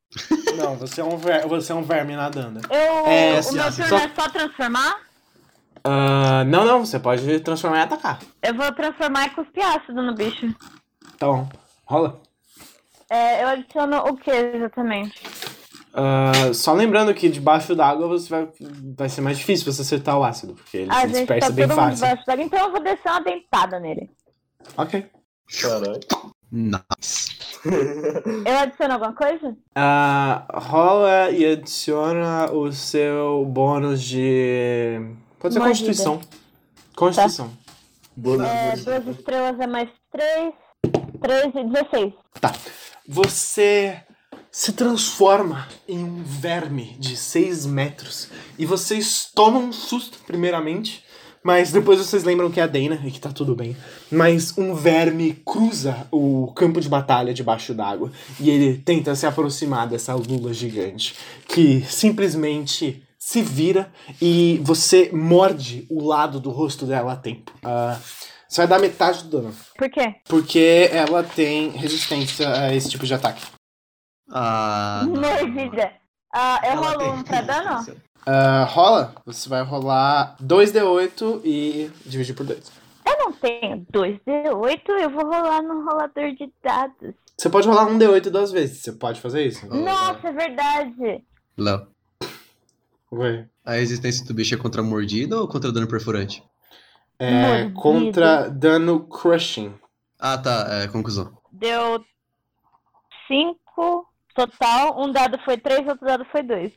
Não, 0.57 0.75
você 0.75 1.01
é 1.01 1.03
um, 1.03 1.17
ver... 1.17 1.45
você 1.47 1.71
é 1.71 1.75
um 1.75 1.83
verme 1.83 2.15
nadando. 2.15 2.61
Eu. 2.71 3.07
É, 3.07 3.33
o 3.33 3.37
assim, 3.37 3.55
meu 3.55 3.67
assim, 3.67 3.83
turno 3.83 3.99
só- 3.99 4.05
é 4.05 4.11
só 4.15 4.29
transformar? 4.29 5.01
Ah, 5.83 6.43
não, 6.45 6.65
não, 6.65 6.85
você 6.85 6.99
pode 6.99 7.39
transformar 7.41 7.77
e 7.79 7.81
atacar. 7.81 8.19
Eu 8.41 8.55
vou 8.55 8.71
transformar 8.73 9.27
e 9.27 9.29
cuspir 9.31 9.65
ácido 9.65 10.01
no 10.01 10.15
bicho. 10.15 10.47
Tá 11.19 11.27
bom. 11.27 11.47
Rola. 11.85 12.21
É, 13.09 13.43
eu 13.43 13.47
adiciono 13.49 13.97
o 13.99 14.17
que 14.17 14.31
exatamente? 14.31 15.21
Ah, 15.99 16.53
só 16.53 16.73
lembrando 16.73 17.11
que 17.13 17.27
debaixo 17.27 17.75
d'água 17.75 18.07
você 18.07 18.29
vai, 18.29 18.47
vai 18.95 19.09
ser 19.09 19.21
mais 19.21 19.37
difícil 19.39 19.71
você 19.71 19.81
acertar 19.81 20.15
o 20.17 20.23
ácido, 20.23 20.53
porque 20.53 20.77
ele 20.77 20.91
A 20.91 20.95
se 20.95 21.01
gente 21.07 21.11
dispersa 21.17 21.47
tá 21.47 21.53
bem 21.53 21.67
fácil. 21.67 21.95
debaixo 21.95 22.23
d'água, 22.27 22.43
então 22.45 22.59
eu 22.59 22.71
vou 22.71 22.83
descer 22.83 23.09
uma 23.09 23.19
dentada 23.21 23.79
nele. 23.79 24.09
Ok. 24.77 25.05
Caralho. 25.61 25.99
Nice. 26.49 27.35
Eu 28.45 28.57
adiciono 28.59 28.93
alguma 28.93 29.11
coisa? 29.13 29.53
Ah, 29.75 30.45
rola 30.53 31.29
e 31.29 31.45
adiciona 31.45 32.49
o 32.53 32.71
seu 32.71 33.43
bônus 33.43 34.01
de. 34.01 34.97
Pode 35.37 35.53
ser 35.55 35.59
Mordida. 35.59 35.87
Constituição. 35.87 36.21
Constituição. 36.95 37.51
Boa 38.15 38.47
É, 38.47 38.77
duas 38.77 39.07
estrelas 39.07 39.59
é 39.59 39.67
mais 39.67 39.89
três. 40.09 40.53
Três 41.21 41.53
e 41.53 41.63
dezesseis. 41.65 42.13
Tá. 42.39 42.53
Você 43.05 44.01
se 44.57 44.73
transforma 44.73 45.67
em 45.87 45.99
um 46.03 46.23
verme 46.23 46.95
de 46.97 47.15
6 47.15 47.67
metros. 47.67 48.27
E 48.57 48.65
vocês 48.65 49.29
tomam 49.35 49.65
um 49.65 49.71
susto, 49.71 50.17
primeiramente. 50.25 51.03
Mas 51.43 51.71
depois 51.71 51.99
vocês 51.99 52.23
lembram 52.23 52.49
que 52.49 52.59
é 52.59 52.63
a 52.63 52.67
Dana 52.67 52.99
e 53.05 53.11
que 53.11 53.19
tá 53.19 53.29
tudo 53.29 53.55
bem. 53.55 53.77
Mas 54.11 54.57
um 54.57 54.73
verme 54.73 55.39
cruza 55.45 56.07
o 56.11 56.51
campo 56.55 56.81
de 56.81 56.89
batalha 56.89 57.35
debaixo 57.35 57.71
d'água. 57.71 58.11
E 58.39 58.49
ele 58.49 58.79
tenta 58.79 59.13
se 59.13 59.27
aproximar 59.27 59.87
dessa 59.87 60.15
lula 60.15 60.51
gigante. 60.51 61.13
Que 61.47 61.85
simplesmente 61.87 63.03
se 63.19 63.43
vira 63.43 63.91
e 64.19 64.59
você 64.63 65.11
morde 65.13 65.85
o 65.87 66.03
lado 66.03 66.39
do 66.39 66.49
rosto 66.49 66.87
dela 66.87 67.13
a 67.13 67.15
tempo. 67.15 67.53
Ah, 67.63 67.99
você 68.49 68.61
vai 68.61 68.67
dar 68.67 68.79
metade 68.79 69.23
do 69.25 69.29
dano. 69.39 69.55
Por 69.77 69.87
quê? 69.87 70.15
Porque 70.27 70.89
ela 70.91 71.21
tem 71.21 71.69
resistência 71.69 72.49
a 72.59 72.73
esse 72.73 72.89
tipo 72.89 73.05
de 73.05 73.13
ataque. 73.13 73.56
Ah. 74.29 75.03
não. 75.07 75.19
Mordida. 75.21 75.91
Ah, 76.33 76.59
eu 76.63 76.71
Ela 76.71 76.91
rolo 76.91 77.13
um 77.13 77.23
pra 77.23 77.41
dano? 77.41 77.69
resistência. 77.75 78.07
Ah, 78.29 78.65
rola, 78.65 79.15
você 79.25 79.47
vai 79.47 79.63
rolar 79.63 80.35
2d8 80.43 81.41
e 81.45 81.89
dividir 82.05 82.35
por 82.35 82.45
2. 82.45 82.69
Eu 83.05 83.17
não 83.19 83.31
tenho 83.31 83.85
2D8, 83.89 84.81
eu 84.99 85.09
vou 85.09 85.23
rolar 85.23 85.61
no 85.61 85.85
rolador 85.85 86.33
de 86.35 86.51
dados. 86.61 87.13
Você 87.37 87.49
pode 87.49 87.65
rolar 87.69 87.85
um 87.85 87.97
d8 87.97 88.29
duas 88.29 88.51
vezes, 88.51 88.79
você 88.79 88.91
pode 88.91 89.21
fazer 89.21 89.45
isso? 89.45 89.65
Nossa, 89.73 90.27
é 90.27 90.31
verdade. 90.33 91.23
Léo. 91.57 91.87
Oi. 93.11 93.45
A 93.65 93.71
resistência 93.75 94.25
do 94.25 94.33
bicho 94.33 94.55
é 94.55 94.57
contra 94.57 94.83
mordida 94.83 95.39
ou 95.39 95.47
contra 95.47 95.71
dano 95.71 95.87
perfurante? 95.87 96.43
É 97.17 97.63
Mordida. 97.63 97.79
contra 97.81 98.49
dano 98.49 98.99
crushing. 99.07 99.73
Ah, 100.19 100.37
tá. 100.37 100.67
É 100.83 100.87
conclusão. 100.89 101.31
Deu 101.49 102.03
5 103.29 104.05
total. 104.37 105.01
Um 105.01 105.11
dado 105.11 105.39
foi 105.39 105.57
3, 105.57 105.87
outro 105.87 106.05
dado 106.05 106.23
foi 106.25 106.43
2. 106.43 106.71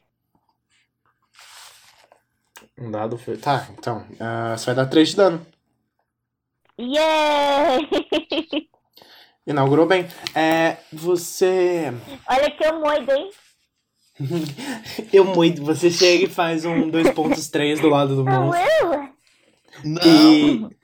Um 2.78 2.90
dado 2.90 3.18
foi. 3.18 3.36
Tá, 3.36 3.68
então. 3.78 4.06
ah, 4.18 4.56
você 4.56 4.66
vai 4.66 4.74
dar 4.74 4.86
3 4.86 5.10
de 5.10 5.16
dano. 5.16 5.46
Yay! 6.78 7.88
Inaugurou 9.46 9.86
bem. 9.86 10.06
É. 10.34 10.78
Você. 10.92 11.92
Olha 12.26 12.50
que 12.50 12.64
eu 12.64 12.80
moido, 12.80 13.12
hein? 13.12 13.30
Eu 15.12 15.24
muito. 15.24 15.64
Você 15.64 15.90
chega 15.90 16.24
e 16.24 16.28
faz 16.28 16.64
um 16.66 16.90
2.3 16.90 17.80
do 17.80 17.88
lado 17.88 18.16
do 18.16 18.24
Não 18.24 18.46
monstro. 18.46 18.66
eu? 18.82 19.08
Não! 19.82 20.02
E 20.04 20.79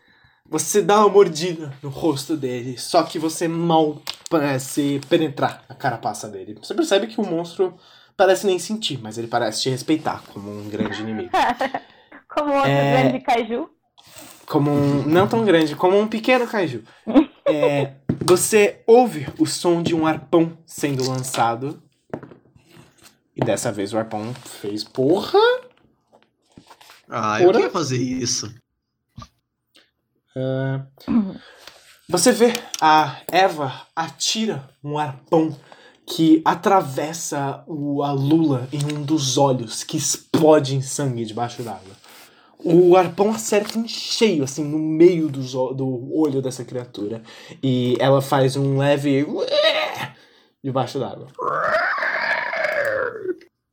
você 0.49 0.83
dá 0.83 1.01
uma 1.01 1.09
mordida 1.09 1.73
no 1.83 1.89
rosto 1.89 2.37
dele, 2.37 2.79
só 2.79 3.03
que 3.03 3.19
você 3.19 3.47
mal 3.49 4.01
parece 4.31 5.01
penetrar 5.09 5.65
a 5.69 5.75
carapaça 5.75 6.29
dele. 6.29 6.57
Você 6.63 6.75
percebe 6.75 7.07
que 7.07 7.21
o 7.21 7.25
monstro 7.27 7.75
parece 8.17 8.47
nem 8.47 8.59
sentir, 8.59 8.99
mas 9.03 9.19
ele 9.19 9.27
parece 9.29 9.63
te 9.63 9.71
respeitar 9.71 10.23
como 10.33 10.51
um 10.51 10.69
grande 10.69 11.01
inimigo. 11.01 11.31
Como 12.29 12.53
outro 12.53 12.69
É. 12.71 13.03
grande 13.03 13.21
caju. 13.25 13.71
como 14.45 14.71
um. 14.71 15.03
Não 15.07 15.27
tão 15.27 15.43
grande, 15.45 15.75
como 15.75 15.99
um 15.99 16.07
pequeno 16.07 16.47
kaiju. 16.47 16.83
É, 17.49 17.93
você 18.25 18.83
ouve 18.89 19.29
o 19.39 19.47
som 19.47 19.81
de 19.81 19.95
um 19.95 20.05
arpão 20.05 20.59
sendo 20.67 21.09
lançado. 21.09 21.81
E 23.37 23.41
dessa 23.41 23.71
vez 23.71 23.93
o 23.95 23.99
arpão 23.99 24.35
fez 24.61 24.83
porra. 24.83 25.39
Ah, 27.09 27.41
eu 27.41 27.53
queria 27.53 27.71
fazer 27.71 27.99
isso. 27.99 28.53
Ah, 30.37 30.85
você 32.09 32.31
vê 32.31 32.53
a 32.81 33.21
Eva 33.33 33.87
atira 33.97 34.69
um 34.85 34.99
arpão 34.99 35.59
que 36.07 36.43
atravessa 36.45 37.65
o, 37.67 38.03
a 38.03 38.13
Lula 38.13 38.69
em 38.73 38.85
um 38.95 39.03
dos 39.03 39.39
olhos, 39.39 39.83
que 39.83 39.97
explode 39.97 40.77
em 40.77 40.83
sangue 40.83 41.25
debaixo 41.25 41.63
d'água. 41.63 41.97
O 42.59 42.97
arpão 42.97 43.31
acerta 43.31 43.79
em 43.79 43.89
cheio, 43.89 44.45
assim, 44.45 44.65
no 44.65 44.79
meio 44.79 45.29
dos 45.29 45.55
o- 45.55 45.73
do 45.73 46.15
olho 46.17 46.41
dessa 46.43 46.65
criatura. 46.65 47.23
E 47.63 47.97
ela 48.01 48.21
faz 48.23 48.57
um 48.57 48.79
leve. 48.79 49.27
debaixo 50.63 50.99
d'água. 50.99 51.29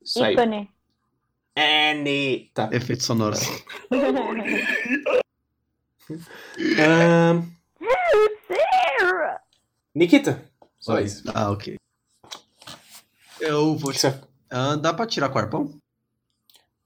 Isso 0.04 0.24
aí. 0.24 0.34
Ícone. 0.34 0.70
Annie. 1.58 2.52
Tá. 2.54 2.70
Efeitos 2.72 3.06
sonoros. 3.06 3.42
Nikita. 9.96 10.44
Só 10.80 10.96
Oi. 10.96 11.04
isso. 11.04 11.24
Ah, 11.34 11.52
ok. 11.52 11.78
Eu 13.40 13.76
vou. 13.78 13.94
Você- 13.94 14.20
Ah, 14.50 14.76
dá 14.76 14.94
pra 14.94 15.08
tirar 15.08 15.30
com 15.30 15.36
o 15.40 15.42
arpão? 15.42 15.74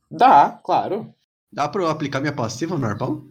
Dá, 0.09 0.59
claro. 0.63 1.13
Dá 1.51 1.67
pra 1.67 1.81
eu 1.81 1.89
aplicar 1.89 2.19
minha 2.21 2.31
passiva 2.31 2.77
no 2.77 2.85
arpão? 2.85 3.27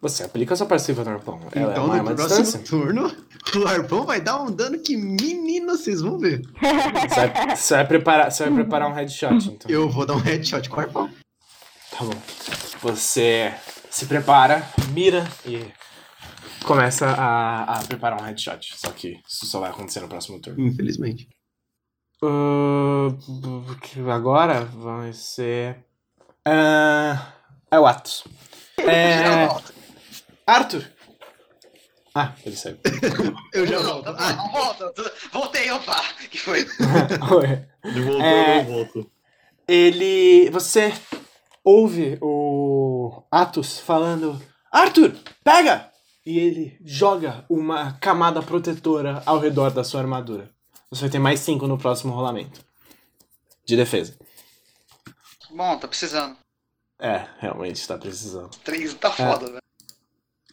Você 0.00 0.22
aplica 0.22 0.54
sua 0.54 0.66
passiva 0.66 1.02
no 1.02 1.10
arpão. 1.10 1.40
Ela 1.52 1.72
então, 1.72 1.94
é 1.94 1.98
no 2.02 2.14
próximo 2.14 2.42
distância. 2.42 2.58
turno, 2.60 3.10
o 3.56 3.66
arpão 3.66 4.04
vai 4.04 4.20
dar 4.20 4.40
um 4.40 4.50
dano 4.50 4.78
que, 4.78 4.96
menino, 4.96 5.76
vocês 5.76 6.00
vão 6.02 6.18
ver. 6.18 6.42
Você 6.60 7.14
vai, 7.26 7.56
você 7.56 7.74
vai 7.74 7.86
preparar, 7.88 8.30
você 8.30 8.44
vai 8.44 8.54
preparar 8.54 8.88
um 8.88 8.92
headshot, 8.92 9.48
então. 9.48 9.68
Eu 9.70 9.88
vou 9.88 10.04
dar 10.06 10.14
um 10.14 10.18
headshot 10.20 10.68
com 10.68 10.76
o 10.76 10.80
arpão. 10.80 11.10
Tá 11.90 12.04
bom. 12.04 12.12
Você 12.82 13.54
se 13.94 14.06
prepara, 14.06 14.66
mira 14.90 15.24
e 15.46 15.64
começa 16.64 17.06
a, 17.10 17.78
a 17.78 17.84
preparar 17.84 18.20
um 18.20 18.24
headshot. 18.24 18.76
Só 18.76 18.90
que 18.90 19.20
isso 19.28 19.46
só 19.46 19.60
vai 19.60 19.70
acontecer 19.70 20.00
no 20.00 20.08
próximo 20.08 20.40
turno. 20.40 20.66
Infelizmente. 20.66 21.28
Uh, 22.22 23.16
agora 24.10 24.64
vai 24.64 25.12
ser. 25.12 25.84
Ah, 26.44 27.32
é 27.70 27.78
o 27.78 27.86
Atos. 27.86 28.24
É. 28.78 29.24
Arthur! 30.46 30.84
Ah, 32.16 32.32
ele 32.44 32.56
saiu. 32.56 32.78
Eu 33.52 33.66
já 33.66 33.78
volto. 33.78 34.08
Ah, 34.08 34.32
não, 34.34 34.50
volta. 34.52 34.92
Voltei, 35.32 35.70
opa. 35.70 36.02
que 36.30 36.38
foi? 36.38 36.60
Oi. 37.38 37.66
Ele 37.84 38.00
voltou, 38.02 38.22
É. 38.22 38.60
eu 38.60 38.64
volto. 38.64 39.10
ele. 39.68 40.50
Você 40.50 40.92
ouve 41.64 42.16
o 42.20 42.83
Atos 43.30 43.78
falando: 43.78 44.40
Arthur, 44.70 45.14
pega! 45.42 45.90
E 46.26 46.38
ele 46.38 46.78
joga 46.84 47.44
uma 47.50 47.92
camada 47.94 48.42
protetora 48.42 49.22
ao 49.26 49.38
redor 49.38 49.70
da 49.70 49.84
sua 49.84 50.00
armadura. 50.00 50.50
Você 50.90 51.02
vai 51.02 51.10
ter 51.10 51.18
mais 51.18 51.40
5 51.40 51.66
no 51.66 51.76
próximo 51.76 52.14
rolamento. 52.14 52.60
De 53.66 53.76
defesa. 53.76 54.16
Bom, 55.50 55.78
tá 55.78 55.86
precisando. 55.86 56.36
É, 56.98 57.26
realmente 57.38 57.86
tá 57.86 57.98
precisando. 57.98 58.50
Três 58.64 58.94
tá 58.94 59.10
foda, 59.10 59.46
velho. 59.46 59.58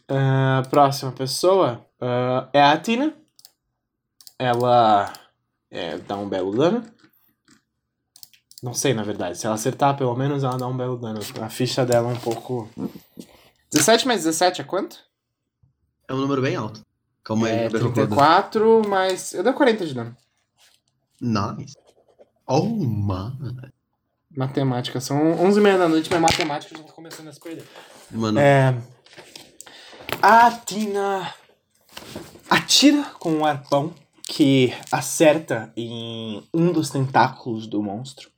Ah, 0.08 0.62
próxima 0.68 1.12
pessoa 1.12 1.86
ah, 2.00 2.48
é 2.52 2.62
a 2.62 2.76
Tina. 2.76 3.14
Ela 4.38 5.12
é, 5.70 5.96
dá 5.98 6.16
um 6.16 6.28
belo 6.28 6.54
dano. 6.54 6.84
Não 8.62 8.72
sei, 8.72 8.94
na 8.94 9.02
verdade. 9.02 9.36
Se 9.38 9.46
ela 9.46 9.56
acertar, 9.56 9.96
pelo 9.96 10.14
menos 10.14 10.44
ela 10.44 10.56
dá 10.56 10.66
um 10.68 10.76
belo 10.76 10.96
dano. 10.96 11.20
A 11.40 11.48
ficha 11.48 11.84
dela 11.84 12.10
é 12.10 12.14
um 12.14 12.18
pouco. 12.20 12.68
17 13.72 14.06
mais 14.06 14.22
17 14.22 14.60
é 14.60 14.64
quanto? 14.64 14.98
é 16.08 16.14
um 16.14 16.18
número 16.18 16.42
bem 16.42 16.54
alto. 16.56 16.84
Calma 17.24 17.46
aí, 17.46 17.52
É 17.54 17.68
deixa 17.68 17.76
eu 17.86 17.90
rodar. 17.90 18.06
34 18.50 18.88
mais. 18.88 19.32
Eu 19.32 19.42
dou 19.42 19.52
40 19.54 19.86
de 19.86 19.94
dano. 19.94 20.16
Nice. 21.20 21.74
Oh, 22.46 22.64
mano. 22.66 23.72
Matemática. 24.36 25.00
São 25.00 25.40
11 25.40 25.58
e 25.58 25.62
meia 25.62 25.78
da 25.78 25.88
noite, 25.88 26.10
mas 26.10 26.20
matemática 26.20 26.76
já 26.76 26.84
tá 26.84 26.92
começando 26.92 27.28
a 27.28 27.32
se 27.32 27.40
perder. 27.40 27.64
Mano, 28.10 28.38
É. 28.38 28.76
A 30.20 30.50
Tina 30.50 31.32
atira 32.50 33.04
com 33.18 33.32
um 33.32 33.44
arpão 33.44 33.94
que 34.28 34.72
acerta 34.90 35.72
em 35.76 36.46
um 36.52 36.72
dos 36.72 36.90
tentáculos 36.90 37.66
do 37.66 37.82
monstro. 37.82 38.30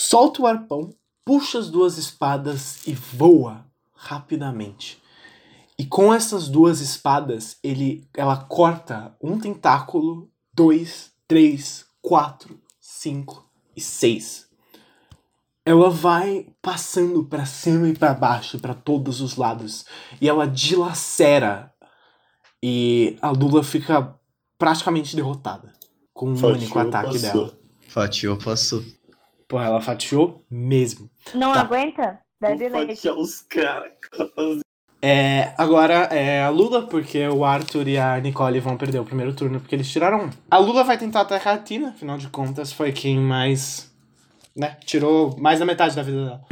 Solta 0.00 0.42
o 0.42 0.46
arpão, 0.46 0.94
puxa 1.24 1.58
as 1.58 1.68
duas 1.68 1.98
espadas 1.98 2.86
e 2.86 2.94
voa 2.94 3.66
rapidamente. 3.92 5.02
E 5.76 5.84
com 5.84 6.14
essas 6.14 6.48
duas 6.48 6.80
espadas, 6.80 7.58
ele, 7.64 8.08
ela 8.16 8.36
corta 8.36 9.16
um 9.20 9.40
tentáculo, 9.40 10.30
dois, 10.54 11.10
três, 11.26 11.84
quatro, 12.00 12.60
cinco 12.80 13.44
e 13.74 13.80
seis 13.80 14.46
ela 15.66 15.90
vai 15.90 16.46
passando 16.62 17.24
pra 17.24 17.44
cima 17.44 17.88
e 17.88 17.92
pra 17.94 18.14
baixo, 18.14 18.58
pra 18.58 18.72
todos 18.72 19.20
os 19.20 19.36
lados, 19.36 19.84
e 20.18 20.26
ela 20.26 20.46
dilacera 20.46 21.70
e 22.62 23.18
a 23.20 23.30
Lula 23.30 23.62
fica 23.62 24.16
praticamente 24.56 25.14
derrotada 25.14 25.74
com 26.14 26.30
um 26.30 26.46
único 26.46 26.78
ataque 26.78 27.20
passou. 27.20 27.20
dela. 27.20 27.58
fatiou, 27.88 28.38
passou. 28.38 28.82
Pô, 29.48 29.58
ela 29.58 29.80
fatiou 29.80 30.44
mesmo. 30.50 31.10
Não 31.34 31.52
Tá. 31.54 31.60
aguenta? 31.62 32.20
Bebe 32.40 32.68
Vou 32.68 32.80
leite. 32.82 33.08
os 33.08 33.40
caras. 33.40 33.92
É, 35.00 35.54
agora 35.56 35.94
é 36.12 36.42
a 36.42 36.50
Lula, 36.50 36.86
porque 36.86 37.26
o 37.28 37.44
Arthur 37.44 37.88
e 37.88 37.96
a 37.96 38.18
Nicole 38.20 38.60
vão 38.60 38.76
perder 38.76 38.98
o 38.98 39.04
primeiro 39.04 39.32
turno 39.34 39.58
porque 39.60 39.74
eles 39.74 39.90
tiraram 39.90 40.26
um. 40.26 40.30
A 40.50 40.58
Lula 40.58 40.84
vai 40.84 40.98
tentar 40.98 41.22
atacar 41.22 41.54
a 41.54 41.58
Tina, 41.58 41.90
afinal 41.90 42.18
de 42.18 42.28
contas 42.28 42.72
foi 42.72 42.92
quem 42.92 43.18
mais, 43.18 43.90
né, 44.54 44.76
tirou 44.84 45.36
mais 45.38 45.60
da 45.60 45.64
metade 45.64 45.96
da 45.96 46.02
vida 46.02 46.24
dela. 46.24 46.44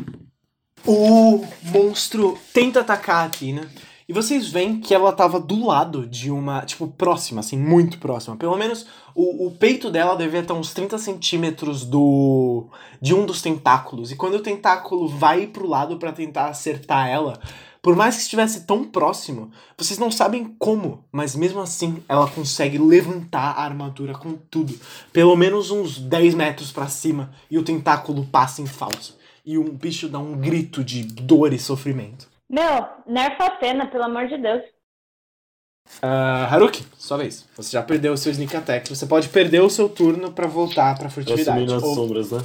O 0.87 1.45
monstro 1.65 2.39
tenta 2.55 2.81
atacar 2.81 3.27
a 3.27 3.29
Tina 3.31 3.69
e 4.09 4.13
vocês 4.13 4.49
veem 4.49 4.81
que 4.81 4.95
ela 4.95 5.13
tava 5.13 5.41
do 5.41 5.67
lado 5.67 6.07
de 6.07 6.31
uma, 6.31 6.63
tipo, 6.63 6.87
próxima, 6.87 7.41
assim, 7.41 7.59
muito 7.59 7.99
próxima. 7.99 8.37
Pelo 8.37 8.57
menos 8.57 8.87
o, 9.15 9.47
o 9.47 9.51
peito 9.51 9.91
dela 9.91 10.15
devia 10.15 10.41
estar 10.41 10.55
uns 10.55 10.73
30 10.73 10.97
centímetros 10.97 11.85
do 11.85 12.69
de 13.03 13.13
um 13.13 13.27
dos 13.27 13.43
tentáculos. 13.43 14.13
E 14.13 14.17
quando 14.17 14.35
o 14.35 14.43
tentáculo 14.43 15.09
vai 15.09 15.49
pro 15.49 15.67
lado 15.67 15.97
pra 15.97 16.13
tentar 16.13 16.49
acertar 16.49 17.09
ela, 17.09 17.41
por 17.83 17.97
mais 17.97 18.15
que 18.15 18.23
estivesse 18.23 18.65
tão 18.65 18.85
próximo, 18.85 19.51
vocês 19.77 19.99
não 19.99 20.11
sabem 20.11 20.55
como, 20.57 21.05
mas 21.11 21.35
mesmo 21.35 21.61
assim 21.61 22.03
ela 22.09 22.29
consegue 22.29 22.79
levantar 22.79 23.53
a 23.53 23.63
armadura 23.63 24.13
com 24.15 24.35
tudo, 24.51 24.73
pelo 25.13 25.35
menos 25.35 25.71
uns 25.71 25.99
10 25.99 26.35
metros 26.35 26.71
pra 26.71 26.87
cima, 26.87 27.33
e 27.51 27.59
o 27.59 27.63
tentáculo 27.65 28.25
passa 28.27 28.63
em 28.63 28.67
falso. 28.67 29.17
E 29.45 29.59
um 29.59 29.71
bicho 29.71 30.09
dá 30.09 30.19
um 30.19 30.37
grito 30.37 30.85
de 30.85 31.03
dor 31.03 31.53
e 31.53 31.59
sofrimento. 31.59 32.36
Meu, 32.49 32.89
nerfa 33.07 33.45
a 33.47 33.59
cena, 33.59 33.87
pelo 33.91 34.05
amor 34.05 34.29
de 34.29 34.39
Deus. 34.39 34.63
Ah, 36.03 36.47
Haruki, 36.51 36.85
sua 36.97 37.19
vez. 37.19 37.49
Você 37.57 37.71
já 37.71 37.83
perdeu 37.83 38.13
o 38.13 38.17
seu 38.17 38.33
sneak 38.33 38.57
attack. 38.57 38.89
Você 38.89 39.07
pode 39.07 39.29
perder 39.29 39.61
o 39.63 39.71
seu 39.71 39.89
turno 39.89 40.33
pra 40.33 40.47
voltar 40.47 40.97
pra 40.97 41.07
Eu 41.07 41.11
furtividade. 41.11 41.49
assumi 41.51 41.67
nas 41.73 41.83
Ou, 41.83 41.95
sombras, 41.95 42.31
né? 42.33 42.39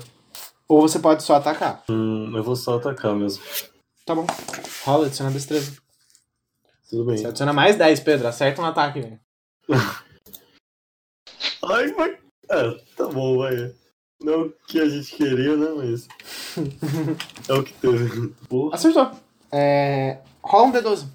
ou 0.68 0.82
você 0.82 1.00
pode 1.00 1.24
só 1.24 1.36
atacar. 1.36 1.84
Hum, 1.90 2.32
eu 2.36 2.44
vou 2.44 2.56
só 2.56 2.78
atacar 2.78 3.16
mesmo. 3.16 3.44
Tá 4.06 4.16
bom. 4.16 4.26
Rola, 4.84 5.08
adiciona 5.08 5.32
destreza. 5.32 5.78
Tudo 6.90 7.06
bem. 7.06 7.18
Você 7.18 7.28
adiciona 7.28 7.54
mais 7.54 7.76
10, 7.76 8.00
Pedro. 8.02 8.28
Acerta 8.28 8.62
um 8.62 8.66
ataque, 8.66 9.02
velho. 9.02 9.20
Ai, 11.64 11.92
vai. 11.94 12.18
É, 12.50 12.72
tá 12.96 13.08
bom, 13.08 13.38
vai. 13.38 13.74
Não 14.22 14.44
o 14.48 14.52
que 14.68 14.80
a 14.80 14.88
gente 14.90 15.16
queria, 15.16 15.56
né? 15.56 15.68
Mas. 15.76 16.08
é 17.50 17.54
o 17.54 17.64
que 17.64 17.74
teve. 17.74 18.34
Acertou. 18.72 19.12
É... 19.52 20.20
Rola 20.42 20.68
um 20.68 20.72
D12. 20.72 21.08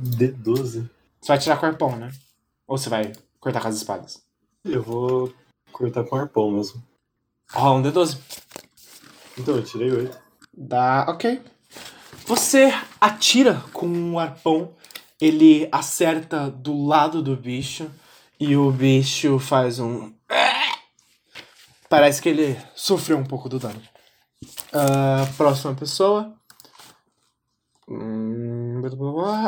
D12. 0.00 0.88
Você 1.20 1.28
vai 1.28 1.38
tirar 1.38 1.56
com 1.58 1.66
arpão, 1.66 1.96
né? 1.96 2.10
Ou 2.66 2.78
você 2.78 2.88
vai 2.88 3.12
cortar 3.38 3.60
com 3.60 3.68
as 3.68 3.76
espadas? 3.76 4.22
Eu 4.64 4.82
vou 4.82 5.32
cortar 5.72 6.04
com 6.04 6.16
arpão 6.16 6.50
mesmo. 6.50 6.82
Rola 7.52 7.80
um 7.80 7.82
D12. 7.82 8.18
Então, 9.38 9.56
eu 9.56 9.64
tirei 9.64 9.90
8. 9.90 10.18
Dá. 10.56 11.06
Ok. 11.08 11.42
Você 12.26 12.72
atira 13.00 13.62
com 13.72 13.86
um 13.86 14.18
arpão, 14.18 14.74
ele 15.20 15.68
acerta 15.72 16.50
do 16.50 16.86
lado 16.86 17.22
do 17.22 17.36
bicho 17.36 17.90
e 18.38 18.56
o 18.56 18.70
bicho 18.70 19.38
faz 19.38 19.78
um. 19.78 20.12
Parece 21.88 22.22
que 22.22 22.28
ele 22.28 22.56
sofreu 22.74 23.18
um 23.18 23.24
pouco 23.24 23.48
do 23.48 23.58
dano. 23.58 23.82
Ah, 24.72 25.26
próxima 25.36 25.74
pessoa. 25.74 26.39
Hum, 27.90 28.80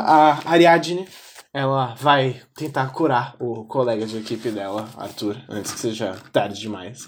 A 0.05 0.51
Ariadne, 0.51 1.07
ela 1.53 1.95
vai 1.95 2.41
tentar 2.53 2.91
curar 2.91 3.37
o 3.39 3.63
colega 3.65 4.05
de 4.05 4.17
equipe 4.17 4.51
dela, 4.51 4.89
Arthur, 4.97 5.37
antes 5.47 5.71
que 5.71 5.79
seja 5.79 6.13
tarde 6.33 6.59
demais. 6.59 7.07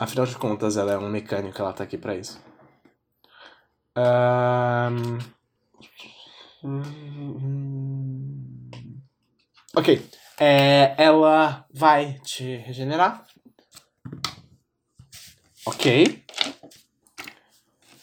Afinal 0.00 0.26
de 0.26 0.34
contas, 0.36 0.76
ela 0.76 0.92
é 0.92 0.98
um 0.98 1.08
mecânico, 1.08 1.62
ela 1.62 1.72
tá 1.72 1.84
aqui 1.84 1.96
pra 1.96 2.16
isso. 2.16 2.40
Ahn. 3.96 5.18
Ok. 9.76 10.04
É, 10.38 10.94
ela 10.98 11.64
vai 11.72 12.18
te 12.24 12.56
regenerar. 12.56 13.24
Ok. 15.64 16.24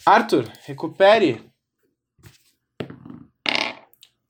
Arthur, 0.05 0.49
recupere 0.65 1.41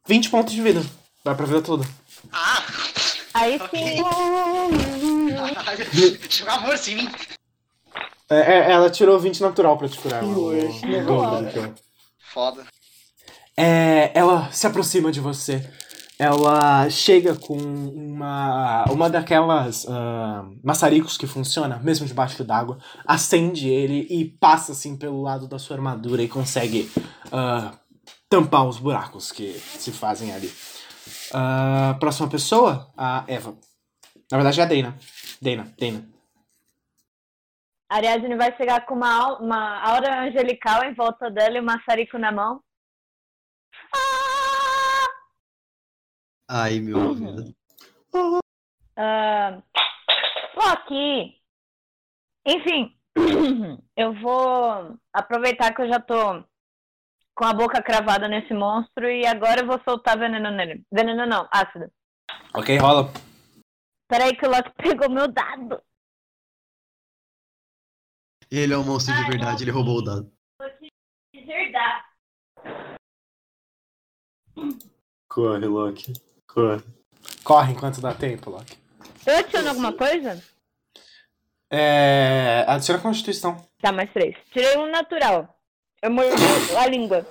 20 0.07 0.29
pontos 0.29 0.53
de 0.53 0.61
vida. 0.61 0.81
Vai 1.23 1.35
pra 1.35 1.45
vida 1.45 1.61
toda. 1.61 1.85
Ah! 2.31 2.63
Aí 3.33 3.59
sim. 3.71 3.97
Jogar 6.29 6.53
amor 6.55 6.77
sim. 6.77 7.09
É, 8.29 8.35
é, 8.35 8.71
ela 8.71 8.89
tirou 8.89 9.19
20 9.19 9.41
natural 9.41 9.77
pra 9.77 9.89
te 9.89 9.97
curar. 9.97 10.23
Então. 10.23 11.75
Foda. 12.31 12.65
É, 13.57 14.11
ela 14.13 14.51
se 14.51 14.67
aproxima 14.67 15.11
de 15.11 15.19
você. 15.19 15.67
Ela 16.19 16.89
chega 16.89 17.35
com 17.35 17.57
uma 17.57 18.85
uma 18.91 19.09
daquelas 19.09 19.85
ah, 19.89 20.45
maçaricos 20.63 21.17
que 21.17 21.25
funciona, 21.25 21.79
mesmo 21.79 22.05
debaixo 22.05 22.43
d'água, 22.43 22.77
acende 23.05 23.67
ele 23.67 24.07
e 24.09 24.25
passa 24.25 24.73
assim 24.73 24.95
pelo 24.95 25.21
lado 25.21 25.47
da 25.47 25.57
sua 25.57 25.75
armadura 25.75 26.21
e 26.21 26.27
consegue 26.27 26.89
ah, 27.31 27.73
tampar 28.29 28.67
os 28.67 28.77
buracos 28.77 29.31
que 29.31 29.53
se 29.53 29.91
fazem 29.91 30.33
ali. 30.33 30.51
Ah, 31.33 31.95
próxima 31.99 32.29
pessoa, 32.29 32.91
a 32.95 33.23
Eva. 33.27 33.55
Na 34.31 34.37
verdade 34.37 34.61
é 34.61 34.63
a 34.63 34.67
Dana. 34.67 34.97
Dana, 35.41 35.73
Dana. 35.77 36.13
Ariadne 37.89 38.35
vai 38.35 38.55
chegar 38.57 38.85
com 38.85 38.95
uma, 38.95 39.37
uma 39.37 39.81
aura 39.83 40.23
angelical 40.23 40.83
em 40.83 40.93
volta 40.93 41.29
dela 41.29 41.57
e 41.57 41.61
um 41.61 41.65
maçarico 41.65 42.17
na 42.17 42.31
mão. 42.31 42.59
Ah! 43.95 44.22
Ai, 46.49 46.79
meu 46.79 46.97
ouvido. 46.99 47.55
Ah, 48.97 49.61
Loki. 50.55 51.41
Enfim, 52.45 52.95
eu 53.95 54.13
vou 54.21 54.99
aproveitar 55.13 55.73
que 55.73 55.81
eu 55.81 55.87
já 55.87 55.99
tô 55.99 56.43
com 57.35 57.45
a 57.45 57.53
boca 57.53 57.81
cravada 57.81 58.27
nesse 58.27 58.53
monstro 58.53 59.09
e 59.09 59.25
agora 59.25 59.61
eu 59.61 59.67
vou 59.67 59.81
soltar 59.83 60.17
veneno 60.17 60.51
nele. 60.51 60.85
Veneno 60.91 61.25
não, 61.25 61.47
ácido. 61.51 61.91
Ok, 62.53 62.77
rola. 62.77 63.11
Peraí 64.07 64.35
que 64.35 64.45
o 64.45 64.49
Loki 64.49 64.71
pegou 64.77 65.09
meu 65.09 65.27
dado. 65.27 65.81
Ele 68.51 68.73
é 68.73 68.77
um 68.77 68.83
monstro 68.83 69.15
de 69.15 69.25
verdade, 69.25 69.63
ele 69.63 69.71
roubou 69.71 69.97
o 69.97 70.01
dado. 70.03 70.31
Vou 70.59 70.69
te 70.77 70.91
deserdar. 71.33 72.13
Corre, 75.27 75.65
Loki. 75.65 76.13
Corre. 76.53 76.81
Corre 77.43 77.73
enquanto 77.73 78.01
dá 78.01 78.13
tempo, 78.13 78.49
Loki. 78.49 78.77
Eu 79.25 79.37
adiciono 79.37 79.69
alguma 79.69 79.93
coisa? 79.93 80.41
É. 81.69 82.65
Adiciona 82.67 82.99
a 82.99 83.01
Constituição. 83.01 83.57
Tá, 83.81 83.91
mais 83.91 84.11
três. 84.11 84.35
Tirei 84.51 84.77
um 84.77 84.91
natural. 84.91 85.57
Eu 86.01 86.11
mordi 86.11 86.35
a 86.77 86.87
língua. 86.87 87.25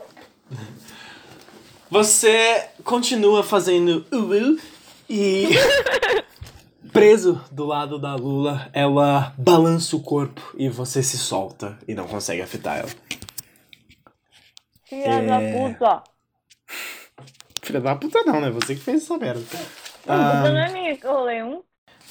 Você 1.91 2.69
continua 2.83 3.43
fazendo 3.45 4.07
uh, 4.11 4.17
uh 4.17 4.61
e 5.09 5.49
preso 6.93 7.43
do 7.51 7.67
lado 7.67 7.99
da 7.99 8.15
Lula, 8.15 8.71
ela 8.73 9.35
balança 9.37 9.95
o 9.95 10.03
corpo 10.03 10.55
e 10.57 10.69
você 10.69 11.03
se 11.03 11.19
solta 11.19 11.79
e 11.87 11.95
não 11.95 12.09
consegue 12.09 12.41
afetar 12.41 12.79
ela. 12.79 12.89
Filha 14.85 15.23
da 15.23 15.41
É. 15.41 15.53
puta. 15.53 16.03
Filha 17.65 17.81
da 17.81 17.95
puta 17.95 18.23
não, 18.25 18.41
né? 18.41 18.51
Você 18.51 18.75
que 18.75 18.81
fez 18.81 19.03
essa 19.05 19.17
merda. 19.17 19.41
Não, 20.07 20.15
Ah, 20.15 20.51
não 20.51 20.59
é 20.59 20.73
minha 20.73 20.97
que 20.97 21.07
eu 21.07 21.47
um. 21.47 21.63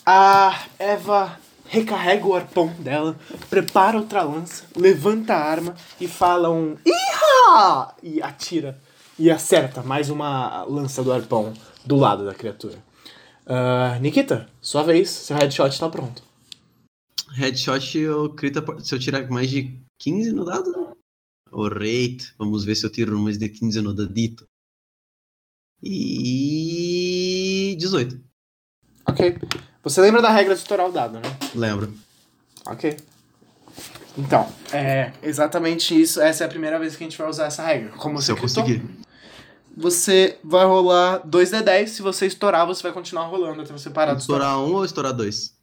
A 0.06 0.66
Eva 0.80 1.38
recarrega 1.68 2.26
o 2.26 2.36
arpão 2.36 2.68
dela, 2.80 3.16
prepara 3.50 3.98
outra 3.98 4.24
lança, 4.24 4.66
levanta 4.76 5.34
a 5.34 5.44
arma 5.44 5.76
e 6.00 6.08
fala 6.08 6.50
um 6.50 6.76
Iha! 6.86 7.94
E 8.02 8.22
atira. 8.22 8.80
E 9.20 9.30
acerta 9.30 9.84
mais 9.84 10.10
uma 10.10 10.64
lança 10.64 11.04
do 11.04 11.12
arpão 11.12 11.54
do 11.86 11.96
lado 11.98 12.26
da 12.26 12.34
criatura. 12.34 12.78
Ah, 13.46 13.98
Nikita, 14.00 14.50
sua 14.62 14.84
vez, 14.84 15.10
seu 15.10 15.36
headshot 15.36 15.78
tá 15.78 15.90
pronto. 15.90 16.24
Headshot, 17.34 17.98
eu 17.98 18.30
crita 18.34 18.64
se 18.80 18.96
eu 18.96 19.00
tirar 19.00 19.30
mais 19.30 19.50
de 19.50 19.78
15 20.00 20.32
no 20.32 20.46
dado. 20.46 20.92
O 21.52 21.68
rate. 21.68 22.34
Vamos 22.38 22.64
ver 22.64 22.76
se 22.76 22.86
eu 22.86 22.90
tiro 22.92 23.20
mais 23.20 23.38
de 23.38 23.50
15 23.50 23.82
no 23.82 23.94
dadito. 23.94 24.46
E. 25.84 27.76
18. 27.80 28.20
Ok. 29.08 29.38
Você 29.84 30.02
lembra 30.02 30.22
da 30.22 30.30
regra 30.30 30.54
de 30.54 30.62
estourar 30.62 30.88
o 30.88 30.92
dado, 30.92 31.14
né? 31.16 31.22
Lembro. 31.56 31.92
Ok. 32.66 32.98
Então, 34.18 34.48
é 34.72 35.12
exatamente 35.24 36.00
isso. 36.00 36.22
Essa 36.22 36.44
é 36.44 36.46
a 36.46 36.50
primeira 36.50 36.78
vez 36.80 36.96
que 36.96 37.04
a 37.04 37.08
gente 37.08 37.18
vai 37.18 37.28
usar 37.30 37.46
essa 37.46 37.64
regra. 37.64 37.90
Como 37.92 38.20
Se 38.22 38.26
você 38.26 38.32
eu 38.32 38.36
gritou, 38.36 38.64
conseguir. 38.64 38.84
você 39.76 40.38
vai 40.44 40.66
rolar 40.66 41.26
2d10. 41.28 41.88
Se 41.88 42.02
você 42.02 42.28
estourar, 42.28 42.68
você 42.68 42.84
vai 42.84 42.92
continuar 42.92 43.26
rolando 43.26 43.62
até 43.62 43.72
você 43.72 43.90
parar 43.90 44.14
de 44.14 44.22
estourar. 44.22 44.50
Estourar 44.50 44.70
um 44.70 44.76
ou 44.76 44.86
estourar 44.86 45.14
dois? 45.14 45.56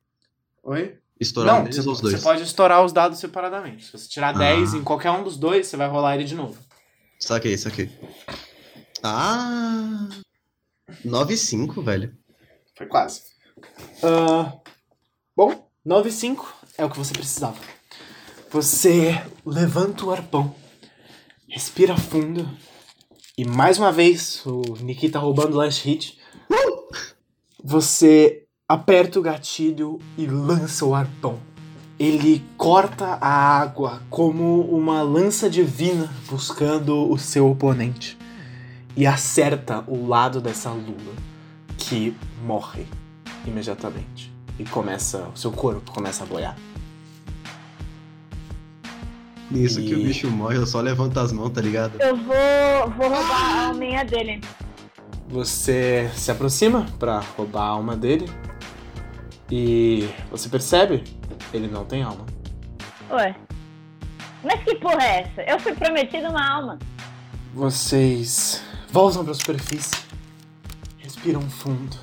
Oi? 0.64 0.96
Estourar 1.20 1.54
um 1.54 1.58
Não, 1.58 1.64
deles 1.64 1.76
você, 1.76 1.88
ou 1.88 1.94
os 1.94 2.00
dois? 2.00 2.14
você 2.16 2.22
pode 2.22 2.42
estourar 2.42 2.84
os 2.84 2.92
dados 2.92 3.18
separadamente. 3.18 3.84
Se 3.86 3.92
você 3.92 4.08
tirar 4.08 4.30
Ah. 4.34 4.38
10 4.38 4.74
em 4.74 4.82
qualquer 4.82 5.10
um 5.10 5.22
dos 5.22 5.36
dois, 5.36 5.66
você 5.66 5.76
vai 5.76 5.88
rolar 5.88 6.14
ele 6.16 6.24
de 6.24 6.34
novo. 6.34 6.56
Saquei, 7.20 7.56
saquei. 7.58 7.90
Ah! 9.02 10.08
9 11.04 11.34
e 11.34 11.36
5, 11.36 11.82
velho. 11.82 12.16
Foi 12.76 12.86
quase. 12.86 13.22
Ah, 14.02 14.54
bom, 15.36 15.68
9 15.84 16.08
e 16.08 16.12
5 16.12 16.54
é 16.76 16.84
o 16.84 16.90
que 16.90 16.98
você 16.98 17.12
precisava. 17.12 17.58
Você 18.50 19.20
levanta 19.44 20.04
o 20.04 20.10
arpão, 20.10 20.54
respira 21.48 21.96
fundo 21.96 22.48
e 23.36 23.44
mais 23.44 23.78
uma 23.78 23.92
vez 23.92 24.44
o 24.46 24.62
Nikita 24.80 25.18
roubando 25.18 25.54
o 25.54 25.58
last 25.58 25.86
hit. 25.86 26.18
Você 27.62 28.46
aperta 28.68 29.18
o 29.18 29.22
gatilho 29.22 29.98
e 30.16 30.26
lança 30.26 30.84
o 30.84 30.94
arpão. 30.94 31.38
Ele 31.98 32.44
corta 32.56 33.18
a 33.20 33.28
água 33.28 34.02
como 34.08 34.62
uma 34.62 35.02
lança 35.02 35.50
divina 35.50 36.12
buscando 36.28 37.10
o 37.10 37.18
seu 37.18 37.50
oponente 37.50 38.17
e 38.98 39.06
acerta 39.06 39.84
o 39.86 40.08
lado 40.08 40.40
dessa 40.40 40.70
lula 40.70 41.14
que 41.76 42.16
morre 42.44 42.84
imediatamente 43.46 44.32
e 44.58 44.64
começa 44.64 45.18
o 45.32 45.36
seu 45.36 45.52
corpo 45.52 45.92
começa 45.92 46.24
a 46.24 46.26
boiar. 46.26 46.56
Nisso 49.52 49.80
que 49.80 49.94
o 49.94 50.00
E- 50.00 50.04
bicho 50.04 50.28
morre, 50.28 50.56
eu 50.56 50.66
só 50.66 50.80
levanto 50.80 51.16
as 51.20 51.30
mãos, 51.32 51.50
tá 51.50 51.60
ligado? 51.60 51.92
Eu 52.00 52.16
vou, 52.16 52.90
vou 52.96 53.08
roubar 53.08 53.40
a 53.40 53.66
alminha 53.68 54.04
dele. 54.04 54.40
Você 55.28 56.10
se 56.16 56.32
aproxima 56.32 56.84
pra 56.98 57.20
roubar 57.36 57.62
a 57.62 57.68
alma 57.68 57.96
dele 57.96 58.28
e 59.48 60.08
você 60.28 60.48
percebe 60.48 61.04
ele 61.54 61.68
não 61.68 61.84
tem 61.84 62.02
alma. 62.02 62.26
Ué. 63.12 63.36
Mas 64.42 64.60
que 64.64 64.74
porra 64.74 65.04
é 65.04 65.20
essa? 65.20 65.42
Eu 65.42 65.60
fui 65.60 65.72
prometido 65.74 66.28
uma 66.30 66.44
alma. 66.46 66.78
Vocês 67.54 68.60
voltam 68.90 69.24
pra 69.24 69.34
superfície, 69.34 69.96
respiram 70.98 71.42
fundo 71.42 71.96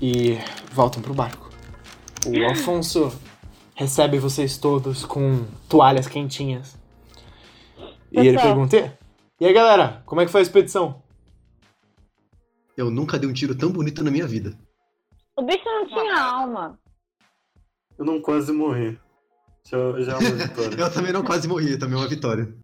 e 0.00 0.38
voltam 0.72 1.00
pro 1.00 1.14
barco. 1.14 1.50
O 2.26 2.44
Alfonso 2.44 3.12
recebe 3.74 4.18
vocês 4.18 4.58
todos 4.58 5.04
com 5.04 5.46
toalhas 5.68 6.08
quentinhas. 6.08 6.76
E 8.10 8.18
ele 8.18 8.38
pergunta: 8.38 8.98
E 9.40 9.46
aí 9.46 9.52
galera, 9.52 10.02
como 10.04 10.20
é 10.20 10.26
que 10.26 10.32
foi 10.32 10.40
a 10.40 10.42
expedição? 10.42 11.02
Eu 12.76 12.90
nunca 12.90 13.18
dei 13.18 13.28
um 13.28 13.32
tiro 13.32 13.56
tão 13.56 13.70
bonito 13.70 14.02
na 14.02 14.10
minha 14.10 14.26
vida. 14.26 14.56
O 15.36 15.42
bicho 15.42 15.64
não 15.64 15.86
tinha 15.86 16.20
alma. 16.20 16.78
Eu 17.96 18.04
não 18.04 18.20
quase 18.20 18.52
morri. 18.52 18.98
Já, 19.64 20.00
já 20.00 20.12
é 20.12 20.16
uma 20.16 20.30
vitória. 20.46 20.80
Eu 20.80 20.92
também 20.92 21.12
não 21.12 21.24
quase 21.24 21.46
morri, 21.46 21.78
também 21.78 21.96
é 21.96 22.00
uma 22.00 22.08
vitória. 22.08 22.57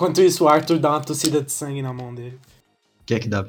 Enquanto 0.00 0.22
isso, 0.22 0.44
o 0.44 0.48
Arthur 0.48 0.78
dá 0.78 0.92
uma 0.92 1.02
tossida 1.02 1.42
de 1.42 1.52
sangue 1.52 1.82
na 1.82 1.92
mão 1.92 2.14
dele. 2.14 2.40
Quem 3.04 3.18
é 3.18 3.20
que 3.20 3.28
dá? 3.28 3.46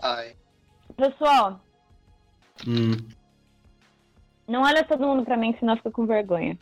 Ai. 0.00 0.36
Pessoal, 0.96 1.60
Hum, 2.64 2.92
não 4.46 4.62
olha 4.62 4.84
todo 4.84 5.04
mundo 5.04 5.24
pra 5.24 5.36
mim, 5.36 5.56
senão 5.58 5.76
fica 5.76 5.90
com 5.90 6.06
vergonha. 6.06 6.56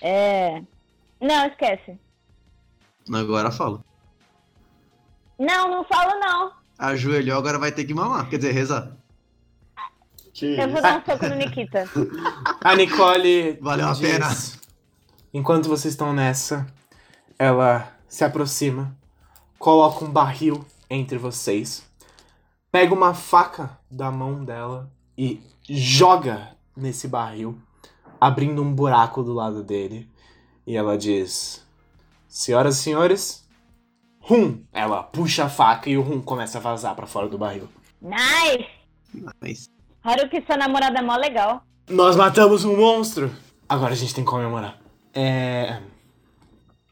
É. 0.00 0.62
Não, 1.20 1.44
esquece. 1.46 1.98
Agora 3.12 3.50
fala. 3.50 3.84
Não, 5.38 5.70
não 5.70 5.84
falo 5.84 6.18
não. 6.18 6.52
Ajoelhou, 6.78 7.36
agora 7.36 7.58
vai 7.58 7.70
ter 7.70 7.84
que 7.84 7.92
mamar. 7.92 8.30
Quer 8.30 8.38
dizer, 8.38 8.52
rezar. 8.52 8.96
Que 10.32 10.58
Eu 10.58 10.68
vou 10.68 10.72
isso? 10.78 10.82
dar 10.82 11.02
um 11.02 11.04
soco 11.04 11.26
no 11.28 11.34
Nikita. 11.34 11.84
A 12.64 12.74
Nicole. 12.74 13.58
Valeu 13.60 13.88
a 13.88 13.94
pena. 13.94 14.26
Enquanto 15.36 15.68
vocês 15.68 15.92
estão 15.92 16.14
nessa, 16.14 16.66
ela 17.38 17.92
se 18.08 18.24
aproxima, 18.24 18.96
coloca 19.58 20.02
um 20.02 20.10
barril 20.10 20.64
entre 20.88 21.18
vocês, 21.18 21.86
pega 22.72 22.94
uma 22.94 23.12
faca 23.12 23.78
da 23.90 24.10
mão 24.10 24.42
dela 24.42 24.90
e 25.14 25.42
joga 25.68 26.56
nesse 26.74 27.06
barril, 27.06 27.60
abrindo 28.18 28.62
um 28.62 28.74
buraco 28.74 29.22
do 29.22 29.34
lado 29.34 29.62
dele. 29.62 30.10
E 30.66 30.74
ela 30.74 30.96
diz: 30.96 31.62
Senhoras 32.26 32.78
e 32.78 32.82
senhores, 32.82 33.46
rum! 34.18 34.62
Ela 34.72 35.02
puxa 35.02 35.44
a 35.44 35.48
faca 35.50 35.90
e 35.90 35.98
o 35.98 36.02
rum 36.02 36.22
começa 36.22 36.56
a 36.56 36.62
vazar 36.62 36.96
pra 36.96 37.06
fora 37.06 37.28
do 37.28 37.36
barril. 37.36 37.68
Nice! 38.00 38.70
Mas 39.38 39.68
Haruki, 40.02 40.42
sua 40.46 40.56
namorada 40.56 40.98
é 40.98 41.02
mó 41.02 41.14
legal. 41.14 41.62
Nós 41.90 42.16
matamos 42.16 42.64
um 42.64 42.74
monstro! 42.74 43.30
Agora 43.68 43.92
a 43.92 43.96
gente 43.96 44.14
tem 44.14 44.24
que 44.24 44.30
comemorar. 44.30 44.85
É. 45.18 45.78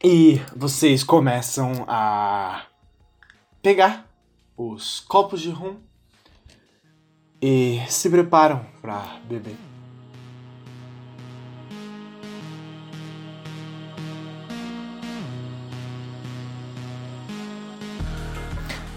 E 0.03 0.41
vocês 0.55 1.03
começam 1.03 1.85
a 1.87 2.63
pegar 3.61 4.09
os 4.57 4.99
copos 5.01 5.39
de 5.39 5.51
rum 5.51 5.75
e 7.39 7.79
se 7.87 8.09
preparam 8.09 8.65
pra 8.81 9.19
beber. 9.25 9.55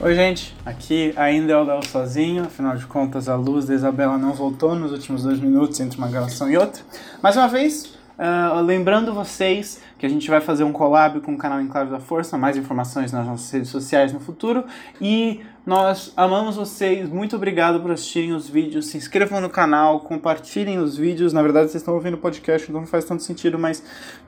Oi, 0.00 0.14
gente. 0.14 0.56
Aqui 0.64 1.12
ainda 1.16 1.52
é 1.52 1.56
o 1.56 1.64
Léo 1.64 1.86
sozinho. 1.86 2.44
Afinal 2.44 2.76
de 2.78 2.86
contas, 2.86 3.28
a 3.28 3.36
luz 3.36 3.66
da 3.66 3.74
Isabela 3.74 4.16
não 4.16 4.32
voltou 4.32 4.74
nos 4.74 4.90
últimos 4.90 5.22
dois 5.22 5.38
minutos 5.38 5.78
entre 5.80 5.98
uma 5.98 6.08
gravação 6.08 6.50
e 6.50 6.56
outra. 6.56 6.82
Mais 7.22 7.36
uma 7.36 7.48
vez, 7.48 7.97
ah, 8.20 8.60
lembrando 8.60 9.14
vocês 9.14 9.80
que 9.96 10.04
a 10.04 10.08
gente 10.08 10.28
vai 10.28 10.40
fazer 10.40 10.64
um 10.64 10.72
collab 10.72 11.20
com 11.20 11.34
o 11.34 11.38
canal 11.38 11.60
Enclave 11.60 11.92
da 11.92 12.00
Força. 12.00 12.36
Mais 12.36 12.56
informações 12.56 13.12
nas 13.12 13.24
nossas 13.24 13.48
redes 13.48 13.68
sociais 13.68 14.12
no 14.12 14.18
futuro. 14.18 14.64
E 15.00 15.40
nós 15.64 16.12
amamos 16.16 16.56
vocês. 16.56 17.08
Muito 17.08 17.36
obrigado 17.36 17.80
por 17.80 17.92
assistirem 17.92 18.32
os 18.32 18.48
vídeos. 18.48 18.86
Se 18.86 18.96
inscrevam 18.96 19.40
no 19.40 19.48
canal, 19.48 20.00
compartilhem 20.00 20.78
os 20.78 20.96
vídeos. 20.96 21.32
Na 21.32 21.42
verdade, 21.42 21.70
vocês 21.70 21.80
estão 21.80 21.94
ouvindo 21.94 22.14
o 22.14 22.18
podcast, 22.18 22.68
então 22.68 22.80
não 22.80 22.88
faz 22.88 23.04
tanto 23.04 23.22
sentido, 23.22 23.56
mas 23.56 23.84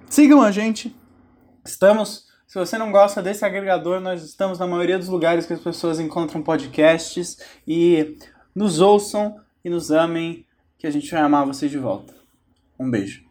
sigam 0.09 0.41
a 0.41 0.53
gente. 0.53 0.95
Estamos. 1.65 2.31
Se 2.47 2.59
você 2.59 2.79
não 2.79 2.93
gosta 2.93 3.21
desse 3.21 3.45
agregador, 3.45 4.01
nós 4.01 4.25
estamos 4.25 4.59
na 4.59 4.67
maioria 4.67 4.99
dos 4.99 5.09
lugares 5.09 5.47
que 5.47 5.53
as 5.53 5.61
pessoas 5.61 5.99
encontram 5.99 6.43
podcasts 6.43 7.39
e 7.67 8.17
nos 8.55 8.81
ouçam 8.81 9.37
e 9.65 9.71
nos 9.71 9.91
amem, 9.91 10.47
que 10.79 10.87
a 10.87 10.91
gente 10.91 11.11
vai 11.11 11.21
amar 11.21 11.47
vocês 11.47 11.71
de 11.71 11.79
volta. 11.79 12.13
Um 12.79 12.91
beijo. 12.91 13.30